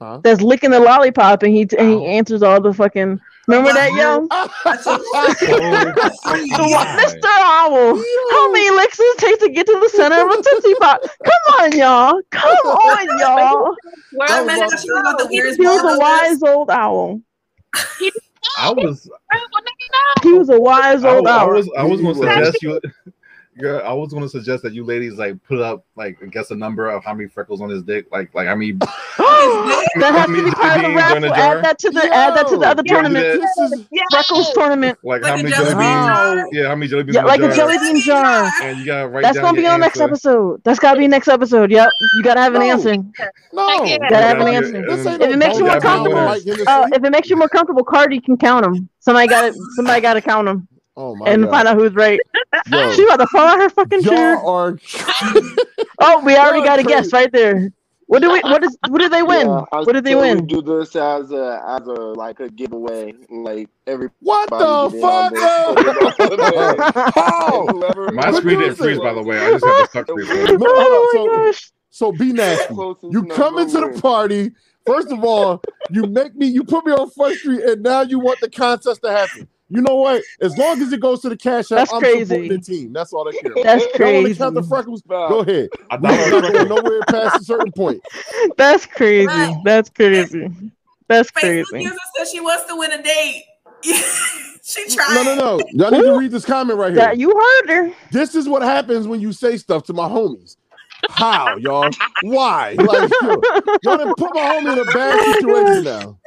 Huh? 0.01 0.19
that's 0.23 0.41
licking 0.41 0.71
the 0.71 0.79
lollipop, 0.79 1.43
and 1.43 1.53
he 1.53 1.61
and 1.77 1.89
he 1.89 2.05
answers 2.05 2.41
all 2.41 2.59
the 2.61 2.73
fucking. 2.73 3.19
Remember 3.51 3.73
that, 3.73 3.91
yo? 3.91 4.27
The 4.71 5.97
oh, 6.57 6.97
Mr. 7.03 7.25
Owl. 7.25 7.95
How 8.31 8.51
many 8.51 8.69
licks 8.71 8.97
does 8.97 9.15
it 9.15 9.17
take 9.19 9.39
to 9.41 9.49
get 9.49 9.65
to 9.67 9.73
the 9.73 9.89
center 9.89 10.21
of 10.21 10.31
a 10.31 10.41
tootsie 10.41 10.75
pop? 10.79 11.01
Come 11.01 11.59
on, 11.59 11.77
y'all. 11.77 12.21
Come 12.31 12.55
on, 12.65 13.19
y'all. 13.19 13.75
Where 14.13 14.29
I 14.29 14.39
am 14.39 14.49
I 14.49 14.55
about 14.55 15.17
the 15.19 15.27
weirdest 15.29 15.59
He 15.59 15.65
was 15.67 15.83
a 15.83 15.99
wise 15.99 16.41
old 16.43 16.69
owl. 16.69 17.21
I 18.57 18.71
was 18.71 19.09
He 20.23 20.33
was 20.33 20.49
a 20.49 20.59
wise 20.59 21.03
I, 21.03 21.15
old 21.15 21.27
I 21.27 21.39
owl. 21.41 21.53
was 21.53 21.69
I 21.77 21.83
was 21.83 22.01
going 22.01 22.15
to 22.15 22.21
He 22.21 22.33
suggest 22.33 22.63
you. 22.63 22.79
Yeah, 23.62 23.78
I 23.78 23.93
was 23.93 24.12
going 24.12 24.24
to 24.24 24.30
suggest 24.30 24.64
that 24.64 24.74
you 24.74 24.84
ladies 24.84 25.14
like 25.14 25.41
put 25.43 25.59
up 25.59 25.86
like 25.95 26.18
guess 26.32 26.51
a 26.51 26.55
number 26.55 26.89
of 26.89 27.03
how 27.03 27.14
many 27.14 27.30
freckles 27.30 27.62
on 27.62 27.70
his 27.70 27.84
dick, 27.84 28.07
like 28.12 28.34
like 28.34 28.47
how 28.47 28.55
many 28.55 28.72
that 29.95 30.14
has 30.14 30.26
to 30.28 30.43
be 30.45 30.51
part 30.51 30.78
of 30.78 30.91
the 30.91 30.95
raffle. 30.97 31.34
Add 31.34 31.64
that 31.64 31.80
to 31.80 31.89
the 31.89 32.03
add 32.14 32.36
that 32.36 32.47
to 32.49 32.57
the 32.57 32.68
other 32.68 32.84
tournament. 32.84 33.41
This 33.41 33.72
is 33.72 33.86
Freckles 34.12 34.51
tournament. 34.53 34.97
Like, 35.03 35.22
Like 35.22 35.32
how 35.32 35.38
many 35.38 35.49
jelly 35.51 35.70
jelly 35.72 35.76
bean 35.76 35.88
beans? 35.88 36.07
jar? 36.07 36.47
Yeah, 36.51 36.68
how 36.68 36.76
many 36.76 36.88
jelly 36.89 37.03
beans? 37.03 37.16
Yeah, 37.16 37.22
in 37.22 37.28
like 37.28 37.39
a 37.41 37.47
jar? 37.47 37.55
jelly 37.55 37.78
bean 37.80 38.01
jar. 38.01 38.51
And 38.64 38.80
you 38.80 38.86
gotta 38.86 39.07
write 39.07 39.24
That's 39.24 39.36
down 39.36 39.43
gonna 39.45 39.55
be 39.57 39.64
your 39.64 39.72
on 39.74 39.80
next 39.80 39.99
episode. 39.99 40.62
That's 40.64 40.80
gotta 40.80 40.99
be 40.99 41.07
next 41.07 41.28
episode. 41.28 41.72
Yep, 41.72 41.89
you 42.16 42.24
gotta 42.24 42.39
have 42.41 42.53
an 42.55 42.62
No. 42.62 42.70
answer. 42.72 42.95
no. 43.53 43.84
Yeah. 43.84 43.97
Gotta 44.09 44.16
have 44.18 44.39
an 44.39 44.47
answer. 44.47 44.76
and 44.76 44.88
This 44.89 45.03
then- 45.03 45.14
ain't 45.14 45.24
If 45.24 45.32
it 45.32 45.38
makes 45.38 45.57
you 45.57 45.66
more 45.66 45.80
bone 45.80 45.82
down 45.82 46.03
with 46.03 46.12
comfortable, 46.14 46.26
Mike 46.26 46.43
Hennessy. 46.43 46.68
Uh, 46.68 46.88
if 46.93 47.03
it 47.03 47.12
makes 47.12 47.30
you 47.30 47.36
more 47.38 47.49
comfortable, 47.49 47.84
Cardi 47.84 48.20
can 48.20 48.38
count 48.38 48.64
them. 48.64 48.89
Somebody 48.99 49.28
got 49.28 49.41
to 49.51 49.59
Somebody 49.76 50.01
got 50.01 50.14
to 50.14 50.22
count 50.22 50.45
them 50.47 50.68
oh 50.97 51.15
my 51.15 51.29
and 51.29 51.43
god. 51.43 51.51
find 51.51 51.67
out 51.67 51.77
who's 51.77 51.93
right. 51.93 52.19
Yo, 52.71 52.91
She 52.95 53.03
about 53.05 53.17
to 53.17 53.27
fall 53.27 53.47
out 53.47 53.59
her 53.59 53.69
fucking 53.69 54.03
chair. 54.03 54.37
are 54.37 54.77
Oh, 55.99 56.21
we 56.25 56.35
already 56.35 56.59
y'all 56.59 56.65
got 56.65 56.79
a 56.79 56.83
guess 56.83 57.13
right 57.13 57.31
there. 57.31 57.71
What 58.07 58.21
do 58.21 58.31
we? 58.31 58.39
What 58.41 58.63
is? 58.63 58.77
What 58.89 58.99
did 58.99 59.11
they 59.11 59.23
win? 59.23 59.47
Yeah, 59.47 59.81
What 59.83 59.93
did 59.93 60.03
they 60.03 60.11
say 60.11 60.15
we 60.15 60.21
win? 60.35 60.47
Do 60.47 60.61
this 60.61 60.95
as 60.95 61.31
a 61.31 61.63
as 61.67 61.87
a 61.87 61.93
like 61.93 62.39
a 62.41 62.49
giveaway, 62.49 63.13
like 63.29 63.69
every. 63.87 64.09
what 64.19 64.49
the 64.49 64.89
fuck? 65.01 65.33
How? 67.15 67.67
Whoever, 67.67 68.11
My 68.11 68.31
screen 68.31 68.59
you 68.59 68.65
didn't 68.65 68.77
freeze, 68.77 68.99
by 68.99 69.13
the 69.13 69.23
way. 69.23 69.39
I 69.39 69.51
just 69.51 69.65
have 69.65 69.77
the 69.77 69.87
touch 69.87 70.07
screen. 70.09 70.59
No, 70.59 70.67
Oh 70.67 71.09
my 71.13 71.19
So, 71.19 71.27
gosh! 71.27 71.71
so 71.89 72.11
be 72.11 72.33
nasty. 72.33 72.73
You 73.09 73.25
come 73.25 73.57
into 73.59 73.79
the 73.79 73.99
party. 74.01 74.51
First 74.85 75.11
of 75.11 75.23
all, 75.23 75.61
you 75.89 76.07
make 76.07 76.35
me. 76.35 76.47
You 76.47 76.63
put 76.63 76.85
me 76.85 76.91
on 76.93 77.09
front 77.11 77.37
street, 77.37 77.63
and 77.63 77.81
now 77.83 78.01
you 78.01 78.19
want 78.19 78.39
the 78.41 78.49
contest 78.49 79.01
to 79.03 79.11
happen. 79.11 79.47
You 79.74 79.82
know 79.82 79.95
what? 79.95 80.22
As 80.41 80.57
long 80.57 80.82
as 80.82 80.91
it 80.91 80.99
goes 80.99 81.22
to 81.22 81.30
the 81.30 81.38
cash 81.38 81.72
app, 81.72 81.88
I'm 81.93 82.01
crazy. 82.01 82.26
supporting 82.26 82.49
the 82.49 82.59
team. 82.59 82.91
That's 82.93 83.13
all 83.13 83.28
I 83.28 83.32
care. 83.32 83.53
about. 83.53 83.63
That's 83.63 83.84
Y'all 83.84 84.13
want 84.13 84.26
crazy. 84.26 84.38
count 84.38 84.55
the 84.55 84.63
freckles? 84.63 85.01
Nah. 85.07 85.30
Go 85.30 85.39
ahead. 85.39 85.69
I 85.89 85.95
We're 85.95 86.09
thought 86.09 86.19
it 86.19 86.41
not 86.41 86.53
going 86.53 86.67
nowhere 86.67 87.01
past 87.03 87.39
a 87.39 87.43
certain 87.45 87.72
point. 87.72 88.01
That's 88.57 88.86
crazy. 88.86 89.28
Right. 89.28 89.55
That's 89.63 89.89
crazy. 89.89 90.49
That's 91.07 91.32
Facebook 91.32 91.65
crazy. 91.67 91.84
user 91.84 91.95
says 92.17 92.32
she 92.32 92.41
wants 92.41 92.65
to 92.69 92.76
win 92.76 92.91
a 92.91 93.01
date. 93.01 93.43
she 94.61 94.88
tried. 94.89 95.13
No, 95.13 95.24
no, 95.24 95.36
no. 95.36 95.59
Y'all 95.72 95.91
need 95.91 96.03
to 96.03 96.17
read 96.17 96.32
this 96.32 96.43
comment 96.45 96.78
right 96.78 96.91
here. 96.91 97.01
That 97.01 97.17
you 97.17 97.30
heard 97.30 97.69
her. 97.69 97.93
This 98.11 98.36
is 98.36 98.49
what 98.49 98.61
happens 98.63 99.07
when 99.07 99.22
you 99.22 99.32
say 99.32 99.55
stuff 99.55 99.84
to 99.86 99.93
my 99.93 100.09
homies. 100.09 100.57
How, 101.09 101.55
y'all? 101.57 101.89
Why? 102.22 102.76
Like, 102.78 103.09
yo, 103.22 103.41
y'all 103.84 103.97
done 103.97 104.13
put 104.15 104.34
my 104.34 104.41
homie 104.41 104.74
in 104.74 104.80
a 104.80 104.93
bad 104.93 105.19
oh 105.22 105.34
situation 105.34 105.84
now. 105.86 106.19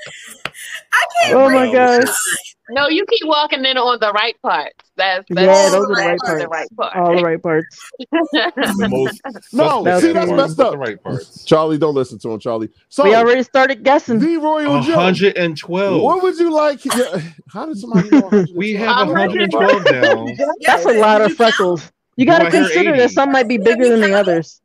I 0.92 1.06
can't 1.20 1.34
Oh 1.34 1.50
my 1.50 1.72
gosh! 1.72 2.53
No, 2.70 2.88
you 2.88 3.04
keep 3.06 3.26
walking 3.26 3.64
in 3.64 3.76
on 3.76 3.98
the 4.00 4.10
right 4.12 4.40
parts. 4.40 4.72
That's, 4.96 5.24
that's 5.28 5.46
Yeah, 5.46 5.70
those 5.70 5.84
are 5.84 5.86
the 5.88 5.92
right 5.94 6.06
right 6.08 6.18
the 6.20 6.48
parts. 6.48 6.50
right 6.50 6.76
part. 6.76 6.96
All 6.96 7.16
the 7.16 7.22
right 7.22 7.42
parts. 7.42 7.90
the 8.10 8.88
most. 8.90 9.20
No, 9.52 9.84
suspect 9.84 10.00
see, 10.02 10.12
that's 10.12 10.28
one. 10.28 10.36
messed 10.38 10.60
up. 10.60 10.70
The 10.72 10.78
right 10.78 11.02
parts. 11.02 11.44
Charlie, 11.44 11.76
don't 11.78 11.94
listen 11.94 12.18
to 12.20 12.30
him, 12.30 12.38
Charlie. 12.40 12.70
So, 12.88 13.04
We 13.04 13.14
already 13.14 13.42
started 13.42 13.82
guessing. 13.82 14.18
the 14.18 14.38
Royal 14.38 14.80
Joe. 14.82 14.96
112. 14.96 16.02
What 16.02 16.22
would 16.22 16.38
you 16.38 16.50
like? 16.52 16.82
Yeah, 16.86 17.20
how 17.48 17.66
did 17.66 17.78
somebody 17.78 18.08
know? 18.08 18.20
112? 18.30 18.56
We 18.56 18.72
have 18.74 19.08
112 19.08 19.84
down. 19.84 20.36
That's 20.62 20.86
a 20.86 20.92
lot 21.00 21.20
of 21.20 21.34
freckles. 21.34 21.92
You 22.16 22.24
got 22.24 22.38
to 22.38 22.44
Do 22.50 22.56
I 22.56 22.60
hear 22.60 22.64
consider 22.68 22.96
that 22.96 23.10
some 23.10 23.30
might 23.32 23.48
be 23.48 23.58
bigger 23.58 23.88
than 23.88 24.00
the 24.00 24.14
others. 24.14 24.62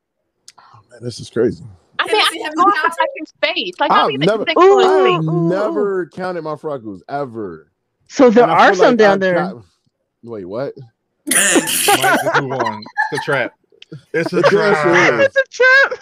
Oh, 0.57 0.79
man, 0.89 0.99
this 1.03 1.19
is 1.19 1.29
crazy. 1.29 1.63
I 1.97 2.05
mean, 2.05 2.15
I 2.15 2.19
have 2.19 2.29
can 2.29 2.39
you 2.39 2.51
go 2.55 2.63
counted? 2.63 2.95
like 2.97 3.09
in 3.17 3.25
space. 3.25 3.73
Like, 3.77 3.91
I've 3.91 4.11
never- 4.19 4.45
things 4.45 4.55
Ooh. 4.57 4.61
go 4.61 5.05
I 5.05 5.09
in 5.09 5.15
have 5.15 5.23
never 5.33 6.07
counted 6.07 6.43
my 6.43 6.55
freckles 6.55 7.03
ever. 7.09 7.65
So 8.09 8.29
there 8.29 8.45
are 8.45 8.73
some 8.73 8.87
like 8.89 8.97
down 8.97 9.13
I've 9.13 9.19
there. 9.19 9.35
got- 9.35 9.63
Wait, 10.23 10.45
what? 10.45 10.73
Mike, 11.25 11.35
let's 11.37 12.41
move 12.41 12.51
on. 12.53 12.83
It's 13.11 13.21
a 13.21 13.23
trap. 13.23 13.53
It's 14.13 14.33
a 14.33 14.37
It 14.39 14.41
damn 14.43 14.51
sure 14.51 14.73
trap. 14.73 15.13
It's 15.21 15.35
a 15.35 15.43
trap. 15.49 15.99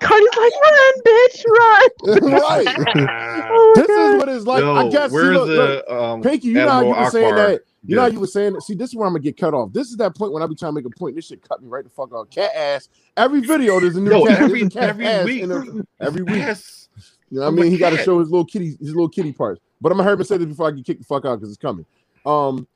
Cardi's 0.00 0.36
like, 0.36 0.52
run, 0.64 0.94
bitch, 1.06 1.44
run. 1.46 2.32
right. 2.32 3.46
Oh, 3.52 3.72
This 3.76 3.88
is 3.88 4.16
what 4.18 4.28
it's 4.28 4.44
like. 4.46 4.60
Yo, 4.60 4.74
I 4.74 4.88
guess. 4.90 5.10
Where's 5.12 5.36
look, 5.36 5.48
look. 5.48 5.86
the 5.86 5.94
um, 5.94 6.22
Pinky, 6.22 6.48
you 6.48 6.54
know 6.54 6.68
how 6.68 6.80
you 6.82 6.88
Admiral 6.94 7.04
were 7.04 7.10
saying 7.10 7.34
that. 7.36 7.60
You 7.84 7.96
know 7.96 8.02
how 8.02 8.08
you 8.08 8.20
were 8.20 8.26
saying. 8.26 8.52
That. 8.54 8.62
See, 8.62 8.74
this 8.74 8.90
is 8.90 8.94
where 8.96 9.06
I'm 9.06 9.12
gonna 9.14 9.22
get 9.22 9.36
cut 9.38 9.54
off. 9.54 9.72
This 9.72 9.88
is 9.88 9.96
that 9.98 10.14
point 10.16 10.32
when 10.32 10.42
I 10.42 10.46
be 10.46 10.54
trying 10.54 10.70
to 10.74 10.74
make 10.74 10.84
a 10.84 10.90
point. 10.98 11.16
This 11.16 11.26
shit 11.26 11.46
cut 11.46 11.62
me 11.62 11.68
right 11.68 11.82
the 11.84 11.90
fuck 11.90 12.12
off. 12.12 12.28
Cat 12.30 12.50
ass. 12.54 12.88
Every 13.16 13.40
video 13.40 13.80
there's 13.80 13.96
a 13.96 14.00
new 14.00 14.10
Yo, 14.10 14.24
cat. 14.26 14.38
there's 14.38 14.50
every 14.50 14.68
cat 14.68 14.88
every 14.90 15.06
ass 15.06 15.24
week. 15.24 15.42
a- 15.44 15.86
every 16.00 16.22
week. 16.22 16.36
Yes. 16.36 16.88
You 17.30 17.38
know 17.40 17.46
what 17.50 17.52
I 17.52 17.62
mean? 17.62 17.70
He 17.70 17.78
got 17.78 17.90
to 17.90 17.98
show 17.98 18.18
his 18.18 18.28
little 18.30 18.44
kitty, 18.44 18.76
his 18.80 18.88
little 18.90 19.08
kitty 19.08 19.32
parts. 19.32 19.60
But 19.80 19.92
I'm 19.92 19.98
gonna 19.98 20.08
hurry 20.08 20.18
and 20.18 20.26
say 20.26 20.36
this 20.36 20.46
before 20.46 20.68
I 20.68 20.70
get 20.72 20.84
kicked 20.84 21.00
the 21.00 21.06
fuck 21.06 21.24
out 21.24 21.36
because 21.36 21.50
it's 21.50 21.60
coming. 21.60 21.86
Um, 22.26 22.66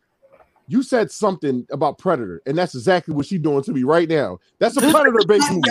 you 0.66 0.82
said 0.82 1.10
something 1.10 1.66
about 1.70 1.98
Predator, 1.98 2.40
and 2.46 2.56
that's 2.56 2.74
exactly 2.74 3.14
what 3.14 3.26
she's 3.26 3.40
doing 3.40 3.62
to 3.64 3.72
me 3.72 3.82
right 3.82 4.08
now. 4.08 4.38
That's 4.58 4.76
a 4.76 4.80
Predator-based 4.80 5.50
movie. 5.50 5.70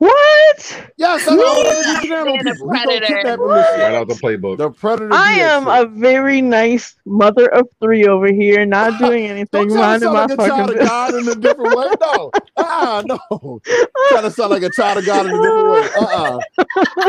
Your 0.00 0.10
ass. 0.10 0.76
What? 0.76 0.92
Yes, 0.98 1.24
that's 1.24 1.36
what 1.36 1.48
I'm 1.48 1.58
Yeah, 1.58 1.82
on 2.30 2.38
the 2.38 2.44
people. 2.44 2.70
He 2.70 2.80
gonna 2.80 3.00
Predator. 3.00 3.06
kidnap 3.06 3.40
him 3.40 3.56
and 3.56 3.66
shit. 3.66 3.82
Right 3.82 3.94
out 3.94 4.08
the 4.08 4.14
playbook. 4.14 4.58
The 4.58 4.70
Predator. 4.70 5.14
I 5.14 5.32
am 5.42 5.68
a 5.68 5.86
very 5.86 6.40
nice 6.42 6.96
mother 7.06 7.46
of 7.48 7.68
three 7.82 8.06
over 8.06 8.32
here, 8.32 8.66
not 8.66 8.96
doing 8.98 9.26
anything, 9.26 9.70
Don't 9.70 9.72
try 9.72 9.94
to 9.98 10.00
sound 10.00 10.14
my 10.14 10.20
like 10.20 10.30
a 10.30 10.38
child 10.38 10.70
fucking 10.70 10.76
of. 10.76 10.78
God 10.78 11.14
in 11.14 11.28
a 11.28 11.34
different 11.34 11.72
way. 11.72 11.90
No, 12.00 12.34
ah, 12.58 13.02
no. 13.06 13.60
Trying 14.06 14.24
to 14.24 14.30
sound 14.30 14.50
like 14.50 14.62
a 14.62 14.70
child 14.70 14.98
of 14.98 15.04
God 15.06 15.26
in 15.26 15.34
a 15.34 15.38
different 15.38 15.68
way. 15.68 15.88
Uh, 15.94 16.04
uh 16.38 16.42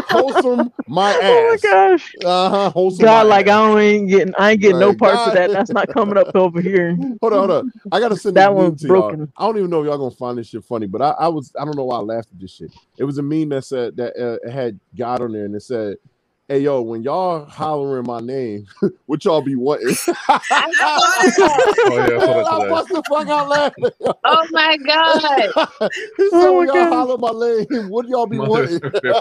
wholesome, 0.09 0.73
my 0.87 1.15
ass. 1.15 1.19
Oh 1.29 1.59
my 1.63 1.69
gosh. 1.89 2.15
Uh 2.23 2.49
huh. 2.49 2.69
Wholesome. 2.71 3.05
God, 3.05 3.27
my 3.27 3.27
like 3.27 3.47
ass. 3.47 3.49
I 3.49 3.79
ain't 3.81 4.09
getting, 4.09 4.33
I 4.37 4.51
ain't 4.51 4.61
getting 4.61 4.79
no 4.79 4.89
Like, 4.89 4.97
parts 4.99 5.27
of 5.27 5.33
that. 5.33 5.51
That's 5.51 5.71
not 5.71 5.89
coming 5.91 6.17
up 6.17 6.29
over 6.35 6.61
here. 6.61 6.97
Hold 7.21 7.33
on, 7.33 7.39
hold 7.39 7.51
on. 7.51 7.65
I 7.91 7.99
gotta 7.99 8.17
send 8.17 8.37
That 8.37 8.53
that 8.53 8.55
one 8.55 8.75
to 8.77 8.87
broken. 8.87 9.19
y'all. 9.19 9.27
I 9.37 9.45
don't 9.45 9.57
even 9.57 9.69
know 9.69 9.81
if 9.81 9.87
y'all 9.87 9.97
gonna 9.97 10.11
find 10.11 10.37
this 10.37 10.47
shit 10.49 10.63
funny, 10.63 10.87
but 10.87 11.01
I, 11.01 11.11
I 11.11 11.27
was 11.29 11.53
I 11.59 11.65
don't 11.65 11.75
know 11.77 11.85
why 11.85 11.97
I 11.97 12.01
laughed 12.01 12.29
at 12.31 12.39
this 12.39 12.51
shit. 12.55 12.71
It 12.97 13.05
was 13.05 13.17
a 13.17 13.23
meme 13.23 13.49
that 13.49 13.65
said 13.65 13.97
that 13.97 14.17
uh, 14.17 14.51
had 14.51 14.79
God 14.97 15.21
on 15.21 15.33
there 15.33 15.45
and 15.45 15.55
it 15.55 15.63
said, 15.63 15.97
"Hey 16.49 16.61
yo, 16.61 16.81
when 16.81 17.03
y'all 17.03 17.45
hollering 17.45 18.07
my 18.07 18.19
name, 18.19 18.65
what 19.05 19.23
y'all 19.23 19.41
be 19.41 19.55
wanting?" 19.55 19.95
Oh 21.91 21.97
yeah, 22.07 22.17
I 22.17 22.19
saw 22.21 22.33
that 22.33 22.47
I 22.47 22.59
today. 22.59 22.69
bust 22.69 22.89
the 22.89 23.03
fuck 23.09 23.27
out 23.27 23.49
laughing. 23.49 23.85
Oh 24.25 24.47
my 24.51 24.77
god! 24.77 25.51
so 26.29 26.29
Oh 26.33 26.57
when 26.57 26.67
my 26.67 26.73
y'all 26.73 26.89
God. 26.89 26.93
holler 27.07 27.17
my 27.17 27.31
name, 27.31 27.89
what 27.89 28.05
do 28.05 28.11
y'all 28.11 28.25
be 28.27 28.39
wanting? 28.39 28.79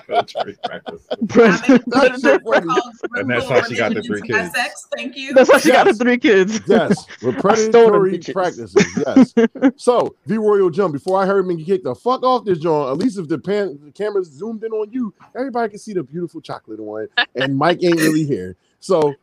Military 0.08 0.56
practice. 0.64 1.06
Funny. 1.30 2.70
And 3.14 3.30
that's 3.30 3.48
how 3.48 3.62
she 3.62 3.76
got 3.76 3.94
the 3.94 4.02
three 4.02 4.22
kids. 4.22 4.54
Sex. 4.54 4.86
Thank 4.96 5.16
you. 5.16 5.34
That's 5.34 5.50
why 5.50 5.58
she 5.58 5.70
got 5.70 5.86
the 5.86 5.94
three 5.94 6.18
kids. 6.18 6.60
Yes, 6.66 7.06
with 7.22 7.44
I 7.44 7.54
stole 7.54 7.92
them 7.92 8.00
predatory 8.02 8.18
practices. 8.32 8.86
Yes. 9.06 9.34
so, 9.76 10.14
V 10.26 10.38
Royal 10.38 10.70
Jump. 10.70 10.92
Before 10.92 11.20
I 11.22 11.26
heard 11.26 11.46
me 11.46 11.62
kick 11.64 11.84
the 11.84 11.94
fuck 11.94 12.22
off 12.22 12.44
this 12.44 12.58
joint, 12.58 12.90
at 12.90 12.96
least 12.98 13.18
if 13.18 13.28
the 13.28 13.38
pan 13.38 13.78
the 13.84 13.92
camera's 13.92 14.28
zoomed 14.28 14.64
in 14.64 14.72
on 14.72 14.90
you, 14.92 15.12
everybody 15.36 15.70
can 15.70 15.78
see 15.78 15.92
the 15.92 16.02
beautiful 16.02 16.40
chocolate 16.40 16.80
one. 16.80 17.08
And 17.34 17.56
Mike 17.56 17.82
ain't 17.82 18.00
really 18.00 18.24
here. 18.24 18.56
So, 18.80 19.14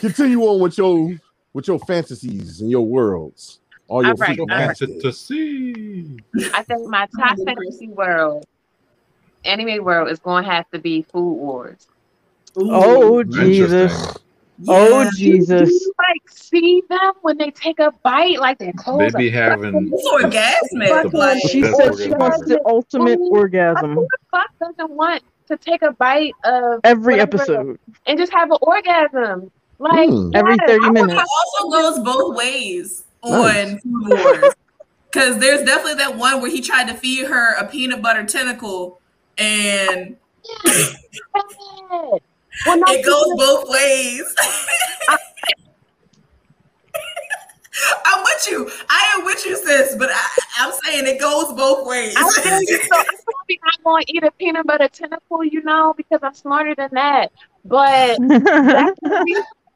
continue 0.00 0.40
on 0.42 0.60
with 0.60 0.78
your 0.78 1.18
with 1.52 1.66
your 1.66 1.78
fantasies 1.80 2.60
and 2.60 2.70
your 2.70 2.86
worlds. 2.86 3.60
All 3.88 4.04
your 4.04 4.12
all 4.12 4.16
right, 4.18 4.38
all 4.38 4.46
right. 4.46 4.76
To, 4.76 5.12
see. 5.12 6.18
I 6.54 6.62
think 6.62 6.86
my 6.86 7.08
top 7.18 7.36
fantasy 7.44 7.88
world, 7.88 8.46
anime 9.44 9.82
world, 9.82 10.10
is 10.10 10.20
going 10.20 10.44
to 10.44 10.50
have 10.50 10.70
to 10.70 10.78
be 10.78 11.02
Food 11.02 11.34
Wars. 11.34 11.88
Oh 12.56 13.24
Jesus! 13.24 13.72
Interesting. 13.72 14.22
Oh 14.68 15.10
Jesus! 15.16 15.68
Do 15.68 15.74
you 15.74 15.92
like 15.98 16.30
see 16.30 16.82
them 16.88 17.12
when 17.22 17.38
they 17.38 17.50
take 17.50 17.78
a 17.78 17.92
bite, 18.02 18.38
like 18.38 18.58
their 18.58 18.72
They 18.98 19.10
be 19.10 19.28
are 19.28 19.50
having 19.50 19.90
It's 19.92 20.06
orgasmic. 20.06 21.10
The 21.10 21.18
Like, 21.18 21.42
She 21.48 21.62
said 21.62 21.98
she 21.98 22.10
wants 22.10 22.42
the 22.42 22.60
ultimate 22.66 23.18
orgasm 23.20 23.94
Who 23.94 24.06
the 24.10 24.18
fuck 24.30 24.50
doesn't 24.60 24.90
want 24.90 25.22
to 25.50 25.56
take 25.56 25.82
a 25.82 25.92
bite 25.92 26.32
of 26.44 26.80
every 26.84 27.20
episode. 27.20 27.78
and 28.06 28.18
just 28.18 28.32
have 28.32 28.50
an 28.50 28.58
orgasm? 28.62 29.50
Like 29.78 30.08
Hmm. 30.08 30.30
Every 30.34 30.56
30 30.58 30.78
I 30.86 30.90
minutes. 30.90 31.14
it 31.22 31.26
also 31.62 31.70
goes 31.70 31.98
both 32.04 32.36
ways 32.36 33.04
on 33.22 33.78
Food 33.80 34.08
Wars. 34.08 34.54
Because 35.10 35.38
there's 35.38 35.62
definitely 35.64 35.94
that 35.94 36.16
one 36.16 36.40
where 36.40 36.50
he 36.50 36.60
tried 36.60 36.86
to 36.88 36.94
feed 36.94 37.26
her 37.26 37.54
a 37.56 37.66
peanut 37.66 38.00
butter 38.00 38.24
tentacle, 38.24 39.00
and 39.38 40.16
Well, 42.66 42.76
no, 42.76 42.84
it 42.88 43.04
goes 43.04 43.34
both 43.36 43.68
ways. 43.68 44.22
I'm 48.04 48.22
with 48.22 48.46
you. 48.50 48.70
I 48.88 49.14
am 49.18 49.24
with 49.24 49.44
you, 49.46 49.56
sis. 49.56 49.96
But 49.96 50.10
I, 50.12 50.28
I'm 50.58 50.72
saying 50.84 51.06
it 51.06 51.20
goes 51.20 51.52
both 51.52 51.86
ways. 51.86 52.14
I 52.16 52.30
feel 52.42 52.60
you. 52.62 52.78
So 52.84 52.98
I'm 52.98 53.04
probably 53.04 53.60
not 53.64 53.84
going 53.84 54.04
to 54.04 54.12
eat 54.16 54.22
a 54.24 54.30
peanut 54.32 54.66
butter 54.66 54.88
tentacle, 54.88 55.44
you 55.44 55.62
know, 55.62 55.94
because 55.96 56.20
I'm 56.22 56.34
smarter 56.34 56.74
than 56.74 56.90
that. 56.92 57.32
But 57.64 58.18
definitely 58.18 59.34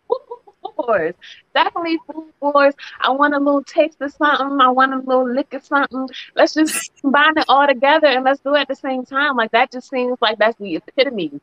food 0.09 0.73
wars. 0.77 1.15
Definitely 1.55 1.99
food 2.11 2.33
wars. 2.41 2.75
I 3.01 3.11
want 3.11 3.35
a 3.35 3.39
little 3.39 3.63
taste 3.63 4.01
of 4.01 4.13
something. 4.13 4.61
I 4.61 4.69
want 4.71 4.95
a 4.95 4.99
little 4.99 5.29
lick 5.31 5.53
of 5.55 5.65
something. 5.65 6.09
Let's 6.35 6.55
just 6.55 6.91
combine 7.01 7.37
it 7.37 7.45
all 7.49 7.67
together 7.67 8.07
and 8.09 8.25
let's 8.25 8.41
do 8.41 8.55
it 8.55 8.61
at 8.61 8.69
the 8.69 8.75
same 8.75 9.05
time. 9.05 9.37
Like 9.37 9.51
that 9.53 9.71
just 9.71 9.91
seems 9.91 10.19
like 10.21 10.39
that's 10.39 10.59
the 10.59 10.77
epitome 10.77 11.41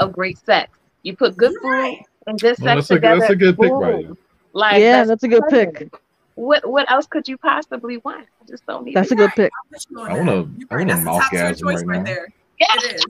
of 0.00 0.12
great 0.12 0.38
sex. 0.38 0.70
You 1.02 1.16
put 1.16 1.36
good 1.36 1.52
food 1.62 1.98
and 2.26 2.40
good 2.40 2.56
Well, 2.60 2.76
sex 2.76 2.88
that's 2.88 2.90
a 2.90 2.94
together. 2.94 3.20
that's 3.20 3.32
a 3.32 3.36
good 3.36 3.58
pick 3.58 3.70
right 3.72 3.92
boom. 3.96 4.02
there. 4.02 4.16
Like 4.52 4.80
yeah, 4.80 5.04
that's 5.04 5.22
a 5.22 5.28
good 5.28 5.42
pick. 5.50 5.92
What 6.34 6.66
what 6.68 6.90
else 6.90 7.06
could 7.06 7.28
you 7.28 7.36
possibly 7.38 7.98
want? 7.98 8.26
I 8.42 8.46
just 8.48 8.64
don't 8.66 8.84
need 8.84 8.94
That's 8.96 9.10
a 9.10 9.14
good 9.16 9.30
pick. 9.36 9.50
I'm 9.64 9.70
with 9.70 9.86
you 9.90 10.00
on 10.00 10.06
I 10.10 10.14
that. 10.14 10.18
wanna- 10.18 10.32
I 10.70 10.74
wanna 10.76 10.86
That's 10.86 11.04
the 11.04 11.10
top 11.10 11.30
tier 11.30 11.40
mouthgasm 11.40 11.64
right 11.64 11.86
right 11.86 11.98
now. 11.98 12.04
there. 12.04 12.28
Yeah. 12.58 12.66
It 12.76 12.94
is. 12.94 13.04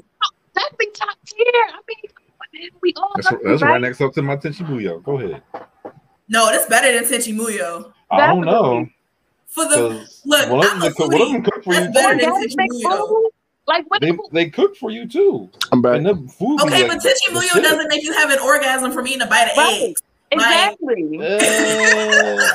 definitely 0.55 0.87
top 0.95 1.17
tier. 1.27 1.45
I 1.55 1.79
mean, 1.89 2.71
we 2.83 2.93
all 2.97 3.11
That's, 3.17 3.31
that's 3.31 3.63
right 3.63 3.71
right? 3.73 3.81
next 3.81 4.01
up 4.01 4.13
to 4.15 4.23
my 4.23 4.37
Tenchi 4.37 4.67
Muyo. 4.67 5.03
Go 5.03 5.19
ahead. 5.19 5.43
No, 6.29 6.47
that's 6.47 6.67
better 6.67 6.93
than 6.93 7.05
Tenchi 7.11 7.35
Muyo. 7.35 7.93
I 8.11 8.27
don't 8.27 8.43
know. 8.45 8.87
For 9.47 9.65
the 9.67 9.75
'cause 9.99 10.23
look, 10.25 10.49
one 10.51 10.67
of 10.67 10.81
them, 10.81 10.93
cook, 10.95 11.13
one 11.13 11.23
of 11.23 11.33
them 11.33 11.43
cook 11.43 11.65
for 11.65 11.75
you 11.75 11.89
better 11.93 12.15
too. 12.15 12.21
than 12.21 12.31
Organic 12.31 12.51
Tenchi 12.51 12.57
make 12.57 12.71
Muyo. 12.73 13.09
food? 13.09 13.31
Like 13.67 13.85
what? 13.91 14.01
They 14.01 14.13
they 14.33 14.51
cook 14.51 14.77
for 14.77 14.91
you 14.91 15.07
too. 15.07 15.49
I'm 15.71 15.81
back. 15.83 15.97
And 15.99 16.07
the 16.07 16.15
food 16.17 16.57
be 16.59 16.65
Okay, 16.65 16.89
like, 16.89 16.99
but 17.03 17.09
Tenchi 17.09 17.33
the 17.33 17.39
Muyo 17.41 17.63
doesn't 17.63 17.89
make 17.89 18.03
you 18.03 18.13
have 18.15 18.31
an 18.31 18.39
orgasm 18.41 18.93
from 18.93 19.07
eating 19.07 19.23
a 19.23 19.27
bite 19.27 19.51
of 19.51 19.57
Right. 19.57 19.81
eggs. 19.85 20.03
Like, 20.37 20.73
Exactly. 20.81 21.19
Uh, 21.21 22.49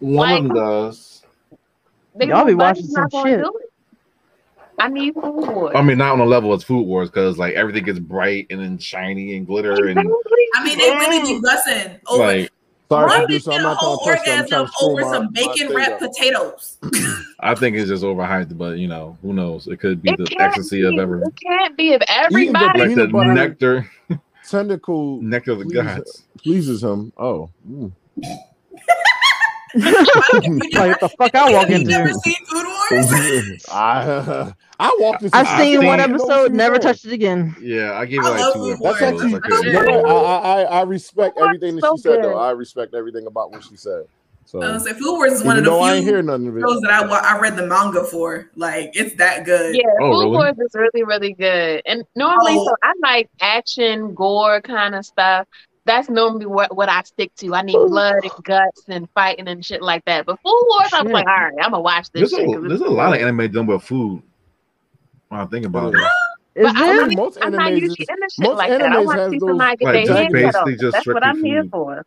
one 0.00 0.32
of 0.32 0.42
them 0.44 0.54
does. 0.54 1.22
They 2.14 2.28
Y'all 2.28 2.44
be 2.44 2.54
watching 2.54 2.86
some 2.86 3.08
shit. 3.10 3.44
I 4.78 4.88
need 4.88 5.14
food 5.14 5.24
wars. 5.24 5.72
I 5.74 5.82
mean, 5.82 5.98
not 5.98 6.12
on 6.12 6.18
the 6.18 6.26
level 6.26 6.52
as 6.52 6.62
Food 6.62 6.86
Wars 6.86 7.08
because 7.08 7.38
like 7.38 7.54
everything 7.54 7.84
gets 7.84 7.98
bright 7.98 8.46
and 8.50 8.60
then 8.60 8.78
shiny 8.78 9.36
and 9.36 9.46
glitter 9.46 9.86
and 9.88 9.98
I 9.98 10.64
mean, 10.64 10.78
they 10.78 10.90
really 10.90 11.34
be 11.34 11.40
busting 11.40 11.98
over. 12.06 12.22
like 12.24 12.52
Sorry, 12.88 13.06
Why 13.06 13.18
producer, 13.18 13.50
did 13.50 13.58
I'm 13.60 13.66
a 13.66 13.68
not 13.70 13.76
whole 13.78 13.98
trying 14.04 14.16
to 14.18 14.24
touch 14.24 14.48
that. 14.50 14.56
I'm 14.58 14.60
orgasm 14.62 14.66
to 14.66 14.84
over 14.84 15.00
my, 15.02 15.12
some 15.12 15.32
bacon 15.32 15.74
wrapped 15.74 16.00
potatoes? 16.00 16.78
I 17.40 17.54
think 17.56 17.76
it's 17.76 17.88
just 17.88 18.04
overhyped. 18.04 18.56
But 18.56 18.78
you 18.78 18.86
know, 18.86 19.18
who 19.22 19.32
knows? 19.32 19.66
It 19.66 19.78
could 19.80 20.02
be 20.02 20.10
It 20.12 20.18
the 20.18 20.36
ecstasy 20.38 20.82
be. 20.82 20.86
of 20.86 20.98
ever 20.98 21.22
It 21.22 21.34
can't 21.42 21.76
be 21.76 21.92
if 21.94 22.02
Eating 22.02 22.52
the 22.52 22.58
everybody. 22.60 22.94
like 22.94 23.10
the 23.10 23.34
nectar 23.34 23.90
Tentacle 24.50 25.20
neck 25.22 25.46
of 25.48 25.58
the 25.58 25.64
Please. 25.64 25.74
gods. 25.74 26.22
pleases 26.42 26.82
him. 26.82 27.12
Oh, 27.18 27.50
mm. 27.68 27.92
like 29.74 31.00
the 31.00 31.10
fuck 31.18 31.34
I 31.34 31.52
walk 31.52 31.68
You 31.68 31.74
into. 31.76 32.14
seen 32.24 32.34
Food 32.46 32.66
Wars? 32.66 33.66
I 33.70 34.52
I 34.80 34.96
walked 35.00 35.22
into. 35.24 35.36
I've 35.36 35.46
I've 35.46 35.60
seen 35.60 35.84
one 35.84 35.98
seen- 36.00 36.10
episode, 36.14 36.52
never 36.54 36.78
touched 36.78 37.04
it 37.04 37.12
again. 37.12 37.54
Yeah, 37.60 37.92
I 37.94 38.06
gave 38.06 38.20
it 38.20 38.24
I 38.26 38.30
like 38.46 38.54
two 38.54 38.76
That's 38.82 39.02
actually. 39.02 39.34
I 39.34 39.38
That's 39.38 39.46
couldn't 39.48 39.64
You 39.64 39.78
do 39.80 39.84
know 39.84 39.98
it. 40.00 40.06
I, 40.06 40.38
I 40.38 40.62
I 40.62 40.82
respect 40.82 41.38
everything 41.38 41.76
that 41.76 41.90
she 41.96 42.02
said 42.02 42.22
though. 42.24 42.38
I 42.38 42.50
respect 42.52 42.94
everything 42.94 43.26
about 43.26 43.50
what 43.50 43.64
she 43.64 43.76
said. 43.76 44.04
So 44.46 44.62
I 44.62 44.72
was 44.72 44.84
like, 44.84 44.94
Food 44.96 45.12
Wars 45.16 45.32
is 45.32 45.42
one 45.44 45.56
even 45.56 45.66
of 45.66 45.72
though 45.72 45.80
I 45.82 45.90
the 45.90 45.96
ain't 45.96 46.04
few 46.04 46.14
hear 46.14 46.22
none 46.22 46.46
of 46.46 46.56
it, 46.56 46.60
shows 46.60 46.80
that 46.82 46.90
I 46.92 47.04
wa- 47.06 47.20
I 47.22 47.38
read 47.38 47.56
the 47.56 47.66
manga 47.66 48.04
for. 48.04 48.48
Like, 48.54 48.90
it's 48.94 49.14
that 49.16 49.44
good. 49.44 49.74
Yeah, 49.74 49.82
Oh, 50.00 50.12
Food 50.12 50.20
really? 50.20 50.36
Wars 50.36 50.58
is 50.60 50.70
really, 50.74 51.02
really 51.04 51.32
good. 51.34 51.82
And 51.84 52.04
normally, 52.14 52.52
Oh. 52.56 52.64
so 52.64 52.74
I 52.82 52.92
like 53.02 53.28
action, 53.40 54.14
gore 54.14 54.60
kind 54.60 54.94
of 54.94 55.04
stuff. 55.04 55.48
That's 55.84 56.08
normally 56.08 56.46
what, 56.46 56.76
what 56.76 56.88
I 56.88 57.02
stick 57.02 57.34
to. 57.36 57.54
I 57.54 57.62
need 57.62 57.74
blood 57.74 58.14
and 58.22 58.44
guts 58.44 58.84
and 58.88 59.08
fighting 59.14 59.48
and 59.48 59.64
shit 59.64 59.82
like 59.82 60.04
that. 60.04 60.26
But 60.26 60.38
Food 60.40 60.64
Wars, 60.68 60.92
I 60.92 61.02
was 61.02 61.12
like, 61.12 61.26
all 61.26 61.34
right, 61.34 61.52
I'm 61.60 61.70
gonna 61.72 61.80
watch 61.80 62.10
this 62.12 62.30
There's 62.30 62.40
shit. 62.40 62.48
a 62.48 62.52
'cause 62.60 62.68
there's 62.68 62.80
a 62.80 62.84
lot 62.88 63.14
of 63.14 63.20
anime 63.20 63.50
done 63.52 63.66
with 63.66 63.82
food. 63.82 64.22
When 65.28 65.40
I 65.40 65.44
think 65.46 65.66
about 65.66 65.94
it, 65.94 66.00
Is 66.54 66.64
But 66.72 66.72
there? 66.78 67.06
like- 67.06 67.16
most 67.18 67.38
I'm 67.42 67.52
not 67.52 67.60
animes 67.72 67.80
usually 67.80 67.96
is- 68.00 68.08
into 68.08 68.26
shit 68.30 68.48
most 68.48 68.56
like 68.56 68.70
that. 68.70 68.80
I 68.82 68.98
want 69.00 69.16
to 69.18 69.22
has 69.24 69.30
see 69.30 69.38
those- 69.38 69.48
somebody 69.50 69.76
get 69.76 69.84
like, 69.84 69.92
their 69.94 70.02
just 70.06 70.16
cut 70.16 70.24
off. 70.24 70.32
basically 70.32 70.76
just 70.76 70.92
That's 70.94 71.06
what 71.06 71.26
I'm 71.26 71.34
strictly 71.34 71.50
here 71.50 71.64
for. 71.70 72.06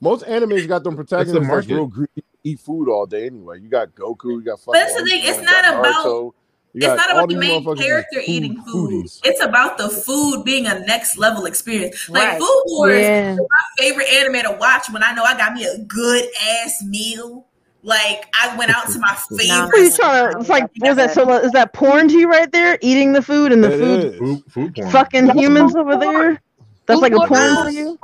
Most 0.00 0.24
animes 0.26 0.66
got 0.68 0.84
them 0.84 0.94
protagonists 0.96 1.32
that's 1.34 1.46
market. 1.46 1.74
real 1.74 1.86
greedy, 1.86 2.24
eat 2.44 2.60
food 2.60 2.88
all 2.88 3.06
day 3.06 3.26
anyway. 3.26 3.60
You 3.60 3.68
got 3.68 3.94
Goku, 3.94 4.24
you 4.32 4.42
got. 4.42 4.58
But 4.66 4.72
that's 4.74 4.94
the 4.94 5.04
thing, 5.04 5.22
it's 5.24 5.40
not 5.42 5.64
about- 5.64 6.04
Naruto, 6.04 6.32
you 6.74 6.86
It's 6.86 6.96
not 6.96 7.10
about 7.10 7.28
the 7.30 7.36
main 7.36 7.64
character 7.76 8.20
food- 8.20 8.28
eating 8.28 8.62
food. 8.62 8.90
foodies. 9.04 9.20
It's 9.24 9.42
about 9.42 9.78
the 9.78 9.88
food 9.88 10.44
being 10.44 10.66
a 10.66 10.80
next 10.80 11.16
level 11.16 11.46
experience. 11.46 12.08
Like 12.10 12.38
Food 12.38 12.62
Wars 12.66 13.00
Yeah. 13.00 13.32
is 13.32 13.38
my 13.38 13.64
favorite 13.78 14.08
anime 14.12 14.42
to 14.42 14.58
watch 14.60 14.90
when 14.90 15.02
I 15.02 15.12
know 15.12 15.22
I 15.24 15.36
got 15.36 15.54
me 15.54 15.64
a 15.64 15.78
good 15.78 16.24
ass 16.62 16.82
meal. 16.84 17.46
Like 17.82 18.26
I 18.34 18.54
went 18.58 18.76
out 18.76 18.88
to 18.90 18.98
my 18.98 19.14
favorite. 19.30 19.46
Nah. 19.48 19.66
What 19.66 19.74
are 19.74 19.78
you 19.84 19.90
trying 19.92 20.32
to? 20.32 20.38
It's 20.40 20.48
like, 20.48 20.70
was 20.80 20.96
that 20.96 21.14
so? 21.14 21.30
Is 21.38 21.52
that 21.52 21.72
porn 21.72 22.08
to 22.08 22.18
you 22.18 22.28
right 22.28 22.50
there? 22.52 22.78
Eating 22.82 23.12
the 23.12 23.22
food 23.22 23.52
and 23.52 23.62
the 23.64 23.72
It 23.72 23.78
food 23.78 24.18
food 24.18 24.42
food 24.48 24.74
porn. 24.74 24.90
fucking 24.90 25.26
That's 25.28 25.38
humans 25.38 25.76
over 25.76 25.96
porn. 25.96 26.00
there. 26.00 26.42
That's 26.86 27.00
Food 27.00 27.02
like 27.02 27.12
a 27.12 27.26
porn 27.28 27.40
is 27.42 27.58
for 27.62 27.70
you. 27.70 27.98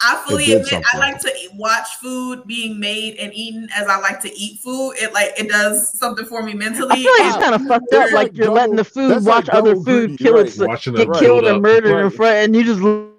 Porn. 0.00 0.16
I 0.16 0.24
fully 0.28 0.44
It 0.44 0.64
did 0.64 0.66
admit 0.66 0.84
I 0.92 0.98
like 0.98 1.18
to 1.20 1.30
watch 1.54 1.96
food 1.96 2.44
being 2.46 2.78
made 2.78 3.16
and 3.16 3.32
eaten 3.34 3.68
as 3.74 3.86
I 3.86 3.98
like 3.98 4.20
to 4.22 4.32
eat 4.38 4.60
food. 4.60 4.92
It 4.96 5.12
like 5.12 5.32
it 5.38 5.48
does 5.48 5.98
something 5.98 6.26
for 6.26 6.42
me 6.42 6.54
mentally. 6.54 6.90
I 6.90 6.96
feel 6.96 7.12
like 7.18 7.26
it's 7.26 7.36
um, 7.36 7.42
kind 7.42 7.54
of 7.54 7.66
fucked 7.66 7.92
up. 7.92 8.12
Like 8.12 8.12
like 8.12 8.36
you're 8.36 8.50
letting 8.50 8.76
the 8.76 8.84
food 8.84 9.24
watch 9.24 9.46
like 9.46 9.54
other 9.54 9.76
food 9.76 10.18
kill 10.18 10.34
right. 10.34 10.46
its 10.46 10.58
Watching 10.58 10.94
get 10.94 11.08
it 11.08 11.14
killed 11.14 11.42
build 11.42 11.44
or 11.44 11.54
up. 11.54 11.62
murdered 11.62 12.04
in 12.04 12.10
front, 12.10 12.36
and 12.36 12.56
you 12.56 12.64
just 12.64 12.80
l- 12.80 13.10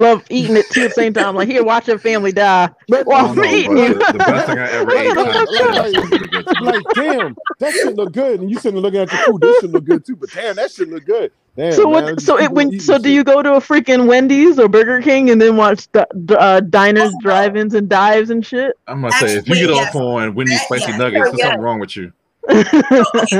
love 0.00 0.24
eating 0.30 0.56
it 0.56 0.66
too 0.70 0.82
at 0.82 0.88
the 0.88 0.94
same 0.94 1.12
time. 1.12 1.34
Like 1.34 1.48
here, 1.48 1.62
watch 1.64 1.86
your 1.88 1.98
family 1.98 2.32
die 2.32 2.70
But- 2.88 3.06
while 3.06 3.26
I 3.26 3.28
I'm 3.28 3.34
don't 3.34 3.44
know, 3.44 3.52
eating 3.54 3.74
but 3.74 3.82
you. 3.88 3.94
the, 3.94 4.12
the 4.12 4.18
best 4.18 4.46
thing 4.46 4.58
I 4.58 4.70
ever 4.70 4.92
ate. 4.92 5.06
Like, 5.08 5.16
like, 5.16 5.32
that 5.32 5.48
shit 5.50 5.94
was 5.94 6.10
really 6.10 6.28
good 6.28 6.46
to 6.46 6.60
me. 6.60 6.66
like, 6.66 6.82
damn, 6.94 7.36
that 7.58 7.72
shit 7.72 7.96
look 7.96 8.12
good, 8.12 8.40
and 8.40 8.50
you 8.50 8.56
sitting 8.58 8.74
there 8.74 8.82
looking 8.82 9.00
at 9.00 9.12
your 9.12 9.24
food. 9.26 9.40
This 9.42 9.60
should 9.60 9.70
look 9.72 9.84
good 9.84 10.06
too, 10.06 10.16
but 10.16 10.30
damn, 10.32 10.56
that 10.56 10.70
should 10.70 10.88
look 10.88 11.04
good. 11.04 11.32
Damn, 11.56 11.72
So 11.72 11.90
man, 11.90 12.04
what? 12.04 12.20
So 12.20 12.38
it 12.38 12.50
when 12.52 12.68
eating 12.68 12.80
so 12.80 12.96
do 12.98 13.10
you 13.10 13.24
go 13.24 13.42
to 13.42 13.54
a 13.54 13.60
freaking 13.60 14.06
Wendy's 14.06 14.58
or 14.58 14.68
Burger 14.68 15.02
King 15.02 15.30
and 15.30 15.40
then 15.42 15.56
watch 15.56 15.88
the, 15.92 16.06
uh, 16.38 16.60
diners, 16.60 17.12
drive-ins, 17.20 17.74
and 17.74 17.88
dives 17.88 18.30
and 18.30 18.46
shit? 18.46 18.76
I'm 18.86 19.00
gonna 19.02 19.12
say 19.14 19.36
if 19.36 19.48
you 19.48 19.54
get 19.56 19.70
yes. 19.70 19.88
off 19.94 19.96
on 20.00 20.34
Wendy's 20.34 20.62
spicy 20.62 20.90
yes. 20.92 20.98
nuggets, 20.98 21.24
there's 21.24 21.38
Yes. 21.38 21.46
something 21.48 21.60
wrong 21.60 21.80
with 21.80 21.96
you. 21.96 22.12
No, 22.48 22.60
okay, 22.62 22.64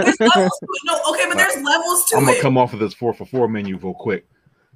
there's 0.03 0.21
levels 0.21 0.59
to 0.59 0.67
it. 0.67 0.81
No, 0.85 1.01
okay, 1.11 1.25
but 1.29 1.37
there's 1.37 1.57
levels 1.63 2.05
to 2.07 2.17
I'm 2.17 2.25
gonna 2.27 2.41
come 2.41 2.59
off 2.59 2.73
of 2.73 2.79
this 2.81 2.95
four 2.95 3.13
for 3.15 3.25
four 3.27 3.49
menu 3.49 3.77
real 3.79 3.95
quick. 3.95 4.27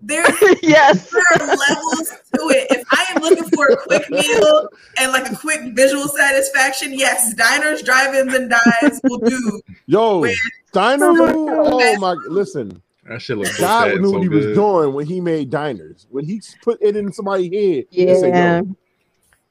There's 0.07 0.29
yes. 0.63 1.11
there 1.11 1.23
are 1.35 1.47
levels 1.47 2.09
to 2.35 2.49
it. 2.51 2.67
If 2.71 2.85
I 2.93 3.07
am 3.15 3.23
looking 3.23 3.45
for 3.51 3.67
a 3.67 3.77
quick 3.77 4.11
meal 4.11 4.69
and 4.99 5.13
like 5.13 5.31
a 5.31 5.37
quick 5.37 5.61
visual 5.75 6.09
satisfaction, 6.09 6.93
yes, 6.93 7.33
diners, 7.35 7.83
drive-ins, 7.83 8.35
and 8.35 8.51
dives 8.51 9.01
will 9.05 9.19
do. 9.19 9.61
Yo, 9.87 10.19
Wait. 10.21 10.37
diner 10.73 11.07
Oh 11.07 11.15
my 11.15 11.33
food. 11.33 11.49
God. 11.49 12.01
My! 12.01 12.13
Listen, 12.29 12.83
That 13.09 13.23
shit 13.23 13.39
looks 13.39 13.57
so 13.57 13.63
God 13.63 13.93
fat 13.93 14.01
knew 14.01 14.09
so 14.09 14.13
what 14.13 14.23
he 14.23 14.29
was 14.29 14.47
doing 14.55 14.93
when 14.95 15.07
he 15.07 15.21
made 15.21 15.49
diners. 15.51 16.07
When 16.11 16.25
he 16.27 16.43
put 16.63 16.83
it 16.83 16.97
in 16.97 17.11
somebody's 17.13 17.53
head, 17.53 17.85
and 18.09 18.19
said, 18.19 18.35
Yeah. 18.35 18.57
"Yo, 18.61 18.77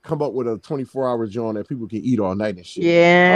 come 0.03 0.21
up 0.21 0.33
with 0.33 0.47
a 0.47 0.57
24 0.59 1.07
hour 1.09 1.25
joint 1.27 1.55
that 1.57 1.67
people 1.67 1.87
can 1.87 1.99
eat 1.99 2.19
all 2.19 2.35
night 2.35 2.55
and 2.57 2.65
shit." 2.65 2.83
I 2.83 2.87
was 2.87 2.93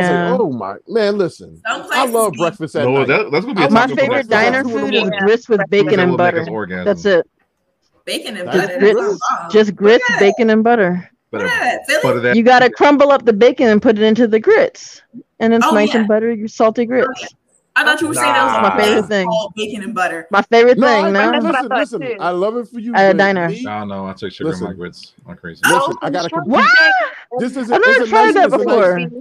Yeah. 0.10 0.32
like, 0.32 0.40
"Oh 0.42 0.52
my 0.52 0.76
man, 0.88 1.18
listen, 1.18 1.62
I 1.66 2.06
love 2.06 2.34
be- 2.34 2.40
breakfast 2.40 2.76
at 2.76 2.84
No, 2.86 2.92
night." 3.00 3.08
that, 3.08 3.32
that's 3.32 3.46
gonna 3.46 3.56
be 3.56 3.64
a 3.64 3.66
I'm 3.68 3.74
My 3.74 3.88
favorite 3.88 4.10
next 4.10 4.28
diner 4.28 4.64
time. 4.64 4.72
two 4.72 4.78
in 4.78 4.86
the 4.86 5.02
food 5.02 5.14
is 5.16 5.20
grits 5.24 5.50
with 5.50 5.62
bacon 5.70 6.00
and 6.00 6.12
will 6.12 6.18
make 6.18 6.36
us 6.36 6.48
butter. 6.50 6.84
That's 6.84 7.06
it. 7.06 7.26
bacon 8.06 8.38
and 8.38 8.52
Just 8.52 8.68
butter. 8.68 8.80
grits. 8.80 9.20
Just 9.52 9.76
grits, 9.76 10.04
Look 10.10 10.16
at 10.16 10.20
bacon, 10.22 10.50
and 10.50 10.64
butter. 10.64 11.10
Look 11.34 11.42
Better 11.42 11.54
at 11.54 11.60
that. 11.60 11.86
Philly? 11.88 12.00
butter 12.04 12.20
that. 12.22 12.36
You 12.38 12.44
gotta 12.44 12.70
crumble 12.70 13.12
up 13.12 13.26
the 13.26 13.34
bacon 13.34 13.68
and 13.68 13.82
put 13.82 13.98
it 13.98 14.04
into 14.04 14.28
the 14.28 14.40
grits, 14.40 15.02
and 15.40 15.54
it's 15.54 15.66
Oh, 15.66 15.72
nice 15.74 15.94
yeah. 15.94 16.00
and 16.00 16.08
buttery, 16.08 16.48
salty 16.48 16.84
oh, 16.84 16.86
grits. 16.86 17.28
I 17.78 17.84
thought 17.84 18.02
you 18.02 18.08
were 18.08 18.14
saying 18.16 18.34
that 18.34 18.44
was 18.64 18.72
My 18.72 18.78
favorite 18.84 19.06
thing. 19.08 19.30
Bacon 19.56 19.84
and 19.84 19.94
butter. 19.96 20.28
My 20.32 20.42
favorite 20.42 20.78
No, 20.80 20.88
thing. 20.88 21.06
I, 21.06 21.12
No, 21.12 21.32
That's 21.32 21.44
what 21.46 21.56
I 21.72 21.80
listen, 21.80 22.02
thought, 22.02 22.08
too. 22.08 22.18
I 22.20 22.30
love 22.32 22.58
it 22.58 22.68
for 22.70 22.80
you. 22.80 22.96
At 22.96 23.12
a 23.14 23.18
diner. 23.18 23.48
me, 23.50 23.66
I 23.68 23.80
don't 23.80 23.88
know. 23.90 24.08
I 24.08 24.14
take 24.14 24.32
sugar 24.34 24.52
in 24.52 24.60
my 24.60 24.66
Listen. 24.68 24.78
grits. 24.78 25.14
I'm 25.28 25.36
crazy. 25.38 25.62
Listen, 25.66 25.80
oh, 25.94 25.98
I 26.02 26.10
gotta 26.10 26.30
compete. 26.30 26.52
what? 26.52 26.70
This 27.40 27.56
is 27.56 27.70
a, 27.70 27.76
I've 27.76 27.82
it's 27.86 27.88
never 28.00 28.04
a 28.04 28.08
tried 28.08 28.26
nice, 28.26 28.34
that 28.34 28.46
it's 28.46 28.54
a 28.54 28.58
nice- 28.58 28.66
before. 28.66 29.12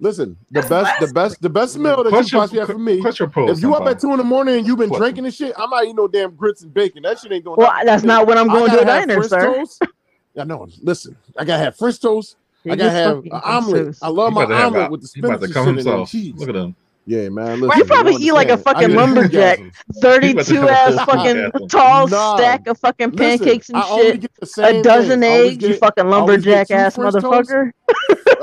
Listen, 0.00 0.36
the 0.50 0.60
That's 0.62 0.68
best, 0.68 1.00
the 1.00 1.06
best, 1.14 1.42
the 1.42 1.48
best 1.48 1.78
meal 1.78 2.02
that 2.02 2.10
Clutch 2.10 2.32
you 2.32 2.36
your, 2.36 2.40
possibly 2.42 2.58
have 2.60 2.68
for 2.70 2.78
me. 2.78 3.00
clutch 3.00 3.20
your 3.20 3.28
pearls, 3.30 3.56
If 3.58 3.62
you 3.62 3.72
up 3.74 3.86
at 3.86 4.00
two 4.00 4.10
in 4.10 4.18
the 4.18 4.24
morning 4.24 4.56
and 4.58 4.66
you've 4.66 4.78
been 4.78 4.90
What? 4.90 4.98
drinking 4.98 5.24
and 5.26 5.32
shit, 5.32 5.54
I'm 5.56 5.70
not 5.70 5.84
eating 5.84 5.94
no 5.96 6.08
damn 6.08 6.34
grits 6.34 6.62
and 6.62 6.74
bacon. 6.74 7.04
That 7.04 7.20
shit 7.20 7.30
ain't 7.32 7.44
doing 7.44 7.56
Well, 7.56 7.70
nothing. 7.70 7.86
that's 7.86 8.02
not 8.02 8.26
what 8.26 8.36
I'm 8.36 8.48
going 8.48 8.68
to 8.70 8.80
a 8.80 8.84
gotta 8.84 8.92
have 8.92 9.00
diner, 9.08 9.14
French 9.14 9.30
sir. 9.30 9.54
toast. 9.54 9.82
I 10.36 10.44
know. 10.44 10.68
Listen, 10.82 11.16
I 11.38 11.44
gotta 11.44 11.62
have 11.62 11.76
French 11.76 12.00
toast. 12.00 12.36
I 12.68 12.74
gotta 12.74 12.90
have 12.90 13.16
fucking 13.18 13.32
an 13.32 13.40
omelet. 13.44 13.96
I 14.02 14.08
love 14.08 14.30
He 14.30 14.34
my 14.34 14.44
about 14.44 14.56
have 14.56 14.66
omelet 14.66 14.88
a- 14.88 14.90
with 14.90 15.02
the 15.02 15.08
he 15.14 15.20
about 15.20 15.40
spinach 15.40 15.42
and 15.44 15.54
come 15.54 15.62
shit 15.64 15.68
and 15.68 15.78
himself. 15.78 16.10
cheese. 16.10 16.34
Look 16.36 16.48
at 16.48 16.56
him. 16.56 16.76
Yeah, 17.04 17.28
man. 17.30 17.58
You 17.60 17.84
probably 17.84 18.12
don't 18.12 18.22
eat 18.22 18.32
like 18.32 18.48
a 18.48 18.52
understand. 18.52 18.76
I 18.76 18.80
fucking 18.82 18.96
lumberjack. 18.96 19.58
Thirty-two 20.00 20.68
ass 20.68 20.94
fucking 21.04 21.50
tall 21.68 22.06
Nah. 22.06 22.36
stack 22.36 22.66
of 22.68 22.78
fucking 22.78 23.10
Listen, 23.10 23.38
pancakes 23.44 23.70
and 23.70 23.82
shit. 23.84 24.20
get 24.20 24.30
the 24.38 24.46
same 24.46 24.76
A 24.76 24.82
dozen 24.82 25.20
thing. 25.20 25.32
I 25.32 25.36
always 25.38 25.52
eggs, 25.54 25.64
you 25.68 25.76
fucking 25.78 26.06
I 26.06 26.10
always 26.16 26.44
get 26.44 26.68
lumberjack 26.68 26.70
ass 26.70 26.96
motherfucker. 26.96 27.72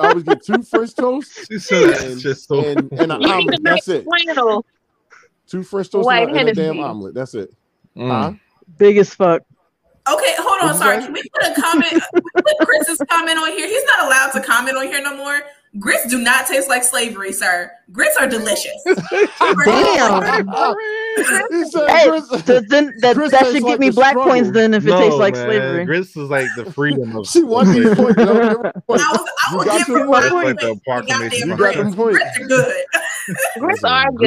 I 0.02 0.08
always 0.10 0.24
get 0.24 0.44
two 0.44 0.62
French 0.64 0.94
toasts 0.96 1.48
She 1.52 1.58
said 1.60 1.90
that's 1.90 2.04
and, 2.04 2.20
just 2.20 2.48
so. 2.50 2.66
and, 2.66 2.92
and 2.92 3.12
an 3.14 3.24
omelet. 3.26 3.60
That's 3.64 3.88
it. 3.88 4.04
flannel. 4.04 4.66
Two 5.48 5.64
French 5.64 5.90
toasts 5.90 6.06
White 6.06 6.28
and 6.28 6.38
a, 6.38 6.40
and 6.42 6.50
a 6.50 6.54
damn 6.54 6.66
Hennessy. 6.76 6.84
omelet. 6.84 7.14
That's 7.14 7.34
it. 7.36 7.54
Mm. 7.96 8.08
Huh? 8.10 8.34
Big 8.78 8.98
as 8.98 9.14
fuck. 9.14 9.42
Okay, 10.12 10.34
hold 10.38 10.70
on. 10.70 10.78
Sorry. 10.78 10.98
Can 11.02 11.14
we 11.14 11.24
put 11.34 11.58
a 11.58 11.62
comment? 11.62 11.94
we 12.14 12.22
put 12.22 12.58
Chris's 12.68 13.02
comment 13.10 13.38
on 13.38 13.50
here. 13.52 13.68
He's 13.68 13.84
not 13.86 14.06
allowed 14.08 14.32
to 14.32 14.42
comment 14.42 14.76
on 14.78 14.88
here 14.88 15.02
no 15.02 15.16
more. 15.16 15.40
Grits 15.78 16.08
do 16.10 16.18
not 16.20 16.48
taste 16.48 16.68
like 16.68 16.84
slavery, 16.84 17.32
sir. 17.32 17.72
Grits 17.92 18.18
are 18.18 18.28
delicious. 18.28 18.74
Damn. 18.86 20.48
Hey, 20.48 22.20
so 22.22 22.60
then 22.62 22.94
that, 23.02 23.16
that 23.16 23.16
tastes 23.32 23.52
should 23.54 23.64
like 23.64 23.72
get 23.74 23.80
me 23.80 23.90
the 23.90 23.94
black 23.94 24.12
struggle. 24.12 24.32
points 24.32 24.50
then 24.52 24.74
if 24.74 24.84
it 24.86 24.90
No, 24.90 25.00
tastes 25.00 25.18
like 25.20 25.36
man. 25.36 25.46
slavery. 25.46 25.86
Grits 25.86 26.18
is 26.18 26.30
like 26.30 26.48
the 26.56 26.72
freedom 26.72 27.16
of. 27.16 27.28
She 27.28 27.44
won 27.44 27.72
these 27.72 27.94
points. 27.96 28.18
yo. 28.18 28.34
Give 28.34 28.66
I 28.66 28.72
points. 28.88 29.04
was, 29.12 29.30
You 29.52 29.58
will 29.58 29.66
got 29.66 29.78
give 29.78 29.88
your 29.90 30.00
her 30.00 30.06
points. 30.08 30.32
one 30.32 30.44
Like 30.46 30.60
the 30.60 30.68
point. 30.68 30.84
proclamation 30.86 31.50
You 31.50 31.58
got 31.58 31.58
grits. 31.58 31.78
them 31.78 31.94
points. 31.94 32.20
Grits 32.20 32.24
are 32.40 32.48
good. 32.48 32.86
Grits 33.60 33.84
are 33.84 34.12
good. 34.12 34.18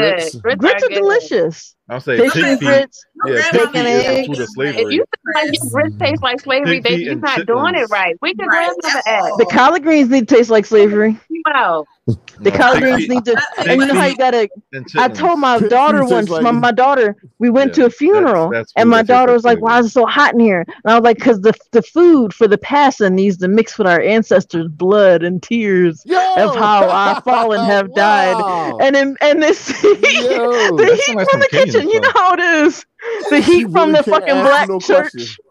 Grits, 0.42 0.60
Grits 0.60 0.64
are 0.64 0.86
are 0.86 0.88
good. 0.88 0.94
delicious. 0.94 1.74
I'm 1.88 2.00
saying 2.00 2.20
Fish 2.20 2.32
pig 2.32 2.58
feet. 2.58 2.66
grits. 2.66 3.04
Yeah, 3.26 3.50
pig 3.50 3.70
feet 3.70 3.86
is 3.86 4.02
the 4.04 4.08
eggs. 4.08 4.26
food 4.28 4.40
of 4.40 4.48
If 4.78 4.90
you 4.92 5.04
feel 5.04 5.34
like 5.34 5.52
your 5.52 5.70
grits 5.70 5.96
mm-hmm. 5.96 6.04
taste 6.04 6.22
like 6.22 6.40
slavery, 6.40 6.80
Pig 6.80 6.84
baby, 6.84 7.02
you're 7.04 7.12
and 7.12 7.22
not 7.22 7.46
doing 7.46 7.74
it 7.74 7.88
right. 7.90 8.16
We 8.22 8.34
can 8.34 8.48
Right, 8.48 8.66
grab 8.66 8.76
that's 8.82 9.06
another 9.06 9.28
ass. 9.28 9.32
The 9.38 9.46
collard 9.46 9.82
greens 9.82 10.08
need 10.10 10.28
to 10.28 10.34
taste 10.34 10.50
like 10.50 10.66
slavery. 10.66 11.18
You 11.28 11.42
out. 11.54 11.86
The 12.06 12.50
No, 12.50 12.50
collard 12.50 12.80
pig 12.80 12.82
greens 12.82 13.00
feet- 13.02 13.10
need 13.10 13.24
to. 13.26 13.42
pig 13.58 13.68
And 13.68 13.80
you 13.80 13.86
know 13.86 13.94
how 13.94 14.06
you 14.06 14.16
gotta. 14.16 14.48
I 14.96 15.06
told 15.06 15.38
my 15.38 15.60
daughter 15.60 16.04
once. 16.04 16.28
tastes 16.28 16.42
My, 16.42 16.50
my 16.50 16.72
daughter. 16.72 17.14
We 17.38 17.48
went 17.48 17.68
Yeah, 17.76 17.84
to 17.84 17.86
a 17.86 17.90
funeral, 17.90 18.50
that's 18.50 18.72
and 18.74 18.90
my 18.90 19.02
daughter 19.02 19.32
was 19.32 19.44
like, 19.44 19.58
chitlins. 19.58 19.62
"Why 19.62 19.78
is 19.78 19.86
it 19.86 19.90
so 19.90 20.06
hot 20.06 20.34
in 20.34 20.40
here?" 20.40 20.64
And 20.68 20.92
I 20.92 20.94
was 20.96 21.04
like, 21.04 21.20
"Cause 21.20 21.40
the 21.42 21.54
the 21.70 21.80
food 21.82 22.34
for 22.34 22.48
the 22.48 22.58
passing 22.58 23.14
needs 23.14 23.36
to 23.38 23.46
mix 23.46 23.78
with 23.78 23.86
our 23.86 24.00
ancestors' 24.00 24.66
blood 24.68 25.22
and 25.22 25.40
tears 25.40 26.02
Yo! 26.04 26.18
of 26.38 26.56
how 26.56 26.88
our 26.88 27.20
fallen 27.24 27.64
have 27.64 27.94
died." 27.94 28.34
And 28.80 28.96
then 28.96 29.16
and 29.20 29.40
this 29.40 29.68
Yo, 29.84 30.76
the 30.76 31.00
heat 31.06 31.14
from 31.14 31.14
the 31.16 31.26
some 31.30 31.40
Kenyan 31.42 31.48
kitchen. 31.66 31.88
You 31.88 32.00
know 32.00 32.10
how 32.14 32.34
it 32.34 32.40
is. 32.40 32.84
The 33.30 33.42
She 33.42 33.52
heat 33.52 33.70
from 33.70 33.90
really 33.90 33.92
the 33.92 34.02
fucking 34.10 34.34
black 34.42 34.68
no 34.68 34.80
church. 34.80 35.12
questions. 35.12 35.36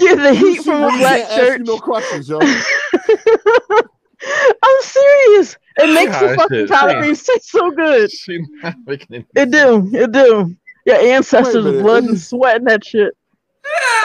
Yeah, 0.00 0.14
the 0.14 0.34
heat 0.34 0.56
She 0.56 0.62
from 0.62 0.82
the 0.82 0.88
black 0.98 1.20
can't 1.26 1.30
ask 1.30 1.40
you 1.40 1.46
church. 1.46 1.66
no 1.66 1.78
questions, 1.78 2.28
yo. 2.28 2.38
I'm 4.24 4.82
serious. 4.82 5.56
It 5.78 5.94
makes 5.94 6.12
Yeah, 6.12 6.26
the 6.28 6.34
fucking 6.36 6.58
shit. 6.58 6.70
collard 6.70 7.04
taste 7.04 7.30
so 7.44 7.70
good. 7.70 8.10
She 8.10 8.38
not 8.62 8.74
making 8.86 9.14
any 9.16 9.26
It 9.36 9.50
do. 9.50 9.90
It 9.94 10.12
do. 10.12 10.56
Your 10.86 10.96
ancestors' 10.96 11.82
blood 11.82 12.04
and 12.04 12.18
sweat 12.18 12.56
and 12.56 12.66
that 12.66 12.84
shit. 12.84 13.14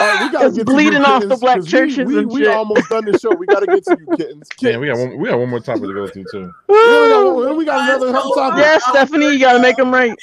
All 0.00 0.06
right, 0.06 0.24
we 0.26 0.30
gotta 0.32 0.46
It's 0.48 0.56
get 0.58 0.66
to 0.66 0.72
you, 0.72 0.76
bleeding 0.76 1.02
off 1.04 1.26
the 1.26 1.36
black 1.36 1.64
churches 1.64 2.06
we, 2.06 2.14
we, 2.14 2.18
and 2.18 2.30
we 2.30 2.40
shit. 2.40 2.48
almost 2.48 2.88
done 2.90 3.04
the 3.06 3.18
show. 3.18 3.34
We 3.34 3.46
gotta 3.46 3.64
get 3.66 3.82
to 3.84 3.96
you, 3.98 4.16
kittens. 4.16 4.48
Damn, 4.58 4.80
we 4.80 4.88
got 4.88 4.98
one. 4.98 5.16
We 5.16 5.28
got 5.30 5.38
one 5.38 5.48
more 5.48 5.60
topic 5.60 5.84
to 5.84 5.94
go 5.94 6.06
through 6.06 6.24
too. 6.30 6.52
Yeah, 6.68 7.22
we 7.22 7.44
got, 7.46 7.56
we 7.56 7.64
got 7.64 8.02
another 8.02 8.12
topic. 8.12 8.58
Yeah, 8.64 8.78
Stephanie, 8.78 9.32
you 9.32 9.38
gotta 9.38 9.60
make 9.60 9.76
them 9.76 9.92
right. 9.92 10.14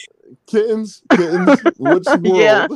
Kittens, 0.46 1.02
kittens. 1.12 1.60
Which 1.78 2.06
world? 2.06 2.20
Yeah. 2.24 2.68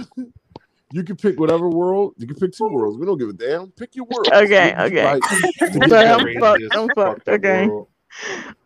You 0.92 1.04
can 1.04 1.16
pick 1.16 1.40
whatever 1.40 1.70
world. 1.70 2.14
You 2.18 2.28
can 2.28 2.36
pick 2.36 2.54
two 2.54 2.68
worlds. 2.68 2.98
We 2.98 3.06
don't 3.06 3.18
give 3.18 3.30
a 3.30 3.34
damn. 3.34 3.72
Pick 3.72 3.96
your 3.96 4.06
world. 4.06 4.28
Okay, 4.32 4.70
You- 4.78 4.84
okay. 4.86 5.06
like, 5.14 5.24
Sorry, 5.90 6.08
I'm 6.08 6.40
fucked. 6.40 6.64
I'm 6.72 6.90
fucked 6.90 6.96
fucked. 6.96 7.28
Okay. 7.28 7.68
world. 7.68 7.88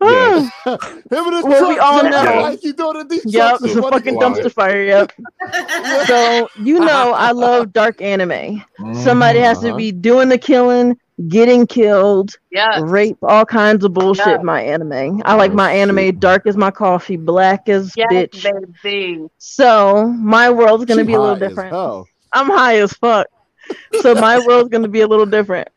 Him 0.00 0.50
and 1.10 1.42
Well, 1.42 1.68
we 1.68 1.78
all 1.78 2.04
yo, 2.04 2.08
know. 2.08 2.40
Like 2.42 2.62
you 2.62 2.72
doing 2.72 3.08
these 3.08 3.24
Yep, 3.26 3.58
it's 3.62 3.74
a 3.74 3.82
fucking 3.82 4.16
dumpster 4.20 4.52
fire. 4.52 4.84
Yep. 4.84 5.12
So 6.06 6.48
you 6.60 6.78
know 6.78 7.12
I 7.16 7.32
love 7.32 7.72
dark 7.72 8.00
anime. 8.00 8.62
Somebody 8.94 9.40
has 9.40 9.58
to 9.60 9.68
Uh-huh. 9.68 9.76
be 9.76 9.90
doing 9.92 10.28
the 10.28 10.38
killing, 10.38 10.96
getting 11.28 11.66
killed, 11.66 12.36
Yeah. 12.50 12.80
rape, 12.82 13.16
all 13.22 13.44
kinds 13.44 13.84
of 13.84 13.92
bullshit. 13.92 14.26
Yeah. 14.26 14.40
in 14.40 14.44
My 14.44 14.62
anime. 14.62 15.22
I 15.24 15.34
like 15.34 15.52
my 15.52 15.72
anime 15.72 16.18
dark 16.18 16.46
as 16.46 16.56
my 16.56 16.70
coffee, 16.70 17.16
black 17.16 17.68
as 17.68 17.96
Yes, 17.96 18.10
bitch. 18.10 18.50
baby. 18.82 19.28
So 19.38 20.06
my 20.06 20.50
world's 20.50 20.84
gonna 20.84 21.02
She 21.02 21.04
be 21.04 21.14
a 21.14 21.20
little 21.20 21.36
different. 21.36 21.72
hell. 21.72 22.06
I'm 22.32 22.48
high 22.48 22.78
as 22.78 22.92
fuck. 22.92 23.26
So 23.94 24.14
my 24.14 24.38
world's 24.46 24.68
gonna 24.68 24.88
be 24.88 25.00
a 25.02 25.06
little 25.08 25.26
different. 25.26 25.68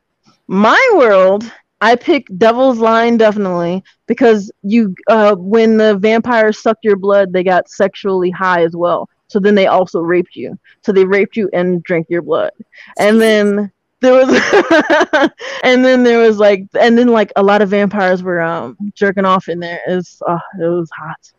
My 0.48 0.92
world, 0.96 1.50
I 1.82 1.96
pick 1.96 2.28
Devil's 2.38 2.80
Line 2.80 3.18
definitely 3.18 3.84
because 4.08 4.52
you 4.64 4.94
uh 5.08 5.36
when 5.36 5.78
the 5.78 5.98
vampires 5.98 6.60
sucked 6.60 6.84
your 6.84 6.96
blood, 6.98 7.32
they 7.34 7.44
got 7.44 7.70
sexually 7.70 8.30
high 8.32 8.64
as 8.64 8.76
well. 8.76 9.10
So 9.28 9.40
then 9.40 9.56
they 9.56 9.68
also 9.68 10.00
raped 10.02 10.36
you. 10.36 10.58
So 10.84 10.92
they 10.92 11.06
raped 11.06 11.36
you 11.36 11.50
and 11.54 11.84
drank 11.84 12.08
your 12.10 12.22
blood. 12.22 12.52
And 12.98 13.20
then 13.22 13.72
there 14.04 14.14
was 14.14 14.30
and 15.64 15.84
then 15.84 16.04
there 16.04 16.20
was 16.20 16.38
like 16.38 16.66
and 16.80 16.98
then 16.98 17.08
like 17.08 17.32
a 17.36 17.42
lot 17.44 17.62
of 17.62 17.70
vampires 17.70 18.22
were 18.22 18.42
um 18.42 18.78
jerking 18.94 19.26
off 19.26 19.48
in 19.50 19.60
there. 19.60 19.80
It's 19.88 20.22
oh, 20.28 20.40
it 20.60 20.66
was 20.68 20.90
hot. 20.92 21.32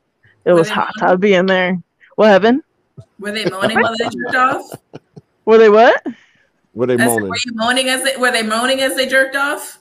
It 0.45 0.53
Were 0.53 0.59
was 0.59 0.69
hot. 0.69 0.91
moaning? 1.01 1.13
I'd 1.13 1.21
be 1.21 1.35
in 1.35 1.47
there. 1.47 1.79
What 2.17 2.29
happened? 2.29 2.63
Were 3.19 3.33
they 3.33 3.45
moaning 3.49 3.81
while 3.81 3.95
they 3.99 4.09
jerked 4.09 4.35
off? 4.37 4.71
Were 5.45 5.59
they 5.59 5.69
what? 5.71 6.05
Were 6.75 6.87
they 6.87 6.95
I 6.95 6.99
said, 6.99 7.07
moaning? 7.07 7.29
were 7.29 7.37
you 7.45 7.53
moaning 7.55 7.89
as 7.89 8.03
they 8.03 8.17
were 8.17 8.31
they 8.33 8.43
moaning 8.43 8.81
as 8.81 8.95
they 8.97 9.07
jerked 9.07 9.37
off? 9.37 9.79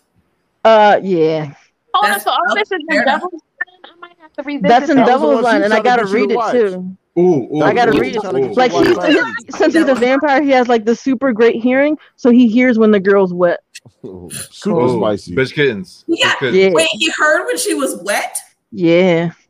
Uh 0.63 0.99
yeah. 1.01 1.45
Hold 1.93 2.05
on, 2.05 2.11
That's- 2.11 2.23
so 2.23 2.31
all 2.31 2.55
this 2.55 2.71
is 2.71 2.79
in 2.89 2.95
enough. 3.01 3.05
Devil's 3.21 3.34
Line? 3.34 3.39
I 3.86 3.99
might 3.99 4.17
have 4.19 4.34
to 4.34 4.43
revisit 4.43 4.67
That's 4.69 4.89
in 4.89 4.97
That 4.97 5.05
that. 5.07 5.19
was 5.19 5.21
the 5.21 5.27
Devil's 5.27 5.43
Line, 5.43 5.63
and 5.63 5.73
I 5.73 5.81
gotta 5.81 6.05
read 6.05 6.31
it 6.31 6.36
watch. 6.36 6.51
too. 6.53 6.97
Ooh, 7.18 7.47
ooh, 7.55 7.61
I 7.61 7.74
gotta 7.74 7.95
ooh, 7.95 7.99
read 7.99 8.16
it. 8.16 8.22
Trying 8.22 8.34
to 8.34 8.39
get 8.41 8.49
you 8.49 8.55
Like 8.55 8.72
to 8.72 8.78
watch 8.95 9.07
he's 9.07 9.16
his, 9.47 9.55
since 9.55 9.74
he's 9.76 9.88
a 9.88 9.93
vampire, 9.95 10.41
he 10.41 10.49
has 10.49 10.68
like 10.68 10.86
the 10.86 10.95
super 10.95 11.32
great 11.32 11.61
hearing, 11.61 11.97
so 12.16 12.32
he 12.32 12.47
hears 12.47 12.80
when 12.80 12.89
the 12.91 12.99
girl's 12.99 13.34
wet. 13.34 13.59
Ooh, 14.05 14.30
Super 14.49 14.82
ooh, 14.82 14.97
spicy. 14.99 15.36
Bitch 15.36 15.53
kittens. 15.53 16.05
Yeah. 16.07 16.34
Bitch. 16.36 16.53
Yeah, 16.53 16.70
Wait, 16.74 16.88
you 16.95 17.11
heard 17.18 17.45
when 17.45 17.57
she 17.57 17.74
was 17.76 17.97
wet? 18.03 18.38
yeah. 18.72 19.32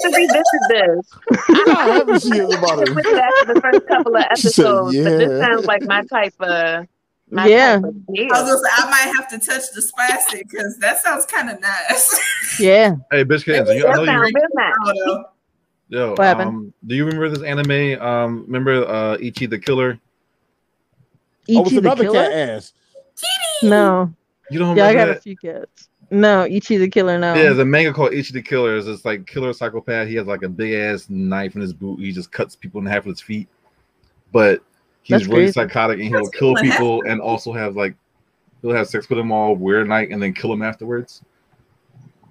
To 0.00 0.08
revisit 0.14 0.44
this. 0.70 1.46
You 1.48 1.66
know 1.66 1.74
how 1.74 1.92
happy 1.92 2.18
she 2.20 2.38
is 2.38 2.54
about 2.54 2.78
With 2.78 2.88
it. 2.88 3.46
the 3.46 3.60
first 3.60 3.86
couple 3.86 4.16
of 4.16 4.22
She 4.36 4.48
said, 4.48 4.64
episodes, 4.64 4.96
but 4.96 5.18
this 5.18 5.40
sounds 5.40 5.66
like 5.66 5.82
my 5.84 6.02
type 6.04 6.32
of 6.40 6.86
my 7.30 7.46
Yeah. 7.46 7.74
type 7.80 7.84
of. 7.84 7.94
I 8.08 8.42
was 8.42 8.48
gonna 8.50 8.58
say 8.58 8.70
I 8.76 8.84
might 8.90 9.12
have 9.16 9.28
to 9.28 9.38
touch 9.38 9.64
the 9.74 9.82
spicy 9.82 10.44
because 10.44 10.78
that 10.78 11.02
sounds 11.02 11.26
kind 11.26 11.50
of 11.50 11.60
nice. 11.60 12.20
Yeah. 12.58 12.94
Hey, 13.10 13.24
bitch 13.24 13.44
kittens. 13.44 13.68
You, 13.70 13.86
I 13.86 13.96
know 13.96 14.04
sounds 14.06 14.30
you. 14.30 14.34
good, 15.04 15.24
Yo, 15.88 16.10
What 16.10 16.20
happened? 16.20 16.48
um, 16.48 16.74
do 16.86 16.94
you 16.94 17.04
remember 17.06 17.28
this 17.30 17.42
anime? 17.42 18.00
Um, 18.02 18.42
remember 18.46 18.86
uh, 18.86 19.16
Ichi 19.20 19.46
the 19.46 19.58
Killer? 19.58 19.98
Oh, 21.50 21.62
it's 21.62 21.70
the 21.70 21.78
another 21.78 22.04
killer? 22.04 22.24
cat 22.24 22.32
ass. 22.32 22.72
No. 23.62 24.12
You 24.50 24.58
don't 24.58 24.76
Yeah, 24.76 24.84
I 24.84 24.88
remember 24.92 25.12
got 25.14 25.18
a 25.18 25.20
few 25.22 25.36
cats. 25.36 25.88
No, 26.10 26.46
Ichi 26.46 26.76
the 26.78 26.88
killer. 26.88 27.18
No. 27.18 27.34
Yeah, 27.34 27.52
the 27.52 27.64
manga 27.64 27.92
called 27.92 28.12
Ichi 28.14 28.32
the 28.32 28.42
Killer 28.42 28.76
is 28.76 28.86
this 28.86 29.04
like 29.04 29.26
killer 29.26 29.52
psychopath. 29.52 30.08
He 30.08 30.14
has 30.16 30.26
like 30.26 30.42
a 30.42 30.48
big 30.48 30.74
ass 30.74 31.06
knife 31.10 31.54
in 31.54 31.60
his 31.60 31.72
boot. 31.72 32.00
He 32.00 32.12
just 32.12 32.32
cuts 32.32 32.54
people 32.56 32.80
in 32.80 32.86
half 32.86 33.04
with 33.04 33.16
his 33.16 33.20
feet. 33.22 33.48
But 34.32 34.62
he's 35.02 35.20
That's 35.20 35.26
really 35.26 35.42
crazy. 35.44 35.52
psychotic 35.52 35.98
and 36.00 36.08
he'll 36.08 36.24
Cuts 36.26 36.38
kill 36.38 36.54
people 36.54 36.70
people 36.70 37.02
and 37.06 37.20
also 37.20 37.52
have 37.52 37.76
like 37.76 37.94
he'll 38.62 38.72
have 38.72 38.88
sex 38.88 39.08
with 39.08 39.18
them 39.18 39.32
all 39.32 39.54
weird 39.56 39.88
night 39.88 40.10
and 40.10 40.22
then 40.22 40.32
kill 40.34 40.50
them 40.50 40.62
afterwards. 40.62 41.22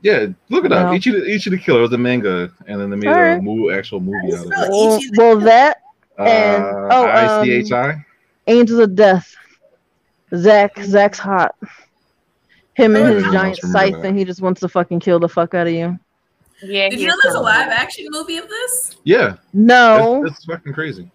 Yeah, 0.02 0.28
look 0.50 0.66
it 0.66 0.72
up. 0.72 0.88
Wow. 0.88 0.94
Ichi 0.94 1.12
the, 1.12 1.26
Ichi 1.26 1.50
the 1.50 1.58
Killer 1.58 1.82
was 1.82 1.92
a 1.94 1.98
manga, 1.98 2.52
and 2.68 2.80
then 2.80 2.90
they 2.90 2.96
made 2.96 3.08
a 3.10 3.40
Alright. 3.42 3.78
actual 3.78 4.00
movie 4.00 4.34
out 4.34 4.46
of 4.46 4.52
it. 4.52 4.70
well, 4.70 4.98
Ichi 4.98 5.10
the 5.12 5.18
well, 5.18 5.40
that 5.40 5.78
Uh, 6.20 6.88
oh, 6.92 7.04
um, 7.08 7.48
ICHI. 7.48 8.06
Angels 8.48 8.80
of 8.80 8.96
Death. 8.96 9.36
Zach. 10.36 10.78
Zach's 10.82 11.20
hot. 11.20 11.56
Him 12.76 12.96
and 12.96 13.06
Oh, 13.06 13.16
his 13.16 13.24
giant 13.34 13.58
scythe, 13.58 13.94
that. 13.94 14.06
and 14.06 14.18
he 14.18 14.24
just 14.24 14.42
wants 14.42 14.62
to 14.62 14.70
fucking 14.70 15.00
kill 15.00 15.20
the 15.20 15.28
fuck 15.30 15.54
out 15.54 15.68
of 15.68 15.74
you. 15.74 15.98
Yeah, 16.64 16.90
Did 16.90 17.00
you 17.00 17.08
know 17.08 17.16
there's 17.24 17.36
a 17.36 17.40
live 17.40 17.70
action 17.70 18.06
movie 18.10 18.38
of 18.38 18.48
this? 18.50 18.96
Yeah, 19.04 19.38
No, 19.54 20.24
it's, 20.26 20.38
it's 20.38 20.46
fucking 20.46 20.74
crazy. 20.74 21.10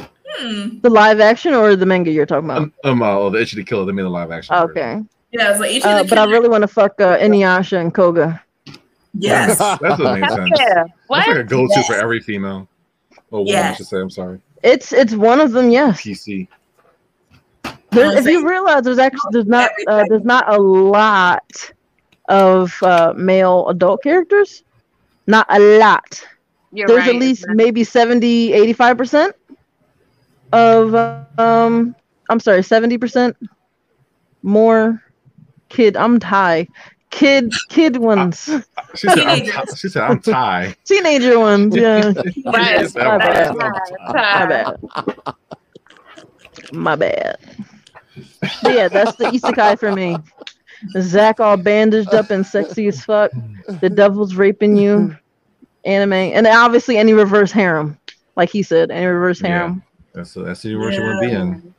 Hmm. 0.00 0.78
the 0.80 0.88
live 0.88 1.20
action 1.20 1.52
or 1.52 1.76
the 1.76 1.84
manga 1.84 2.10
you're 2.10 2.26
talking 2.26 2.46
about. 2.48 2.62
Um, 2.62 2.72
um 2.84 3.02
uh, 3.02 3.28
the 3.28 3.40
Ichi 3.40 3.56
the 3.56 3.64
Killer. 3.64 3.84
They 3.84 3.92
made 3.92 4.06
a 4.06 4.08
live 4.08 4.30
action. 4.30 4.54
version. 4.54 4.70
okay. 4.70 5.00
Yeah, 5.32 5.50
it's 5.50 5.60
like 5.60 5.70
Ichi 5.72 5.82
Uh, 5.84 6.04
but 6.04 6.18
I 6.18 6.24
really 6.24 6.48
want 6.48 6.62
to 6.62 6.68
fuck 6.68 7.00
uh, 7.00 7.18
Inuyasha 7.18 7.80
and 7.80 7.92
Koga. 7.94 8.42
yes. 9.14 9.58
That 9.58 9.80
doesn't 9.80 10.04
make 10.04 10.22
Heck 10.24 10.30
sense. 10.32 10.50
yeah. 10.58 10.74
That's 10.84 10.90
What? 11.08 11.26
like 11.28 11.36
a 11.38 11.44
go-to 11.44 11.72
Yes. 11.76 11.86
for 11.86 11.94
every 11.94 12.20
female. 12.20 12.68
Oh, 13.32 13.40
woman, 13.42 13.54
I 13.56 13.72
should 13.74 13.86
say. 13.86 13.98
I'm 13.98 14.10
sorry. 14.10 14.40
It's 14.62 14.92
it's 14.92 15.14
one 15.14 15.40
of 15.40 15.52
them. 15.52 15.70
Yes. 15.70 16.02
PC. 16.02 16.48
There, 17.90 18.16
if 18.16 18.26
you 18.26 18.46
realize 18.48 18.84
there's 18.84 18.98
actually 18.98 19.30
there's 19.32 19.46
not 19.46 19.70
uh, 19.86 20.04
there's 20.08 20.24
not 20.24 20.44
a 20.52 20.58
lot 20.60 21.72
of 22.28 22.72
uh, 22.82 23.12
male 23.16 23.68
adult 23.68 24.02
characters. 24.02 24.62
Not 25.26 25.46
a 25.50 25.58
lot. 25.78 26.22
You're 26.72 26.88
there's 26.88 27.00
right. 27.06 27.14
at 27.14 27.20
least 27.20 27.44
maybe 27.48 27.84
70 27.84 28.52
85 28.52 28.96
percent 28.98 29.36
of 30.52 30.94
um 31.38 31.94
I'm 32.30 32.40
sorry 32.40 32.62
70 32.62 32.98
percent 32.98 33.36
more 34.42 35.02
kid. 35.72 35.96
I'm 35.96 36.20
Thai. 36.20 36.68
Kid 37.10 37.52
kid 37.68 37.96
ones. 38.12 38.48
She 38.94 39.08
said, 39.08 39.18
I'm, 39.20 39.38
Teenagers. 39.38 39.54
Thai- 39.54 39.74
she 39.76 39.88
said, 39.88 40.02
I'm 40.02 40.20
Thai. 40.20 40.76
Teenager 40.84 41.38
ones. 41.38 41.76
Yeah. 41.76 42.06
Right. 42.06 42.26
Yes, 42.44 42.94
My 42.94 43.18
That's 43.18 43.54
bad. 43.54 43.56
My 43.56 44.46
bad. 44.46 44.76
My 46.72 46.96
bad. 46.96 47.36
But 48.62 48.74
yeah, 48.74 48.88
that's 48.88 49.16
the 49.16 49.24
isekai 49.26 49.78
for 49.78 49.92
me. 49.92 50.16
Zach 51.00 51.38
all 51.40 51.56
bandaged 51.56 52.12
up 52.14 52.30
and 52.30 52.44
sexy 52.46 52.88
as 52.88 53.04
fuck. 53.04 53.30
The 53.80 53.88
devil's 53.90 54.34
raping 54.34 54.76
you. 54.76 55.16
Anime. 55.84 56.12
And 56.12 56.46
obviously 56.46 56.96
any 56.96 57.12
reverse 57.12 57.52
harem. 57.52 57.98
Like 58.36 58.48
he 58.50 58.62
said, 58.62 58.90
any 58.90 59.06
reverse 59.06 59.40
Yeah. 59.40 59.48
harem. 59.48 59.82
That's 60.14 60.34
the, 60.34 60.42
that's 60.44 60.62
the 60.62 60.70
universe 60.70 60.94
you 60.96 61.02
want 61.02 61.22
to 61.22 61.28
be 61.28 61.34
in. 61.34 61.74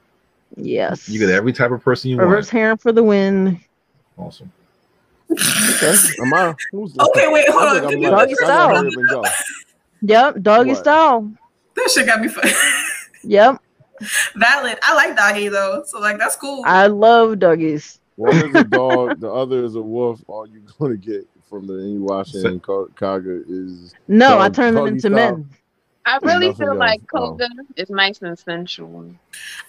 Yes. 0.56 1.10
You 1.10 1.20
get 1.20 1.30
every 1.30 1.53
type 1.53 1.72
of 1.72 1.84
person 1.84 2.10
you 2.11 2.18
want. 2.18 2.30
reverse 2.30 2.49
harem 2.49 2.78
for 2.78 2.91
the 2.91 3.03
win. 3.03 3.60
Want. 4.18 4.27
Awesome. 4.27 4.52
Okay. 5.31 5.95
Am 6.22 6.34
I? 6.34 6.56
Who's 6.72 6.98
Okay, 6.98 7.27
wait, 7.31 7.45
hold 7.49 7.64
on. 7.64 7.90
think 7.90 7.91
Can 8.03 8.06
I'm 8.06 8.11
like, 8.11 8.22
Doggy 8.30 8.34
I 8.34 8.45
style. 8.45 8.68
gotta 8.68 8.77
hurry 8.80 8.88
up 8.88 8.95
and 8.98 9.10
go. 9.10 9.23
Yep, 10.02 10.41
doggy 10.41 10.69
What? 10.72 10.77
style. 10.80 11.34
That 11.76 11.91
shit 11.91 12.06
got 12.06 12.22
me 12.22 12.27
fun. 12.27 12.49
Yep. 13.26 13.61
Valid. 14.35 14.77
I 14.84 14.94
like 14.95 15.15
doggy 15.15 15.48
though, 15.48 15.84
so 15.88 15.99
like 16.02 16.18
that's 16.18 16.35
cool. 16.35 16.61
I 16.65 16.88
love 16.88 17.40
doggies. 17.40 17.99
One 18.18 18.35
is 18.35 18.53
a 18.53 18.64
dog, 18.65 19.22
the 19.22 19.31
other 19.31 19.64
is 19.64 19.76
a 19.76 19.81
wolf. 19.81 20.22
All 20.27 20.45
you're 20.45 20.61
gonna 20.77 20.98
get 20.98 21.26
from 21.49 21.65
the 21.65 21.73
Inuyasha 21.73 22.44
and 22.45 22.61
Ka- 22.61 22.88
Kaga 22.98 23.44
is 23.48 23.94
No, 24.10 24.40
I 24.40 24.49
Dog- 24.49 24.56
turn 24.56 24.76
them 24.76 24.88
into 24.88 24.99
style. 25.02 25.11
men. 25.11 25.49
I 26.06 26.18
really 26.22 26.48
Nothing 26.48 26.54
feel 26.66 26.70
else. 26.72 26.80
like 26.80 27.02
Oh. 27.14 27.30
Koga 27.38 27.48
is 27.78 27.90
nice 27.90 28.22
and 28.22 28.38
sensual. 28.38 29.06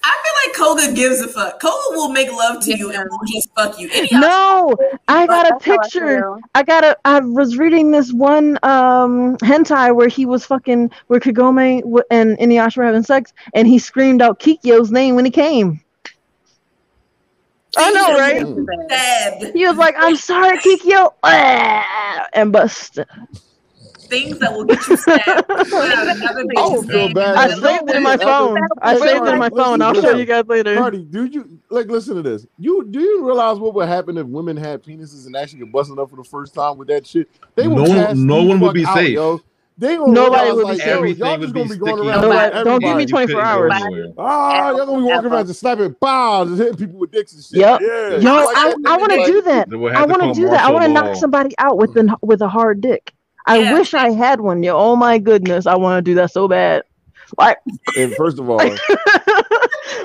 I 0.03 0.23
feel 0.25 0.51
like 0.51 0.57
Koga 0.57 0.93
gives 0.93 1.21
a 1.21 1.29
fuck. 1.29 1.61
Koga 1.61 1.97
will 1.97 2.09
make 2.09 2.31
love 2.33 2.61
to 2.65 2.77
you 2.77 2.91
and 2.91 3.09
won't 3.09 3.29
just 3.29 3.49
fuck 3.55 3.79
you. 3.79 3.89
Any 3.93 4.09
No, 4.13 4.75
I 5.07 5.27
got 5.29 5.47
a 5.47 5.51
That's 5.51 5.65
how 5.65 5.75
I 5.75 5.79
picture. 5.79 6.37
I 6.57 6.63
got 6.65 6.83
a. 6.83 6.97
I 7.05 7.21
was 7.21 7.57
reading 7.57 7.93
this 7.93 8.13
one 8.13 8.59
um 8.65 9.37
hentai 9.39 9.95
where 9.95 10.09
he 10.09 10.27
was 10.27 10.45
fucking 10.45 10.91
where 11.07 11.21
Kagome 11.21 11.83
w- 11.83 12.03
and 12.11 12.37
Inuyasha 12.39 12.79
were 12.79 12.85
having 12.85 13.05
sex, 13.05 13.33
and 13.55 13.69
he 13.69 13.79
screamed 13.79 14.21
out 14.21 14.41
Kikyo's 14.41 14.91
name 14.91 15.15
when 15.15 15.25
he 15.25 15.31
came. 15.31 15.81
I 17.77 17.91
know, 17.93 18.19
right? 18.19 18.89
Sad 18.91 19.53
He 19.55 19.67
was 19.67 19.77
like, 19.77 19.95
"I'm 19.99 20.17
sorry, 20.17 20.59
Kikyo," 20.59 21.13
and 22.33 22.53
bust. 22.53 22.99
Things 24.07 24.39
that 24.39 24.53
will 24.53 24.65
get 24.65 24.87
you 24.89 24.97
stabbed. 24.97 25.23
Yeah, 25.49 26.13
another 26.13 26.45
I 26.57 26.83
feel 26.87 27.13
bad. 27.15 27.37
I 27.37 27.49
saved 27.55 27.91
it 27.91 27.97
in 27.97 28.03
my 28.03 28.17
phone. 28.17 28.59
I 28.83 28.99
saved 28.99 29.27
it 29.27 29.33
in 29.33 29.39
my 29.39 29.51
phone. 29.51 29.83
I'll 29.83 29.95
show 29.95 30.15
you 30.17 30.25
guys 30.25 30.45
later. 30.47 30.77
Cardi, 30.77 31.05
do 31.05 31.25
you 31.27 31.59
like 31.71 31.87
listen 31.87 32.17
to 32.17 32.23
this? 32.23 32.47
You 32.59 32.87
do 32.91 33.01
you 33.01 33.25
realize 33.27 33.59
what 33.59 33.75
would 33.75 33.89
happen 33.89 34.17
if 34.19 34.27
women 34.27 34.57
had 34.57 34.83
penises 34.83 35.27
and 35.27 35.37
actually 35.37 35.61
get 35.61 35.73
busted 35.73 35.99
up 35.99 36.11
for 36.11 36.17
the 36.17 36.25
first 36.25 36.55
time 36.55 36.77
with 36.79 36.89
that 36.89 37.07
shit? 37.07 37.29
They 37.55 37.69
would 37.69 37.89
No- 37.89 38.13
no 38.13 38.43
one 38.45 38.61
would 38.61 38.75
be 38.75 38.85
out, 38.87 38.95
safe. 38.95 39.15
Yo. 39.15 39.41
They 39.77 39.97
gonna 39.97 40.13
Nobody 40.13 40.45
realize, 40.45 40.55
would 40.55 40.73
be 40.75 40.79
safe. 40.79 41.19
y'all 41.19 41.39
just 41.39 41.53
gonna 41.53 41.69
be 41.69 41.77
going 41.77 41.97
sticky. 41.97 42.09
around. 42.09 42.21
Nobody- 42.21 42.55
with 42.59 42.65
don't 42.65 42.81
give 42.81 42.97
me 42.97 43.07
24 43.07 43.43
hours. 43.43 43.73
Ah, 44.17 44.69
y'all 44.71 44.87
gonna 44.87 44.99
be 44.99 45.03
walking 45.03 45.33
around 45.33 45.47
just 45.49 45.59
slapping 45.59 45.97
bow, 45.99 46.45
just 46.45 46.59
hitting 46.59 46.77
people 46.77 47.01
with 47.01 47.11
dicks 47.11 47.33
and 47.35 47.43
shit. 47.43 47.59
Yep. 47.59 47.81
Yeah. 47.81 48.09
Yo, 48.19 48.35
Like, 48.45 48.57
I, 48.57 48.69
that 48.69 48.77
I 48.87 48.97
want 48.99 49.13
to 49.13 49.25
do 49.27 49.43
that. 49.43 49.69
I 49.73 50.07
want 50.07 50.23
to 50.23 50.33
do 50.41 50.49
that. 50.51 50.63
I 50.63 50.71
want 50.71 50.85
to 50.85 50.93
knock 50.93 51.17
somebody 51.17 51.57
out 51.59 51.77
with 51.77 51.97
an 51.97 52.15
with 52.23 52.41
a 52.43 52.49
hard 52.49 52.81
dick. 52.83 53.14
I 53.47 53.59
Yeah. 53.59 53.73
wish 53.75 53.95
I 53.95 54.11
had 54.11 54.41
one. 54.41 54.63
Yo, 54.63 54.77
oh 54.77 54.97
my 54.97 55.19
goodness, 55.19 55.67
I 55.67 55.77
want 55.77 55.99
to 56.05 56.11
do 56.11 56.15
that 56.17 56.31
so 56.33 56.49
bad. 56.49 56.83
Like 57.39 57.59
And 57.99 58.15
first 58.15 58.39
of 58.39 58.49
all, 58.49 58.63
you 58.65 58.71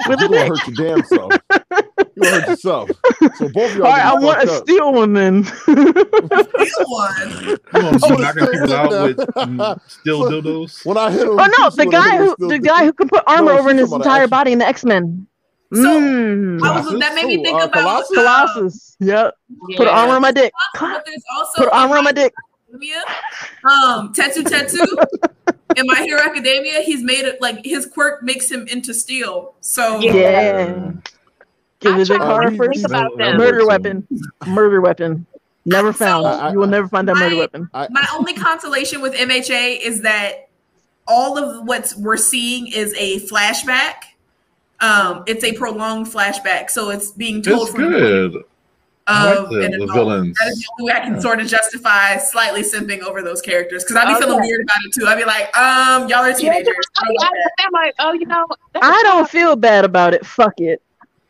with 0.07 0.21
a 0.21 0.27
gonna 0.29 0.45
hurt 0.47 0.67
your 0.67 0.95
damn 0.97 1.03
self. 1.05 1.31
You 1.31 2.23
gonna 2.23 2.39
hurt 2.41 2.47
yourself. 2.49 2.89
So 3.35 3.49
both 3.49 3.71
of 3.71 3.77
y'all 3.77 3.85
All 3.87 3.91
right, 3.91 4.05
I 4.05 4.09
gonna 4.11 4.19
be 4.21 4.25
want 4.25 4.43
a 4.43 4.47
fucked 4.47 4.51
up. 4.61 4.63
steel 4.67 4.93
one 4.93 5.13
then. 5.13 5.43
Real 5.67 6.73
one. 6.87 7.41
You 7.43 7.57
know, 7.73 7.91
Oh, 8.03 8.15
knocking 8.15 8.47
people 8.47 8.73
out 8.73 8.91
with 9.03 9.19
steel- 9.19 9.45
mm, 9.45 9.81
steel 9.89 10.23
So- 10.23 10.29
dildos. 10.41 10.85
When 10.85 10.97
I 10.97 11.11
hit 11.11 11.21
him, 11.23 11.39
Oh 11.39 11.49
no, 11.59 11.69
the 11.69 11.85
guy 11.85 12.17
who 12.17 12.47
the 12.47 12.59
guy 12.59 12.85
who 12.85 12.93
can 12.93 13.09
put 13.09 13.23
armor 13.27 13.53
No, 13.53 13.59
over 13.59 13.69
in 13.69 13.77
his 13.77 13.91
entire 13.91 14.21
action. 14.23 14.29
body 14.29 14.51
in 14.53 14.59
the 14.59 14.67
X 14.67 14.83
Men. 14.85 15.27
So, 15.71 15.81
Mm. 15.81 16.59
Was, 16.61 16.99
that 16.99 17.13
made 17.13 17.25
me 17.27 17.43
think 17.43 17.61
uh, 17.61 17.65
about 17.67 17.73
Colossus? 18.07 18.17
uh, 18.17 18.21
Colossus. 18.21 18.97
Yep. 19.01 19.33
Put 19.77 19.87
armor 19.87 20.15
on 20.15 20.21
my 20.23 20.31
dick. 20.31 20.51
But 20.79 21.03
there's 21.05 21.23
Put 21.57 21.69
armor 21.71 21.97
on 21.97 22.03
my 22.05 22.11
dick. 22.11 22.33
Academia, 22.69 23.03
um, 23.65 24.13
Tetsutetsu. 24.13 24.85
in 25.75 25.85
My 25.87 26.01
Hero 26.01 26.21
Academia, 26.21 26.81
he's 26.81 27.01
made 27.03 27.25
it 27.25 27.41
like 27.41 27.63
his 27.65 27.85
quirk 27.85 28.23
makes 28.23 28.49
him 28.49 28.67
into 28.67 28.93
steel. 28.93 29.55
So 29.61 29.99
Yeah. 29.99 30.13
Yeah. 30.13 30.91
Give 31.79 31.93
I 31.93 31.97
the 31.99 32.05
dick 32.05 32.17
try 32.17 32.49
to 32.49 32.57
first. 32.57 32.73
think 32.73 32.85
about 32.87 33.17
That 33.17 33.31
them. 33.31 33.37
Murder 33.37 33.65
weapon. 33.65 34.07
Murder 34.47 34.81
weapon. 34.81 35.25
Never 35.65 35.93
found. 35.93 36.27
I- 36.27 36.47
I- 36.47 36.51
you 36.51 36.59
will 36.59 36.67
never 36.67 36.87
find 36.87 37.07
that 37.07 37.15
murder 37.15 37.35
I- 37.35 37.39
weapon. 37.39 37.69
my 37.73 38.05
only 38.13 38.33
consolation 38.33 39.01
with 39.01 39.13
MHA 39.15 39.77
is 39.77 40.01
that 40.01 40.49
all 41.07 41.37
of 41.37 41.65
what 41.65 41.93
we're 41.97 42.17
seeing 42.17 42.67
is 42.67 42.93
a 42.97 43.19
flashback. 43.21 43.93
Um, 44.81 45.23
it's 45.27 45.43
a 45.43 45.53
prolonged 45.53 46.07
flashback, 46.07 46.69
so 46.69 46.89
it's 46.89 47.11
being 47.11 47.41
told 47.41 47.67
It's 47.67 47.71
from 47.75 47.91
the 47.91 47.99
good. 47.99 48.43
I 49.09 49.33
of 49.35 49.51
like 49.51 49.71
the, 49.71 49.77
the 49.77 49.93
villains. 49.93 50.37
That 50.39 50.49
is 50.49 50.59
the 50.59 50.67
only 50.79 50.91
way 50.93 50.99
I 50.99 51.03
can 51.03 51.19
sort 51.21 51.39
of 51.39 51.47
justify 51.47 52.17
slightly 52.17 52.61
simping 52.61 53.01
over 53.01 53.21
those 53.21 53.41
characters 53.41 53.83
because 53.83 53.95
I'd 53.97 54.13
be 54.13 54.19
feeling 54.23 54.39
weird 54.41 54.61
about 54.61 54.77
it 54.85 54.93
too. 54.93 55.07
I'd 55.07 55.17
be 55.17 55.25
like, 55.25 55.55
um, 55.57 56.07
y'all 56.07 56.19
are 56.23 56.33
teenagers. 56.33 56.75
I 56.97 57.01
I 57.01 57.05
don't 57.05 57.13
be 57.13 57.17
like 57.19 57.31
that. 57.31 57.51
I'm 57.65 57.71
like, 57.73 57.95
oh, 57.99 58.13
you 58.13 58.25
know, 58.25 58.45
I 58.75 59.01
don't 59.03 59.29
feel 59.29 59.55
bad 59.55 59.85
about 59.85 60.13
it. 60.13 60.25
Fuck 60.25 60.59
it. 60.59 60.81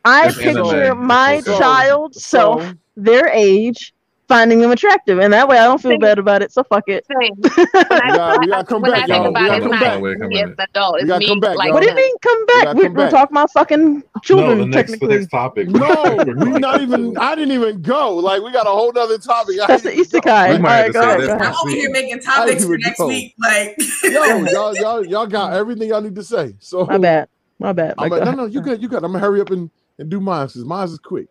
I 0.06 0.28
It's 0.28 0.38
picture 0.38 0.86
anime. 0.86 1.06
my 1.08 1.36
It's 1.36 1.48
okay. 1.48 1.58
child 1.60 2.16
self, 2.16 2.62
So, 2.64 2.74
their 2.98 3.28
age, 3.30 3.94
finding 4.30 4.62
them 4.62 4.72
attractive, 4.72 5.20
and 5.20 5.34
that 5.34 5.50
way 5.50 5.58
I 5.58 5.66
don't 5.66 5.82
feel 5.82 5.92
Same. 5.92 6.00
bad 6.00 6.20
about 6.20 6.42
it. 6.44 6.54
So 6.54 6.64
fuck 6.64 6.86
it. 6.88 7.06
thing. 7.08 7.32
When 7.90 8.02
I, 8.02 8.16
gotta- 8.16 8.40
we 8.40 8.48
gotta 8.48 8.64
come 8.66 8.82
when 8.84 8.92
back, 8.92 9.10
y'all. 9.10 9.24
think 9.24 9.38
We 9.38 9.46
gotta 9.48 9.62
come 9.62 9.72
it's 9.74 9.80
back. 9.82 10.02
We 10.02 10.16
gotta 10.16 10.30
me 10.30 10.40
come 10.40 10.50
an 10.52 10.56
adult. 10.74 10.94
We 10.96 11.00
It's 11.02 11.08
gotta 11.10 11.20
me 11.20 11.28
come 11.28 11.40
back, 11.42 11.58
like. 11.58 11.74
What 11.74 11.82
do 11.84 11.90
you 11.90 11.96
mean? 11.96 12.16
Come 12.22 12.46
back. 12.46 12.76
We, 12.76 12.84
come 12.84 12.94
we're 12.94 12.98
back. 13.06 13.12
talking 13.12 13.38
about 13.38 13.52
fucking 13.52 14.04
children, 14.24 14.58
no, 14.60 14.64
the 14.64 14.70
next, 14.70 14.92
the 15.00 15.08
next 15.08 15.28
topic. 15.32 15.68
no, 15.70 16.24
we're 16.38 16.60
not 16.60 16.82
even. 16.82 17.18
I 17.18 17.36
didn't 17.36 17.54
even 17.54 17.82
go. 17.82 18.16
Like 18.16 18.42
we 18.42 18.52
got 18.52 18.68
a 18.68 18.70
whole 18.70 18.98
other 18.98 19.18
topic. 19.18 19.60
I 19.60 19.68
That's 19.68 19.84
the 19.84 19.90
didn't 19.90 20.06
even 20.08 20.22
go. 20.22 20.30
isekai. 20.30 20.50
We 20.50 20.56
All 20.56 20.60
might 20.60 20.70
right, 20.70 20.84
have 20.86 20.94
go 20.94 21.02
to 21.02 21.08
say 21.08 21.08
ahead. 21.08 21.20
this 21.22 21.28
Go 21.30 21.34
I'm 21.46 21.56
over 21.62 21.70
here 21.72 21.90
making 21.92 22.20
topics 22.22 22.66
for 22.66 22.78
next 22.78 23.00
know. 23.00 23.08
week. 23.08 23.36
Like, 23.40 23.78
Yo, 24.04 24.44
y'all, 24.46 24.76
y'all, 24.80 25.06
y'all 25.06 25.28
got 25.28 25.54
everything 25.54 25.90
y'all 25.90 26.02
need 26.02 26.16
to 26.16 26.24
say. 26.24 26.54
So 26.60 26.86
My 26.86 26.98
bad. 26.98 27.30
My 27.60 27.74
bad. 27.74 27.96
I'm 27.98 28.10
Like, 28.10 28.12
like, 28.12 28.26
go 28.26 28.32
no, 28.32 28.38
no, 28.38 28.46
you 28.46 28.62
good, 28.62 28.82
you 28.82 28.88
good. 28.88 29.04
I'm 29.04 29.12
gonna 29.12 29.20
hurry 29.20 29.42
up 29.42 29.50
and, 29.52 29.70
and 29.98 30.10
do 30.10 30.20
mine 30.22 30.48
because 30.48 30.64
mine 30.66 30.86
is 30.88 30.98
quick. 31.00 31.28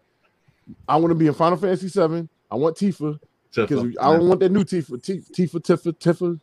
I 0.86 0.96
want 0.96 1.10
to 1.10 1.14
be 1.14 1.26
in 1.26 1.34
Final 1.34 1.56
Fantasy 1.56 1.88
VII. 1.88 2.28
I 2.50 2.56
want 2.56 2.76
Tifa 2.76 3.18
because 3.54 3.82
Tifa. 3.82 3.94
I 4.00 4.12
don't 4.16 4.28
want 4.28 4.40
that 4.40 4.50
new 4.52 4.64
Tifa. 4.64 5.02
T- 5.02 5.22
Tifa, 5.32 5.60
Tifa, 5.60 5.92
Tifa. 5.98 6.40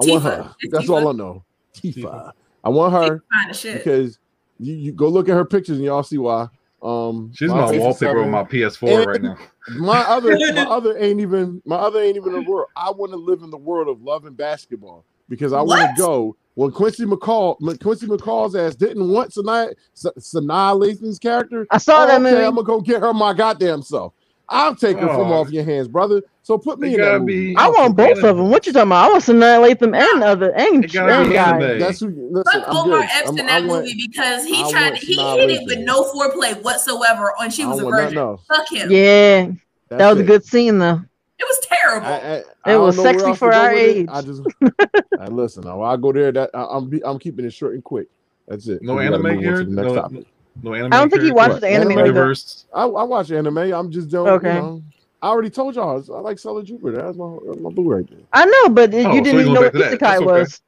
I 0.00 0.10
want 0.10 0.22
her. 0.24 0.54
That's 0.70 0.86
Tifa. 0.86 0.90
all 0.90 1.08
I 1.08 1.12
know. 1.12 1.44
Tifa. 1.74 1.94
Tifa. 2.02 2.32
I 2.64 2.68
want 2.70 2.92
her 2.94 3.22
kind 3.32 3.58
because 3.74 4.18
you, 4.58 4.74
you 4.74 4.92
go 4.92 5.08
look 5.08 5.28
at 5.28 5.34
her 5.34 5.44
pictures 5.44 5.76
and 5.76 5.84
y'all 5.84 6.02
see 6.02 6.18
why. 6.18 6.48
Um, 6.82 7.32
She's 7.34 7.50
Final 7.50 7.72
my 7.72 7.78
wallpaper 7.78 8.22
on 8.22 8.30
my 8.30 8.44
PS4 8.44 8.96
And- 8.98 9.06
right 9.06 9.22
now. 9.22 9.38
My 9.76 10.00
other, 10.00 10.36
my 10.54 10.62
other 10.68 10.98
ain't 10.98 11.20
even, 11.20 11.62
my 11.64 11.76
other 11.76 11.98
ain't 12.02 12.16
even 12.16 12.34
a 12.34 12.42
world. 12.42 12.68
I 12.76 12.90
want 12.90 13.12
to 13.12 13.16
live 13.16 13.42
in 13.42 13.48
the 13.50 13.56
world 13.56 13.88
of 13.88 14.02
love 14.02 14.26
and 14.26 14.36
basketball 14.36 15.06
because 15.30 15.54
I 15.54 15.62
want 15.62 15.80
to 15.96 16.02
go. 16.02 16.36
When 16.56 16.70
Quincy 16.70 17.04
McCall, 17.06 17.56
when 17.60 17.78
Quincy 17.78 18.06
McCall's 18.06 18.54
ass 18.54 18.76
didn't 18.76 19.08
want 19.08 19.30
Sanaa, 19.30 19.72
Sa- 19.94 20.10
Sanaa 20.18 20.78
Lathan's 20.78 21.18
character. 21.18 21.66
I 21.70 21.78
saw 21.78 22.06
that 22.06 22.20
okay, 22.20 22.22
movie. 22.22 22.44
I'm 22.44 22.54
gonna 22.54 22.66
go 22.66 22.80
get 22.80 23.00
her 23.00 23.12
my 23.14 23.32
goddamn 23.32 23.82
self. 23.82 24.12
I'll 24.48 24.74
take 24.76 24.98
her 24.98 25.08
from 25.08 25.32
Oh. 25.32 25.40
off 25.40 25.50
your 25.50 25.64
hands, 25.64 25.88
brother. 25.88 26.22
So 26.42 26.58
put 26.58 26.78
me 26.78 26.88
It 26.92 26.94
in 26.94 27.00
that 27.00 27.20
movie. 27.20 27.52
be- 27.52 27.56
I 27.56 27.68
want 27.68 27.96
both 27.96 28.18
of 28.22 28.36
them. 28.36 28.50
What 28.50 28.66
you 28.66 28.72
talking 28.74 28.88
about? 28.88 29.06
I 29.08 29.12
want 29.12 29.24
to 29.24 29.30
annihilate 29.32 29.78
them 29.78 29.94
and 29.94 30.22
other 30.22 30.52
and, 30.52 30.84
It 30.84 30.94
and 30.94 31.28
be 31.28 31.34
guys. 31.34 31.80
That's 31.80 32.00
who. 32.00 32.08
Listen, 32.30 32.60
Fuck 32.60 32.68
I'm 32.68 32.76
Omar 32.76 33.00
good. 33.00 33.08
Epps 33.14 33.28
I'm- 33.30 33.38
in 33.38 33.48
I 33.48 33.60
that 33.60 33.68
want- 33.68 33.84
movie 33.86 34.06
because 34.08 34.44
he 34.44 34.62
I 34.62 34.70
tried 34.70 34.82
want 34.90 34.96
he 34.98 35.16
Sanaa 35.16 35.36
hit 35.38 35.50
it 35.50 35.60
with 35.64 35.78
no 35.78 36.04
foreplay 36.12 36.62
whatsoever, 36.62 37.32
and 37.40 37.52
she 37.52 37.64
was 37.64 37.80
a 37.80 37.84
virgin. 37.84 38.14
nothing. 38.16 38.38
Fuck 38.48 38.70
him. 38.70 38.90
Yeah, 38.90 39.46
That's 39.88 39.98
that 40.00 40.10
was 40.10 40.20
a 40.20 40.24
good 40.24 40.44
scene 40.44 40.78
though. 40.78 41.00
It 41.38 41.46
was 41.48 41.58
terrible. 41.66 42.06
I, 42.06 42.10
I, 42.10 42.16
I 42.16 42.36
It 42.36 42.44
don't 42.66 42.82
was 42.84 42.96
know 42.98 43.02
sexy 43.04 43.34
for 43.34 43.52
our 43.52 43.72
with 43.72 43.80
it. 43.82 43.96
age. 43.96 44.08
I 44.12 44.20
just 44.22 44.42
I 45.20 45.26
listen. 45.28 45.64
Now 45.64 45.82
I 45.82 45.96
go 45.96 46.12
there. 46.12 46.30
That 46.30 46.50
I, 46.52 46.64
I'm 46.70 46.88
be, 46.90 47.02
I'm 47.04 47.18
keeping 47.18 47.44
it 47.46 47.52
short 47.54 47.72
and 47.74 47.82
quick. 47.82 48.08
That's 48.46 48.68
it. 48.68 48.82
No 48.82 48.94
We 48.96 49.04
gotta 49.04 49.14
anime 49.16 49.36
to 49.36 49.40
here? 49.40 49.64
the 49.64 49.70
next 49.70 49.86
No, 49.88 49.94
topic. 49.94 50.26
No 50.62 50.74
anime 50.74 50.92
I 50.92 50.98
don't 50.98 51.10
think 51.10 51.22
he 51.22 51.28
character? 51.28 51.34
watches 51.36 51.54
What, 51.54 51.60
the 51.62 51.68
anime. 51.68 51.98
anime? 51.98 52.16
like 52.16 52.38
I, 52.74 52.82
I 52.84 53.02
watch 53.04 53.30
anime. 53.30 53.58
I'm 53.58 53.90
just 53.90 54.10
don't. 54.10 54.28
Okay. 54.28 54.54
You 54.54 54.60
know, 54.60 54.82
I 55.22 55.28
already 55.28 55.50
told 55.50 55.74
y'all 55.74 56.02
I 56.14 56.20
like 56.20 56.38
Sailor 56.38 56.62
Jupiter. 56.62 56.96
That's 57.02 57.16
my 57.16 57.36
that's 57.46 57.60
my 57.60 57.70
boo 57.70 57.90
right 57.90 58.08
there. 58.08 58.20
I 58.32 58.44
know, 58.44 58.68
but 58.70 58.94
Oh, 58.94 58.98
you 58.98 59.22
didn't 59.22 59.34
you 59.34 59.40
even 59.40 59.54
know 59.54 59.60
what 59.62 59.72
back 59.72 59.90
to 59.90 59.96
isekai 59.98 60.16
okay. 60.16 60.24
was 60.26 60.62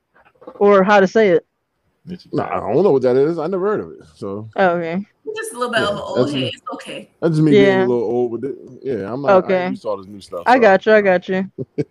or 0.58 0.82
how 0.82 1.00
to 1.00 1.06
say 1.06 1.30
it. 1.30 1.46
No, 2.32 2.44
I 2.44 2.60
don't 2.60 2.82
know 2.82 2.92
what 2.92 3.02
that 3.02 3.16
is. 3.16 3.38
I 3.38 3.46
never 3.48 3.66
heard 3.66 3.80
of 3.80 3.90
it. 3.92 4.06
So 4.14 4.48
Oh, 4.56 4.68
okay. 4.76 5.04
Just 5.35 5.53
a 5.53 5.59
little 5.59 5.73
bit 5.73 5.81
Yeah, 5.81 5.89
of 5.89 5.97
an 5.97 6.03
old 6.03 6.19
that's- 6.28 6.35
head. 6.35 6.51
It's 6.55 6.62
okay. 6.74 7.09
that's 7.20 7.32
just 7.32 7.43
me 7.43 7.51
being 7.53 7.69
a 7.69 7.81
little 7.81 7.94
old 8.05 8.31
with 8.32 8.44
it. 8.44 8.57
Yeah, 8.82 9.12
I'm 9.12 9.23
not. 9.23 9.44
Okay. 9.44 9.65
I 9.65 9.69
used 9.70 9.82
to 9.82 9.89
all 9.89 9.97
this 9.97 10.07
new 10.07 10.20
stuff. 10.20 10.43
I 10.47 10.59
got 10.59 10.85
you. 10.86 10.93
I 10.93 11.01
got 11.01 11.28
you. 11.28 11.51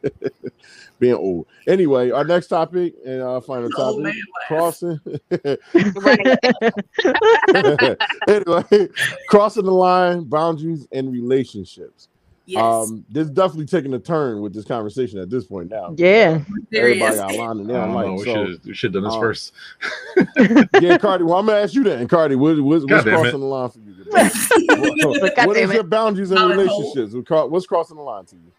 being 1.00 1.16
old. 1.16 1.48
Anyway, 1.68 2.12
our 2.12 2.24
next 2.24 2.48
topic 2.48 2.94
and 3.06 3.22
our 3.22 3.42
final 3.42 3.70
The 3.70 3.76
old 3.78 4.04
topic: 4.04 4.16
man 4.16 4.24
crossing. 4.48 5.00
Anyway, 8.28 8.90
crossing 9.30 9.66
the 9.66 9.72
line, 9.72 10.24
boundaries, 10.24 10.88
and 10.92 11.12
relationships. 11.12 12.08
Yes. 12.48 12.62
Um, 12.64 13.04
this 13.10 13.28
definitely 13.30 13.66
taking 13.66 13.94
a 13.96 14.00
turn 14.00 14.40
with 14.42 14.54
this 14.54 14.66
conversation 14.66 15.18
at 15.20 15.30
this 15.32 15.46
point 15.46 15.72
now. 15.72 15.96
Yeah. 15.98 16.42
Everybody 16.74 17.00
Serious. 17.00 17.16
got 17.18 17.36
line 17.36 17.60
and 17.60 17.72
I 17.72 17.74
down 17.74 17.92
don't 17.92 17.92
know. 17.92 17.96
like 17.96 18.20
We 18.20 18.26
so. 18.26 18.46
should 18.46 18.66
we 18.66 18.74
should 18.76 18.94
have 18.94 19.04
done 19.04 19.10
this 19.10 19.14
um, 19.16 19.20
first. 19.20 19.54
Yeah, 20.82 20.98
Cardi. 21.00 21.24
Well, 21.24 21.36
I'm 21.40 21.46
gonna 21.48 21.60
ask 21.60 21.74
you 21.74 21.84
then, 21.84 22.08
Cardi. 22.08 22.36
What, 22.36 22.60
what, 22.60 22.82
what's 22.88 23.04
crossing 23.04 23.28
it. 23.28 23.32
the 23.32 23.38
line 23.38 23.70
for 23.70 23.80
you? 23.80 23.94
what 24.10 25.22
what 25.48 25.54
damn 25.56 25.64
is 25.64 25.72
it. 25.72 25.74
your 25.74 25.84
boundaries 25.84 26.32
and 26.32 26.50
relationships? 26.50 27.14
What 27.30 27.50
What's 27.52 27.66
crossing 27.66 27.98
the 27.98 28.04
line 28.04 28.26
to 28.26 28.36
you? 28.36 28.52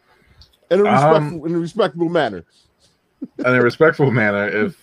In 0.71 0.81
a 0.81 0.85
Um, 0.91 0.93
respectful, 0.95 1.47
in 1.47 1.55
a 1.55 1.59
respectable 1.59 2.09
manner. 2.09 2.45
In 3.39 3.47
a 3.47 3.63
respectful 3.63 4.11
manner, 4.11 4.49
if 4.49 4.77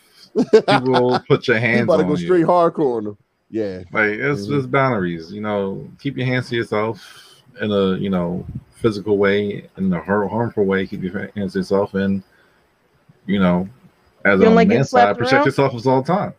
people 0.66 1.20
put 1.28 1.48
your 1.48 1.58
You 1.58 1.62
hands 1.62 1.84
about 1.84 1.98
to 1.98 2.04
on 2.04 2.10
go 2.10 2.16
you. 2.16 2.26
straight 2.26 2.46
hardcore 2.46 2.98
on 2.98 3.04
them. 3.04 3.18
Yeah. 3.50 3.80
Like 3.92 4.12
it's 4.12 4.48
Mhm. 4.48 4.50
just 4.50 4.72
boundaries, 4.72 5.32
you 5.32 5.42
know. 5.42 5.88
Keep 6.00 6.18
your 6.18 6.26
hands 6.26 6.50
to 6.50 6.56
yourself 6.56 7.42
in 7.62 7.70
a 7.72 7.96
you 7.98 8.10
know 8.10 8.46
physical 8.84 9.18
way, 9.18 9.68
in 9.78 9.92
a 9.92 10.00
har- 10.02 10.28
harmful 10.28 10.66
way. 10.66 10.86
Keep 10.86 11.02
your 11.04 11.32
hands 11.36 11.54
to 11.54 11.60
yourself, 11.60 11.96
and 11.96 12.22
you 13.26 13.40
know, 13.40 13.68
as 14.26 14.40
You 14.40 14.48
a 14.48 14.50
like 14.50 14.68
man 14.68 14.84
side, 14.84 15.18
protect 15.18 15.34
around? 15.34 15.46
yourself 15.46 15.88
all 15.88 16.02
the 16.04 16.14
time. 16.14 16.34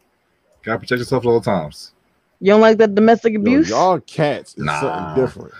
Gotta 0.62 0.78
protect 0.78 0.98
yourself 1.00 1.24
at 1.24 1.28
all 1.28 1.40
times. 1.40 1.90
You 2.40 2.48
don't 2.52 2.60
like 2.60 2.78
that 2.78 2.94
domestic 2.94 3.32
Yo, 3.32 3.40
abuse? 3.40 3.70
y'all 3.70 3.98
cats 4.00 4.52
is 4.56 4.64
Nah. 4.64 4.80
something 4.80 5.24
different. 5.24 5.54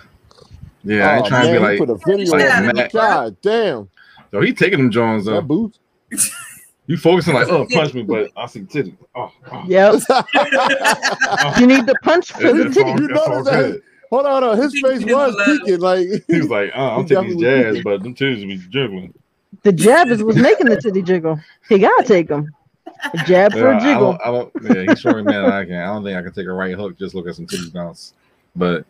Yeah, 0.85 1.09
I 1.09 1.13
oh, 1.13 1.17
ain't 1.17 1.25
Oh, 1.25 1.29
trying 1.29 1.53
man, 1.53 1.61
to 1.63 1.67
he 1.69 1.73
be 1.73 1.79
put 1.79 1.89
like, 1.89 1.99
a 2.07 2.11
video 2.17 2.33
like 2.33 2.55
on. 2.69 2.77
Matt. 2.77 2.93
God 2.93 3.37
damn. 3.41 3.89
yo, 4.33 4.41
he 4.43 4.53
taking 4.53 4.79
them 4.79 4.91
Jones 4.91 5.25
That 5.25 5.31
though. 5.33 5.41
boots. 5.43 5.79
You 6.87 6.99
focusing 6.99 7.33
like, 7.33 7.49
oh, 7.49 7.67
punch 7.73 7.95
me, 7.95 8.03
but 8.03 8.31
I 8.37 8.45
see 8.45 8.63
titty. 8.65 8.95
Oh, 9.15 9.33
oh. 9.51 9.65
Yep. 9.67 9.95
you 11.59 11.67
need 11.67 11.87
the 11.87 11.95
punch 12.03 12.31
for 12.33 12.53
the 12.53 12.65
That's 12.65 12.77
all- 12.77 12.85
titty. 12.85 13.03
You 13.03 13.09
that's 13.09 13.45
that? 13.49 13.83
Good. 14.23 14.27
Hold 14.27 14.27
on, 14.27 14.43
hold 14.43 14.59
on. 14.59 14.63
His 14.63 14.81
face 14.81 15.05
was 15.05 15.37
peeking. 15.45 15.81
Like 15.81 16.07
He 16.29 16.39
was 16.41 16.49
like, 16.51 16.73
oh, 16.75 17.01
I'm 17.01 17.07
taking 17.07 17.25
take 17.25 17.33
these 17.33 17.41
jabs, 17.41 17.83
but 17.83 18.03
them 18.03 18.15
titties 18.15 18.47
be 18.47 18.57
jiggling. 18.71 19.15
The 19.63 19.73
jab 19.73 20.09
is 20.09 20.23
what's 20.23 20.39
making 20.39 20.67
the 20.69 20.81
titty 20.81 21.03
jiggle. 21.03 21.39
He 21.69 21.79
gotta 21.79 22.05
take 22.05 22.29
them. 22.29 22.55
A 22.87 23.19
jab 23.25 23.53
for 23.53 23.59
Yeah, 23.59 23.77
a 23.77 23.81
jiggle. 23.81 24.19
I 24.25 24.27
don't, 24.27 24.53
I 24.57 24.69
don't, 24.71 24.77
yeah, 24.77 24.91
he's 24.93 25.01
showing 25.01 25.25
me 25.25 25.33
that 25.33 25.45
I 25.45 25.65
can. 25.65 25.75
I 25.77 25.87
don't 25.87 26.05
think 26.05 26.17
I 26.17 26.23
can 26.23 26.33
take 26.33 26.47
a 26.47 26.53
right 26.53 26.75
hook. 26.75 26.99
Just 26.99 27.15
look 27.15 27.27
at 27.29 27.35
some 27.37 27.47
titties 27.47 27.73
bounce. 27.73 28.15
But, 28.57 28.85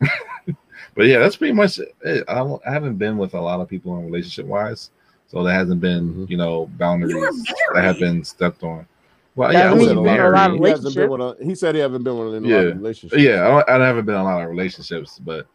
but 0.94 1.06
yeah, 1.06 1.18
that's 1.18 1.36
pretty 1.36 1.52
much 1.54 1.78
it. 1.78 2.24
I, 2.28 2.34
don't, 2.34 2.62
I 2.66 2.72
haven't 2.72 2.96
been 2.96 3.18
with 3.18 3.34
a 3.34 3.40
lot 3.40 3.60
of 3.60 3.68
people 3.68 3.96
in 3.98 4.06
relationship 4.06 4.46
wise, 4.46 4.90
so 5.28 5.42
there 5.42 5.54
hasn't 5.54 5.80
been, 5.80 6.08
Mm-hmm. 6.10 6.24
you 6.28 6.36
know, 6.36 6.66
boundaries 6.76 7.14
that 7.74 7.82
have 7.82 7.98
been 7.98 8.24
stepped 8.24 8.62
on. 8.62 8.86
Well, 9.36 9.52
yeah, 9.52 9.66
I 9.66 9.74
means 9.74 9.78
was 9.80 9.88
been 9.88 9.96
a 9.98 10.00
lot 10.00 10.18
of 10.18 10.32
married. 10.32 10.62
he 10.64 10.68
hasn't 10.70 10.96
been 10.96 11.10
with 11.10 11.20
a, 11.20 11.36
he 11.44 11.54
said 11.54 11.74
he 11.74 11.80
haven't 11.82 12.02
been 12.02 12.18
with 12.18 12.34
in 12.34 12.44
a 12.44 12.48
lot 12.48 12.54
Yeah, 12.56 12.70
of 12.70 12.76
relationships. 12.78 13.22
yeah, 13.22 13.44
I, 13.44 13.48
don't, 13.48 13.68
I 13.82 13.86
haven't 13.86 14.06
been 14.06 14.14
in 14.14 14.20
a 14.22 14.24
lot 14.24 14.42
of 14.42 14.48
relationships, 14.48 15.18
but 15.18 15.46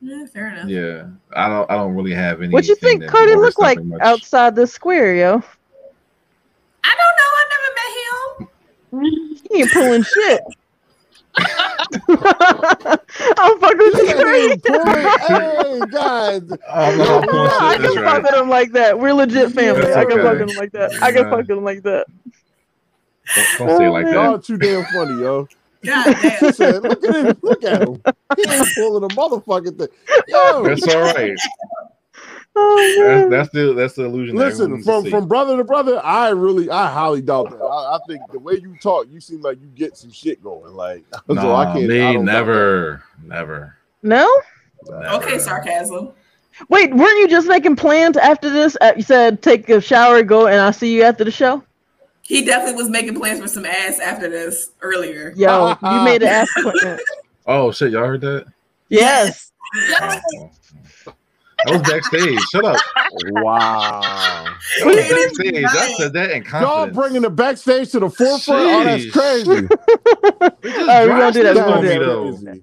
Yeah, 0.00 0.24
fair 0.32 0.48
enough. 0.52 0.68
yeah, 0.68 1.08
I 1.34 1.48
don't, 1.48 1.70
I 1.70 1.74
don't 1.74 1.94
really 1.94 2.14
have 2.14 2.40
any. 2.40 2.52
What 2.52 2.64
do 2.64 2.70
you 2.70 2.76
think 2.76 3.06
Cardi 3.06 3.34
looked 3.34 3.58
like 3.58 3.78
outside 4.00 4.56
the 4.56 4.66
square, 4.66 5.14
yo? 5.14 5.42
I 6.84 6.94
don't 6.94 7.16
know. 7.18 7.30
I 7.36 7.44
never 7.52 7.70
met 9.02 9.20
him. 9.20 9.38
He 9.50 9.60
ain't 9.60 9.72
pulling 9.72 10.02
shit. 10.02 10.40
I'm 12.08 13.60
fucking 13.60 13.78
with 13.78 13.98
you, 13.98 14.14
Hey, 14.16 14.22
Creed. 14.22 14.62
hey, 15.20 15.82
guys. 15.90 16.42
I'm 16.72 16.98
not 16.98 17.28
pulling 17.28 17.44
Nah, 17.44 17.58
I 17.60 17.74
can 17.76 17.82
that's 17.82 17.96
fuck 17.96 18.04
right. 18.04 18.22
with 18.22 18.34
him 18.34 18.48
like 18.48 18.72
that. 18.72 18.98
We're 18.98 19.12
legit 19.12 19.52
family. 19.52 19.82
That's 19.82 19.96
I 19.96 20.04
can 20.04 20.18
fuck 20.22 20.38
with 20.38 20.48
him 20.48 20.56
like 20.56 20.72
that. 20.72 20.90
I 21.02 21.12
can 21.12 21.24
Yeah. 21.24 21.30
fuck 21.30 21.38
with 21.48 21.50
him 21.50 21.64
like 21.64 21.82
that. 21.82 22.06
Don't, 23.34 23.58
don't 23.58 23.78
say 23.78 23.86
it 23.86 23.90
like 23.90 24.06
Y'all 24.06 24.38
too 24.38 24.56
damn 24.56 24.84
funny, 24.86 25.20
yo. 25.20 25.48
God 25.84 26.16
damn. 26.20 26.52
said, 26.52 26.82
look 26.82 27.04
at 27.04 27.14
him, 27.14 27.36
look 27.42 27.64
at 27.64 27.82
him. 27.82 28.02
He 28.36 28.42
ain't 28.48 28.74
pulling 28.74 29.04
a 29.04 29.14
motherfucking 29.14 29.78
thing. 29.78 29.88
Yo, 30.28 30.64
That's 30.64 30.86
all 30.88 31.02
right. 31.02 31.36
Oh, 32.58 33.28
That's, 33.28 33.30
that's 33.30 33.50
the 33.50 33.74
that's 33.74 33.94
the 33.96 34.04
illusion. 34.04 34.34
that 34.36 34.46
listen, 34.46 34.82
from 34.82 35.04
from 35.10 35.28
brother 35.28 35.58
to 35.58 35.64
brother, 35.64 36.00
I 36.02 36.30
really, 36.30 36.70
I 36.70 36.90
highly 36.90 37.20
doubt 37.20 37.50
that. 37.50 37.62
I, 37.62 37.96
I 37.96 37.98
think 38.08 38.22
the 38.32 38.38
way 38.38 38.54
you 38.54 38.74
talk, 38.80 39.08
you 39.10 39.20
seem 39.20 39.42
like 39.42 39.60
you 39.60 39.66
get 39.66 39.94
some 39.94 40.10
shit 40.10 40.42
going. 40.42 40.72
Like, 40.72 41.04
so 41.28 41.54
I 41.54 41.74
can't. 41.74 41.86
me 41.86 42.02
I 42.02 42.16
never, 42.16 43.04
never. 43.22 43.76
No? 44.02 44.26
never. 44.88 45.06
Okay, 45.22 45.38
sarcasm. 45.38 46.12
Wait, 46.70 46.94
weren't 46.94 47.18
you 47.18 47.28
just 47.28 47.46
making 47.46 47.76
plans 47.76 48.16
after 48.16 48.48
this? 48.48 48.74
Uh, 48.80 48.94
you 48.96 49.02
said 49.02 49.42
take 49.42 49.68
a 49.68 49.78
shower, 49.78 50.22
go, 50.22 50.46
and 50.46 50.58
I'll 50.58 50.72
see 50.72 50.94
you 50.94 51.02
after 51.02 51.24
the 51.24 51.30
show. 51.30 51.62
He 52.26 52.44
definitely 52.44 52.74
was 52.82 52.90
making 52.90 53.14
plans 53.14 53.40
for 53.40 53.48
some 53.48 53.64
ass 53.64 54.00
after 54.00 54.28
this 54.28 54.70
earlier. 54.80 55.32
Yo, 55.36 55.76
you 55.82 56.00
made 56.04 56.22
an 56.22 56.28
ass 56.28 56.48
appointment. 56.58 57.00
Oh 57.46 57.70
shit, 57.70 57.92
y'all 57.92 58.06
heard 58.06 58.20
that? 58.22 58.46
Yes. 58.88 59.52
Oh. 60.00 60.50
That 61.64 61.72
was 61.72 61.82
backstage. 61.82 62.38
Shut 62.50 62.64
up. 62.64 62.80
Wow. 63.30 64.00
That 64.78 64.86
was 64.86 64.96
backstage. 64.96 65.64
I 65.64 65.94
said 65.94 66.12
that 66.12 66.30
in 66.32 66.44
Y'all 66.44 66.86
bringing 66.88 67.22
the 67.22 67.30
backstage 67.30 67.90
to 67.92 68.00
the 68.00 68.10
forefront? 68.10 68.66
Oh, 68.66 68.84
that's 68.84 69.10
crazy. 69.10 69.50
All 69.50 70.50
right, 70.60 71.06
we're 71.06 71.08
gonna 71.08 71.32
do 71.32 71.42
that. 71.44 71.54
dropped 71.54 71.68
We're 71.68 71.74
gonna 71.74 71.82
do 71.82 71.98
that. 71.98 72.04
though. 72.04 72.60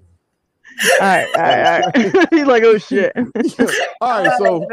All 1.00 1.06
right, 1.06 1.28
all 1.36 1.42
right, 1.42 1.82
all 1.82 2.12
right. 2.12 2.28
He's 2.32 2.46
like, 2.46 2.62
oh 2.64 2.78
shit. 2.78 3.12
All 4.00 4.24
right, 4.24 4.38
so 4.38 4.66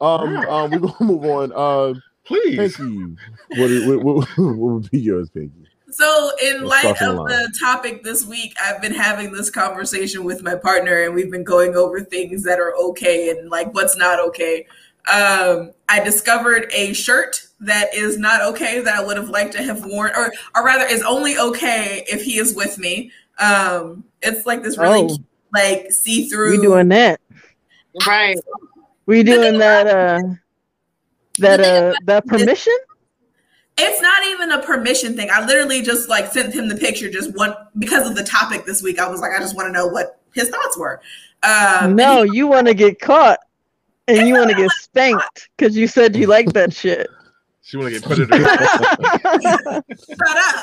um, 0.00 0.36
um, 0.36 0.70
we're 0.70 0.78
gonna 0.78 0.94
move 1.00 1.24
on. 1.24 1.52
Uh, 1.54 1.98
Please. 2.26 2.76
Pinky, 2.76 3.16
what, 3.56 3.70
is- 3.70 3.86
what, 3.86 4.02
what, 4.02 4.28
what 4.36 4.56
would 4.56 4.90
be 4.90 5.00
yours, 5.00 5.30
Pinky? 5.30 5.52
So, 5.90 6.30
in 6.44 6.64
Let's 6.64 6.84
light 6.84 6.90
of 6.92 6.98
the 6.98 7.12
line. 7.12 7.28
the 7.28 7.56
topic 7.58 8.02
this 8.02 8.26
week, 8.26 8.54
I've 8.62 8.82
been 8.82 8.92
having 8.92 9.32
this 9.32 9.48
conversation 9.50 10.24
with 10.24 10.42
my 10.42 10.54
partner, 10.56 11.04
and 11.04 11.14
we've 11.14 11.30
been 11.30 11.44
going 11.44 11.74
over 11.76 12.00
things 12.00 12.42
that 12.42 12.58
are 12.58 12.74
okay 12.76 13.30
and 13.30 13.48
like 13.50 13.72
what's 13.72 13.96
not 13.96 14.18
okay. 14.20 14.66
Um, 15.10 15.70
I 15.88 16.00
discovered 16.00 16.66
a 16.74 16.92
shirt 16.92 17.46
that 17.60 17.94
is 17.94 18.18
not 18.18 18.42
okay 18.42 18.80
that 18.80 18.94
I 18.96 19.02
would 19.04 19.16
have 19.16 19.30
liked 19.30 19.52
to 19.52 19.62
have 19.62 19.86
worn, 19.86 20.10
or 20.16 20.32
or 20.56 20.64
rather, 20.64 20.84
is 20.84 21.02
only 21.04 21.38
okay 21.38 22.04
if 22.08 22.20
he 22.22 22.38
is 22.38 22.54
with 22.54 22.76
me. 22.78 23.12
Um, 23.38 24.04
it's 24.20 24.44
like 24.44 24.62
this 24.64 24.76
really 24.76 25.02
Oh. 25.02 25.06
cute, 25.06 25.20
like 25.54 25.92
see 25.92 26.28
through. 26.28 26.50
We 26.50 26.58
doing 26.66 26.88
that. 26.88 27.20
Right. 28.06 28.36
We 29.06 29.22
doing 29.22 29.58
that. 29.58 29.86
Uh, 29.86 30.20
that 31.36 31.60
uh, 31.60 31.94
that 32.04 32.26
permission. 32.26 32.76
It's 33.78 34.00
not 34.00 34.24
even 34.26 34.52
a 34.52 34.62
permission 34.62 35.14
thing. 35.14 35.28
I 35.30 35.44
literally 35.44 35.82
just 35.82 36.08
like 36.08 36.32
sent 36.32 36.54
him 36.54 36.68
the 36.68 36.76
picture 36.76 37.10
just 37.10 37.36
one 37.36 37.54
because 37.78 38.08
of 38.08 38.16
the 38.16 38.24
topic 38.24 38.64
this 38.64 38.82
week. 38.82 38.98
I 38.98 39.08
was 39.08 39.20
like, 39.20 39.32
I 39.32 39.38
just 39.38 39.54
want 39.54 39.68
to 39.68 39.72
know 39.72 39.86
what 39.86 40.18
his 40.32 40.48
thoughts 40.48 40.78
were. 40.78 41.02
Um, 41.42 41.94
No, 41.94 42.22
you 42.22 42.46
want 42.46 42.66
to 42.68 42.74
get 42.74 43.00
caught, 43.00 43.40
and 44.08 44.26
you 44.26 44.34
want 44.34 44.50
to 44.50 44.56
get 44.56 44.70
spanked 44.70 45.50
because 45.56 45.76
you 45.76 45.86
said 45.86 46.16
you 46.16 46.26
like 46.26 46.52
that 46.54 46.72
shit. 46.72 47.08
She 47.66 47.76
want 47.78 47.92
to 47.92 47.98
get 47.98 48.04
put 48.04 48.18
in 48.20 48.28
her. 48.28 48.38
shut 49.98 50.36
up. 50.38 50.54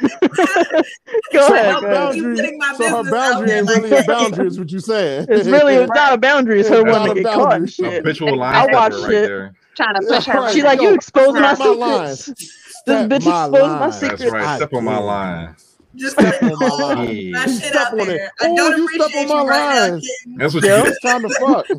go 1.32 1.46
so 1.46 1.54
ahead. 1.54 1.74
her 1.74 1.80
boundary, 1.80 2.36
so 2.74 2.88
her 2.88 3.04
boundary 3.04 3.52
ain't 3.52 3.68
really 3.68 3.92
a 3.92 4.02
boundary, 4.02 4.48
is 4.48 4.58
what 4.58 4.68
you 4.72 4.80
saying. 4.80 5.26
It's 5.28 5.48
really 5.48 5.74
it's 5.74 5.92
not 5.94 6.12
a 6.14 6.18
boundary. 6.18 6.58
It's 6.58 6.68
her 6.70 6.80
It's 6.80 6.90
wanting 6.90 7.14
to 7.14 7.22
get 7.22 7.32
caught. 7.32 7.50
boundary. 7.50 7.56
and 7.58 7.70
Shit. 7.70 7.94
Habitual 7.98 8.36
line 8.36 8.54
I 8.56 8.66
watch 8.66 8.94
stepper 8.94 9.02
right 9.02 9.12
shit. 9.12 9.24
there. 9.28 9.54
Trying 9.76 9.94
to 9.94 10.00
push 10.08 10.24
her. 10.26 10.40
Right. 10.40 10.52
She 10.52 10.62
like 10.62 10.82
Yo, 10.82 10.88
you 10.90 10.94
exposing 10.96 11.40
my 11.40 11.54
step 11.54 11.58
my 11.60 11.70
lines. 11.76 12.24
secrets. 12.24 12.34
This 12.34 12.82
Step 12.82 13.10
bitch 13.10 13.26
exposed 13.28 13.78
my 13.78 13.78
lines. 13.78 14.00
That's 14.00 14.24
right. 14.24 14.56
Step 14.56 14.72
on 14.74 14.84
my 14.84 14.96
I 14.96 14.98
line. 14.98 15.56
Just 15.94 16.14
Step 16.18 16.40
put 16.40 16.52
on 16.52 16.58
my 16.58 16.68
line. 16.94 17.48
Step 17.48 17.92
on 17.92 18.10
it. 18.10 18.22
I 18.40 18.48
Oh, 18.48 18.56
don't 18.56 18.76
you 18.78 18.88
step 18.88 19.00
appreciate 19.06 19.22
on 19.22 19.28
my 19.28 19.40
you 19.42 19.48
right 19.48 19.68
now, 19.68 19.90
lines. 19.92 20.10
That's 20.36 20.54
what 20.54 20.64
Yeah. 20.64 20.82
she. 20.82 20.88
It's 20.88 20.98
time 21.00 21.22
to 21.22 21.30
fuck. 21.30 21.66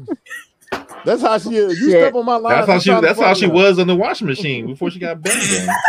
That's 1.06 1.22
how 1.22 1.38
she 1.38 1.56
is. 1.56 1.80
You 1.80 1.92
Shit. 1.92 2.02
step 2.02 2.16
on 2.16 2.26
my 2.26 2.36
line. 2.36 2.56
That's 2.56 2.68
how 2.68 2.80
she. 2.80 3.02
That's 3.02 3.20
how 3.20 3.34
she 3.34 3.48
now. 3.48 3.54
was 3.54 3.80
in 3.80 3.88
the 3.88 3.96
washing 3.96 4.28
machine 4.28 4.68
before 4.68 4.90
she 4.92 5.00
got 5.00 5.22
banged. 5.22 5.70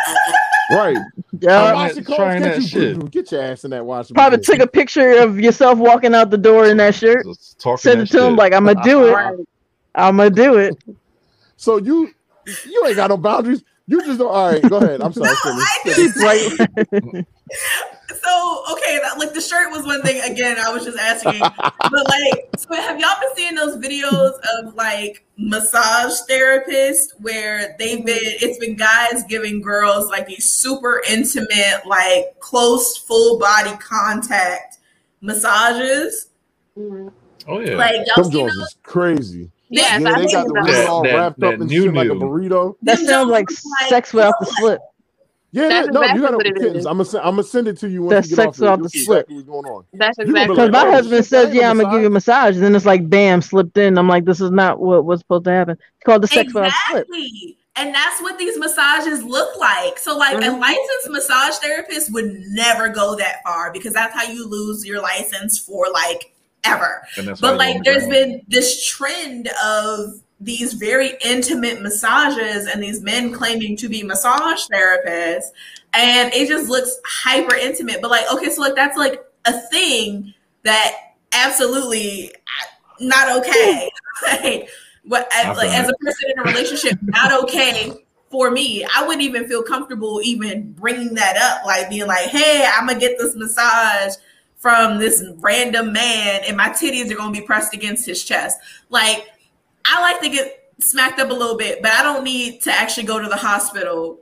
Right. 0.71 0.97
Yeah. 1.41 1.75
Wash 1.75 1.93
clothes, 1.95 2.17
trying 2.17 2.43
get 2.43 2.55
that 2.55 2.63
you 2.63 2.69
shit. 2.69 3.11
Get 3.11 3.33
your 3.33 3.43
ass 3.43 3.65
in 3.65 3.73
that 3.73 3.85
washing 3.85 4.15
Probably 4.15 4.39
machine. 4.39 4.59
took 4.59 4.65
a 4.65 4.71
picture 4.71 5.19
of 5.19 5.39
yourself 5.39 5.79
walking 5.79 6.15
out 6.15 6.31
the 6.31 6.39
door 6.39 6.67
in 6.67 6.79
that 6.79 6.95
shirt. 6.95 7.27
Just 7.27 7.59
talking 7.61 7.79
Sent 7.79 7.99
that 7.99 8.15
it 8.15 8.19
to 8.19 8.27
him 8.27 8.37
like 8.37 8.55
I'm 8.55 8.65
gonna 8.65 8.83
do 8.83 9.07
it. 9.07 9.47
I'm 9.95 10.17
gonna 10.17 10.31
do 10.31 10.57
it. 10.57 10.75
So 11.57 11.77
you 11.77 12.11
you 12.65 12.87
ain't 12.87 12.97
got 12.97 13.11
no 13.11 13.19
boundaries. 13.19 13.63
You 13.87 14.03
just 14.05 14.19
don't. 14.19 14.29
All 14.33 14.53
right, 14.53 14.63
go 14.63 14.79
ahead. 14.79 15.03
I'm 15.03 15.13
sorry. 15.13 15.29
No, 15.29 15.35
I 15.45 15.79
Philly. 15.85 17.13
Right. 17.13 17.27
So 18.25 18.65
okay, 18.73 18.99
that, 19.03 19.19
like 19.19 19.33
the 19.33 19.41
shirt 19.41 19.71
was 19.71 19.85
one 19.85 20.03
thing. 20.03 20.21
Again, 20.31 20.57
I 20.59 20.73
was 20.73 20.85
just 20.85 20.99
asking, 20.99 21.41
but 21.41 22.09
like, 22.09 22.49
so 22.57 22.75
have 22.75 23.01
y'all 23.01 23.19
been 23.21 23.31
seeing 23.35 23.55
those 23.55 23.77
videos 23.77 24.33
of 24.59 24.75
like 24.75 25.25
massage 25.37 26.13
therapists 26.31 27.21
where 27.21 27.75
they've 27.79 27.99
mm-hmm. 27.99 28.07
been? 28.07 28.19
It's 28.21 28.59
been 28.59 28.77
guys 28.77 29.25
giving 29.29 29.61
girls 29.61 30.09
like 30.09 30.27
these 30.27 30.45
super 30.45 31.03
intimate, 31.09 31.83
like 31.87 32.39
close, 32.39 32.97
full 32.97 33.39
body 33.39 33.77
contact 33.79 34.79
massages. 35.21 36.29
Mm-hmm. 36.79 37.09
Oh 37.49 37.61
yeah. 37.61 37.75
Like 37.75 38.07
y'all 38.07 38.23
Them 38.23 38.33
seen 38.33 38.47
those? 38.47 38.55
is 38.55 38.77
crazy. 38.83 39.51
Yes, 39.69 40.01
Yeah, 40.03 40.13
they 40.15 40.27
got 40.27 40.31
seen 40.31 40.49
the 40.49 40.63
that. 40.67 40.89
all 40.89 41.03
That- 41.03 41.15
wrapped 41.15 41.41
that 41.41 41.55
up 41.55 41.61
and 41.61 41.71
new 41.71 41.91
like 41.93 42.09
a 42.09 42.13
burrito. 42.13 42.77
That 42.83 42.99
sounds 42.99 43.31
like 43.31 43.49
like, 43.51 43.89
sex 43.89 44.13
without 44.13 44.35
the 44.39 44.47
slip. 44.47 44.81
Yeah, 45.55 45.69
That's 45.69 45.89
no, 45.89 46.01
exactly 46.01 46.17
you 46.21 46.23
gotta. 46.27 46.37
what 46.39 46.47
it 46.47 46.55
kittens, 46.57 46.77
is. 46.79 46.87
I'm 46.87 46.95
gonna 46.95 47.05
send. 47.05 47.25
I'm 47.25 47.33
gonna 47.33 47.43
send 47.45 47.69
it 47.69 47.77
to 47.81 47.89
you 47.91 48.03
once 48.05 48.11
That's 48.15 48.31
you 48.31 48.37
get 48.37 48.43
sex 48.43 48.49
off 48.49 48.57
here. 48.57 48.63
without 48.65 48.79
You'll 48.79 48.83
the 48.85 48.89
slip. 48.91 49.19
exactly 49.19 49.35
what's 49.37 49.49
going 49.49 49.65
on. 49.67 49.85
That's 49.93 50.19
You 50.19 50.25
gonna 50.25 50.33
be 50.35 50.41
exactly 50.41 50.55
Because 50.57 50.71
like, 50.73 50.73
my 50.85 50.89
oh, 50.89 50.93
husband 50.93 51.27
says, 51.27 51.55
"Yeah, 51.55 51.71
I'm 51.71 51.79
ain't 51.81 51.85
gonna 51.87 51.97
give 51.97 52.01
you 52.03 52.07
a 52.07 52.11
massage," 52.11 52.55
and 52.55 52.65
then 52.65 52.75
it's 52.75 52.87
like, 52.87 53.11
bam, 53.11 53.43
slipped 53.43 53.77
in. 53.77 53.99
I'm 53.99 54.09
like, 54.09 54.25
this 54.25 54.41
is 54.41 54.51
not 54.51 54.81
what 54.81 55.05
was 55.05 55.21
supposed 55.21 55.45
to 55.45 55.51
happen. 55.51 55.73
It's 55.79 56.05
called 56.07 56.23
the 56.23 56.29
sex 56.29 56.55
without 56.55 56.71
the 56.71 56.75
slip. 56.91 57.07
Exactly. 57.09 57.59
And 57.77 57.95
that's 57.95 58.21
what 58.23 58.39
these 58.39 58.59
massages 58.59 59.23
look 59.25 59.55
like. 59.59 59.99
So, 59.99 60.17
like, 60.17 60.37
a 60.37 60.41
Mhm. 60.41 60.59
licensed 60.61 61.09
massage 61.11 61.55
therapist 61.57 62.13
would 62.15 62.33
never 62.49 62.89
go 62.89 63.15
that 63.17 63.43
far 63.45 63.73
because 63.73 63.93
that's 63.93 64.15
how 64.15 64.25
you 64.31 64.47
lose 64.49 64.87
your 64.87 65.03
license 65.03 65.59
for 65.59 65.87
like 65.93 66.33
ever. 66.65 67.03
And 67.19 67.29
that's 67.29 67.43
why 67.43 67.51
But 67.51 67.59
like, 67.59 67.75
want 67.75 67.85
there's 67.85 68.05
to- 68.05 68.09
been 68.11 68.41
this 68.49 68.83
trend 68.87 69.51
of 69.63 70.21
these 70.45 70.75
very 70.75 71.13
intimate 71.25 71.81
massages 71.83 72.67
and 72.67 72.83
these 72.83 73.01
men 73.01 73.33
claiming 73.33 73.77
to 73.77 73.89
be 73.89 74.03
massage 74.03 74.67
therapists, 74.67 75.47
and 75.93 76.33
it 76.35 76.49
just 76.49 76.69
looks 76.69 76.95
hyper 77.05 77.55
intimate. 77.55 78.01
But 78.03 78.11
like, 78.11 78.31
okay, 78.33 78.51
so 78.51 78.61
like 78.61 78.75
that's 78.75 78.97
like 78.97 79.21
a 79.45 79.53
thing 79.53 80.35
that 80.65 80.95
absolutely 81.33 82.33
uh, 82.35 82.67
not 83.01 83.39
okay. 83.39 83.91
like, 84.27 84.69
what 85.05 85.25
uh, 85.27 85.51
as, 85.51 85.57
like, 85.57 85.71
as 85.71 85.89
a 85.89 85.95
person 85.95 86.31
in 86.31 86.39
a 86.39 86.43
relationship, 86.43 86.99
not 87.03 87.45
okay 87.45 87.93
for 88.31 88.51
me. 88.51 88.85
I 88.85 89.07
wouldn't 89.07 89.23
even 89.23 89.47
feel 89.47 89.63
comfortable 89.63 90.21
even 90.23 90.73
bringing 90.73 91.15
that 91.15 91.37
up, 91.37 91.67
like 91.67 91.91
being 91.91 92.07
like, 92.07 92.29
"Hey, 92.29 92.67
I'm 92.67 92.87
gonna 92.87 92.99
get 92.99 93.19
this 93.19 93.37
massage." 93.37 94.15
From 94.57 95.01
this 95.01 95.25
random 95.39 95.93
man, 95.93 96.43
and 96.47 96.57
my 96.57 96.69
titties 96.69 97.11
are 97.11 97.17
gonna 97.17 97.33
be 97.33 97.41
pressed 97.41 97.75
against 97.75 98.07
his 98.07 98.23
chest. 98.23 98.61
Like, 98.91 99.27
I 99.87 100.01
like 100.01 100.21
to 100.21 100.29
get 100.29 100.73
smacked 100.79 101.21
up 101.21 101.31
a 101.31 101.35
little 101.35 101.57
bit, 101.57 101.83
but 101.83 101.93
I 101.93 102.03
don't 102.03 102.25
need 102.25 102.61
to 102.63 102.73
actually 102.73 103.05
go 103.05 103.21
to 103.21 103.29
the 103.29 103.37
hospital 103.37 104.21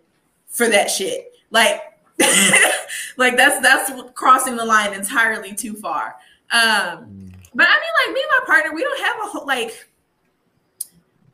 for 0.49 0.69
that 0.69 0.91
shit. 0.91 1.33
Like, 1.51 1.83
like 3.17 3.37
that's 3.37 3.61
that's 3.61 3.91
crossing 4.15 4.57
the 4.57 4.65
line 4.65 4.93
entirely 4.93 5.55
too 5.55 5.75
far. 5.75 6.17
Um, 6.53 7.33
but 7.55 7.67
I 7.69 7.75
mean, 7.75 8.07
like 8.07 8.15
me 8.15 8.23
and 8.23 8.31
my 8.39 8.47
partner, 8.47 8.75
we 8.75 8.83
don't 8.83 9.01
have 9.01 9.17
a 9.25 9.29
whole 9.29 9.47
like 9.47 9.89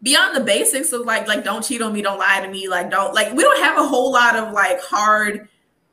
beyond 0.03 0.37
the 0.37 0.41
basics 0.41 0.93
of 0.93 1.03
like 1.03 1.27
like 1.27 1.45
don't 1.45 1.65
cheat 1.65 1.83
on 1.83 1.93
me, 1.93 2.03
don't 2.03 2.19
lie 2.19 2.41
to 2.41 2.51
me, 2.51 2.69
like 2.69 2.91
don't 2.91 3.15
like 3.15 3.33
we 3.33 3.43
don't 3.43 3.63
have 3.63 3.79
a 3.79 3.87
whole 3.87 4.13
lot 4.13 4.37
of 4.37 4.53
like 4.53 4.81
hard 4.81 5.49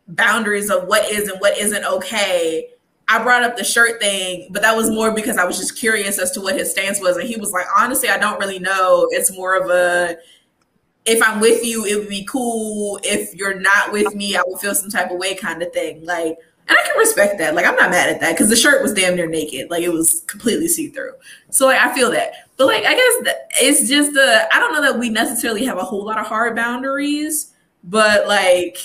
boundaries 0.07 0.69
of 0.69 0.88
what 0.88 1.10
is 1.10 1.30
and 1.30 1.39
what 1.39 1.57
isn't 1.57 1.84
okay. 1.85 2.69
I 3.07 3.21
brought 3.21 3.43
up 3.43 3.57
the 3.57 3.63
shirt 3.63 4.01
thing, 4.01 4.47
but 4.51 4.61
that 4.61 4.75
was 4.75 4.89
more 4.89 5.13
because 5.13 5.38
I 5.38 5.43
was 5.45 5.57
just 5.57 5.77
curious 5.77 6.19
as 6.19 6.31
to 6.31 6.41
what 6.41 6.57
his 6.57 6.71
stance 6.71 7.01
was. 7.01 7.17
And 7.17 7.27
he 7.27 7.35
was 7.35 7.51
like, 7.51 7.65
honestly, 7.77 8.09
I 8.09 8.17
don't 8.17 8.39
really 8.39 8.59
know. 8.59 9.07
It's 9.11 9.35
more 9.35 9.55
of 9.55 9.69
a 9.69 10.17
if 11.05 11.21
I'm 11.21 11.39
with 11.39 11.65
you, 11.65 11.85
it 11.85 11.97
would 11.97 12.09
be 12.09 12.25
cool. 12.30 12.99
If 13.03 13.34
you're 13.35 13.59
not 13.59 13.91
with 13.91 14.15
me, 14.15 14.35
I 14.35 14.41
would 14.47 14.59
feel 14.59 14.73
some 14.73 14.89
type 14.89 15.11
of 15.11 15.17
way 15.17 15.35
kind 15.35 15.61
of 15.61 15.73
thing. 15.73 16.05
Like, 16.05 16.38
and 16.67 16.77
I 16.77 16.84
can 16.85 16.97
respect 16.97 17.38
that. 17.39 17.55
Like, 17.55 17.65
I'm 17.65 17.75
not 17.75 17.89
mad 17.89 18.09
at 18.09 18.21
that 18.21 18.31
because 18.31 18.49
the 18.49 18.55
shirt 18.55 18.81
was 18.81 18.93
damn 18.93 19.15
near 19.15 19.27
naked. 19.27 19.69
Like, 19.69 19.84
it 19.84 19.91
was 19.91 20.21
completely 20.27 20.69
see 20.69 20.88
through. 20.88 21.11
So, 21.49 21.65
like, 21.65 21.80
I 21.80 21.93
feel 21.93 22.09
that. 22.11 22.47
But, 22.55 22.67
like, 22.67 22.85
I 22.85 22.93
guess 22.93 23.35
it's 23.61 23.89
just 23.89 24.13
the, 24.13 24.47
I 24.53 24.59
don't 24.59 24.71
know 24.71 24.81
that 24.81 24.97
we 24.97 25.09
necessarily 25.09 25.65
have 25.65 25.77
a 25.77 25.84
whole 25.84 26.05
lot 26.05 26.19
of 26.19 26.25
hard 26.25 26.55
boundaries, 26.55 27.51
but, 27.84 28.27
like, 28.27 28.77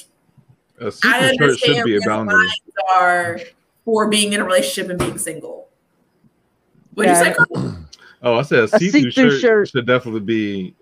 A 0.80 0.86
I 0.86 0.90
see-through 0.90 1.20
shirt 1.20 1.40
understand 1.40 1.76
should 1.76 1.84
be 1.84 1.96
a 1.98 2.00
boundary. 2.00 2.48
are 2.90 3.40
for 3.88 4.06
being 4.06 4.34
in 4.34 4.40
a 4.40 4.44
relationship 4.44 4.90
and 4.90 4.98
being 4.98 5.16
single. 5.16 5.66
What 6.92 7.04
did 7.06 7.12
Yeah. 7.12 7.18
you 7.20 7.24
say? 7.24 7.32
Carl? 7.34 7.76
Oh, 8.22 8.34
I 8.34 8.42
said 8.42 8.58
a 8.58 8.62
A 8.64 8.68
see-through, 8.68 9.12
see-through 9.12 9.30
shirt, 9.30 9.40
shirt. 9.40 9.68
should 9.68 9.86
definitely 9.86 10.20
be, 10.20 10.74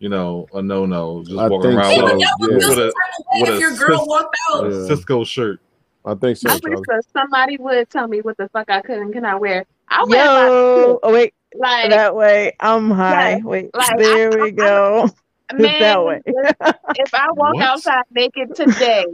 you 0.00 0.08
know, 0.10 0.48
a 0.52 0.60
no-no. 0.60 1.22
Just 1.24 1.38
I 1.38 1.46
walking 1.48 1.70
think 1.70 1.80
around 1.80 1.94
so, 1.94 2.04
with, 2.04 2.12
Even 2.12 2.16
a, 2.16 2.20
yeah. 2.20 2.56
with 2.68 2.78
a 2.78 2.82
type 2.82 2.88
of 2.88 3.40
with 3.40 3.48
if 3.50 3.54
a 3.56 3.58
your 3.60 3.76
girl 3.76 3.98
cis- 4.00 4.08
walked 4.08 4.36
out. 4.52 4.70
Yeah. 4.72 4.86
Cisco 4.88 5.24
shirt. 5.24 5.60
I 6.04 6.14
think 6.16 6.36
so, 6.36 6.50
I 6.50 6.54
wish 6.54 6.60
Charlie. 6.86 7.02
somebody 7.12 7.56
would 7.58 7.88
tell 7.88 8.08
me 8.08 8.20
what 8.20 8.36
the 8.36 8.48
fuck 8.48 8.68
I 8.68 8.80
could 8.82 8.98
and 8.98 9.12
cannot 9.14 9.40
wear. 9.40 9.64
I 9.88 10.04
wear 10.08 10.24
Yo, 10.24 10.98
oh 11.02 11.12
wait, 11.12 11.32
like 11.54 11.88
that 11.90 12.14
way. 12.16 12.52
I'm 12.60 12.90
high. 12.90 13.34
Like- 13.36 13.44
Wait, 13.44 13.70
like, 13.74 13.98
there 13.98 14.32
I- 14.32 14.36
we 14.42 14.48
I- 14.48 14.50
go. 14.50 15.08
man. 15.54 15.80
that 15.80 16.04
way. 16.04 16.20
if, 16.26 16.56
if 16.96 17.14
I 17.14 17.28
walk 17.34 17.54
What? 17.54 17.64
outside 17.64 18.02
naked 18.10 18.56
today, 18.56 19.06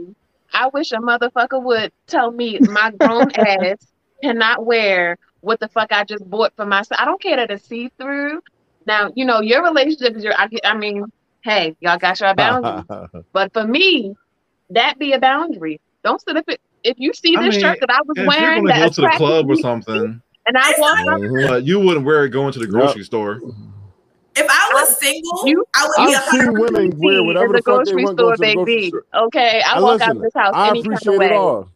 I 0.53 0.67
wish 0.67 0.91
a 0.91 0.97
motherfucker 0.97 1.61
would 1.61 1.91
tell 2.07 2.31
me 2.31 2.59
my 2.59 2.91
grown 2.91 3.31
ass 3.35 3.77
cannot 4.23 4.65
wear 4.65 5.17
what 5.41 5.59
the 5.59 5.67
fuck 5.69 5.91
I 5.91 6.03
just 6.03 6.29
bought 6.29 6.53
for 6.55 6.65
myself. 6.65 6.99
I 6.99 7.05
don't 7.05 7.21
care 7.21 7.37
that 7.37 7.51
it's 7.51 7.65
see 7.67 7.91
through. 7.97 8.41
Now 8.85 9.11
you 9.15 9.25
know 9.25 9.41
your 9.41 9.63
relationship 9.63 10.15
is 10.15 10.23
your. 10.23 10.33
I, 10.33 10.49
I 10.63 10.75
mean, 10.75 11.05
hey, 11.43 11.75
y'all 11.79 11.97
got 11.97 12.19
your 12.19 12.33
boundaries. 12.35 12.85
But 13.33 13.53
for 13.53 13.65
me, 13.65 14.15
that 14.71 14.99
be 14.99 15.13
a 15.13 15.19
boundary. 15.19 15.79
Don't 16.03 16.21
sit 16.21 16.35
if 16.37 16.47
it 16.47 16.61
if 16.83 16.97
you 16.97 17.13
see 17.13 17.35
I 17.37 17.43
this 17.43 17.55
mean, 17.55 17.61
shirt 17.61 17.79
that 17.81 17.89
I 17.89 17.99
was 18.05 18.17
If 18.17 18.23
you're 18.23 18.27
wearing 18.27 18.63
gonna 18.65 18.79
that 18.79 18.89
go 18.89 18.93
to 18.93 19.01
the 19.01 19.13
club 19.17 19.49
or 19.49 19.55
something, 19.57 20.21
and 20.45 20.57
I 20.57 20.69
It's 20.69 20.79
walk 20.79 21.51
up, 21.51 21.63
you 21.63 21.79
wouldn't 21.79 22.05
wear 22.05 22.25
it 22.25 22.29
going 22.29 22.53
to 22.53 22.59
the 22.59 22.67
grocery 22.67 23.03
store. 23.03 23.39
If 24.35 24.47
I 24.49 24.69
was 24.73 24.88
single, 24.99 25.47
You- 25.47 25.65
I 25.75 25.87
would 25.87 26.05
be 26.07 26.13
a 26.13 26.17
I've 26.17 26.23
seen 26.29 26.41
hundred. 26.41 26.59
women 26.59 26.99
wear 26.99 27.21
me 27.23 27.27
whatever 27.27 27.53
the 27.53 27.59
the 27.59 27.63
fuck 27.63 27.85
they 27.85 27.93
grocery 27.93 28.03
want 28.05 28.17
to 28.17 28.23
go 28.23 28.33
store, 28.33 28.35
to 28.35 28.41
the 28.41 28.47
grocery 28.55 28.87
store. 28.89 29.05
Okay, 29.15 29.61
I 29.65 29.75
Now 29.75 29.81
walk 29.83 29.99
listen, 29.99 30.17
out 30.17 30.21
this 30.21 30.33
house 30.35 30.55
I 30.55 30.69
any 30.69 30.83
kind 30.83 30.93
appreciate 30.95 31.15
of 31.15 31.21
it 31.21 31.31
way. 31.31 31.35
all. 31.37 31.69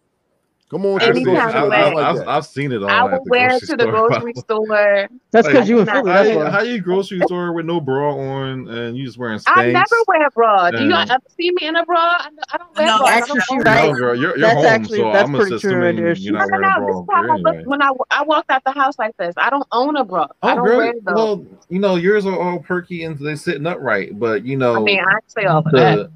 Come 0.73 0.87
on, 0.87 1.01
I've 1.03 1.15
seen, 1.15 1.23
Tristan. 1.25 1.37
I, 1.37 1.59
I, 1.59 1.93
like 1.93 2.03
I've. 2.21 2.27
I've 2.27 2.45
seen 2.47 2.71
it 2.71 2.81
all 2.81 2.89
I 2.89 2.97
at 2.97 3.03
will 3.03 3.23
the 3.23 3.29
wear 3.29 3.51
it 3.53 3.59
to 3.67 3.77
the 3.77 3.85
grocery 3.85 4.33
store. 4.37 5.07
That's 5.29 5.45
Like, 5.45 5.53
because 5.53 5.69
you 5.69 5.81
in 5.81 5.87
how- 5.87 6.03
How, 6.03 6.21
you- 6.23 6.45
how 6.45 6.61
you 6.63 6.81
grocery 6.81 7.19
store 7.27 7.53
with 7.53 7.67
no 7.67 7.79
bra 7.79 8.15
on 8.15 8.67
and 8.67 8.97
you 8.97 9.05
just 9.05 9.19
wearing 9.19 9.39
I 9.45 9.67
never 9.71 9.95
wear 10.07 10.25
a 10.25 10.31
bra. 10.31 10.71
Do 10.71 10.83
you 10.83 10.91
ever 10.91 11.15
see 11.37 11.51
me 11.51 11.67
in 11.67 11.75
a 11.75 11.85
bra? 11.85 12.15
I, 12.19 12.23
don't- 12.23 12.39
I 12.53 12.57
don't 12.57 12.75
wear 12.75 12.85
No, 12.87 12.97
bras. 12.97 13.09
I 13.09 13.17
actually, 13.19 13.39
don't 13.49 13.63
she 13.63 13.69
right. 13.69 13.83
a 13.83 13.85
No, 13.85 13.89
bra. 13.91 13.99
girl, 13.99 14.15
you're, 14.15 14.29
you're 14.35 14.39
That's 14.39 14.55
home, 14.55 14.65
actually- 14.65 14.97
so 14.97 15.13
that's 15.13 15.29
I'm 15.29 15.35
pretty 15.35 15.59
true 15.59 15.75
right 15.75 15.89
assuming 15.89 15.95
there. 15.97 16.13
you're 16.15 16.33
not 16.33 16.49
No, 16.49 16.57
no, 16.57 16.67
wearing 16.67 16.73
a 16.73 16.79
no. 16.79 16.87
This 16.97 17.05
bra 17.05 17.15
how 17.21 17.29
I 17.29 17.35
anyway. 17.35 17.63
when 17.65 17.81
I, 17.83 17.91
I 18.09 18.23
walked 18.23 18.49
out 18.49 18.63
the 18.63 18.71
house 18.71 18.97
like 18.97 19.15
this. 19.17 19.35
I 19.37 19.51
don't 19.51 19.67
own 19.71 19.95
a 19.95 20.03
bra. 20.03 20.27
I 20.41 20.53
Oh, 20.53 20.55
don't 20.55 20.65
girl, 20.65 20.77
wear 20.77 20.93
those. 20.93 21.03
well, 21.15 21.45
you 21.69 21.77
know, 21.79 21.97
yours 21.97 22.25
are 22.25 22.35
all 22.35 22.57
perky 22.57 23.03
and 23.03 23.15
they 23.19 23.35
sitting 23.35 23.67
upright, 23.67 24.17
but 24.19 24.43
you 24.43 24.57
know, 24.57 24.77
I 24.77 24.79
mean, 24.79 24.99
I 24.99 25.19
say 25.27 25.45
all 25.45 25.61
that. 25.61 26.09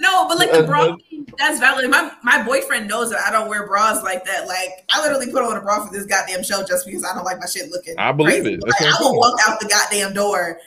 the, 0.00 0.06
no, 0.06 0.28
but 0.28 0.38
like 0.38 0.52
the 0.52 0.62
bra, 0.64 0.96
thing, 1.10 1.26
that's 1.38 1.58
valid. 1.60 1.88
My 1.90 2.10
my 2.22 2.42
boyfriend 2.42 2.88
knows 2.88 3.10
that 3.10 3.20
I 3.26 3.30
don't 3.30 3.48
wear 3.48 3.66
bras 3.66 4.02
like 4.02 4.24
that. 4.24 4.46
Like 4.48 4.84
I 4.90 5.00
literally 5.02 5.30
put 5.30 5.42
on 5.42 5.56
a 5.56 5.60
bra 5.60 5.86
for 5.86 5.92
this 5.92 6.06
goddamn 6.06 6.42
show 6.42 6.64
just 6.66 6.86
because 6.86 7.04
I 7.04 7.14
don't 7.14 7.24
like 7.24 7.38
my 7.38 7.46
shit 7.46 7.70
looking. 7.70 7.94
I 7.98 8.12
believe 8.12 8.42
crazy. 8.42 8.54
it. 8.54 8.60
That's 8.66 8.80
Like, 8.80 8.90
what 8.92 9.00
I 9.00 9.04
will 9.04 9.18
walk 9.18 9.40
out 9.46 9.60
the 9.60 9.68
goddamn 9.68 10.14
door 10.14 10.58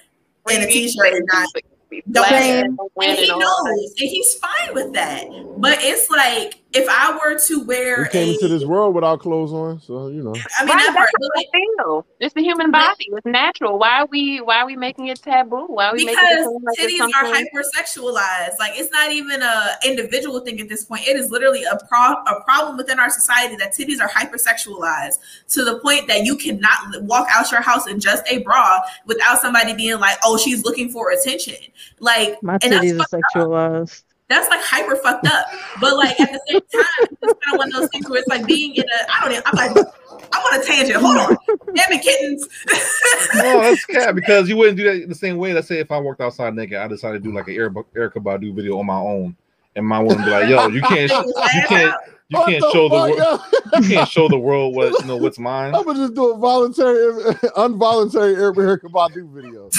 in 0.50 0.58
a 0.58 0.66
Pretty 0.66 0.74
t-shirt 0.88 1.14
and 1.14 1.30
not 1.32 1.48
crazy, 1.54 2.04
don't 2.12 2.32
and 2.32 2.80
And 3.02 3.18
he 3.18 3.24
and 3.24 3.32
all 3.32 3.40
that. 3.40 3.72
knows, 3.72 3.90
and 4.00 4.10
he's 4.10 4.34
fine 4.36 4.74
with 4.74 4.94
that. 4.94 5.26
But 5.58 5.78
it's 5.82 6.10
like 6.10 6.63
if 6.74 6.88
I 6.90 7.12
were 7.18 7.38
to 7.38 7.60
We 7.60 7.66
wear 7.66 8.06
came 8.08 8.30
a, 8.30 8.34
into 8.34 8.48
this 8.48 8.66
world 8.66 8.96
without 8.96 9.20
clothes 9.20 9.54
on, 9.54 9.80
so 9.80 10.08
you 10.08 10.24
know. 10.24 10.34
I 10.60 10.66
mean, 10.66 10.76
Right, 10.76 10.86
that 10.86 10.94
part, 10.96 11.10
that's 11.10 11.12
but 11.20 11.24
how 11.24 11.30
like, 11.36 11.48
I 11.54 11.60
feel. 11.78 12.06
It's 12.20 12.34
the 12.34 12.42
human 12.42 12.72
body. 12.72 13.10
It's 13.10 13.26
natural. 13.26 13.78
Why 13.80 14.02
are 14.02 14.08
we 14.08 14.42
why 14.42 14.58
are 14.58 14.66
we 14.66 14.76
making 14.76 15.08
it 15.08 15.22
taboo? 15.22 15.68
Why 15.68 15.88
are 15.88 15.94
we 15.94 16.06
making 16.06 16.24
it 16.24 16.30
because 16.30 16.46
seem 16.46 16.64
like 16.64 16.78
titties 16.78 17.14
are 17.16 17.26
something? 17.26 17.48
hypersexualized. 17.54 18.60
Like 18.60 18.74
it's 18.76 18.92
not 18.92 19.12
even 19.12 19.42
a 19.42 19.72
individual 19.86 20.40
thing 20.40 20.60
at 20.62 20.70
this 20.70 20.86
point. 20.86 21.08
It 21.08 21.16
is 21.16 21.30
literally 21.30 21.64
a 21.64 21.78
pro 21.88 22.00
a 22.00 22.44
problem 22.44 22.78
within 22.78 23.00
our 23.00 23.10
society 23.10 23.56
that 23.58 23.74
titties 23.74 24.00
are 24.00 24.10
hypersexualized 24.10 25.20
to 25.50 25.64
the 25.64 25.80
point 25.80 26.08
that 26.08 26.24
you 26.24 26.36
cannot 26.36 27.04
walk 27.04 27.28
out 27.30 27.52
your 27.52 27.62
house 27.62 27.88
in 27.88 28.00
just 28.00 28.24
a 28.28 28.40
bra 28.40 28.80
without 29.06 29.40
somebody 29.40 29.74
being 29.74 30.00
like, 30.00 30.18
"Oh, 30.24 30.38
she's 30.38 30.64
looking 30.64 30.90
for 30.90 31.12
attention." 31.12 31.56
Like, 32.00 32.42
My 32.42 32.58
and 32.62 32.74
that's 32.74 32.86
titties 32.86 33.00
are 33.00 33.08
fucked 33.08 33.36
up. 33.36 33.90
Sexualized. 34.24 34.30
That's 34.30 34.50
like 34.50 34.62
hyper 34.62 34.96
fucked 34.98 35.28
up. 35.28 35.46
But 35.80 35.98
like 35.98 36.20
at 36.20 36.32
the 36.32 36.42
same 36.48 36.62
time, 36.62 37.18
it's 37.22 37.34
kind 37.46 37.54
of 37.54 37.58
one 37.58 37.68
of 37.70 37.74
those 37.74 37.90
things 37.90 38.10
where 38.10 38.20
it's 38.20 38.28
like 38.28 38.46
being 38.46 38.76
in 38.76 38.84
a. 38.84 39.12
I 39.12 39.22
don't. 39.22 39.34
know, 39.34 39.42
I'm 39.46 39.76
like, 39.76 39.88
I'm 40.32 40.42
on 40.42 40.62
a 40.62 40.64
tangent. 40.64 41.00
Hold 41.00 41.18
on, 41.18 41.38
damn 41.76 41.92
it, 41.92 42.02
kittens. 42.02 42.48
no, 43.36 43.62
that's 43.62 43.86
cat 43.86 44.16
because 44.16 44.50
you 44.50 44.58
wouldn't 44.58 44.78
do 44.78 44.84
that 44.84 45.10
the 45.10 45.16
same 45.16 45.38
way. 45.38 45.54
Let's 45.54 45.68
say 45.68 45.80
if 45.80 45.92
I 45.92 46.00
walked 46.00 46.22
outside 46.22 46.56
naked, 46.56 46.78
I 46.78 46.88
decided 46.88 47.24
to 47.24 47.30
do 47.30 47.36
like 47.36 47.48
an 47.48 47.56
Erykah 47.56 48.16
Badu 48.16 48.54
video 48.56 48.80
on 48.80 48.86
my 48.86 48.98
own, 48.98 49.36
and 49.76 49.86
my 49.86 50.00
woman 50.00 50.24
be 50.24 50.32
like, 50.32 50.50
"Yo, 50.50 50.68
you 50.68 50.82
can't, 50.82 51.12
you 51.12 51.64
can't, 51.68 51.96
you 52.30 52.40
What 52.40 52.50
can't 52.50 52.62
the 52.62 52.72
show 52.72 52.90
the 52.90 52.96
world, 52.96 53.42
you 53.74 53.96
can't 53.96 54.10
show 54.10 54.28
the 54.28 54.40
world 54.40 54.76
what 54.76 55.00
you 55.02 55.06
know 55.06 55.18
what's 55.18 55.38
mine." 55.38 55.76
I'm 55.76 55.84
gonna 55.84 56.00
just 56.00 56.16
do 56.16 56.32
a 56.32 56.38
voluntary, 56.38 57.34
involuntary 57.58 58.36
Erykah 58.36 58.92
Badu 58.92 59.30
video. 59.30 59.70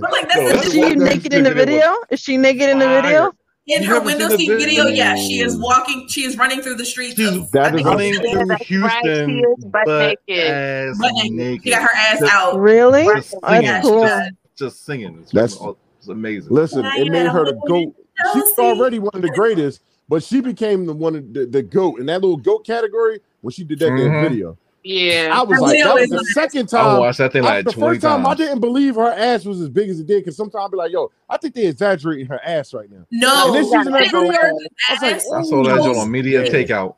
But 0.00 0.12
like 0.12 0.28
that's 0.28 0.36
Yo, 0.36 0.48
the 0.48 0.58
Is 0.58 0.72
she 0.72 0.94
naked 0.94 1.34
in 1.34 1.44
the 1.44 1.54
video 1.54 1.96
Is 2.08 2.18
she 2.20 2.36
naked 2.36 2.70
in 2.70 2.78
the 2.78 2.88
video? 2.88 3.32
In 3.66 3.84
her 3.84 4.00
window 4.00 4.28
seen 4.30 4.38
seat 4.38 4.48
video, 4.48 4.84
video? 4.84 4.86
yeah, 4.96 5.14
she 5.14 5.40
is 5.40 5.56
walking. 5.56 6.08
She 6.08 6.24
is 6.24 6.36
running 6.36 6.60
through 6.60 6.76
the 6.76 6.84
streets. 6.84 7.14
She's 7.14 7.28
of, 7.36 7.50
That 7.52 7.66
I 7.66 7.68
is 7.68 7.74
think 7.74 7.86
a- 7.86 7.90
running 7.90 8.14
it's 8.14 8.24
Yeah, 8.24 8.30
through 8.32 8.42
right. 8.46 8.64
She 8.66 8.74
Houston, 8.74 9.38
is 9.58 9.64
butt 9.66 9.84
butt 9.86 10.18
naked. 10.28 10.46
ass 10.50 10.98
butt 10.98 11.12
naked. 11.12 11.32
naked, 11.32 11.62
She 11.64 11.70
got 11.70 11.82
her 11.82 11.88
ass 11.96 12.20
Just- 12.20 12.32
out. 12.32 12.58
Really? 12.58 13.04
just 13.04 13.34
Yeah, 13.42 13.48
singing, 13.50 13.66
That's 13.66 13.86
cool. 13.86 14.00
does. 14.02 14.30
just 14.56 14.84
singing. 14.86 15.18
It's, 15.22 15.32
That's- 15.32 15.58
it's 15.98 16.08
amazing. 16.08 16.52
Listen, 16.52 16.82
Now 16.82 16.96
it 16.96 17.10
made 17.10 17.26
her 17.28 17.44
the 17.44 17.60
goat. 17.68 17.94
She's 18.32 18.58
already 18.58 18.98
one 18.98 19.12
of 19.14 19.22
the 19.22 19.30
greatest, 19.30 19.82
but 20.08 20.22
she 20.22 20.40
became 20.40 20.86
the 20.86 20.92
one 20.94 21.32
the, 21.32 21.46
the 21.46 21.62
goat 21.62 22.00
in 22.00 22.06
that 22.06 22.22
little 22.22 22.36
goat 22.38 22.66
category 22.66 23.20
when 23.42 23.52
she 23.52 23.62
did 23.64 23.78
that 23.78 23.88
damn 23.90 23.98
Mhm. 23.98 24.28
video. 24.28 24.58
Yeah. 24.82 25.30
I 25.38 25.42
was 25.42 25.58
Her 25.58 25.62
like, 25.62 25.82
that 25.84 25.94
was 25.94 26.08
the 26.08 26.16
nice. 26.16 26.34
second 26.34 26.68
I 26.74 26.82
time. 26.82 27.00
watched 27.00 27.18
that 27.18 27.32
thing 27.32 27.44
I- 27.44 27.56
like 27.56 27.64
the 27.66 27.72
first 27.72 28.00
time 28.00 28.26
I 28.26 28.34
didn't 28.34 28.60
believe 28.60 28.94
her 28.94 29.12
ass 29.12 29.44
was 29.44 29.60
as 29.60 29.68
big 29.68 29.90
as 29.90 30.00
it 30.00 30.06
did 30.06 30.20
because 30.20 30.36
sometimes 30.36 30.64
I'd 30.66 30.70
be 30.70 30.76
like, 30.78 30.92
yo, 30.92 31.10
I 31.28 31.36
think 31.36 31.54
they're 31.54 31.68
exaggerating 31.70 32.26
her 32.26 32.40
ass 32.44 32.72
right 32.72 32.90
now. 32.90 33.04
No, 33.10 33.46
And 33.48 33.54
then 33.56 33.64
she's 33.64 33.72
in 33.86 33.92
that 33.92 34.10
that 34.10 34.12
video. 34.12 34.30
I 34.88 34.92
like. 35.02 35.14
I 35.14 35.18
saw 35.42 35.62
that 35.64 35.82
joint 35.84 35.98
on 35.98 36.10
media 36.10 36.44
Yeah. 36.44 36.50
takeout 36.50 36.94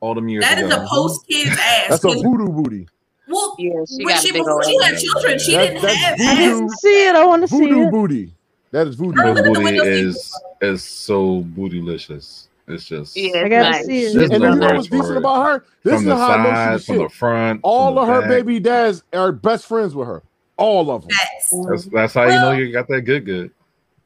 all 0.00 0.14
them 0.14 0.28
years 0.28 0.44
That 0.44 0.58
is 0.58 0.66
ago. 0.72 0.84
a 0.84 0.88
post 0.88 1.26
kid's 1.26 1.50
ass. 1.60 1.88
That's 1.88 2.04
a 2.04 2.08
voodoo 2.10 2.48
booty. 2.48 2.88
Well, 3.26 3.56
Yeah, 3.58 3.72
she 3.88 4.04
got 4.04 4.20
she 4.22 4.32
big 4.32 4.42
before 4.42 4.62
she 4.64 4.76
ass. 4.76 4.90
had 4.90 4.98
children, 5.00 5.38
she 5.38 5.52
That- 5.52 5.66
didn't 5.68 5.82
that's 5.82 5.94
have 5.96 6.18
voodoo. 6.18 6.30
I 6.30 6.34
didn't 6.36 6.70
see 6.78 7.08
it. 7.08 7.14
I 7.16 7.24
want 7.26 7.42
to 7.42 7.48
see 7.48 7.56
it. 7.56 7.60
Voodoo 7.60 7.82
it. 7.86 7.90
booty. 7.90 8.34
That 8.70 8.86
is 8.86 8.94
voodoo. 8.96 9.20
Her 9.20 9.28
Her 9.28 9.34
booty. 9.34 9.42
the 9.42 9.48
booty 9.50 9.64
window 9.64 9.82
seat 9.84 9.90
is 9.92 10.40
is 10.60 10.84
so 10.84 11.40
bootylicious. 11.56 12.46
It's 12.66 12.84
just 12.86 13.14
Yeah, 13.16 13.40
I 13.44 13.48
gotta 13.48 13.70
nice. 13.70 13.86
see 13.86 14.04
it. 14.04 14.14
And 14.16 14.30
then 14.30 14.40
you 14.42 14.48
know 14.56 14.66
words 14.66 14.74
what's 14.76 14.88
for 14.88 14.96
decent 14.96 15.18
about 15.18 15.44
her? 15.46 15.64
This 15.82 15.92
from 15.94 16.02
is 16.02 16.04
the 16.04 16.16
how 16.16 16.30
I 16.30 16.36
know 16.42 16.50
side, 16.50 16.78
she's 16.80 16.86
from 16.86 16.98
the 16.98 17.08
front. 17.10 17.60
All 17.62 17.88
from 17.90 17.98
of 17.98 18.06
the 18.06 18.12
her 18.14 18.20
back. 18.22 18.30
baby 18.30 18.60
dads 18.60 19.02
are 19.12 19.32
best 19.32 19.66
friends 19.66 19.94
with 19.94 20.08
her. 20.08 20.22
All 20.56 20.90
of 20.90 21.02
them. 21.02 21.10
Facts. 21.10 21.52
That's, 21.68 21.84
that's 21.86 22.14
how 22.14 22.24
you 22.24 22.30
know 22.40 22.52
you 22.52 22.72
got 22.72 22.88
that 22.88 23.02
good 23.02 23.24
good. 23.26 23.50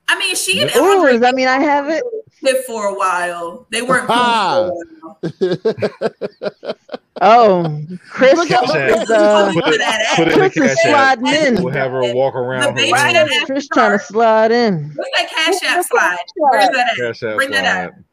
I 0.09 0.19
mean, 0.19 0.35
she 0.35 0.63
and 0.63 0.71
Ooh, 0.75 1.07
does 1.07 1.21
that 1.21 1.35
mean 1.35 1.47
I 1.49 1.59
have 1.61 1.89
it? 1.91 2.03
lived 2.43 2.65
for 2.67 2.87
a 2.87 2.95
while. 2.95 3.67
They 3.71 3.83
weren't 3.83 4.07
cool 4.09 4.17
for 5.43 5.53
a 5.53 5.57
while. 5.57 6.75
Oh, 7.21 7.83
Chris 8.11 8.37
Look 8.37 8.49
at 8.53 8.63
is 8.63 9.11
uh, 9.11 9.51
Put 9.53 9.75
it, 9.75 9.79
that 9.79 10.13
put 10.15 10.29
it 10.29 10.35
in 10.35 10.51
Chris 10.53 10.57
is 10.57 10.83
sliding 10.83 11.27
in. 11.27 11.55
We'll 11.65 11.73
have 11.73 11.91
her 11.91 12.15
walk 12.15 12.35
The 12.35 12.39
around 12.39 12.63
her 12.63 12.73
baby 12.73 12.93
room. 12.93 13.13
that- 13.13 13.43
Chris 13.47 13.67
trying 13.67 13.99
to 13.99 14.05
slide 14.05 14.53
in. 14.53 14.93
Where's 14.95 15.09
that 15.17 15.29
cash 15.29 15.55
app 15.65 15.85
slide? 15.85 16.17
Where's 16.37 16.69
that 16.69 16.91
at? 16.93 16.97
Cash 16.97 17.23
app 17.25 17.35
Bring 17.35 17.51
that 17.51 17.91
slide. 17.93 18.05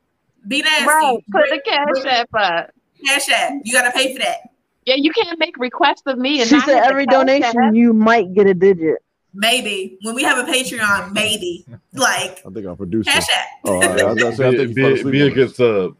Up. 0.46 0.50
Be 0.50 0.62
nasty. 0.62 0.86
Right. 0.88 1.18
Put 1.32 1.42
Bring- 1.42 1.52
the 1.52 1.62
cash 1.66 2.06
app 2.06 2.30
up. 2.34 2.70
Cash 3.06 3.30
app. 3.30 3.54
You 3.64 3.74
gotta 3.74 3.92
pay 3.92 4.14
for 4.14 4.20
that. 4.20 4.38
Yeah, 4.86 4.96
you 4.96 5.12
can't 5.12 5.38
make 5.40 5.58
requests 5.58 6.04
of 6.06 6.18
me 6.20 6.42
and 6.42 6.48
She 6.50 6.60
said 6.62 6.84
every 6.84 7.06
donation 7.08 7.58
app. 7.60 7.74
you 7.74 7.92
might 7.94 8.34
get 8.34 8.46
a 8.48 8.54
digit. 8.54 8.98
Maybe 9.34 9.98
when 10.04 10.16
we 10.16 10.24
have 10.24 10.38
a 10.48 10.50
Patreon, 10.50 11.12
maybe 11.12 11.66
like 11.94 12.42
I 12.46 12.50
think 12.52 12.66
our 12.68 12.76
producer. 12.76 13.10
Cash 13.12 13.28
App. 13.36 13.48
Oh, 13.66 13.74
all 13.74 13.80
right. 13.82 14.00
I 14.02 14.06
was 14.06 14.22
gonna 14.24 14.36
say, 14.36 14.48
I 14.48 14.52
think 14.52 14.70
you 14.70 14.76
be, 14.76 14.94
asleep 14.94 15.12
be 15.12 15.22
a 15.22 15.26
on 15.26 15.34
good 15.34 15.56
sub. 15.56 15.98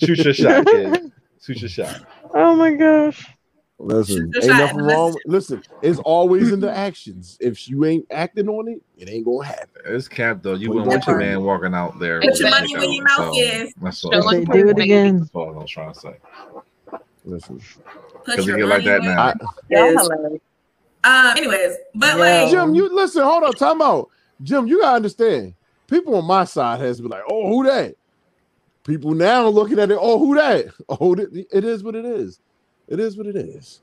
Shoot 0.00 0.18
your 0.24 0.34
shot, 0.34 0.66
kid. 0.66 1.12
Shoot 1.42 1.60
your 1.62 1.68
shot. 1.70 2.00
Oh 2.34 2.54
my 2.56 2.74
gosh. 2.74 3.24
Listen, 3.78 4.32
ain't 4.42 4.56
nothing 4.56 4.78
wrong. 4.78 5.18
Listen, 5.26 5.62
it's 5.82 5.98
always 6.00 6.50
in 6.50 6.60
the 6.60 6.70
actions. 6.76 7.36
If 7.40 7.68
you 7.68 7.84
ain't 7.84 8.06
acting 8.10 8.48
on 8.48 8.68
it, 8.68 8.80
it 8.96 9.08
ain't 9.10 9.26
gonna 9.26 9.44
happen. 9.44 9.82
It's 9.84 10.08
cap 10.08 10.38
though. 10.42 10.54
You 10.54 10.70
wouldn't 10.70 10.88
want 10.88 11.06
your 11.06 11.18
man 11.18 11.42
walking 11.42 11.74
out 11.74 11.98
there. 11.98 12.20
Put 12.22 12.32
with 12.32 12.40
your 12.40 12.50
money 12.50 12.68
dick 12.68 12.76
where 12.76 12.84
your 12.90 13.04
mouth 13.04 13.16
so 13.16 13.32
is. 13.34 13.74
That's 13.82 14.04
all. 14.04 14.22
Show 14.22 14.30
They 14.30 14.44
do 14.44 14.68
it 14.70 14.78
again. 14.78 15.18
That's 15.18 15.30
all 15.34 15.50
I 15.50 15.58
was 15.62 15.70
trying 15.70 15.92
to 15.92 15.98
say. 15.98 16.16
Listen, 17.24 17.60
Because 18.24 18.46
we 18.46 18.52
your 18.52 18.58
get 18.60 18.68
like 18.68 18.84
that 18.84 19.02
now. 19.02 19.20
I, 19.20 19.34
Y'all 19.68 19.84
your 19.86 19.94
mouth 19.94 20.02
is. 20.04 20.08
hilarious. 20.08 20.42
Um. 21.04 21.36
Anyways, 21.36 21.76
but 21.94 22.16
Yeah. 22.16 22.42
like, 22.42 22.50
Jim, 22.50 22.74
you 22.74 22.94
listen. 22.94 23.22
Hold 23.24 23.44
on, 23.44 23.54
time 23.54 23.82
out. 23.82 24.08
Jim, 24.42 24.66
you 24.66 24.80
gotta 24.80 24.96
understand. 24.96 25.54
People 25.86 26.14
on 26.16 26.24
my 26.24 26.44
side 26.44 26.80
has 26.80 27.00
been 27.00 27.10
like, 27.10 27.22
"Oh, 27.30 27.48
who 27.48 27.64
that?" 27.64 27.94
People 28.84 29.12
now 29.12 29.48
looking 29.48 29.78
at 29.78 29.90
it. 29.90 29.98
Oh, 30.00 30.18
who 30.18 30.34
that? 30.36 30.66
Oh, 30.88 31.12
it 31.14 31.28
it 31.52 31.64
is 31.64 31.82
what 31.84 31.94
it 31.94 32.06
is. 32.06 32.40
It 32.88 33.00
is 33.00 33.16
what 33.16 33.26
it 33.26 33.36
is. 33.36 33.80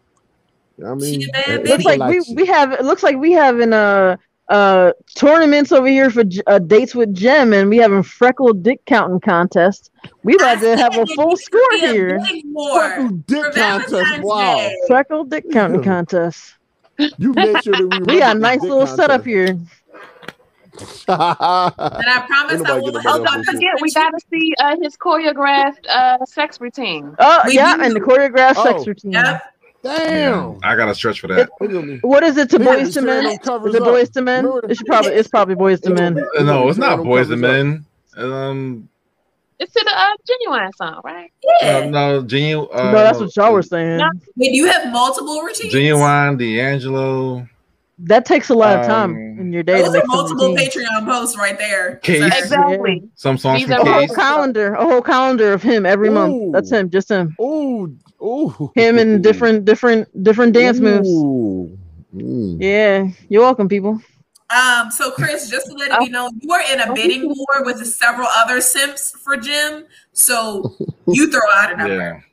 I 0.83 0.93
mean, 0.95 1.21
She 1.21 1.29
a 1.29 1.31
bad 1.33 1.49
uh, 1.49 1.63
bitch. 1.63 1.69
Looks 1.69 1.85
like 1.85 2.09
we 2.09 2.35
we 2.35 2.45
have. 2.47 2.71
It 2.73 2.83
looks 2.83 3.03
like 3.03 3.17
we 3.17 3.31
having 3.31 3.73
uh 3.73 4.17
uh 4.49 4.91
tournaments 5.15 5.71
over 5.71 5.87
here 5.87 6.09
for 6.09 6.23
uh, 6.47 6.59
dates 6.59 6.95
with 6.95 7.13
Jem, 7.13 7.53
and 7.53 7.69
we 7.69 7.77
having 7.77 8.03
freckled 8.03 8.63
dick 8.63 8.81
counting 8.85 9.19
contest. 9.19 9.91
We 10.23 10.35
about 10.35 10.61
to 10.61 10.75
have 10.77 10.97
a 10.97 11.05
full 11.07 11.37
score 11.37 11.61
here. 11.79 12.19
big 12.19 12.43
war 12.47 12.89
Fucking 12.89 13.23
for 13.23 13.23
dick 13.27 13.53
contest. 13.53 14.21
Wow, 14.23 14.55
Day. 14.57 14.77
Freckled 14.87 15.29
dick 15.29 15.51
counting 15.51 15.83
contest. 15.83 16.55
you 16.97 17.33
made 17.33 17.63
sure 17.63 17.73
that 17.73 18.05
we. 18.07 18.15
We 18.15 18.19
got 18.19 18.35
a 18.35 18.39
nice 18.39 18.61
this 18.61 18.63
dick 18.63 18.71
little 18.71 18.87
setup 18.87 19.25
here. 19.25 19.59
And 20.79 20.87
I 21.09 22.23
promise 22.27 22.61
I 22.65 22.79
will 22.79 22.91
get 22.91 23.03
help 23.03 23.21
about 23.21 23.25
Don't 23.33 23.39
you. 23.39 23.43
bullshit. 23.45 23.45
forget, 23.53 23.81
we 23.81 23.91
got 23.91 24.09
to 24.11 24.19
see 24.31 24.53
uh, 24.59 24.75
his 24.81 24.97
choreographed 24.97 25.87
uh, 25.89 26.25
sex 26.25 26.59
routine. 26.59 27.15
Oh 27.19 27.41
We 27.45 27.55
yeah, 27.55 27.77
do. 27.77 27.83
and 27.83 27.95
the 27.95 27.99
choreographed 27.99 28.55
Oh. 28.57 28.63
sex 28.63 28.87
routine. 28.87 29.11
Yep. 29.13 29.43
Damn. 29.83 30.59
I 30.63 30.75
got 30.75 30.85
to 30.85 30.95
stretch 30.95 31.19
for 31.19 31.27
that. 31.27 31.49
Look 31.59 31.71
at 31.71 31.83
me. 31.85 31.99
What 32.01 32.23
is 32.23 32.37
it 32.37 32.49
to 32.51 32.57
They 32.57 32.63
gonna 32.65 32.77
boys 32.79 32.93
to 32.93 33.01
men? 33.01 33.23
them 33.25 33.33
Is 33.33 33.39
covers 33.39 33.75
it 33.75 33.81
up. 33.81 33.87
boys 33.89 34.09
to 34.11 34.21
men? 34.21 34.45
Remember- 34.45 34.71
It 34.71 34.77
should 34.77 34.87
probably 34.87 35.11
it's 35.11 35.27
probably 35.27 35.55
boys 35.55 35.81
to 35.81 35.89
men. 35.89 36.13
be- 36.15 36.21
Uh, 36.21 36.25
they 36.37 36.43
No, 36.45 36.69
it's 36.69 36.77
not 36.77 36.89
tearing 36.95 37.03
boys 37.03 37.29
and 37.29 37.41
covers 37.41 37.59
up. 37.59 37.65
men. 37.65 38.31
Um, 38.33 38.89
It's 39.59 39.73
to 39.73 39.83
the 39.83 39.91
uh, 39.91 40.15
Ginuwine 40.27 40.71
song, 40.75 41.01
right? 41.03 41.31
uh, 41.45 41.53
Yeah. 41.61 41.89
no, 41.89 42.21
Genu- 42.21 42.63
uh, 42.67 42.91
no, 42.91 42.97
that's 42.99 43.19
what 43.19 43.35
y'all 43.35 43.51
were 43.51 43.61
saying. 43.61 43.97
No. 43.97 44.09
Wait, 44.37 44.53
you 44.53 44.67
have 44.67 44.89
multiple 44.91 45.41
routines? 45.41 45.73
Ginuwine, 45.73 46.37
D'Angelo, 46.39 47.45
That 48.05 48.25
takes 48.25 48.49
a 48.49 48.53
lot 48.53 48.79
of 48.79 48.85
time 48.85 49.11
Um, 49.11 49.39
in 49.39 49.53
your 49.53 49.63
day 49.63 49.77
to 49.81 49.83
Those 49.89 49.95
are 49.95 50.03
multiple. 50.07 50.55
Patreon 50.55 51.05
posts 51.05 51.37
right 51.37 51.57
there. 51.57 51.95
Case. 51.97 52.19
sir. 52.21 52.37
Exactly. 52.37 53.03
some 53.15 53.37
songs 53.37 53.59
These 53.59 53.67
from 53.75 53.87
A 53.87 53.91
whole 53.91 54.01
Case. 54.01 54.09
both- 54.09 54.17
calendar, 54.17 54.73
a 54.75 54.83
whole 54.85 55.01
calendar 55.01 55.53
of 55.53 55.61
him 55.63 55.85
every 55.85 56.09
month. 56.09 56.51
That's 56.53 56.69
him, 56.71 56.89
just 56.89 57.09
him. 57.09 57.35
Ooh, 57.39 57.95
ooh. 58.21 58.71
Him 58.75 58.97
and 58.99 59.23
different, 59.23 59.65
different, 59.65 60.23
different 60.23 60.53
dance 60.53 60.79
moves. 60.79 61.07
Ooh. 61.07 61.77
Mm. 62.15 62.57
Yeah, 62.61 63.07
you're 63.29 63.41
welcome, 63.41 63.67
people. 63.69 63.99
Um, 64.49 64.91
so 64.91 65.09
Chris, 65.11 65.49
just 65.49 65.65
to 65.67 65.73
let 65.73 65.91
it 65.91 65.99
be 65.99 66.09
known, 66.09 66.29
you 66.41 66.51
are 66.51 66.61
in 66.71 66.79
a 66.81 66.93
bidding 66.93 67.25
war 67.27 67.63
with 67.65 67.83
several 67.87 68.27
other 68.37 68.61
simps 68.61 69.11
for 69.11 69.35
Jim. 69.35 69.85
So 70.11 70.75
you 71.07 71.31
throw 71.31 71.41
out 71.55 71.73
a 71.73 71.77
number. 71.87 72.23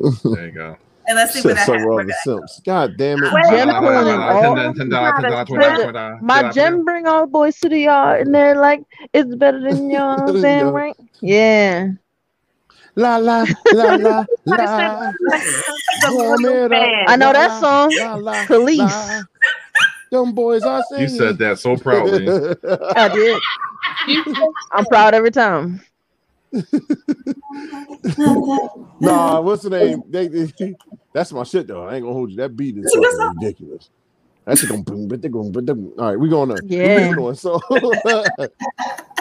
Yeah. 0.00 0.10
There 0.24 0.46
you 0.46 0.52
go. 0.52 0.76
And 1.10 1.16
let's 1.16 1.32
see 1.32 1.40
Said 1.40 1.48
what 1.48 1.56
that 1.56 1.66
several 1.66 1.98
happens. 1.98 2.14
other 2.24 2.38
simps. 2.38 2.60
God 2.64 2.96
damn 2.96 3.18
it. 3.20 3.32
Wait. 3.32 3.44
Jem 3.50 3.68
pulling 3.68 4.14
all. 4.20 6.18
My 6.22 6.52
Jem 6.52 6.74
oh, 6.76 6.84
bring 6.84 7.06
all 7.08 7.22
the 7.22 7.26
boys 7.26 7.58
to 7.60 7.68
the 7.68 7.80
yard, 7.80 8.26
and 8.26 8.32
they're 8.34 8.54
like, 8.54 8.84
"It's 9.12 9.34
better 9.34 9.60
than 9.60 9.90
yours," 9.90 10.40
Yeah. 10.40 10.48
and 10.60 10.72
right? 10.72 10.94
Yeah. 11.20 11.88
La 12.94 13.16
la 13.16 13.44
la 13.72 13.94
la 13.96 13.96
la. 13.96 14.24
said, 14.56 15.14
like, 15.20 15.42
the 15.42 16.10
Warm 16.12 16.44
real 16.44 16.56
it 16.56 16.64
up. 16.66 16.70
fan. 16.70 17.04
I 17.08 17.16
know 17.16 17.32
that 17.32 17.60
song. 17.60 17.90
La, 17.98 18.14
la, 18.14 18.34
Kelis. 18.46 19.24
Them 20.12 20.30
boys 20.32 20.62
are 20.62 20.84
singing. 20.90 21.02
You 21.02 21.08
said 21.08 21.38
that 21.38 21.58
so 21.58 21.76
proudly. 21.76 22.28
I 22.96 23.08
did. 23.08 23.40
I'm 24.72 24.84
proud 24.86 25.14
every 25.14 25.32
time. 25.32 25.80
nah, 29.00 29.40
what's 29.40 29.62
the 29.62 29.70
name? 29.70 30.02
They, 30.08 30.28
they- 30.28 30.76
that's 31.12 31.32
my 31.32 31.42
shit 31.44 31.66
though. 31.66 31.84
I 31.86 31.94
ain't 31.96 32.02
gonna 32.02 32.14
hold 32.14 32.30
you. 32.30 32.36
That 32.36 32.56
beat 32.56 32.76
is 32.78 32.92
fucking 32.94 33.38
ridiculous. 33.40 33.90
That's 34.44 34.64
gonna 34.64 34.82
boom, 34.82 35.06
but 35.08 35.20
they 35.22 35.28
gonna, 35.28 35.50
but 35.50 35.66
they- 35.66 35.72
all 35.72 36.08
right. 36.08 36.18
We 36.18 36.28
going 36.28 36.48
to 36.48 36.60
Yeah. 36.64 37.12
On. 37.18 37.34
So, 37.36 37.60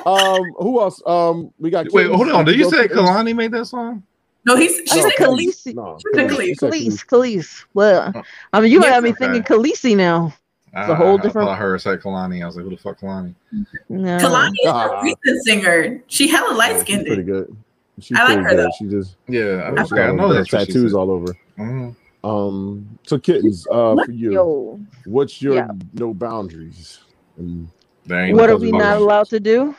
um, 0.06 0.44
who 0.58 0.80
else? 0.82 1.02
Um, 1.06 1.54
we 1.60 1.70
got. 1.70 1.86
Wait, 1.92 2.04
Kittens. 2.04 2.16
hold 2.16 2.30
on. 2.30 2.46
Did 2.46 2.58
you 2.58 2.70
say 2.70 2.88
Kehlani 2.88 3.36
made 3.36 3.52
that 3.52 3.66
song? 3.66 4.04
No, 4.46 4.56
he's 4.56 4.76
she 4.76 5.00
I 5.00 5.02
said 5.02 5.12
said 5.18 5.28
Kelis. 5.28 5.66
Khaleesi. 5.66 5.76
No, 5.76 5.98
She 6.00 6.18
said 6.18 6.30
Kelis. 6.30 6.38
Kelis. 6.56 6.74
She 6.74 6.90
said 6.90 7.00
Kelis, 7.00 7.06
Kelis. 7.06 7.66
Well, 7.74 8.24
I 8.54 8.62
mean, 8.62 8.72
you 8.72 8.82
Yeah, 8.82 8.92
have 8.94 9.04
me 9.04 9.10
okay. 9.10 9.26
thinking 9.28 9.44
Khaleesi 9.44 9.96
now. 9.98 10.34
It's 10.74 10.90
a 10.90 10.96
whole 10.96 11.20
I, 11.20 11.22
different- 11.22 11.50
I 11.50 11.56
heard 11.56 11.72
her 11.72 11.80
say 11.80 11.98
Kehlani. 11.98 12.42
I 12.42 12.46
was 12.46 12.56
like, 12.56 12.64
who 12.64 12.70
the 12.72 12.78
fuck 12.78 13.00
Kehlani? 13.00 13.36
No. 13.90 14.18
Kehlani 14.18 14.52
is 14.64 14.68
Ah. 14.72 15.00
a 15.00 15.04
recent 15.04 15.44
singer. 15.46 16.02
She 16.08 16.28
hella 16.30 16.56
light 16.56 16.72
She's 16.74 16.82
skinned. 16.82 17.06
pretty 17.08 17.24
good. 17.24 17.56
She's 18.02 18.18
I 18.18 18.24
like 18.24 18.36
pretty 18.36 18.44
her, 18.44 18.50
good. 18.50 18.66
though. 18.66 18.72
She 18.78 18.86
just 18.86 19.16
Yeah, 19.28 19.72
I, 19.78 19.84
she 19.84 19.94
okay, 19.94 20.04
I 20.04 20.12
know 20.12 20.28
her 20.30 20.36
that's 20.36 20.52
what 20.52 20.62
she 20.62 20.68
tattoos 20.68 20.94
all 20.94 21.12
over. 21.12 21.38
Mhm. 21.58 21.96
Um, 22.24 23.00
so 23.06 23.18
kittens, 23.18 23.66
uh, 23.72 23.96
for 24.04 24.12
you, 24.12 24.34
Yo, 24.34 24.80
what's 25.06 25.42
your 25.42 25.56
Yeah. 25.56 25.68
no 25.94 26.14
boundaries? 26.14 27.00
And 27.38 27.68
There 28.06 28.26
ain't 28.26 28.38
what 28.38 28.50
are 28.50 28.58
we 28.58 28.72
not 28.72 28.82
boundaries. 28.82 29.02
allowed 29.04 29.30
to 29.30 29.40
do? 29.40 29.76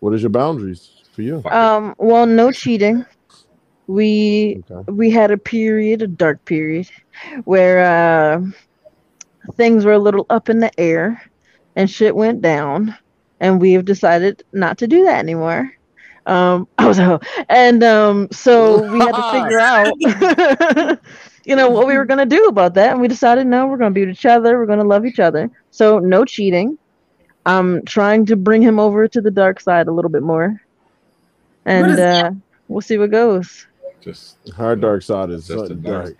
what 0.00 0.14
is 0.14 0.22
your 0.22 0.30
boundaries 0.30 0.90
for 1.12 1.22
you? 1.22 1.42
Um, 1.50 1.94
well, 1.98 2.26
no 2.26 2.52
cheating. 2.52 3.04
We 3.86 4.62
Okay. 4.70 4.92
we 4.92 5.10
had 5.10 5.30
a 5.30 5.38
period, 5.38 6.02
a 6.02 6.06
dark 6.06 6.44
period, 6.44 6.88
where 7.44 7.84
uh, 7.84 8.42
things 9.54 9.84
were 9.84 9.92
a 9.92 9.98
little 9.98 10.26
up 10.30 10.48
in 10.48 10.60
the 10.60 10.70
air, 10.78 11.20
and 11.74 11.90
shit 11.90 12.14
went 12.14 12.42
down, 12.42 12.96
and 13.40 13.60
we 13.60 13.72
have 13.72 13.84
decided 13.84 14.42
not 14.52 14.78
to 14.78 14.86
do 14.86 15.04
that 15.04 15.18
anymore. 15.18 15.70
Um, 16.28 16.68
I 16.78 16.86
was 16.86 16.98
a 16.98 17.04
hoe, 17.04 17.20
and 17.48 17.82
um, 17.82 18.28
so 18.30 18.82
we 18.92 18.98
had 18.98 19.12
to 19.12 19.32
figure 19.32 19.58
out, 19.58 20.98
you 21.44 21.56
know, 21.56 21.70
what 21.70 21.86
we 21.86 21.96
were 21.96 22.04
gonna 22.04 22.26
do 22.26 22.44
about 22.46 22.74
that, 22.74 22.92
and 22.92 23.00
we 23.00 23.08
decided 23.08 23.46
no, 23.46 23.66
we're 23.66 23.78
gonna 23.78 23.90
be 23.94 24.04
with 24.06 24.10
each 24.14 24.26
other, 24.26 24.58
we're 24.58 24.66
gonna 24.66 24.84
love 24.84 25.06
each 25.06 25.18
other. 25.20 25.50
So 25.70 25.98
no 25.98 26.24
cheating. 26.24 26.78
I'm 27.46 27.82
trying 27.86 28.26
to 28.26 28.36
bring 28.36 28.60
him 28.60 28.78
over 28.78 29.08
to 29.08 29.20
the 29.22 29.30
dark 29.30 29.60
side 29.60 29.88
a 29.88 29.92
little 29.92 30.10
bit 30.10 30.22
more, 30.22 30.60
and 31.64 31.98
uh, 31.98 32.30
we'll 32.68 32.82
see 32.82 32.98
what 32.98 33.10
goes. 33.10 33.66
Just 34.02 34.36
Her 34.54 34.76
dark 34.76 35.02
side 35.02 35.30
is 35.30 35.48
Just 35.48 35.68
the 35.68 35.74
dark. 35.74 36.14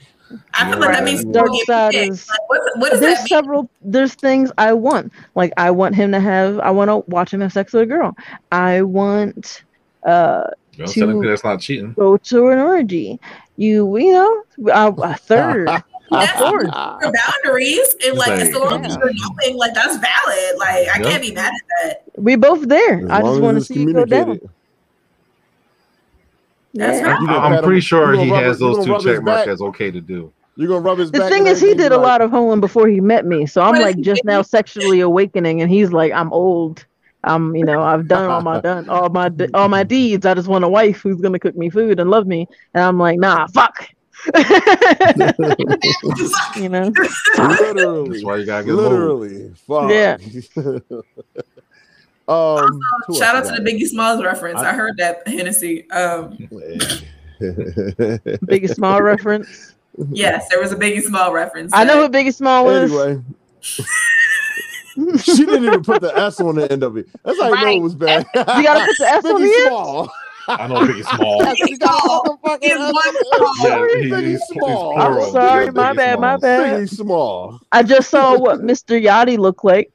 I 0.54 0.70
feel 0.70 0.80
like 0.80 0.92
that 0.92 1.04
means 1.04 1.24
Dark 1.24 1.48
side 1.66 1.94
is- 1.94 2.28
Like, 2.28 2.48
what, 2.48 2.60
what 2.78 2.90
does 2.90 3.00
there's 3.00 3.14
that 3.14 3.20
mean? 3.22 3.28
several 3.28 3.70
there's 3.80 4.12
things 4.14 4.52
I 4.58 4.72
want. 4.74 5.10
Like 5.34 5.52
I 5.56 5.70
want 5.70 5.94
him 5.94 6.12
to 6.12 6.20
have 6.20 6.58
I 6.60 6.70
want 6.70 6.88
to 6.90 6.98
watch 7.10 7.32
him 7.32 7.40
have 7.40 7.52
sex 7.52 7.72
with 7.72 7.82
a 7.84 7.86
girl. 7.86 8.14
I 8.52 8.82
want 8.82 9.62
uh 10.08 10.50
you 10.74 10.84
know, 11.06 11.20
to- 11.22 11.28
that's 11.28 11.44
not 11.44 11.60
cheating. 11.60 11.92
go 11.94 12.16
to 12.16 12.48
an 12.48 12.58
orgy. 12.58 13.18
You 13.56 13.96
you 13.98 14.12
know 14.12 14.42
a, 14.72 14.92
a 14.92 15.14
third, 15.16 15.66
That's 16.10 16.40
fourth. 16.40 16.62
your 16.62 17.12
boundaries, 17.12 17.94
and 18.06 18.16
like 18.16 18.28
Like, 18.28 18.40
as 18.40 18.54
long 18.54 18.86
as 18.86 18.92
yeah. 18.94 18.98
you're 19.02 19.12
knowing, 19.12 19.56
like 19.58 19.74
that's 19.74 19.96
valid. 19.96 20.56
Like 20.58 20.88
I 20.88 20.98
can't 21.02 21.20
be 21.22 21.32
mad 21.32 21.52
at 21.52 21.60
that. 21.82 22.02
We 22.16 22.36
both 22.36 22.66
there. 22.68 23.00
As 23.04 23.10
I 23.10 23.20
just 23.22 23.40
want 23.42 23.58
to 23.58 23.64
see 23.64 23.80
you 23.80 23.92
go 23.92 24.04
down. 24.06 24.40
That's 26.74 27.00
Yeah. 27.00 27.12
right. 27.12 27.28
I'm 27.28 27.62
pretty 27.62 27.76
him- 27.76 27.80
sure 27.82 28.12
he 28.12 28.28
has 28.28 28.56
it- 28.56 28.60
those 28.60 28.84
two 28.84 28.98
check 29.00 29.22
marks 29.22 29.48
as 29.48 29.60
okay 29.60 29.90
to 29.90 30.00
do. 30.00 30.32
You're 30.56 30.68
gonna 30.68 30.80
rub 30.80 30.98
his 30.98 31.10
The 31.12 31.20
back. 31.20 31.30
thing 31.32 31.46
is, 31.46 31.60
he 31.60 31.66
everything, 31.70 31.90
did 31.90 31.92
a 31.92 31.98
lot 31.98 32.20
of 32.20 32.30
hoeing 32.30 32.60
before 32.60 32.88
he 32.88 33.00
met 33.00 33.24
me, 33.24 33.46
so 33.46 33.60
I'm 33.62 33.80
like 33.80 33.98
just 34.00 34.24
now 34.24 34.42
sexually 34.42 35.00
awakening, 35.00 35.62
and 35.62 35.70
he's 35.70 35.92
like, 35.92 36.12
I'm 36.12 36.32
old. 36.32 36.84
I'm, 37.24 37.54
you 37.56 37.64
know, 37.64 37.82
I've 37.82 38.06
done 38.08 38.30
all 38.30 38.40
my 38.42 38.60
done 38.60 38.88
all 38.88 39.08
my 39.08 39.30
all 39.54 39.68
my 39.68 39.82
deeds. 39.82 40.24
I 40.24 40.34
just 40.34 40.48
want 40.48 40.64
a 40.64 40.68
wife 40.68 41.00
who's 41.02 41.20
gonna 41.20 41.38
cook 41.38 41.56
me 41.56 41.68
food 41.70 41.98
and 41.98 42.10
love 42.10 42.26
me, 42.26 42.46
and 42.74 42.84
I'm 42.84 42.98
like, 42.98 43.18
nah, 43.18 43.46
fuck. 43.48 43.88
you 46.56 46.68
know, 46.68 46.92
Literally. 47.38 48.10
That's 48.10 48.24
why 48.24 48.36
you 48.36 48.46
gotta 48.46 48.64
get. 48.64 48.72
Literally. 48.72 49.52
Fuck. 49.66 49.90
Yeah. 49.90 50.16
um. 52.28 52.80
who 53.06 53.16
Shout 53.18 53.36
out 53.36 53.46
else 53.46 53.56
to 53.56 53.62
the 53.62 53.70
Biggie 53.70 53.86
Smalls 53.86 54.22
reference. 54.22 54.60
I- 54.60 54.70
I 54.70 54.72
heard 54.74 54.96
that 54.98 55.26
Hennessy. 55.26 55.88
Um, 55.90 56.36
got? 56.50 57.02
Biggie 57.40 58.74
Small 58.74 59.02
reference. 59.02 59.74
yes, 60.10 60.48
there 60.50 60.60
was 60.60 60.72
a 60.72 60.76
Biggie 60.76 61.02
Small 61.02 61.32
reference. 61.32 61.72
I 61.74 61.84
know 61.84 62.02
who 62.02 62.08
Biggie 62.08 62.34
Small 62.34 62.64
was. 62.64 62.90
anyway, 62.92 63.22
she 65.18 65.44
didn't 65.44 65.64
even 65.64 65.82
put 65.84 66.00
the 66.02 66.16
S 66.16 66.40
on 66.40 66.56
the 66.56 66.70
end 66.70 66.82
of 66.82 66.96
it. 66.96 67.08
That's 67.24 67.40
how 67.40 67.48
you 67.52 67.64
know 67.64 67.70
it 67.76 67.80
was 67.82 67.94
bad. 67.94 68.26
You 68.34 68.44
gotta 68.44 68.86
put 68.86 68.98
the 68.98 69.08
S 69.08 69.24
on 69.26 69.40
Biggie 69.42 69.64
the 69.64 70.00
end? 70.00 70.10
I 70.50 70.66
know 70.66 70.74
Biggie 70.80 71.16
Small. 71.16 71.44
He's 71.54 71.76
small. 71.76 72.58
He's 72.62 72.78
one 72.78 73.14
small. 73.34 73.68
Yeah, 73.68 74.00
he- 74.00 74.08
Biggie 74.10 74.20
he's, 74.22 74.30
he's 74.30 74.46
Small. 74.48 74.98
I'm 74.98 75.30
sorry, 75.30 75.64
Yeah, 75.66 75.70
my 75.72 75.92
Biggie 75.92 75.96
bad, 75.96 76.20
my 76.20 76.36
bad. 76.38 76.80
Biggie 76.82 76.88
Small. 76.96 77.60
I 77.70 77.82
just 77.82 78.10
saw 78.10 78.38
what 78.38 78.60
Mr. 78.60 79.00
Yachty 79.02 79.36
looked 79.38 79.64
like 79.64 79.92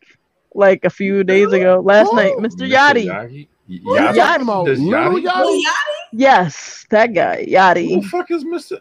like 0.55 0.85
a 0.85 0.89
few 0.89 1.23
days 1.23 1.51
ago. 1.51 1.81
Last 1.83 2.11
Who? 2.11 2.15
night, 2.15 2.33
Mr. 2.37 2.69
Yachty. 2.69 3.05
Yachty? 3.05 3.47
You 3.67 3.81
Yachty? 3.81 4.65
Does 4.65 4.79
Lil 4.79 4.91
Yachty? 4.93 5.23
Yachty? 5.25 5.59
Yachty? 5.63 5.63
Yes, 6.13 6.85
that 6.91 7.07
guy, 7.13 7.43
Who 7.45 8.01
the 8.01 8.07
fuck 8.07 8.29
is 8.29 8.43
Mr. 8.43 8.79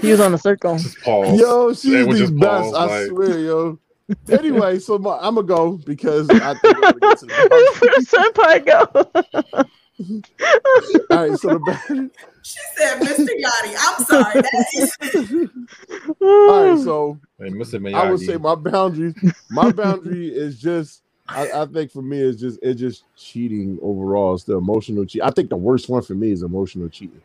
He 0.00 0.10
was 0.12 0.20
on 0.20 0.30
the 0.30 0.38
circle. 0.38 0.74
This 0.74 0.86
is 0.86 0.96
Paul. 1.02 1.36
Yo, 1.36 1.72
she's 1.74 1.90
That 1.90 2.06
was 2.06 2.18
the 2.20 2.24
just 2.26 2.38
best. 2.38 2.72
balls, 2.72 2.74
I 2.74 2.84
like- 3.00 3.08
swear, 3.08 3.38
yo. 3.40 3.78
Anyway, 4.30 4.78
so 4.78 4.98
my, 4.98 5.18
I'm 5.18 5.34
gonna 5.36 5.46
go 5.46 5.72
because 5.84 6.30
I 6.30 6.54
think 6.54 6.76
we're 6.76 6.86
gonna 6.86 7.00
get 7.00 7.18
to 7.18 7.26
the 7.26 7.32
Where 7.80 8.00
senpai 8.00 8.66
go? 8.66 8.88
All 11.10 11.18
right, 11.28 11.36
so 11.36 11.50
the 11.50 11.58
bad, 11.58 11.80
She 12.42 12.58
said, 12.76 13.00
Mr. 13.00 13.28
Yachty. 13.28 13.74
I'm 13.78 14.04
sorry. 14.04 14.42
That 14.42 14.66
is, 14.74 14.96
all 16.20 16.64
right, 16.64 16.78
so 16.78 17.18
Hey, 17.38 17.50
Mr. 17.50 17.94
I 17.94 18.08
would 18.10 18.20
say 18.20 18.36
my 18.36 18.54
boundary, 18.54 19.14
my 19.50 19.70
boundary 19.70 20.28
is 20.28 20.60
just. 20.60 21.02
I, 21.26 21.62
I 21.62 21.66
think 21.66 21.90
for 21.90 22.02
me, 22.02 22.20
it's 22.20 22.38
just 22.38 22.58
it's 22.62 22.78
just 22.78 23.04
cheating 23.16 23.78
overall. 23.82 24.34
It's 24.34 24.44
the 24.44 24.58
emotional 24.58 25.06
cheat. 25.06 25.22
I 25.22 25.30
think 25.30 25.48
the 25.48 25.56
worst 25.56 25.88
one 25.88 26.02
for 26.02 26.14
me 26.14 26.30
is 26.30 26.42
emotional 26.42 26.88
cheating. 26.88 27.20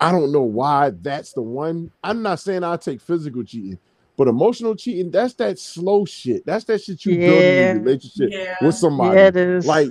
I 0.00 0.10
don't 0.10 0.32
know 0.32 0.42
why 0.42 0.90
that's 0.90 1.32
the 1.32 1.42
one. 1.42 1.90
I'm 2.02 2.22
not 2.22 2.40
saying 2.40 2.64
I 2.64 2.76
take 2.76 3.00
physical 3.00 3.44
cheating, 3.44 3.78
but 4.22 4.28
emotional 4.30 4.76
cheating, 4.76 5.10
that's 5.10 5.34
that 5.34 5.58
slow 5.58 6.04
shit. 6.04 6.46
That's 6.46 6.64
that 6.66 6.80
shit 6.80 7.04
you 7.04 7.18
build 7.18 7.32
in 7.32 7.40
Yeah. 7.40 7.72
a 7.72 7.78
relationship 7.80 8.28
yeah. 8.30 8.54
with 8.64 8.76
somebody. 8.76 9.16
Yeah, 9.16 9.26
it 9.26 9.36
is. 9.36 9.66
Like 9.66 9.88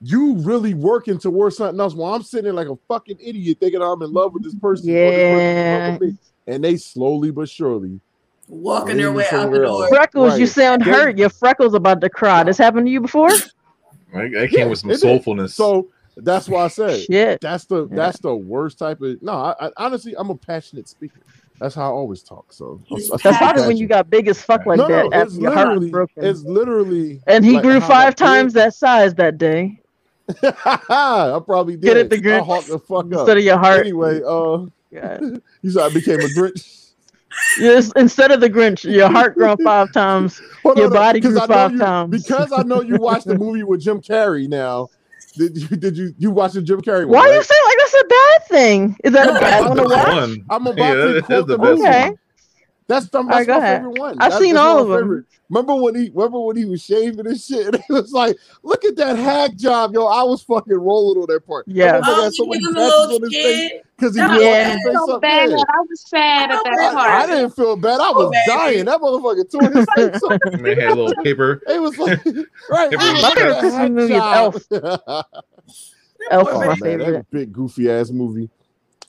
you 0.00 0.34
really 0.38 0.72
working 0.72 1.18
towards 1.18 1.58
something 1.58 1.78
else 1.78 1.92
while 1.94 2.14
I'm 2.14 2.22
sitting 2.22 2.44
there 2.44 2.54
like 2.54 2.68
a 2.68 2.76
fucking 2.88 3.18
idiot 3.20 3.58
thinking 3.60 3.82
I'm 3.82 4.00
in 4.00 4.14
love 4.14 4.32
with 4.32 4.44
this 4.44 4.54
person. 4.54 4.88
or 4.88 4.94
this 4.94 5.10
person's 5.10 5.58
in 5.58 5.90
love 5.90 6.00
with 6.00 6.10
me. 6.12 6.16
And 6.46 6.64
they 6.64 6.76
slowly 6.78 7.30
but 7.30 7.50
surely. 7.50 8.00
Walking 8.48 8.96
their 8.96 9.12
way 9.12 9.26
out 9.30 9.50
the 9.50 9.58
door. 9.58 9.66
else. 9.66 9.88
freckles, 9.90 10.38
you 10.38 10.46
sound 10.46 10.82
They- 10.82 10.90
hurt. 10.90 11.18
Your 11.18 11.28
freckles 11.28 11.74
about 11.74 12.00
to 12.00 12.08
cry. 12.08 12.44
This 12.44 12.56
happened 12.56 12.86
to 12.86 12.90
you 12.92 13.02
before? 13.02 13.28
Right? 14.10 14.32
That 14.32 14.48
came 14.50 14.70
with 14.70 14.78
some 14.78 14.90
it 14.90 15.00
did. 15.02 15.22
soulfulness. 15.22 15.50
So 15.50 15.88
that's 16.16 16.48
why 16.48 16.64
I 16.64 16.68
said 16.68 17.00
Shit. 17.00 17.42
that's 17.42 17.66
the 17.66 17.86
Yeah. 17.88 17.94
that's 17.96 18.20
the 18.20 18.34
worst 18.34 18.78
type 18.78 19.02
of 19.02 19.20
no. 19.22 19.32
I, 19.32 19.66
I 19.66 19.70
honestly 19.76 20.14
I'm 20.16 20.30
a 20.30 20.34
passionate 20.36 20.88
speaker. 20.88 21.20
That's 21.60 21.74
how 21.74 21.82
I 21.82 21.86
always 21.86 22.22
talk. 22.22 22.52
So 22.52 22.80
He's 22.86 23.08
that's 23.08 23.22
That's 23.22 23.40
why 23.40 23.46
I'm 23.48 23.54
probably 23.54 23.68
when 23.68 23.76
you 23.78 23.86
got 23.86 24.10
big 24.10 24.28
as 24.28 24.40
fuck 24.42 24.66
like 24.66 24.78
no, 24.78 24.88
that 24.88 25.04
no, 25.06 25.12
after 25.12 25.26
it's 25.28 25.38
your 25.38 25.52
heart 25.52 25.68
literally 25.68 25.90
broken. 25.90 26.24
it's 26.24 26.42
literally 26.42 27.20
and 27.26 27.44
he 27.44 27.52
like 27.54 27.62
grew 27.62 27.80
five 27.80 27.90
I 27.90 28.04
feel. 28.16 28.26
times 28.26 28.52
that 28.54 28.74
size 28.74 29.14
that 29.14 29.38
day 29.38 29.80
I 30.42 31.40
probably 31.46 31.76
did. 31.76 31.82
Get 31.82 31.96
it, 31.96 32.10
the 32.10 32.16
I 32.16 32.20
Grinch, 32.20 32.44
hawked 32.44 32.68
the 32.68 32.78
fuck 32.78 33.06
up. 33.06 33.12
instead 33.12 33.38
of 33.38 33.44
your 33.44 33.58
heart. 33.58 33.80
Anyway, 33.80 34.20
uh, 34.26 34.66
you 35.62 35.70
said 35.70 35.82
I 35.84 35.94
became 35.94 36.20
a 36.20 36.24
Grinch. 36.24 36.82
Yes, 37.60 37.92
instead 37.96 38.30
of 38.32 38.40
the 38.40 38.48
Grinch, 38.50 38.82
your 38.90 39.08
heart 39.10 39.36
grown 39.36 39.56
five 39.62 39.92
times. 39.92 40.40
Hold 40.62 40.78
Your 40.78 40.88
no, 40.88 40.94
body 40.94 41.20
grew 41.20 41.38
five 41.40 41.72
you- 41.72 41.78
times. 41.78 42.10
Because 42.24 42.50
I 42.52 42.62
know 42.62 42.80
you 42.82 42.96
watched 42.96 43.26
the 43.26 43.38
movie 43.38 43.62
with 43.62 43.80
Jim 43.82 44.00
Carrey. 44.00 44.48
Now, 44.48 44.88
did 45.36 45.56
you 45.56 45.76
did 45.76 45.96
you 45.96 46.14
you 46.18 46.30
watch 46.30 46.52
the 46.52 46.62
Jim 46.62 46.80
Carrey? 46.82 47.06
One, 47.06 47.18
Why 47.18 47.20
are 47.28 47.32
you 47.32 47.36
right? 47.38 47.44
saying 47.46 47.60
like 47.66 47.78
that's 47.78 47.94
a 47.94 48.04
bad 48.08 48.48
thing? 48.48 48.96
Is 49.04 49.12
that 49.12 49.28
a 49.28 49.32
bad 49.40 49.68
one 49.68 49.76
to 49.76 49.82
the 49.84 49.88
watch? 49.88 50.06
one. 50.08 50.44
I'm 50.50 50.66
about 50.66 50.78
Yeah, 50.78 50.94
to 51.04 51.12
that- 51.14 51.24
quote 51.24 51.46
the 51.46 51.56
the 51.56 51.62
best 51.62 51.78
movie. 51.78 51.88
Okay. 51.88 52.10
That's, 52.88 53.08
the, 53.08 53.20
that's 53.24 53.28
right, 53.28 53.48
my 53.48 53.56
ahead. 53.56 53.80
favorite 53.82 53.98
one. 53.98 54.10
I've 54.12 54.18
That's- 54.30 54.40
seen 54.40 54.54
that's 54.54 54.64
all 54.64 54.74
my 54.76 54.80
of 54.82 54.88
them. 54.88 54.98
favorite. 55.00 55.24
Remember 55.48 55.74
when 55.76 55.94
he 55.94 56.10
remember 56.12 56.40
when 56.40 56.56
he 56.56 56.64
was 56.64 56.82
shaving 56.84 57.26
and 57.26 57.40
shit? 57.40 57.66
And 57.74 57.74
it 57.76 57.82
was 57.88 58.12
like, 58.12 58.36
look 58.64 58.84
at 58.84 58.96
that 58.96 59.16
hack 59.16 59.54
job, 59.56 59.92
yo. 59.94 60.06
I 60.06 60.22
was 60.24 60.42
fucking 60.42 60.74
rolling 60.74 61.20
on 61.22 61.26
that 61.28 61.46
part. 61.46 61.66
Yeah. 61.68 61.92
That 62.00 62.02
motherfucker 62.02 62.26
Oh, 62.26 62.30
so 62.30 62.44
he 62.44 62.50
many 62.50 62.66
was 62.66 62.70
a 62.70 62.74
patches 62.74 62.98
little 62.98 63.16
on 63.16 63.22
his 63.22 63.32
face 63.34 63.70
kid. 63.70 63.82
because 63.96 64.14
he 64.16 64.20
No, 64.22 64.40
Yeah. 64.40 64.76
so 65.06 65.20
bad. 65.20 65.50
Yeah. 65.50 65.56
I 65.56 65.80
was 65.88 66.00
sad 66.08 66.50
at 66.50 66.64
that 66.64 66.78
I, 66.78 66.94
part. 66.94 67.10
I 67.10 67.26
didn't 67.26 67.50
feel 67.56 67.76
bad. 67.76 68.00
I 68.00 68.10
was 68.10 68.32
Oh, 68.34 68.56
dying. 68.56 68.84
That 68.84 69.00
motherfucker 69.00 69.50
tore 69.50 69.70
his 69.70 69.86
face 69.96 70.22
up. 70.30 70.40
And 70.52 70.64
they 70.64 70.74
had 70.74 70.90
a 70.92 70.94
little 71.02 71.22
paper. 71.24 71.60
It 71.68 71.80
was 71.80 71.96
like 71.98 72.24
right. 72.70 72.92
It 72.92 72.94
it 72.94 72.98
was 72.98 73.12
was 73.12 73.22
like 73.22 73.22
My 73.22 73.28
a 73.28 73.34
favorite 73.34 73.58
Christmas 73.60 73.74
hack 73.74 73.90
movie 73.92 74.14
is 74.14 74.18
job. 74.20 74.36
Elf. 74.36 74.68
That 74.68 75.26
Elf 76.30 76.50
boy 76.50 76.50
is 76.50 76.56
Oh, 76.56 76.60
my 76.60 76.66
man, 76.88 76.98
baby. 76.98 77.10
that 77.12 77.30
big 77.30 77.52
goofy 77.52 77.90
ass 77.90 78.10
movie. 78.10 78.50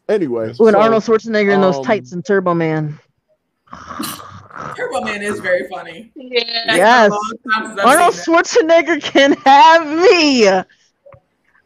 Anyway, 0.09 0.47
With 0.59 0.73
so, 0.73 0.79
Arnold 0.79 1.03
Schwarzenegger 1.03 1.53
in 1.53 1.61
those 1.61 1.77
um, 1.77 1.83
tights 1.83 2.11
and 2.13 2.23
Turbo 2.23 2.53
Man. 2.53 2.97
Turbo 4.75 5.01
Man 5.01 5.21
is 5.21 5.39
very 5.39 5.67
funny. 5.69 6.11
Yeah. 6.15 6.41
Yes. 6.75 7.09
been 7.09 7.11
a 7.11 7.15
long 7.15 7.33
time 7.53 7.65
since 7.67 7.79
I've 7.79 7.85
Arnold 7.85 8.13
seen 8.13 8.33
that. 8.67 8.85
Schwarzenegger 8.87 9.01
can 9.03 9.33
have 9.45 9.87
me. 9.87 10.47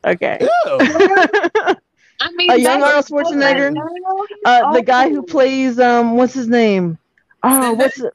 Okay. 0.03 0.39
I 2.23 2.31
mean, 2.33 2.51
A 2.51 2.57
young 2.57 2.81
that's- 2.81 3.11
Arnold 3.11 3.27
Schwarzenegger? 3.27 3.75
Uh, 4.45 4.73
the 4.73 4.81
guy 4.81 5.09
who 5.09 5.23
plays 5.23 5.79
um, 5.79 6.15
what's 6.17 6.33
his 6.33 6.47
name? 6.47 6.97
Oh, 7.43 7.49
Sinbad? 7.61 7.77
what's 7.77 7.99
it? 7.99 8.13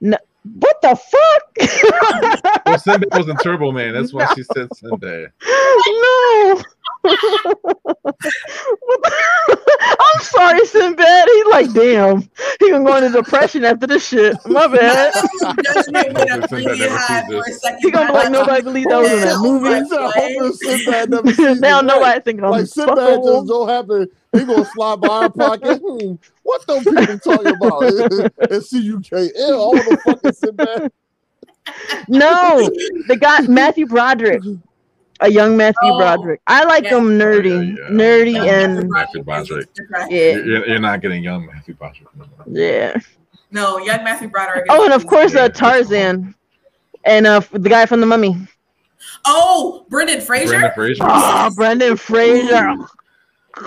No, 0.00 0.16
what 0.60 0.82
the 0.82 0.96
fuck? 0.96 2.62
Well, 2.66 2.78
Sinbad 2.78 3.08
was 3.16 3.28
in 3.28 3.36
Turbo 3.38 3.72
Man. 3.72 3.92
That's 3.94 4.12
why 4.12 4.26
she 4.34 4.42
said 4.42 4.68
Sinbad. 4.74 5.32
no. 5.46 6.62
What 7.04 9.02
the- 9.02 9.12
I'm 10.00 10.22
sorry, 10.22 10.66
Sinbad. 10.66 11.28
He's 11.28 11.46
like, 11.46 11.72
damn, 11.72 12.20
he 12.60 12.70
gonna 12.70 12.84
go 12.84 12.96
into 12.96 13.10
depression 13.10 13.64
after 13.64 13.86
this 13.86 14.06
shit. 14.06 14.36
My 14.46 14.66
bad. 14.66 15.12
Judgment 15.64 16.12
went 16.14 16.30
up 16.30 16.48
Sinbad 16.48 16.52
really 16.52 16.78
never 16.78 16.96
high 16.96 17.20
sees 17.22 17.28
for 17.28 17.40
a 17.40 17.42
this. 17.44 17.60
second. 17.62 17.78
He 17.82 17.90
gonna 17.90 18.06
be 18.06 18.12
like, 18.14 18.30
nobody 18.30 18.62
believed 18.62 18.90
that 18.90 19.00
was 19.00 19.12
in 19.12 19.20
that 19.20 19.38
movie. 19.40 19.68
oh 19.68 19.82
He 19.82 19.88
said, 19.88 20.00
hoping 20.14 20.52
Sinbad 20.52 21.10
never 21.10 21.32
sees 21.34 21.60
now 21.60 21.80
nobody 21.80 22.20
thinking 22.20 22.44
I'm 22.44 22.50
Like 22.52 22.66
Sinbad 22.66 22.96
just 22.96 23.08
fuckable. 23.20 23.46
don't 23.46 23.68
happen. 23.68 24.08
He 24.32 24.44
gonna 24.44 24.64
slide 24.74 25.00
by 25.00 25.08
our 25.08 25.30
pocket. 25.30 25.80
Hmm, 25.84 26.14
what 26.42 26.66
them 26.66 26.84
people 26.84 27.18
talking 27.18 27.54
about? 27.56 27.82
and 28.50 28.62
see 28.64 28.80
you 28.80 29.00
can't. 29.00 29.30
Ew, 29.36 29.54
all 29.54 29.72
the 29.74 29.98
fucking 30.04 30.32
Sinbad. 30.32 30.92
No, 32.08 32.68
the 33.08 33.16
guy 33.16 33.40
Matthew 33.48 33.86
Broderick, 33.86 34.42
a 35.20 35.30
young 35.30 35.56
Matthew 35.56 35.90
Oh. 35.90 35.98
Broderick. 35.98 36.40
I 36.46 36.64
like 36.64 36.84
Yeah. 36.84 36.98
him 36.98 37.18
nerdy, 37.18 37.76
Yeah, 37.76 37.84
yeah. 37.84 37.90
nerdy, 37.90 38.36
and 38.48 38.88
Matthew 38.90 39.22
Broderick. 39.22 39.68
yeah, 40.10 40.36
You're, 40.36 40.66
you're 40.66 40.78
not 40.80 41.00
getting 41.00 41.22
young 41.22 41.46
Matthew 41.46 41.74
Broderick. 41.74 42.08
no 42.16 42.26
yeah. 42.60 42.96
No, 43.50 43.78
young 43.78 44.02
Matthew 44.02 44.28
Broderick. 44.28 44.66
Oh, 44.68 44.84
and 44.84 44.92
of 44.92 45.06
course, 45.06 45.32
Yeah, 45.34 45.42
uh. 45.42 45.48
Tarzan, 45.48 46.34
and 47.04 47.26
uh, 47.26 47.40
the 47.52 47.68
guy 47.68 47.86
from 47.86 48.00
the 48.00 48.06
Mummy. 48.06 48.36
Oh, 49.24 49.86
Brendan 49.88 50.20
Fraser. 50.20 50.48
Brendan 50.48 50.72
Fraser. 50.74 51.04
Oh, 51.06 51.50
Brendan 51.54 51.96
Fraser. 51.96 52.74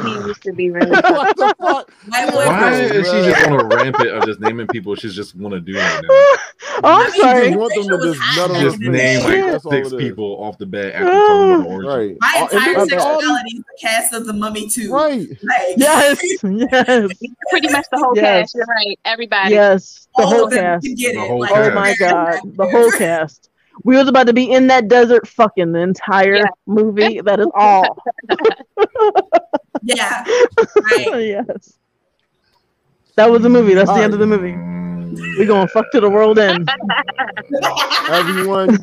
He 0.04 0.10
used 0.28 0.42
to 0.44 0.54
be 0.54 0.70
really 0.72 0.90
what 0.92 1.36
the 1.38 1.56
fuck? 1.60 1.92
Why 2.08 2.74
is 2.74 3.06
she 3.08 3.12
just 3.32 3.48
on 3.48 3.60
a 3.60 3.64
rampant 3.64 4.10
of 4.10 4.26
just 4.26 4.40
naming 4.40 4.68
people 4.68 4.96
she's 4.96 5.16
just 5.16 5.36
want 5.36 5.54
to 5.54 5.62
do 5.62 5.78
right 5.78 6.02
now? 6.04 6.10
Oh, 6.84 7.04
I'm 7.04 7.12
sorry. 7.12 7.48
just 7.48 7.58
want 7.58 7.74
them 7.74 8.00
to 8.00 8.14
just 8.14 8.38
nut 8.38 8.52
on 8.52 8.62
Just 8.62 8.80
name 8.80 9.24
like 9.24 9.52
That's 9.52 9.64
six 9.68 9.90
people 9.96 10.44
off 10.44 10.60
the 10.60 10.66
bat 10.68 10.94
after 10.94 11.10
talking 11.10 11.54
about 11.56 11.68
origin. 11.68 11.90
Right. 11.90 12.18
My 12.20 12.40
entire 12.52 12.78
look 12.78 12.92
at 12.92 13.00
all 13.00 13.16
these- 13.20 13.26
sexuality 13.28 13.58
is 13.58 13.64
the 13.64 13.78
cast 13.82 14.14
of 14.14 14.26
the 14.28 14.34
Mummy 14.34 14.70
too. 14.70 14.92
Right. 14.94 15.28
Like, 15.28 15.78
Yes, 15.78 16.22
yes, 16.44 17.10
pretty 17.50 17.72
much 17.72 17.86
the 17.92 17.98
whole 17.98 18.14
Yes. 18.16 18.52
cast. 18.52 18.56
You're 18.56 18.66
right. 18.66 19.00
Everybody. 19.06 19.52
yes. 19.56 20.08
The 20.18 20.24
all 20.24 20.30
whole 20.30 20.50
cast. 20.50 20.84
get 20.84 20.96
The 20.98 21.06
it. 21.22 21.28
whole 21.28 21.40
Like, 21.40 21.52
Oh 21.56 21.72
my 21.74 21.96
god, 21.98 22.40
the 22.44 22.68
whole 22.70 22.92
cast. 22.92 23.50
We 23.84 23.96
was 23.96 24.08
about 24.08 24.28
to 24.28 24.34
be 24.34 24.52
in 24.52 24.68
that 24.68 24.88
desert 24.88 25.28
fucking 25.28 25.72
the 25.72 25.80
entire 25.80 26.36
Yeah. 26.38 26.46
movie. 26.68 27.22
That 27.22 27.40
is 27.40 27.48
all. 27.56 27.98
Yeah. 29.84 30.24
Right. 30.92 31.26
yes. 31.26 31.78
That 33.16 33.30
was 33.32 33.42
the 33.42 33.50
movie. 33.50 33.74
That's 33.74 33.90
the 33.90 33.94
All 33.96 34.02
end 34.02 34.14
of 34.14 34.20
the 34.20 34.28
movie. 34.28 34.52
Mm, 34.54 35.40
We 35.40 35.46
gonna 35.46 35.68
fuck 35.68 35.92
to 35.92 36.00
the 36.00 36.10
world 36.10 36.38
end. 36.40 36.70
Everyone, 38.10 38.78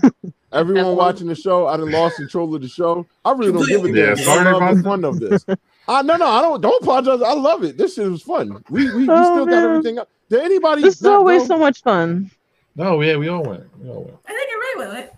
everyone 0.53 0.97
watching 0.97 1.27
the 1.29 1.35
show, 1.35 1.67
I 1.67 1.77
done 1.77 1.91
lost 1.91 2.17
control 2.17 2.55
of 2.55 2.61
the 2.63 2.69
show. 2.69 3.07
I 3.25 3.33
really 3.33 3.53
don't 3.53 3.67
give 3.69 3.85
a 3.85 3.87
damn. 3.89 3.97
Yeah, 3.97 4.15
'cause 4.15 4.25
sorry 4.25 4.41
I 4.47 4.53
love 4.53 4.63
about 4.63 4.77
the 4.77 4.83
fun 4.83 5.05
of 5.05 5.21
this. 5.21 5.45
Uh, 5.49 6.03
no, 6.03 6.17
no, 6.17 6.27
I 6.27 6.41
don't. 6.43 6.61
Don't 6.61 6.83
apologize. 6.83 7.23
I 7.23 7.33
love 7.35 7.63
it. 7.65 7.77
This 7.79 7.95
shit 7.95 8.11
was 8.11 8.23
fun. 8.23 8.63
We 8.71 8.87
we, 8.93 8.95
we 9.01 9.07
Oh, 9.09 9.25
still 9.35 9.47
got 9.47 9.63
everything 9.63 9.99
up. 9.99 10.09
Did 10.29 10.41
anybody? 10.41 10.83
This 10.83 10.97
is 10.97 11.03
not 11.03 11.15
always 11.19 11.43
know? 11.43 11.47
so 11.57 11.59
much 11.59 11.83
fun. 11.83 12.31
No, 12.77 13.01
yeah, 13.03 13.17
we 13.17 13.29
all 13.29 13.43
went. 13.43 13.65
We 13.81 13.89
all 13.91 14.03
went. 14.05 14.17
I 14.27 14.33
think 14.33 14.51
you're 14.51 14.61
right 14.61 14.75
with 14.79 14.99
it. 14.99 15.15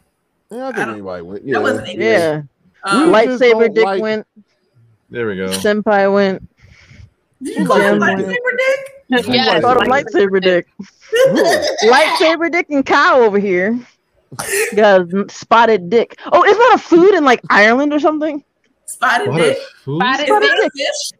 Yeah, 0.50 0.56
I 0.58 0.68
I 0.68 0.72
think 0.72 0.76
don't- 0.76 0.94
anybody 0.94 1.22
went. 1.22 1.42
That 1.44 1.50
Yeah, 1.50 1.58
wasn't 1.58 1.88
it. 1.88 1.98
Yeah. 1.98 2.42
Um, 2.84 3.10
Lightsaber 3.10 3.74
Dick 3.74 3.84
like- 3.84 4.02
went. 4.02 4.26
There 5.10 5.26
we 5.26 5.36
go. 5.36 5.46
Senpai 5.48 6.12
went. 6.12 6.48
did 7.42 7.56
you 7.56 7.66
call 7.66 7.80
him 7.80 7.98
lightsaber 8.00 8.56
dick? 8.58 8.92
Yes. 9.08 9.62
Called 9.62 9.82
him 9.82 9.88
lightsaber 9.88 10.42
dick. 10.42 10.66
Lightsaber 11.84 12.50
dick 12.50 12.66
and 12.70 12.84
cow 12.84 13.20
over 13.20 13.38
here. 13.38 13.78
Got 14.74 15.30
spotted 15.30 15.88
dick. 15.88 16.18
Oh, 16.32 16.44
isn't 16.44 16.58
that 16.58 16.72
a 16.74 16.78
food 16.78 17.14
in 17.14 17.24
like 17.24 17.40
Ireland 17.48 17.92
or 17.92 18.00
something? 18.00 18.42
Spotted 18.86 19.28
What 19.28 19.38
dick. 19.38 19.58
a 19.58 19.84
fool. 19.84 20.00
Spotted 20.00 20.28
Is 20.28 20.60
dick. 20.60 20.72
fish? 20.74 21.10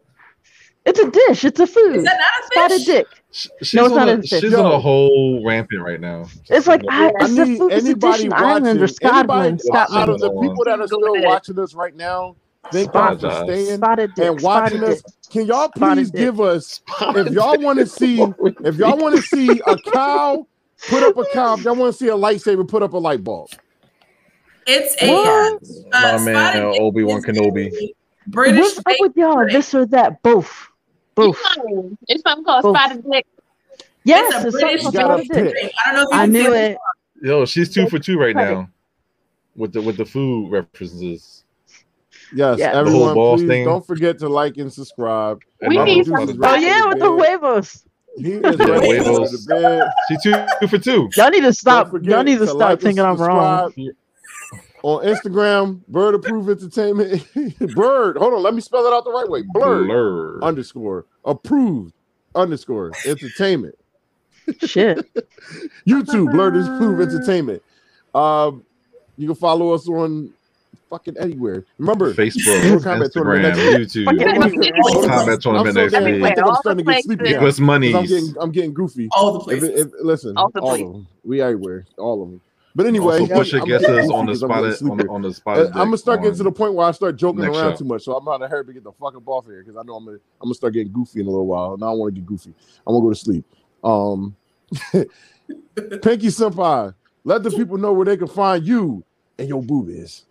It's 0.85 0.99
a 0.99 1.09
dish. 1.11 1.45
It's 1.45 1.59
a 1.59 1.67
food. 1.67 1.95
Is 1.97 2.03
that 2.03 2.17
not 2.17 2.27
a 2.43 2.47
Spotted 2.47 2.77
fish? 2.77 2.85
dick. 2.85 3.07
Sh- 3.31 3.47
She's, 3.61 3.73
No, 3.73 3.85
it's 3.85 3.95
not 3.95 4.09
a, 4.09 4.13
a 4.13 4.21
fish. 4.21 4.29
she's 4.41 4.51
Yo. 4.51 4.63
on 4.65 4.71
a 4.73 4.79
whole 4.79 5.43
rampant 5.45 5.81
right 5.81 5.99
now. 5.99 6.25
It's 6.49 6.67
like 6.67 6.81
I, 6.89 7.07
I 7.07 7.11
it's 7.21 7.37
a 7.37 7.45
food. 7.45 7.71
It's 7.71 7.87
a 7.87 7.93
dish 7.93 8.21
in 8.21 8.33
Ireland 8.33 8.79
or 8.79 8.83
watching. 8.83 9.07
Anybody 9.07 9.57
Scotland. 9.59 9.97
out 10.01 10.09
of 10.09 10.19
the 10.19 10.29
people 10.29 10.63
that 10.65 10.79
are 10.81 10.87
still 10.87 10.99
watching 11.23 11.59
us 11.59 11.73
right 11.73 11.95
now, 11.95 12.35
Thank 12.71 12.93
y'all 12.93 13.17
for 13.17 13.29
Apologize. 13.29 13.43
staying 13.43 13.77
Spotted 13.77 14.19
and 14.19 14.41
watching 14.41 14.79
spotted 14.79 14.83
us. 14.83 15.01
dick. 15.01 15.13
Can 15.31 15.45
y'all 15.45 15.69
please 15.69 16.11
dick. 16.11 16.21
give 16.21 16.41
us 16.41 16.81
if 17.15 17.31
y'all 17.33 17.59
want 17.61 17.79
to 17.79 17.85
see 17.87 18.19
if 18.63 18.75
y'all 18.75 18.97
want 18.97 19.15
to 19.15 19.21
see 19.21 19.61
a 19.67 19.77
cow, 19.77 20.45
put 20.89 21.03
up 21.03 21.17
a 21.17 21.25
cow. 21.25 21.53
If 21.55 21.63
y'all 21.63 21.75
want 21.75 21.93
to 21.93 21.97
see 21.97 22.07
a 22.09 22.15
lightsaber, 22.15 22.67
put 22.67 22.83
up 22.83 22.93
a 22.93 22.97
light 22.97 23.23
bulb. 23.23 23.49
It's 24.65 25.01
a 25.01 25.07
What? 25.07 25.61
uh, 25.93 26.17
My 26.17 26.25
man, 26.25 26.63
uh, 26.63 26.71
Obi-Wan 26.71 27.21
Kenobi. 27.21 27.71
British. 28.27 28.59
What's 28.59 28.77
up 28.79 28.85
with 28.99 29.15
y'all? 29.15 29.47
This 29.49 29.73
or 29.73 29.85
that? 29.87 30.21
Both. 30.21 30.67
Both. 31.15 31.41
It's 32.07 32.21
something 32.23 32.43
called 32.43 32.63
Both. 32.63 32.75
spotted 32.77 33.05
dick. 33.09 33.25
Yes, 34.03 34.43
it's 34.43 34.43
a 34.43 34.47
it's 34.47 34.59
British 34.59 34.81
something 34.83 35.01
gotta 35.01 35.23
about 35.23 35.55
I 35.85 35.93
don't 35.93 35.95
know 35.95 36.01
if 36.03 36.07
you 36.13 36.19
I 36.21 36.25
knew 36.25 36.43
feel 36.43 36.53
it. 36.53 36.77
Yo, 37.21 37.45
she's 37.45 37.73
two 37.73 37.89
for 37.89 37.99
two 37.99 38.19
right 38.19 38.35
now. 38.35 38.69
With 39.55 39.73
the 39.73 39.81
with 39.81 39.97
the 39.97 40.05
food 40.05 40.51
references. 40.51 41.36
Yes, 42.33 42.59
Yeah. 42.59 42.73
The 42.73 42.91
whole 42.91 43.07
everyone, 43.07 43.17
please 43.37 43.47
thing. 43.47 43.65
don't 43.65 43.85
forget 43.85 44.19
to 44.19 44.29
like 44.29 44.57
and 44.57 44.71
subscribe. 44.71 45.39
And 45.61 45.69
We 45.69 45.77
I'm 45.77 45.87
need 45.87 46.07
about 46.07 46.27
some 46.27 46.41
Oh 46.43 46.55
yeah, 46.55 46.87
with 46.87 46.99
the 46.99 47.05
bed. 47.05 47.15
huevos. 47.15 47.83
He 48.17 48.31
is 48.33 48.59
Yeah, 48.59 48.67
ready 48.67 48.87
to 48.87 49.03
huevos. 49.03 49.47
to 49.47 49.49
bed. 49.49 49.83
She 50.07 50.17
two 50.17 50.67
for 50.67 50.77
two. 50.77 51.09
Y'all 51.15 51.29
need 51.29 51.41
to 51.41 51.53
stop. 51.53 51.91
Y'all 52.03 52.23
need 52.23 52.39
to 52.39 52.45
to 52.45 52.47
stop 52.47 52.59
like 52.59 52.81
thinking 52.81 53.03
I'm 53.03 53.17
wrong. 53.17 53.73
On 54.83 55.03
Instagram, 55.03 55.81
Bird 55.87 56.15
Approved 56.15 56.49
Entertainment. 56.49 57.25
Bird, 57.75 58.17
hold 58.17 58.33
on, 58.33 58.43
let 58.43 58.53
me 58.53 58.61
spell 58.61 58.85
it 58.85 58.93
out 58.93 59.03
the 59.05 59.11
right 59.11 59.27
way. 59.27 59.41
Blurred 59.41 59.87
Blur. 59.87 60.39
underscore 60.41 61.05
approved 61.25 61.93
underscore 62.35 62.91
entertainment. 63.05 63.75
Shit. 64.59 65.09
YouTube, 65.87 66.31
Blurred 66.31 66.55
Approved 66.55 67.01
Entertainment. 67.11 67.61
Um, 68.13 68.63
you 69.17 69.27
can 69.27 69.35
follow 69.35 69.73
us 69.73 69.87
on 69.89 70.31
fucking 70.89 71.17
anywhere. 71.19 71.65
Remember, 71.77 72.13
Facebook, 72.13 72.69
Mortal 72.69 72.91
Kombat 72.91 73.11
tournament 73.11 73.55
Instagram, 73.55 73.79
next 73.79 73.95
YouTube. 73.95 74.05
Fucking 74.05 74.73
Mortal 74.75 75.01
Kombat 75.03 75.33
I'm 75.33 75.39
tournament 75.39 75.73
so 75.75 75.81
next 75.81 75.93
damn- 75.93 76.03
I 76.03 76.27
think 76.27 76.37
I'm 76.39 76.43
All 76.45 76.51
the 76.51 76.55
starting 76.59 76.85
to 76.85 76.91
get 76.93 77.03
sleepy. 77.03 77.23
places. 77.23 77.59
now, 77.59 77.79
Give 77.79 77.95
I'm 77.95 78.05
getting 78.05 78.35
I'm 78.41 78.51
getting 78.51 78.73
goofy. 78.73 79.09
all 79.11 79.33
the 79.33 79.39
If 79.39 79.59
places. 79.61 79.69
it, 79.69 79.87
if, 79.87 79.93
listen, 80.01 80.37
All 80.37 80.51
all, 80.61 80.77
the 80.77 80.83
of 80.85 80.93
them. 80.93 81.07
We 81.23 81.41
everywhere, 81.41 81.85
all 81.97 82.23
of 82.23 82.29
them. 82.29 82.41
But 82.75 82.85
anyway, 82.85 83.19
also, 83.21 83.33
push 83.33 83.51
your 83.53 83.61
I'm 83.63 83.67
getting 83.67 83.87
guesses 83.87 84.01
goofy 84.05 84.13
on 84.13 84.25
the 84.27 84.31
'cause 84.33 84.43
I'm 84.43 84.49
getting 84.49 84.63
spotted 84.73 84.91
on, 84.91 84.97
sleepy. 84.97 85.09
on 85.09 85.21
the 85.23 85.33
spotted. 85.33 85.65
I'm 85.67 85.73
gonna 85.73 85.97
start 85.97 86.21
getting 86.21 86.37
to 86.37 86.43
the 86.43 86.51
point 86.51 86.73
where 86.75 86.85
I 86.87 86.91
start 86.91 87.15
joking 87.15 87.43
around 87.43 87.71
show. 87.73 87.75
too 87.77 87.85
much. 87.85 88.03
So 88.03 88.15
I'm 88.15 88.23
gonna 88.25 88.47
hurry 88.47 88.65
to 88.65 88.73
get 88.73 88.83
the 88.83 88.91
fuck 88.91 89.15
up 89.15 89.27
off 89.27 89.45
here 89.47 89.63
because 89.63 89.77
I 89.77 89.83
know 89.83 89.95
I'm 89.95 90.05
gonna 90.05 90.17
I'm 90.41 90.45
gonna 90.47 90.53
start 90.53 90.73
getting 90.73 90.91
goofy 90.93 91.21
in 91.21 91.25
a 91.25 91.29
little 91.29 91.47
while. 91.47 91.75
Now 91.77 91.87
I 91.91 91.93
want 91.95 92.13
to 92.13 92.21
get 92.21 92.27
goofy. 92.27 92.53
I'm 92.85 92.93
gonna 92.93 93.03
go 93.03 93.09
to 93.09 93.15
sleep. 93.15 93.45
Um, 93.83 94.35
Pinky 96.01 96.27
Senpai, 96.27 96.93
let 97.23 97.43
the 97.43 97.49
people 97.57 97.77
know 97.77 97.93
where 97.93 98.05
they 98.05 98.17
can 98.17 98.27
find 98.27 98.65
you 98.65 99.03
and 99.39 99.47
your 99.49 99.61
boobies. 99.63 100.25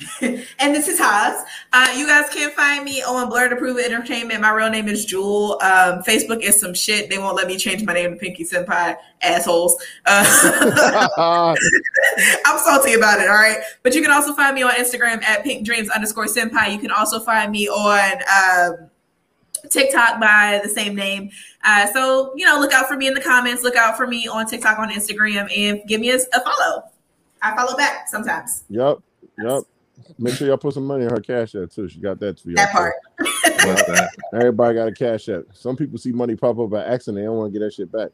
and 0.22 0.74
this 0.74 0.88
is 0.88 0.98
Haas. 0.98 1.44
Uh, 1.72 1.92
you 1.96 2.06
guys 2.06 2.28
can 2.30 2.50
find 2.52 2.84
me 2.84 3.02
on 3.02 3.28
Blurred 3.28 3.52
Approval 3.52 3.82
Entertainment. 3.82 4.40
My 4.40 4.50
real 4.50 4.70
name 4.70 4.88
is 4.88 5.04
Jewel. 5.04 5.58
Um, 5.62 6.02
Facebook 6.02 6.40
is 6.42 6.58
some 6.58 6.74
shit. 6.74 7.10
They 7.10 7.18
won't 7.18 7.36
let 7.36 7.46
me 7.46 7.56
change 7.56 7.84
my 7.84 7.92
name 7.92 8.12
to 8.12 8.16
Pinky 8.16 8.44
Senpai. 8.44 8.96
Assholes. 9.22 9.76
Uh, 10.06 10.24
I'm 12.46 12.58
salty 12.58 12.94
about 12.94 13.20
it. 13.20 13.28
All 13.28 13.34
right. 13.34 13.58
But 13.82 13.94
you 13.94 14.00
can 14.00 14.10
also 14.10 14.32
find 14.32 14.54
me 14.54 14.62
on 14.62 14.72
Instagram 14.72 15.22
at 15.22 15.44
Pink 15.44 15.66
Dreams 15.66 15.90
underscore 15.90 16.26
Senpai. 16.26 16.72
You 16.72 16.78
can 16.78 16.90
also 16.90 17.20
find 17.20 17.52
me 17.52 17.68
on 17.68 18.22
um, 18.34 18.90
TikTok 19.68 20.20
by 20.20 20.60
the 20.62 20.68
same 20.68 20.94
name. 20.94 21.30
Uh, 21.62 21.86
so 21.92 22.32
you 22.34 22.46
know, 22.46 22.58
look 22.58 22.72
out 22.72 22.88
for 22.88 22.96
me 22.96 23.06
in 23.06 23.14
the 23.14 23.20
comments. 23.20 23.62
Look 23.62 23.76
out 23.76 23.96
for 23.96 24.06
me 24.06 24.26
on 24.26 24.46
TikTok, 24.46 24.78
on 24.78 24.90
Instagram, 24.90 25.50
and 25.54 25.80
give 25.86 26.00
me 26.00 26.10
a, 26.10 26.16
a 26.16 26.40
follow. 26.40 26.84
I 27.42 27.54
follow 27.54 27.76
back 27.76 28.08
sometimes. 28.08 28.64
Yep, 28.70 28.98
yep. 29.42 29.62
Make 30.18 30.34
sure 30.34 30.48
y'all 30.48 30.56
put 30.56 30.74
some 30.74 30.86
money 30.86 31.04
in 31.04 31.10
her 31.10 31.20
cash 31.20 31.54
app 31.54 31.70
too. 31.70 31.88
She 31.88 32.00
got 32.00 32.18
that 32.20 32.40
for 32.40 32.50
y'all. 32.50 32.56
That 32.56 32.72
part. 32.72 32.94
That? 33.60 34.10
Everybody 34.32 34.74
got 34.74 34.88
a 34.88 34.92
cash 34.92 35.28
app. 35.28 35.42
Some 35.52 35.76
people 35.76 35.98
see 35.98 36.12
money 36.12 36.34
pop 36.34 36.58
up 36.58 36.70
by 36.70 36.82
accident. 36.82 37.18
They 37.18 37.24
don't 37.24 37.36
want 37.36 37.52
to 37.52 37.58
get 37.58 37.64
that 37.64 37.74
shit 37.74 37.92
back. 37.92 38.08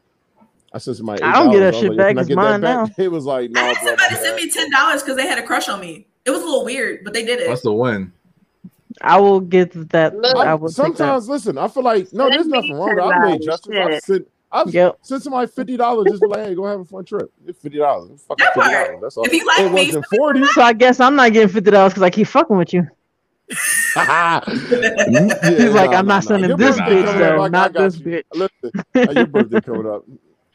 I 0.73 0.77
sent 0.77 0.97
somebody. 0.97 1.23
I 1.23 1.33
don't 1.33 1.51
get 1.51 1.59
that 1.59 1.75
shit 1.75 1.89
like, 1.89 1.97
back. 1.97 2.09
"Can 2.09 2.17
I 2.17 2.21
It's 2.21 2.27
get 2.27 2.35
that 2.35 2.41
mine 2.41 2.61
back?" 2.61 2.91
It 2.99 3.09
was 3.09 3.25
like, 3.25 3.51
no, 3.51 3.61
I 3.61 3.67
had 3.67 3.77
somebody 3.77 4.15
my 4.15 4.21
send 4.21 4.35
me 4.35 4.51
ten 4.51 4.69
dollars 4.71 5.03
because 5.03 5.15
they 5.15 5.25
had 5.25 5.39
a 5.39 5.43
crush 5.43 5.69
on 5.69 5.79
me. 5.79 6.07
It 6.25 6.31
was 6.31 6.41
a 6.41 6.45
little 6.45 6.65
weird, 6.65 7.05
but 7.05 7.13
they 7.13 7.23
did 7.23 7.39
it. 7.39 7.47
That's 7.47 7.61
the 7.61 7.71
one. 7.71 8.11
I 9.01 9.19
will 9.19 9.39
get 9.39 9.71
that. 9.91 10.17
Look, 10.17 10.35
I 10.35 10.53
will 10.55 10.67
take 10.67 10.75
that. 10.75 10.97
Sometimes, 10.97 11.29
listen, 11.29 11.57
I 11.57 11.67
feel 11.67 11.83
like 11.83 12.11
no, 12.11 12.29
there's 12.29 12.47
nothing 12.47 12.73
wrong 12.73 12.95
with 12.95 12.97
it. 12.97 13.03
I've 13.03 13.21
made 13.21 13.41
$10, 13.41 13.45
justice. 13.45 13.77
I've 13.77 14.01
sent, 14.01 14.27
I've 14.51 14.73
Yep. 14.73 14.99
sent 15.01 15.23
somebody 15.23 15.47
fifty 15.51 15.75
dollars 15.77 16.09
just 16.09 16.21
be 16.21 16.27
like, 16.29 16.45
hey, 16.45 16.55
go 16.55 16.65
have 16.65 16.79
a 16.79 16.85
fun 16.85 17.03
trip. 17.05 17.31
It's 17.45 17.59
fifty 17.59 17.77
dollars. 17.79 18.23
Fucking 18.27 18.45
That 18.55 18.55
$50. 18.55 19.01
That's 19.01 19.17
all. 19.17 19.25
If 19.25 19.33
you 19.33 19.45
like 19.45 19.59
it 19.59 19.71
me, 19.71 19.85
wasn't 19.87 20.05
forty. 20.07 20.45
So 20.47 20.61
I 20.61 20.73
guess 20.73 20.99
I'm 20.99 21.15
not 21.15 21.33
getting 21.33 21.49
fifty 21.49 21.71
dollars 21.71 21.93
because 21.93 22.03
I 22.03 22.09
keep 22.09 22.27
fucking 22.27 22.55
with 22.57 22.73
you. 22.73 22.87
He's 23.97 25.73
like, 25.73 25.93
I'm 25.93 26.05
not 26.07 26.23
sending 26.23 26.49
Your 26.49 26.57
this 26.57 26.75
birthday 26.77 27.01
bitch 27.03 27.17
though, 27.17 27.35
up, 27.35 27.41
I- 27.41 27.45
I 27.45 27.47
not 27.49 27.73
this 27.73 27.99
you. 27.99 28.05
bitch. 28.05 28.23
Listen, 28.33 28.85
uh, 28.95 29.11
your 29.11 29.27
birthday 29.27 29.61
coming 29.61 29.87
up. 29.91 30.03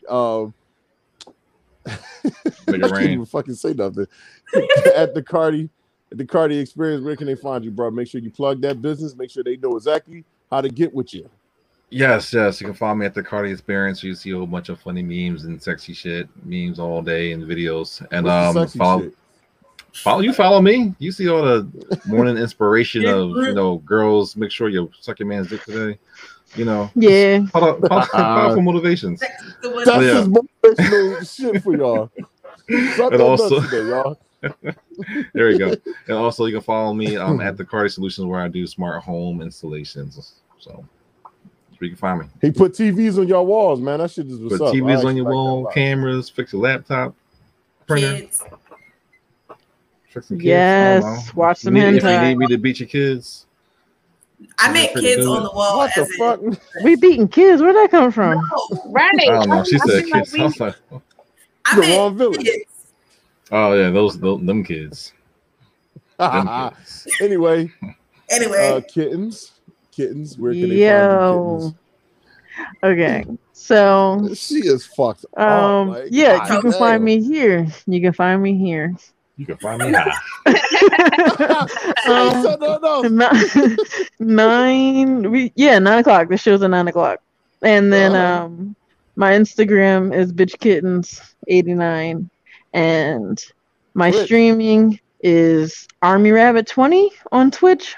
Um, 0.08 0.54
I 1.86 2.78
can't 2.78 3.00
even 3.02 3.24
fucking 3.24 3.54
say 3.54 3.72
nothing. 3.74 4.06
At 4.94 5.14
the 5.14 5.22
Cardi, 5.22 5.68
at 6.10 6.18
the 6.18 6.24
Cardi 6.26 6.58
experience, 6.58 7.04
where 7.04 7.16
can 7.16 7.26
they 7.26 7.34
find 7.34 7.64
you, 7.64 7.70
bro? 7.70 7.90
Make 7.90 8.08
sure 8.08 8.20
you 8.20 8.30
plug 8.30 8.60
that 8.62 8.82
business. 8.82 9.16
Make 9.16 9.30
sure 9.30 9.42
they 9.42 9.56
know 9.56 9.76
exactly 9.76 10.24
how 10.50 10.60
to 10.60 10.68
get 10.68 10.92
with 10.94 11.14
you. 11.14 11.28
Yes, 11.92 12.32
yes. 12.32 12.60
You 12.60 12.66
can 12.68 12.74
follow 12.74 12.94
me 12.94 13.04
at 13.04 13.12
the 13.12 13.22
Cardi 13.22 13.50
Experience. 13.50 14.02
You 14.02 14.14
see 14.14 14.30
a 14.30 14.36
whole 14.36 14.46
bunch 14.46 14.70
of 14.70 14.80
funny 14.80 15.02
memes 15.02 15.44
and 15.44 15.62
sexy 15.62 15.92
shit, 15.92 16.26
memes 16.44 16.78
all 16.78 17.02
day 17.02 17.32
and 17.32 17.42
videos. 17.44 18.04
And 18.12 18.24
What's 18.24 18.56
um, 18.56 18.62
sexy 18.64 18.78
follow, 18.78 19.02
shit? 19.02 19.14
follow 19.92 20.20
you 20.22 20.32
follow 20.32 20.62
me. 20.62 20.94
You 20.98 21.12
see 21.12 21.28
all 21.28 21.42
the 21.42 22.00
morning 22.06 22.38
inspiration 22.38 23.04
of 23.06 23.30
you 23.36 23.52
know 23.52 23.76
girls. 23.78 24.36
Make 24.36 24.50
sure 24.50 24.70
you 24.70 24.90
suck 25.00 25.18
your 25.18 25.28
man's 25.28 25.48
dick 25.50 25.62
today. 25.64 25.98
You 26.56 26.64
know, 26.64 26.90
Yeah. 26.94 27.46
power- 27.52 27.74
power- 27.74 28.06
powerful 28.12 28.62
motivations. 28.62 29.20
The 29.62 29.70
one- 29.70 29.84
That's 29.84 30.02
Yeah. 30.04 30.12
just 30.14 30.30
motivational 30.30 31.36
shit 31.52 31.62
for 31.62 31.76
y'all. 31.76 32.10
Suck 32.96 33.12
And 33.12 33.20
also- 33.20 33.60
today, 33.60 33.88
y'all. 33.88 34.18
There 35.34 35.50
you 35.50 35.58
go. 35.58 35.74
And 36.08 36.16
also, 36.16 36.46
you 36.46 36.52
can 36.54 36.62
follow 36.62 36.94
me 36.94 37.16
um, 37.16 37.40
at 37.40 37.56
the 37.56 37.64
Cardi 37.64 37.88
Solutions 37.90 38.26
where 38.26 38.40
I 38.40 38.48
do 38.48 38.66
smart 38.66 39.02
home 39.02 39.40
installations. 39.42 40.34
So, 40.58 40.84
that's 41.82 41.82
where 41.82 41.86
you 41.86 41.90
can 41.90 41.98
find 41.98 42.20
me. 42.20 42.26
He 42.40 42.50
put 42.50 42.72
TVs 42.72 43.18
on 43.18 43.28
your 43.28 43.44
walls, 43.44 43.80
man. 43.80 43.98
That 43.98 44.10
shit 44.10 44.26
is 44.26 44.38
what's 44.38 44.58
Put 44.58 44.68
up. 44.68 44.74
TVs 44.74 44.94
actually 44.96 45.08
on 45.10 45.16
your 45.16 45.24
like 45.26 45.34
wall, 45.34 45.66
cameras, 45.66 46.28
fix 46.30 46.52
your 46.52 46.62
laptop, 46.62 47.14
printer, 47.86 48.16
kids. 48.16 48.42
fix 50.10 50.28
some 50.28 50.36
kids. 50.38 50.44
Yes. 50.46 51.34
Watch 51.34 51.58
If 51.58 51.62
some 51.62 51.76
you 51.76 51.90
need- 51.90 51.96
If 51.98 52.04
you 52.04 52.20
need 52.20 52.38
me 52.38 52.46
to 52.48 52.58
beat 52.58 52.80
your 52.80 52.88
kids, 52.88 53.46
I 54.58 54.72
make 54.72 54.92
Pretty 54.92 55.06
kids 55.08 55.26
good. 55.26 55.36
on 55.36 55.42
the 55.44 55.50
wall. 55.52 55.78
What 55.78 55.92
the 55.94 56.02
as 56.02 56.10
in- 56.10 56.18
fuck? 56.54 56.84
We 56.84 56.96
beating 56.96 57.28
kids. 57.28 57.62
Where'd 57.62 57.76
that 57.76 57.90
come 57.90 58.10
from? 58.10 58.34
No, 58.34 58.82
Right. 58.86 59.10
I 59.20 59.24
don't 59.26 59.48
know. 59.48 59.64
She 59.64 59.76
I 59.76 59.78
said 59.78 60.04
feel 60.04 60.10
like 60.10 60.24
kids. 60.24 60.32
we- 60.32 60.40
I 60.40 60.44
was 60.44 60.60
like, 60.60 60.74
I 61.66 61.76
The 61.76 61.96
wrong 61.96 62.16
village. 62.18 62.38
kids. 62.44 62.64
oh 63.50 63.72
yeah, 63.74 63.90
those, 63.90 64.18
those 64.18 64.44
them 64.44 64.64
kids. 64.64 65.12
Them 66.18 66.46
kids. 66.76 67.08
anyway, 67.20 67.70
Anyway, 68.30 68.68
uh, 68.68 68.80
kittens, 68.88 69.51
kittens. 69.92 70.36
Where 70.38 70.52
can 70.52 70.68
they 70.68 70.78
Yo. 70.78 71.60
find 71.60 71.74
Okay. 72.82 73.24
So? 73.54 74.28
She 74.34 74.56
is 74.56 74.84
fucked. 74.84 75.24
up, 75.36 75.48
um 75.48 75.88
like, 75.90 76.08
yeah, 76.10 76.38
God 76.38 76.54
you 76.56 76.62
can 76.62 76.72
find 76.72 77.04
me 77.04 77.22
here. 77.22 77.66
You 77.86 78.00
can 78.00 78.12
find 78.12 78.42
me 78.42 78.56
here. 78.58 78.92
You 79.36 79.46
can 79.46 79.56
find 79.58 79.80
me 79.80 79.92
high. 79.92 80.18
Say 82.04 82.42
something 82.42 82.68
else. 82.68 83.10
Nine, 83.10 83.76
nine 84.18 85.30
we 85.30 85.52
yeah, 85.54 85.78
nine 85.78 86.00
o'clock. 86.00 86.28
The 86.28 86.36
show's 86.36 86.62
at 86.62 86.70
nine 86.70 86.88
o'clock. 86.88 87.20
And 87.62 87.92
then 87.92 88.16
Uh-huh. 88.16 88.44
um 88.44 88.76
my 89.16 89.32
Instagram 89.32 90.12
is 90.14 90.32
bitch 90.32 90.58
kittens 90.58 91.20
89 91.46 92.28
and 92.72 93.44
my 93.94 94.10
Twitch. 94.10 94.24
streaming 94.24 94.98
is 95.20 95.86
Army 96.00 96.32
Rabbit 96.32 96.66
20 96.66 97.12
on 97.30 97.50
Twitch. 97.50 97.94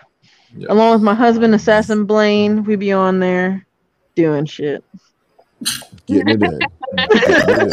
Yeah. 0.56 0.68
Along 0.70 0.92
with 0.92 1.02
my 1.02 1.14
husband 1.14 1.54
Assassin 1.54 2.04
Blaine, 2.04 2.64
we 2.64 2.76
be 2.76 2.92
on 2.92 3.18
there 3.18 3.66
doing 4.14 4.46
shit. 4.46 4.84
Getting 6.06 6.28
it 6.28 6.42
in. 6.42 6.58
Getting 6.96 7.60
it 7.60 7.62
in. 7.62 7.70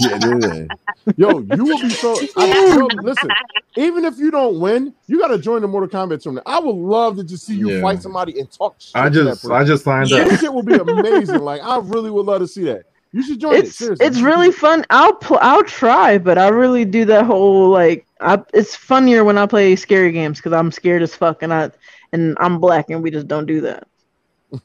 Getting 0.00 0.42
it 0.42 0.44
in. 0.44 0.68
Yo, 1.16 1.40
you 1.40 1.64
will 1.64 1.80
be 1.80 1.90
so. 1.90 2.16
I, 2.36 2.76
yo, 2.78 2.86
listen, 3.02 3.30
even 3.76 4.04
if 4.04 4.18
you 4.18 4.30
don't 4.30 4.60
win, 4.60 4.94
you 5.06 5.18
got 5.18 5.28
to 5.28 5.38
join 5.38 5.62
the 5.62 5.68
Mortal 5.68 5.88
Kombat 5.88 6.22
tournament. 6.22 6.46
I 6.46 6.58
would 6.60 6.74
love 6.76 7.16
to 7.16 7.24
just 7.24 7.44
see 7.46 7.56
you 7.56 7.70
Yeah. 7.70 7.80
fight 7.82 8.02
somebody 8.02 8.38
and 8.38 8.50
talk. 8.50 8.76
Shit 8.78 8.96
I 8.96 9.08
to 9.08 9.24
that 9.24 9.30
just. 9.30 9.50
I 9.50 9.64
just 9.64 9.84
signed 9.84 10.12
up. 10.12 10.28
This 10.28 10.40
shit 10.40 10.52
will 10.52 10.62
be 10.62 10.74
amazing. 10.74 11.40
Like 11.40 11.60
I 11.62 11.78
really 11.78 12.10
would 12.10 12.26
love 12.26 12.40
to 12.40 12.48
see 12.48 12.64
that. 12.64 12.84
You 13.12 13.22
should 13.22 13.40
join 13.40 13.54
it. 13.54 13.64
It's 13.66 13.76
Seriously, 13.76 14.06
it's 14.06 14.20
really 14.20 14.52
fun. 14.52 14.84
I'll 14.90 15.14
pl- 15.14 15.38
I'll 15.40 15.64
try, 15.64 16.18
but 16.18 16.38
I 16.38 16.48
really 16.48 16.84
do 16.84 17.04
that 17.06 17.24
whole 17.24 17.70
like 17.70 18.05
I, 18.20 18.42
it's 18.54 18.74
funnier 18.74 19.24
when 19.24 19.36
I 19.38 19.46
play 19.46 19.76
scary 19.76 20.12
games 20.12 20.38
because 20.38 20.52
I'm 20.52 20.72
scared 20.72 21.02
as 21.02 21.14
fuck 21.14 21.42
and 21.42 21.52
I 21.52 21.70
and 22.12 22.36
I'm 22.40 22.58
black 22.58 22.90
and 22.90 23.02
we 23.02 23.10
just 23.10 23.28
don't 23.28 23.46
do 23.46 23.60
that. 23.62 23.86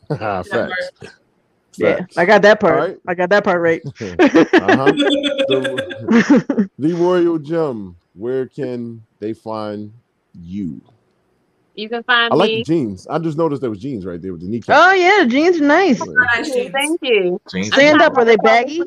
Ah, 0.10 0.44
facts. 0.44 0.92
Yeah, 1.78 2.06
I 2.18 2.26
got 2.26 2.42
that 2.44 2.60
part. 2.60 2.80
Alright. 2.80 3.00
I 3.08 3.14
got 3.14 3.30
that 3.30 3.44
part 3.44 3.62
right. 3.62 3.82
uh-huh. 3.86 4.92
the, 5.48 6.70
the 6.80 6.94
Royal 6.94 7.40
Gem. 7.40 7.96
Where 8.14 8.46
can 8.46 9.02
they 9.20 9.34
find 9.34 9.94
you? 10.34 10.82
You 11.76 11.88
can 11.88 12.04
find 12.04 12.34
I 12.34 12.36
like 12.36 12.50
the 12.50 12.64
jeans. 12.64 13.08
I 13.08 13.18
just 13.20 13.38
noticed 13.38 13.62
there 13.62 13.70
was 13.70 13.80
jeans 13.80 14.06
right 14.06 14.22
there 14.22 14.34
with 14.34 14.42
the 14.42 14.48
kneecap. 14.48 14.76
Oh 14.78 14.92
yeah, 14.92 15.24
jeans 15.26 15.62
are 15.62 15.66
nice. 15.66 16.00
Thank 16.00 17.00
you. 17.02 17.40
Jeans. 17.50 17.68
Stand 17.68 18.02
up, 18.02 18.18
are 18.18 18.26
they 18.26 18.36
baggy? 18.38 18.82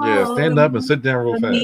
Yeah, 0.00 0.32
stand 0.34 0.58
up 0.60 0.74
and 0.74 0.84
sit 0.84 1.02
down 1.02 1.26
real 1.26 1.40
fast. 1.40 1.58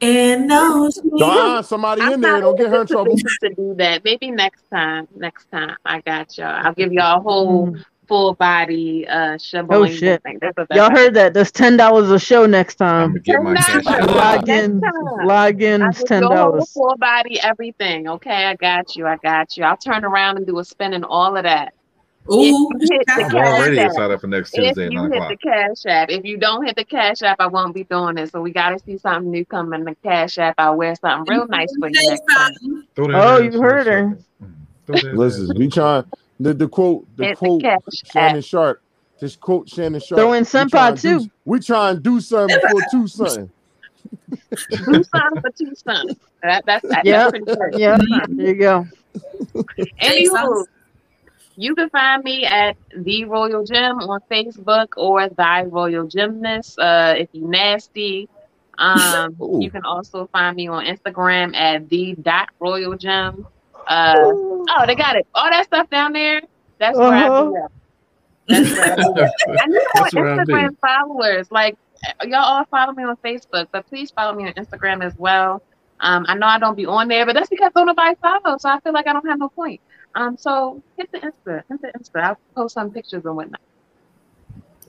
And 0.00 0.46
no, 0.46 0.90
Don, 1.18 1.64
somebody 1.64 2.02
in 2.02 2.20
there. 2.20 2.40
Don't 2.40 2.56
get 2.56 2.68
her 2.70 2.82
in 2.82 2.86
trouble. 2.86 3.16
to 3.16 3.48
do 3.54 3.74
that. 3.78 4.04
Maybe 4.04 4.30
next 4.30 4.62
time. 4.70 5.08
Next 5.16 5.50
time, 5.50 5.76
I 5.84 6.00
got 6.02 6.36
y'all. 6.38 6.46
I'll 6.66 6.74
give 6.74 6.92
y'all 6.92 7.18
a 7.18 7.22
whole 7.22 7.76
full 8.08 8.34
body 8.34 9.06
uh 9.08 9.36
Mm. 9.36 9.66
Oh 9.70 9.86
shit! 9.86 10.22
That's 10.40 10.70
Y'all 10.72 10.90
heard 10.90 11.14
that? 11.14 11.34
That's 11.34 11.50
ten 11.50 11.76
dollars 11.76 12.10
a 12.10 12.18
show 12.18 12.46
next 12.46 12.76
time. 12.76 13.14
Get 13.24 13.42
my. 13.42 13.54
Log 14.06 14.48
in, 14.48 14.80
log 15.24 15.62
in. 15.62 15.82
I 15.82 15.88
It's 15.88 15.98
just 15.98 16.08
ten 16.08 16.22
go 16.22 16.28
dollars. 16.28 16.70
full 16.72 16.96
body 16.98 17.40
everything. 17.40 18.08
Okay, 18.08 18.46
I 18.46 18.54
got 18.56 18.96
you. 18.96 19.06
I 19.06 19.16
got 19.16 19.56
you. 19.56 19.64
I'll 19.64 19.76
turn 19.78 20.04
around 20.04 20.36
and 20.36 20.46
do 20.46 20.58
a 20.58 20.64
spin 20.64 20.92
and 20.94 21.04
all 21.04 21.36
of 21.36 21.44
that. 21.44 21.74
Ooh, 22.32 22.70
if 22.80 22.90
you 22.90 22.98
I'm 23.08 23.34
already 23.36 23.76
cash 23.76 23.84
app, 23.84 23.90
excited 23.92 24.20
for 24.20 24.26
next 24.26 24.50
Tuesday 24.52 24.86
at 24.86 24.92
you 24.92 24.98
9 24.98 25.10
hit 25.10 25.16
o'clock. 25.16 25.30
the 25.30 25.36
cash 25.36 25.86
app, 25.86 26.10
if 26.10 26.24
you 26.24 26.36
don't 26.36 26.64
hit 26.66 26.76
the 26.76 26.84
cash 26.84 27.22
app, 27.22 27.36
I 27.40 27.46
won't 27.46 27.74
be 27.74 27.84
doing 27.84 28.18
it. 28.18 28.32
So 28.32 28.40
we 28.42 28.50
got 28.52 28.70
to 28.70 28.78
see 28.84 28.98
something 28.98 29.30
new 29.30 29.44
coming. 29.44 29.84
The 29.84 29.94
cash 30.02 30.38
app, 30.38 30.54
I'll 30.58 30.76
wear 30.76 30.94
something 30.96 31.32
real 31.32 31.46
nice 31.46 31.72
for 31.78 31.88
you 31.88 32.08
next 32.08 32.22
time. 32.36 32.86
Oh, 32.98 33.38
you 33.38 33.60
heard 33.60 33.86
her. 33.86 34.18
Listen, 34.88 35.56
we 35.56 35.68
trying 35.68 36.04
the, 36.40 36.54
the 36.54 36.68
quote 36.68 37.06
the 37.16 37.26
Hit 37.26 37.38
quote 37.38 37.62
cash 37.62 37.80
Shannon 38.12 38.38
app. 38.38 38.44
Sharp. 38.44 38.82
Just 39.18 39.40
quote 39.40 39.68
Shannon 39.68 40.00
Sharpe. 40.00 40.18
Throw 40.20 40.32
in 40.34 40.42
we 40.42 40.46
Senpai, 40.46 40.70
trying 40.70 40.94
to 40.96 41.02
do- 41.02 41.18
too. 41.20 41.30
We 41.44 41.60
try 41.60 41.90
and 41.90 42.02
do 42.02 42.20
something 42.20 42.58
for 42.70 42.80
two 42.90 43.06
something. 43.08 43.50
Do 44.70 45.02
something 45.04 45.40
for 45.40 45.50
two 45.58 45.74
sons. 45.74 46.16
That, 46.42 46.64
that's 46.66 46.86
that's 46.88 47.06
Yeah, 47.06 47.30
pretty 47.30 47.46
yeah. 47.78 47.96
There 48.28 48.46
you 48.46 48.54
go. 48.54 48.86
Anywho, 50.00 50.64
you 51.56 51.74
can 51.74 51.90
find 51.90 52.22
me 52.24 52.44
at 52.46 52.76
the 52.96 53.24
Royal 53.24 53.64
Gym 53.64 53.98
on 53.98 54.20
Facebook 54.30 54.88
or 54.96 55.28
Thy 55.28 55.64
Royal 55.64 56.06
Gymnast. 56.06 56.78
Uh, 56.78 57.14
if 57.18 57.28
you 57.32 57.48
nasty, 57.48 58.28
um, 58.78 59.42
you 59.58 59.70
can 59.70 59.84
also 59.84 60.28
find 60.32 60.56
me 60.56 60.68
on 60.68 60.84
Instagram 60.84 61.54
at 61.56 61.88
the 61.88 62.14
dot 62.20 62.48
Royal 62.60 62.96
Gym. 62.96 63.46
Uh, 63.86 64.32
oh, 64.68 64.84
they 64.86 64.94
got 64.96 65.16
it. 65.16 65.26
All 65.34 65.50
that 65.50 65.64
stuff 65.66 65.88
down 65.90 66.12
there. 66.12 66.42
That's 66.78 67.00
where 67.00 67.14
I 67.14 67.28
Uh-huh. 67.28 67.52
at. 67.64 67.70
That's 68.48 68.70
where 68.74 68.84
I. 68.84 68.96
I 69.58 69.66
need 69.66 69.86
That's 69.94 69.94
more 69.94 70.10
where 70.12 70.34
I 70.34 70.38
be. 70.38 70.68
Instagram 70.68 70.76
followers. 70.80 71.50
Like 71.50 71.76
y'all 72.24 72.36
all 72.44 72.64
follow 72.70 72.92
me 72.92 73.04
on 73.04 73.16
Facebook, 73.24 73.66
but 73.72 73.86
please 73.86 74.10
follow 74.10 74.34
me 74.34 74.46
on 74.46 74.52
Instagram 74.54 75.04
as 75.04 75.14
well. 75.16 75.62
Um, 76.00 76.24
I 76.28 76.34
know 76.34 76.46
I 76.46 76.58
don't 76.58 76.76
be 76.76 76.86
on 76.86 77.08
there, 77.08 77.26
but 77.26 77.34
that's 77.34 77.48
because 77.48 77.72
don't 77.74 77.86
nobody 77.86 78.14
follow, 78.20 78.56
so 78.58 78.68
I 78.68 78.80
feel 78.80 78.92
like 78.92 79.06
I 79.06 79.12
don't 79.12 79.26
have 79.26 79.38
no 79.38 79.48
point. 79.48 79.80
Um, 80.16 80.36
so 80.36 80.82
hit 80.96 81.12
the 81.12 81.18
Insta, 81.18 81.62
hit 81.68 81.82
the 81.82 81.92
Insta. 81.98 82.22
I'll 82.22 82.38
post 82.54 82.74
some 82.74 82.90
pictures 82.90 83.24
and 83.24 83.36
whatnot. 83.36 83.60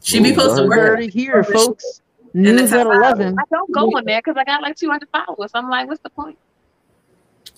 She 0.02 0.22
be 0.22 0.34
posting 0.34 0.66
I 0.66 0.68
work. 0.68 0.80
heard 0.80 0.90
Heard 0.90 1.04
it 1.04 1.14
here, 1.14 1.44
folks. 1.44 2.02
And 2.34 2.46
the 2.46 2.54
News 2.54 2.72
at 2.74 2.86
eleven. 2.88 3.38
I 3.38 3.44
don't 3.52 3.72
go 3.72 3.88
on 3.98 4.06
there 4.06 4.20
because 4.24 4.38
I 4.38 4.44
got 4.44 4.62
like 4.62 4.76
200 4.76 5.10
followers. 5.12 5.52
I'm 5.54 5.70
like, 5.70 5.88
what's 5.88 6.02
the 6.02 6.10
point? 6.10 6.38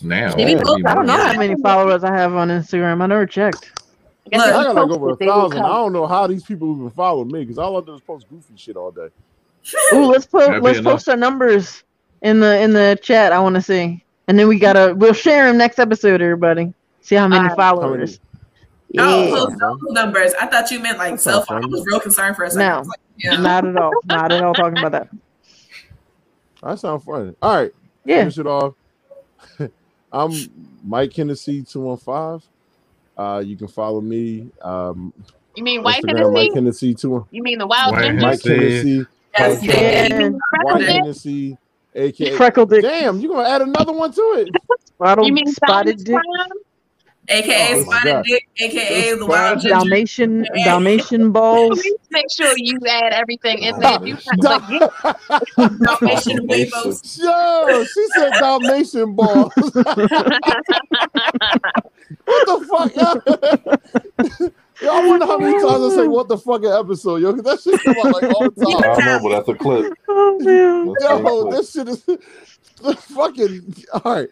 Now, 0.01 0.33
Maybe 0.35 0.55
that'd 0.55 0.85
I 0.85 0.93
don't 0.95 1.05
know 1.05 1.17
more- 1.17 1.25
how 1.25 1.37
many 1.37 1.55
followers 1.61 2.03
I 2.03 2.15
have 2.15 2.33
on 2.33 2.47
Instagram. 2.49 3.01
I 3.01 3.05
never 3.07 3.25
checked. 3.25 3.81
I 4.33 4.37
Look, 4.37 4.45
got 4.47 4.75
like 4.75 4.89
over 4.91 5.09
a 5.09 5.13
it, 5.13 5.19
they 5.19 5.25
will 5.25 5.49
thousand. 5.49 5.59
I 5.65 5.67
don't 5.69 5.91
know 5.93 6.05
how 6.07 6.27
these 6.27 6.43
people 6.43 6.73
even 6.75 6.89
follow 6.91 7.23
me 7.25 7.41
because 7.41 7.57
all 7.57 7.81
I 7.81 7.85
do 7.85 7.95
is 7.95 8.01
post 8.01 8.29
goofy 8.29 8.53
shit 8.55 8.77
all 8.77 8.91
day. 8.91 9.07
Ooh, 9.93 10.05
let's 10.05 10.25
put 10.27 10.61
let's 10.63 10.79
enough. 10.79 10.93
post 10.93 11.09
our 11.09 11.17
numbers 11.17 11.83
in 12.21 12.39
the 12.39 12.59
in 12.61 12.71
the 12.73 12.97
chat. 13.01 13.31
I 13.33 13.39
want 13.39 13.55
to 13.55 13.61
see, 13.61 14.03
and 14.27 14.37
then 14.39 14.47
we 14.47 14.57
gotta 14.59 14.93
we'll 14.95 15.13
share 15.13 15.47
them 15.47 15.57
next 15.57 15.79
episode. 15.79 16.21
Everybody, 16.21 16.73
see 17.01 17.15
how 17.15 17.27
many 17.27 17.41
Alright. 17.49 17.57
followers. 17.57 18.19
Oh, 18.97 19.25
Yeah, 19.25 19.35
post 19.35 19.59
those 19.59 19.79
numbers. 19.91 20.33
I 20.39 20.47
thought 20.47 20.71
you 20.71 20.79
meant 20.79 20.97
like 20.97 21.11
That's 21.11 21.23
cell 21.23 21.43
phone. 21.43 21.63
I 21.63 21.67
was 21.67 21.85
real 21.85 21.99
concerned 21.99 22.35
for 22.35 22.43
a 22.43 22.49
second. 22.51 22.67
No, 22.67 22.89
like, 22.89 22.99
yeah. 23.17 23.37
not 23.37 23.65
at 23.67 23.75
all, 23.77 23.91
not 24.05 24.31
at 24.31 24.43
all. 24.43 24.53
Talking 24.53 24.79
about 24.79 24.91
that. 24.93 25.09
That 26.61 26.77
sounds 26.77 27.05
funny. 27.05 27.33
All 27.41 27.55
right, 27.55 27.71
Yeah, 28.03 28.19
finish 28.19 28.37
it 28.37 28.45
off. 28.47 28.73
I'm 30.11 30.33
Mike 30.83 31.13
Hennessy 31.13 31.63
two 31.63 31.79
one 31.81 31.97
five. 31.97 32.43
Uh, 33.17 33.41
you 33.45 33.55
can 33.55 33.67
follow 33.69 34.01
me. 34.01 34.49
Um, 34.61 35.13
You 35.55 35.63
mean 35.63 35.83
white 35.83 36.03
Instagram 36.03 36.33
Mike 36.33 36.51
Hennessy? 36.53 36.87
Hennessy 36.87 36.93
two. 36.95 37.25
You 37.31 37.43
mean 37.43 37.59
the 37.59 37.67
wild 37.67 37.93
White? 37.95 38.15
Mike 38.15 38.43
Hennessy. 38.43 38.49
Hennessy. 38.51 39.05
Yes, 39.37 39.59
Podcast. 39.59 39.63
yeah. 39.63 40.07
yeah. 40.19 40.29
White 40.29 40.39
Freckled 40.63 40.83
Hennessy, 40.83 41.57
aka 41.95 42.35
Freckled 42.35 42.69
dick, 42.71 42.81
Damn, 42.81 43.19
you're 43.21 43.31
gonna 43.33 43.47
add 43.47 43.61
another 43.61 43.93
one 43.93 44.11
to 44.11 44.21
it? 44.37 44.49
spotted, 44.85 45.25
You 45.27 45.33
mean 45.33 45.47
spotted 45.47 45.99
Spotted 46.01 46.05
dick, 46.05 46.61
AKA 47.29 47.75
Oh, 47.75 47.83
Spotted 47.83 48.23
Dick, 48.25 48.47
AKA 48.59 49.01
the 49.11 49.17
Spotted 49.17 49.29
Wild 49.29 49.59
Ginger. 49.61 49.69
Dalmatian, 49.75 50.45
Dalmatian 50.65 51.31
balls. 51.31 51.81
Make 52.11 52.25
sure 52.35 52.51
you 52.57 52.79
add 52.89 53.13
everything 53.13 53.59
in 53.59 53.79
there. 53.79 53.99
If 54.01 54.25
you 54.25 54.31
like, 54.39 54.63
Dalmatian 55.79 56.47
huevos. 56.49 57.19
Yo, 57.21 57.83
she 57.83 58.07
said 58.15 58.31
Dalmatian 58.39 59.13
balls. 59.15 59.53
what 62.25 62.45
the 62.45 62.65
fuck? 62.69 62.91
yo, 64.81 64.89
I 64.91 65.07
wonder 65.07 65.25
how 65.25 65.37
many 65.37 65.59
times 65.59 65.93
I 65.93 65.95
say 65.95 66.07
what 66.07 66.27
the 66.27 66.37
fuck 66.37 66.63
an 66.63 66.71
episode, 66.71 67.17
yo, 67.21 67.33
'cause 67.33 67.43
that 67.43 67.59
shit 67.61 67.81
come 67.83 67.95
out 68.05 68.13
like 68.21 68.31
all 68.33 68.49
the 68.49 68.65
I 68.67 68.81
time. 68.81 68.81
don't 68.81 69.05
know, 69.05 69.19
but 69.23 69.29
that's 69.29 69.49
a 69.49 69.55
clip. 69.55 69.93
Oh 70.07 70.39
man. 70.39 70.95
Yo, 70.99 71.49
this 71.51 71.71
shit 71.73 71.87
is 71.87 72.03
the 72.03 72.17
fucking 72.95 73.75
all 73.93 74.15
right. 74.15 74.29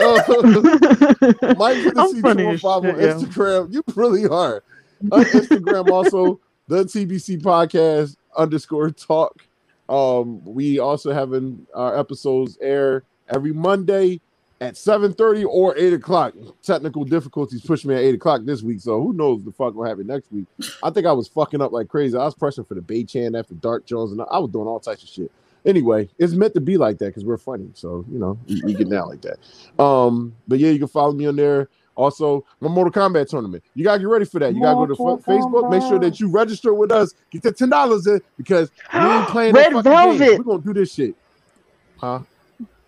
Uh, 0.00 0.22
Mike 1.58 1.76
I'm 1.78 1.94
Hennessy 1.94 2.20
funny 2.22 2.42
two 2.44 2.50
as 2.50 2.60
five 2.60 2.84
on. 2.84 2.94
Instagram. 2.94 3.72
You 3.72 3.84
really 3.94 4.26
are. 4.26 4.64
On 5.12 5.22
Instagram 5.24 5.90
also 5.90 6.40
the 6.68 6.84
TBC 6.84 7.42
podcast 7.42 8.16
underscore 8.36 8.90
talk. 8.90 9.44
Um, 9.88 10.42
we 10.44 10.78
also 10.78 11.12
having 11.12 11.66
our 11.74 11.98
episodes 11.98 12.56
air 12.60 13.02
every 13.28 13.52
Monday 13.52 14.20
at 14.60 14.74
7:30 14.74 15.44
or 15.44 15.76
8 15.76 15.92
o'clock. 15.92 16.34
Technical 16.62 17.04
difficulties 17.04 17.60
pushed 17.62 17.84
me 17.84 17.94
at 17.94 18.00
8 18.00 18.14
o'clock 18.14 18.42
this 18.44 18.62
week, 18.62 18.80
so 18.80 19.02
who 19.02 19.12
knows 19.12 19.44
the 19.44 19.52
fuck 19.52 19.74
will 19.74 19.84
happen 19.84 20.06
next 20.06 20.30
week. 20.32 20.46
I 20.82 20.90
think 20.90 21.06
I 21.06 21.12
was 21.12 21.28
fucking 21.28 21.60
up 21.60 21.72
like 21.72 21.88
crazy. 21.88 22.16
I 22.16 22.24
was 22.24 22.34
pressing 22.34 22.64
for 22.64 22.74
the 22.74 22.80
B.A.E.-Chan 22.80 23.38
after 23.38 23.54
Dark 23.54 23.84
Jones, 23.84 24.12
and 24.12 24.22
I 24.30 24.38
was 24.38 24.50
doing 24.50 24.68
all 24.68 24.80
types 24.80 25.02
of 25.02 25.08
shit. 25.08 25.32
Anyway, 25.64 26.08
it's 26.18 26.32
meant 26.32 26.54
to 26.54 26.60
be 26.60 26.76
like 26.76 26.98
that 26.98 27.06
because 27.06 27.24
we're 27.24 27.36
funny. 27.38 27.70
So, 27.74 28.04
you 28.10 28.18
know, 28.18 28.38
we, 28.48 28.62
we 28.64 28.74
get 28.74 28.90
down 28.90 29.08
like 29.08 29.22
that. 29.22 29.38
Um, 29.82 30.34
but 30.48 30.58
yeah, 30.58 30.70
you 30.70 30.78
can 30.78 30.88
follow 30.88 31.12
me 31.12 31.26
on 31.26 31.36
there. 31.36 31.68
Also, 31.94 32.44
my 32.60 32.68
Mortal 32.68 32.92
Kombat 32.92 33.28
tournament. 33.28 33.62
You 33.74 33.84
gotta 33.84 33.98
get 33.98 34.08
ready 34.08 34.24
for 34.24 34.38
that. 34.40 34.54
You 34.54 34.62
gotta 34.62 34.76
go 34.76 34.86
to 34.86 34.96
fa- 34.96 35.30
Facebook. 35.30 35.70
Make 35.70 35.82
sure 35.82 35.98
that 35.98 36.18
you 36.20 36.30
register 36.30 36.72
with 36.72 36.90
us. 36.90 37.12
Get 37.30 37.42
that 37.42 37.58
ten 37.58 37.68
dollars 37.68 38.06
in 38.06 38.20
because 38.38 38.70
we 38.92 39.00
ain't 39.00 39.28
playing 39.28 39.54
Red 39.54 39.72
no 39.72 39.82
fucking 39.82 39.92
games. 39.92 40.18
Velvet. 40.18 40.38
We're 40.38 40.44
gonna 40.44 40.62
do 40.62 40.72
this 40.74 40.94
shit. 40.94 41.14
Huh? 41.98 42.20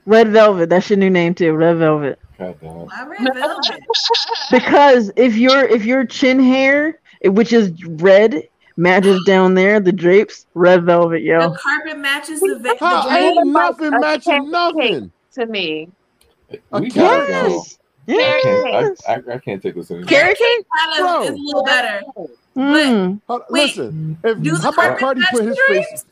Red 0.06 0.30
Velvet. 0.30 0.70
That's 0.70 0.88
your 0.88 0.98
new 0.98 1.10
name 1.10 1.34
too. 1.34 1.52
Red 1.52 1.76
Velvet. 1.76 2.18
God 2.38 2.58
damn 2.60 2.70
it. 2.70 2.84
Why 2.86 3.06
red 3.06 3.34
velvet? 3.34 3.80
Because 4.50 5.10
if 5.16 5.36
your 5.36 5.64
if 5.64 5.84
your 5.84 6.04
chin 6.04 6.38
hair, 6.38 7.00
which 7.24 7.52
is 7.52 7.72
red, 7.84 8.42
matches 8.76 9.20
down 9.26 9.54
there, 9.54 9.80
the 9.80 9.92
drapes, 9.92 10.46
red 10.54 10.84
velvet, 10.84 11.22
yo. 11.22 11.50
The 11.50 11.58
carpet 11.58 11.98
matches 11.98 12.40
the 12.40 12.58
va- 12.60 12.76
How 12.80 13.08
the 13.08 13.14
ain't 13.16 13.46
nothing 13.46 13.92
a 13.94 14.00
matching 14.00 14.50
nothing. 14.50 15.12
to 15.34 15.46
me. 15.46 15.88
A 16.72 16.80
We 16.80 16.90
gotta 16.90 17.26
go. 17.26 17.48
Yes. 17.48 17.78
I 18.06 18.12
Yes. 18.12 18.42
can't, 18.44 19.26
I, 19.28 19.32
I, 19.32 19.34
I 19.36 19.38
can't 19.38 19.62
take 19.62 19.74
this 19.76 19.90
anymore. 19.90 20.06
Carrot 20.08 20.36
cake? 20.36 20.66
Bro. 20.98 21.22
is 21.22 21.30
a 21.30 21.32
little 21.32 21.64
better. 21.64 22.02
Mm. 22.56 23.20
Hold- 23.26 23.42
Wait, 23.50 23.76
Listen, 23.76 24.18
if, 24.22 24.42
Do 24.42 24.54
how 24.56 24.68
about 24.68 24.74
carpet 24.74 24.98
Cardi 25.00 25.20
match 25.20 25.30
put 25.30 25.38
the 25.42 25.48
his 25.48 25.58
drapes? 25.68 25.90
face? 25.90 26.04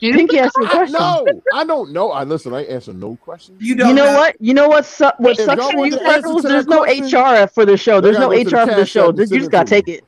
Pinky 0.00 0.38
asked 0.38 0.58
me 0.58 0.66
a 0.66 0.68
question. 0.68 0.92
No, 0.98 1.24
I 1.54 1.64
don't 1.64 1.92
know. 1.92 2.10
I 2.10 2.24
listen. 2.24 2.52
I 2.52 2.64
answer 2.64 2.92
no 2.92 3.16
questions. 3.16 3.62
You 3.62 3.74
don't 3.74 3.88
You 3.90 3.94
know 3.94 4.12
what? 4.12 4.36
You 4.38 4.52
know 4.52 4.68
what? 4.68 4.84
Su- 4.84 5.08
what 5.16 5.38
If 5.38 5.46
sucks 5.46 5.64
for 5.70 5.86
you, 5.86 5.92
the 5.92 6.02
answer 6.02 6.12
Freckles? 6.22 6.42
to 6.42 6.48
There's 6.48 6.66
no 6.66 6.84
question, 6.84 7.06
HR 7.06 7.46
for 7.46 7.64
the 7.64 7.76
show. 7.78 8.00
There's 8.00 8.18
no 8.18 8.28
go 8.28 8.36
to 8.36 8.44
the 8.50 8.56
HR 8.56 8.66
for 8.68 8.74
the 8.74 8.84
show. 8.84 9.12
You 9.16 9.26
just 9.26 9.50
gotta 9.50 9.70
take 9.70 9.88
it. 9.88 10.04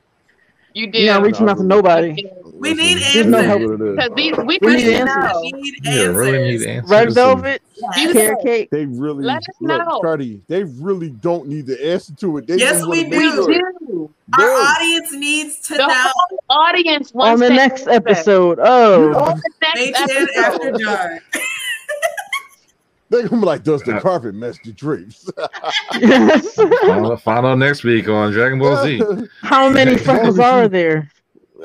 You 0.75 0.89
You're 0.93 1.13
not 1.13 1.19
do. 1.21 1.25
reaching 1.27 1.49
out 1.49 1.57
to 1.57 1.63
nobody. 1.63 2.25
We 2.57 2.73
need 2.73 2.95
Listen, 2.95 3.13
There's 3.13 3.25
no 3.27 3.41
help. 3.41 3.61
what 3.61 3.71
it 3.71 3.81
is. 3.81 3.95
Because 3.95 4.11
these 4.15 4.37
we 4.37 4.43
We 4.61 4.67
need 4.75 4.75
need 4.77 4.83
to 4.83 4.95
answers. 4.95 5.15
know. 5.33 5.41
We 5.41 5.51
need 5.53 5.73
Yeah, 5.83 6.03
really 6.05 6.31
need 6.37 6.53
answers. 6.53 6.67
answers. 6.67 6.89
Red 6.91 7.05
Listen, 7.09 7.13
velvet, 7.23 7.61
You 7.97 8.13
carrot 8.13 8.37
cake. 8.43 8.69
They 8.71 8.85
really 8.85 9.23
Let 9.25 9.37
us 9.37 9.45
look, 9.61 9.79
know. 9.85 9.99
Cardi. 10.01 10.41
They 10.47 10.63
really 10.63 11.09
don't 11.09 11.47
need 11.47 11.65
the 11.65 11.85
answer 11.91 12.13
to 12.15 12.37
it. 12.37 12.47
They 12.47 12.57
Yes, 12.57 12.85
we 12.85 13.03
do. 13.09 13.45
We 13.47 13.57
do. 13.87 14.09
Our 14.37 14.45
No. 14.45 14.51
audience 14.53 15.11
needs 15.13 15.59
to 15.67 15.73
The 15.75 15.79
know. 15.87 15.93
whole 15.93 16.39
audience 16.49 17.11
On 17.15 17.39
the 17.39 17.47
that 17.49 17.53
next 17.55 17.81
answer. 17.81 17.91
episode. 17.91 18.59
Oh. 18.61 19.13
On 19.15 19.15
Oh. 19.15 19.33
the 19.35 19.51
next 19.75 20.05
did 20.07 20.29
after 20.37 20.67
episode. 20.69 20.81
dark. 20.83 21.23
They 23.09 23.21
gonna 23.23 23.39
be 23.41 23.45
like, 23.45 23.63
does 23.63 23.83
the 23.83 23.99
carpet 23.99 24.33
match 24.35 24.57
the 24.63 24.71
drapes? 24.71 25.29
Yes. 25.99 26.55
Find, 26.55 27.21
find 27.21 27.45
out 27.45 27.57
next 27.59 27.83
week 27.83 28.07
on 28.09 28.31
Dragon 28.31 28.57
Ball 28.59 28.83
Z. 28.83 29.01
How 29.41 29.69
many 29.69 29.97
freckles 29.97 30.39
are 30.39 30.67
there? 30.67 31.09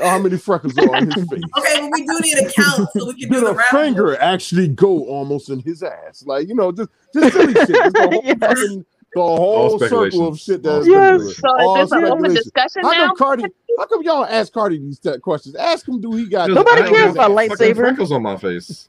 How 0.01 0.19
many 0.19 0.37
freckles 0.37 0.77
are 0.79 0.95
on 0.95 1.11
his 1.11 1.15
face? 1.29 1.43
Okay, 1.59 1.81
but 1.81 1.91
we 1.93 2.07
do 2.07 2.21
need 2.21 2.39
a 2.39 2.51
count 2.53 2.89
so 2.95 3.07
we 3.07 3.15
can 3.21 3.29
do 3.31 3.35
Did 3.37 3.43
the 3.45 3.47
a 3.51 3.55
round. 3.55 3.67
finger 3.71 4.17
actually 4.21 4.69
go 4.69 5.05
almost 5.07 5.51
in 5.51 5.61
his 5.61 5.83
ass? 5.83 6.23
Like, 6.27 6.47
you 6.49 6.55
know, 6.55 6.73
just, 6.73 6.89
just 7.15 7.33
silly 7.35 7.55
shit. 7.55 7.69
Just 7.71 7.95
the 7.95 8.09
whole 8.11 8.23
Yes. 8.25 8.39
fucking 8.39 8.87
The 9.15 9.21
whole 9.21 9.79
circle 9.79 9.89
speculation. 10.11 10.27
of 10.27 10.39
shit 10.39 10.67
All 10.67 10.75
that's 10.77 10.87
Yes. 10.89 11.37
So 11.39 11.49
All 11.49 11.77
is 11.83 11.91
this 11.91 11.99
an 11.99 12.05
open 12.05 12.19
speculation. 12.31 12.35
discussion 12.35 12.83
How 12.83 12.91
now? 12.93 13.07
come 13.09 13.17
Cardi? 13.17 13.45
How 13.79 13.87
come 13.87 14.03
y'all 14.03 14.25
ask 14.25 14.53
Cardi 14.53 14.79
these 14.79 15.01
questions? 15.23 15.57
Ask 15.57 15.89
him, 15.89 16.01
do 16.01 16.13
he 16.13 16.27
got? 16.29 16.51
Nobody 16.51 16.83
cares 16.89 17.13
about 17.15 17.31
lightsaber. 17.33 17.77
freckles 17.77 18.13
on 18.13 18.23
my 18.23 18.37
face. 18.37 18.89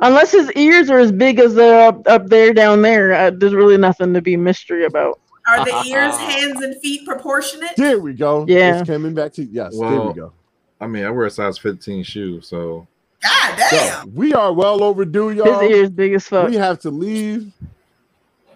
Unless 0.00 0.32
his 0.32 0.50
ears 0.52 0.90
are 0.90 0.98
as 0.98 1.12
big 1.12 1.38
as 1.38 1.54
they're 1.54 1.88
up, 1.88 2.06
up 2.06 2.26
there, 2.26 2.52
down 2.52 2.82
there, 2.82 3.12
uh, 3.12 3.30
there's 3.30 3.54
really 3.54 3.76
nothing 3.76 4.12
to 4.14 4.20
be 4.20 4.36
mystery 4.36 4.84
about. 4.84 5.20
Are 5.48 5.64
the 5.64 5.84
ears, 5.86 6.16
hands, 6.16 6.60
and 6.60 6.80
feet 6.80 7.06
proportionate? 7.06 7.76
There 7.76 8.00
we 8.00 8.14
go. 8.14 8.44
Yeah. 8.48 8.80
It's 8.80 8.88
coming 8.88 9.14
back 9.14 9.32
to 9.34 9.44
yes. 9.44 9.78
there 9.78 10.00
we 10.00 10.12
go. 10.12 10.32
I 10.80 10.86
mean, 10.86 11.04
I 11.04 11.10
wear 11.10 11.26
a 11.26 11.30
size 11.30 11.56
15 11.58 12.02
shoe, 12.02 12.40
so 12.40 12.86
God 13.22 13.58
So 13.70 13.76
damn. 13.76 14.14
we 14.14 14.34
are 14.34 14.52
well 14.52 14.82
overdue, 14.82 15.30
y'all. 15.30 15.60
His 15.60 15.70
ears 15.70 15.90
big 15.90 16.14
as 16.14 16.26
fuck. 16.26 16.48
We 16.48 16.56
have 16.56 16.78
to 16.80 16.90
leave. 16.90 17.52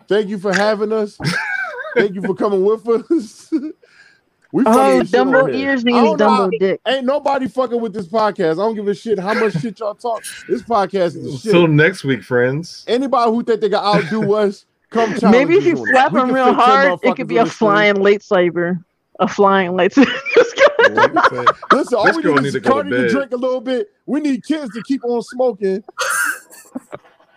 Thank 0.08 0.28
you 0.28 0.38
for 0.38 0.52
having 0.52 0.92
us. 0.92 1.18
Thank 1.94 2.14
you 2.14 2.22
for 2.22 2.34
coming 2.34 2.64
with 2.64 2.86
us. 2.88 3.52
we 4.52 4.64
Oh, 4.66 4.72
funny 4.72 5.00
Dumbo 5.04 5.52
here. 5.52 5.70
ears 5.70 5.80
I 5.82 5.84
means 5.84 6.04
don't 6.04 6.18
know 6.18 6.28
how- 6.28 6.46
Dumbo 6.48 6.58
dick. 6.58 6.80
Ain't 6.86 7.04
nobody 7.06 7.48
fucking 7.48 7.80
with 7.80 7.92
this 7.92 8.06
podcast. 8.08 8.52
I 8.52 8.54
don't 8.56 8.74
give 8.74 8.88
a 8.88 8.94
shit 8.94 9.18
how 9.18 9.34
much 9.34 9.54
shit 9.60 9.78
y'all 9.78 9.94
talk. 9.94 10.22
This 10.48 10.62
podcast 10.62 11.16
is 11.16 11.40
shit. 11.40 11.52
till 11.52 11.66
next 11.68 12.04
week, 12.04 12.22
friends. 12.22 12.84
Anybody 12.88 13.30
who 13.30 13.42
think 13.44 13.60
they 13.60 13.68
can 13.68 13.78
outdo 13.78 14.32
us, 14.34 14.66
come 14.90 15.14
challenge 15.18 15.32
Maybe 15.48 15.54
if 15.54 15.60
us 15.60 15.66
you 15.66 15.76
on 15.78 15.86
slap 15.88 16.14
him 16.14 16.32
real 16.34 16.52
hard, 16.52 16.98
it 17.02 17.16
could 17.16 17.28
be 17.28 17.36
a 17.38 17.46
flying 17.46 17.94
thing. 17.94 18.02
flying 18.20 18.52
lightsaber. 18.52 18.84
A 19.20 19.28
flying 19.28 19.76
late 19.76 19.92
lightsaber. 19.92 20.10
Listen, 21.72 21.94
all 21.98 22.04
This 22.06 22.16
we 22.16 22.22
girl 22.22 22.34
need 22.36 22.42
need 22.42 22.46
is 22.48 22.52
to 22.54 22.60
go 22.60 22.82
to 22.82 22.88
to 22.90 23.08
drink 23.10 23.32
a 23.32 23.36
little 23.36 23.60
bit. 23.60 23.90
We 24.06 24.20
need 24.20 24.42
kids 24.44 24.72
to 24.74 24.82
keep 24.82 25.04
on 25.04 25.22
smoking. 25.22 25.84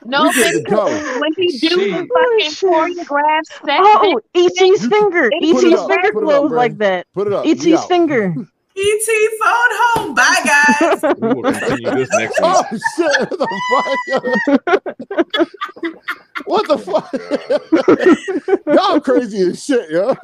No, 0.06 0.24
We 0.24 0.34
good 0.34 0.52
to 0.54 0.60
because 0.64 1.20
when 1.22 1.34
he 1.38 1.58
do 1.58 1.70
Shit. 1.70 1.80
his 1.80 1.92
fucking 1.94 2.52
choreographed 2.70 3.66
set, 3.66 3.80
oh, 3.82 4.20
E.T.'s 4.34 4.88
finger. 4.88 5.30
Put 5.30 5.34
it 5.34 5.44
E.T.'s 5.44 5.80
up, 5.80 5.90
finger 5.90 6.12
put 6.14 6.24
it 6.24 6.28
up, 6.28 6.40
glows 6.40 6.52
like 6.52 6.78
that. 6.80 7.08
Put 7.14 7.28
it 7.28 7.34
up. 7.34 7.46
We 7.46 7.52
E.T.'s 7.52 7.80
out. 7.80 7.88
finger. 7.88 8.36
ET 8.76 9.30
phone 9.40 9.72
home. 9.72 10.16
Bye, 10.16 10.42
guys. 10.44 11.16
We 11.20 11.28
will 11.28 11.44
continue 11.44 11.92
this 11.92 12.10
next 12.18 12.42
week. 12.42 12.44
Oh 12.44 12.64
shit! 12.96 13.30
The 13.30 13.48
fuck? 13.70 15.50
what 16.46 16.68
the 16.68 16.78
fuck? 16.80 18.66
Y'all 18.76 19.00
crazy 19.00 19.42
as 19.42 19.64
shit, 19.64 19.90
yo. 19.92 20.16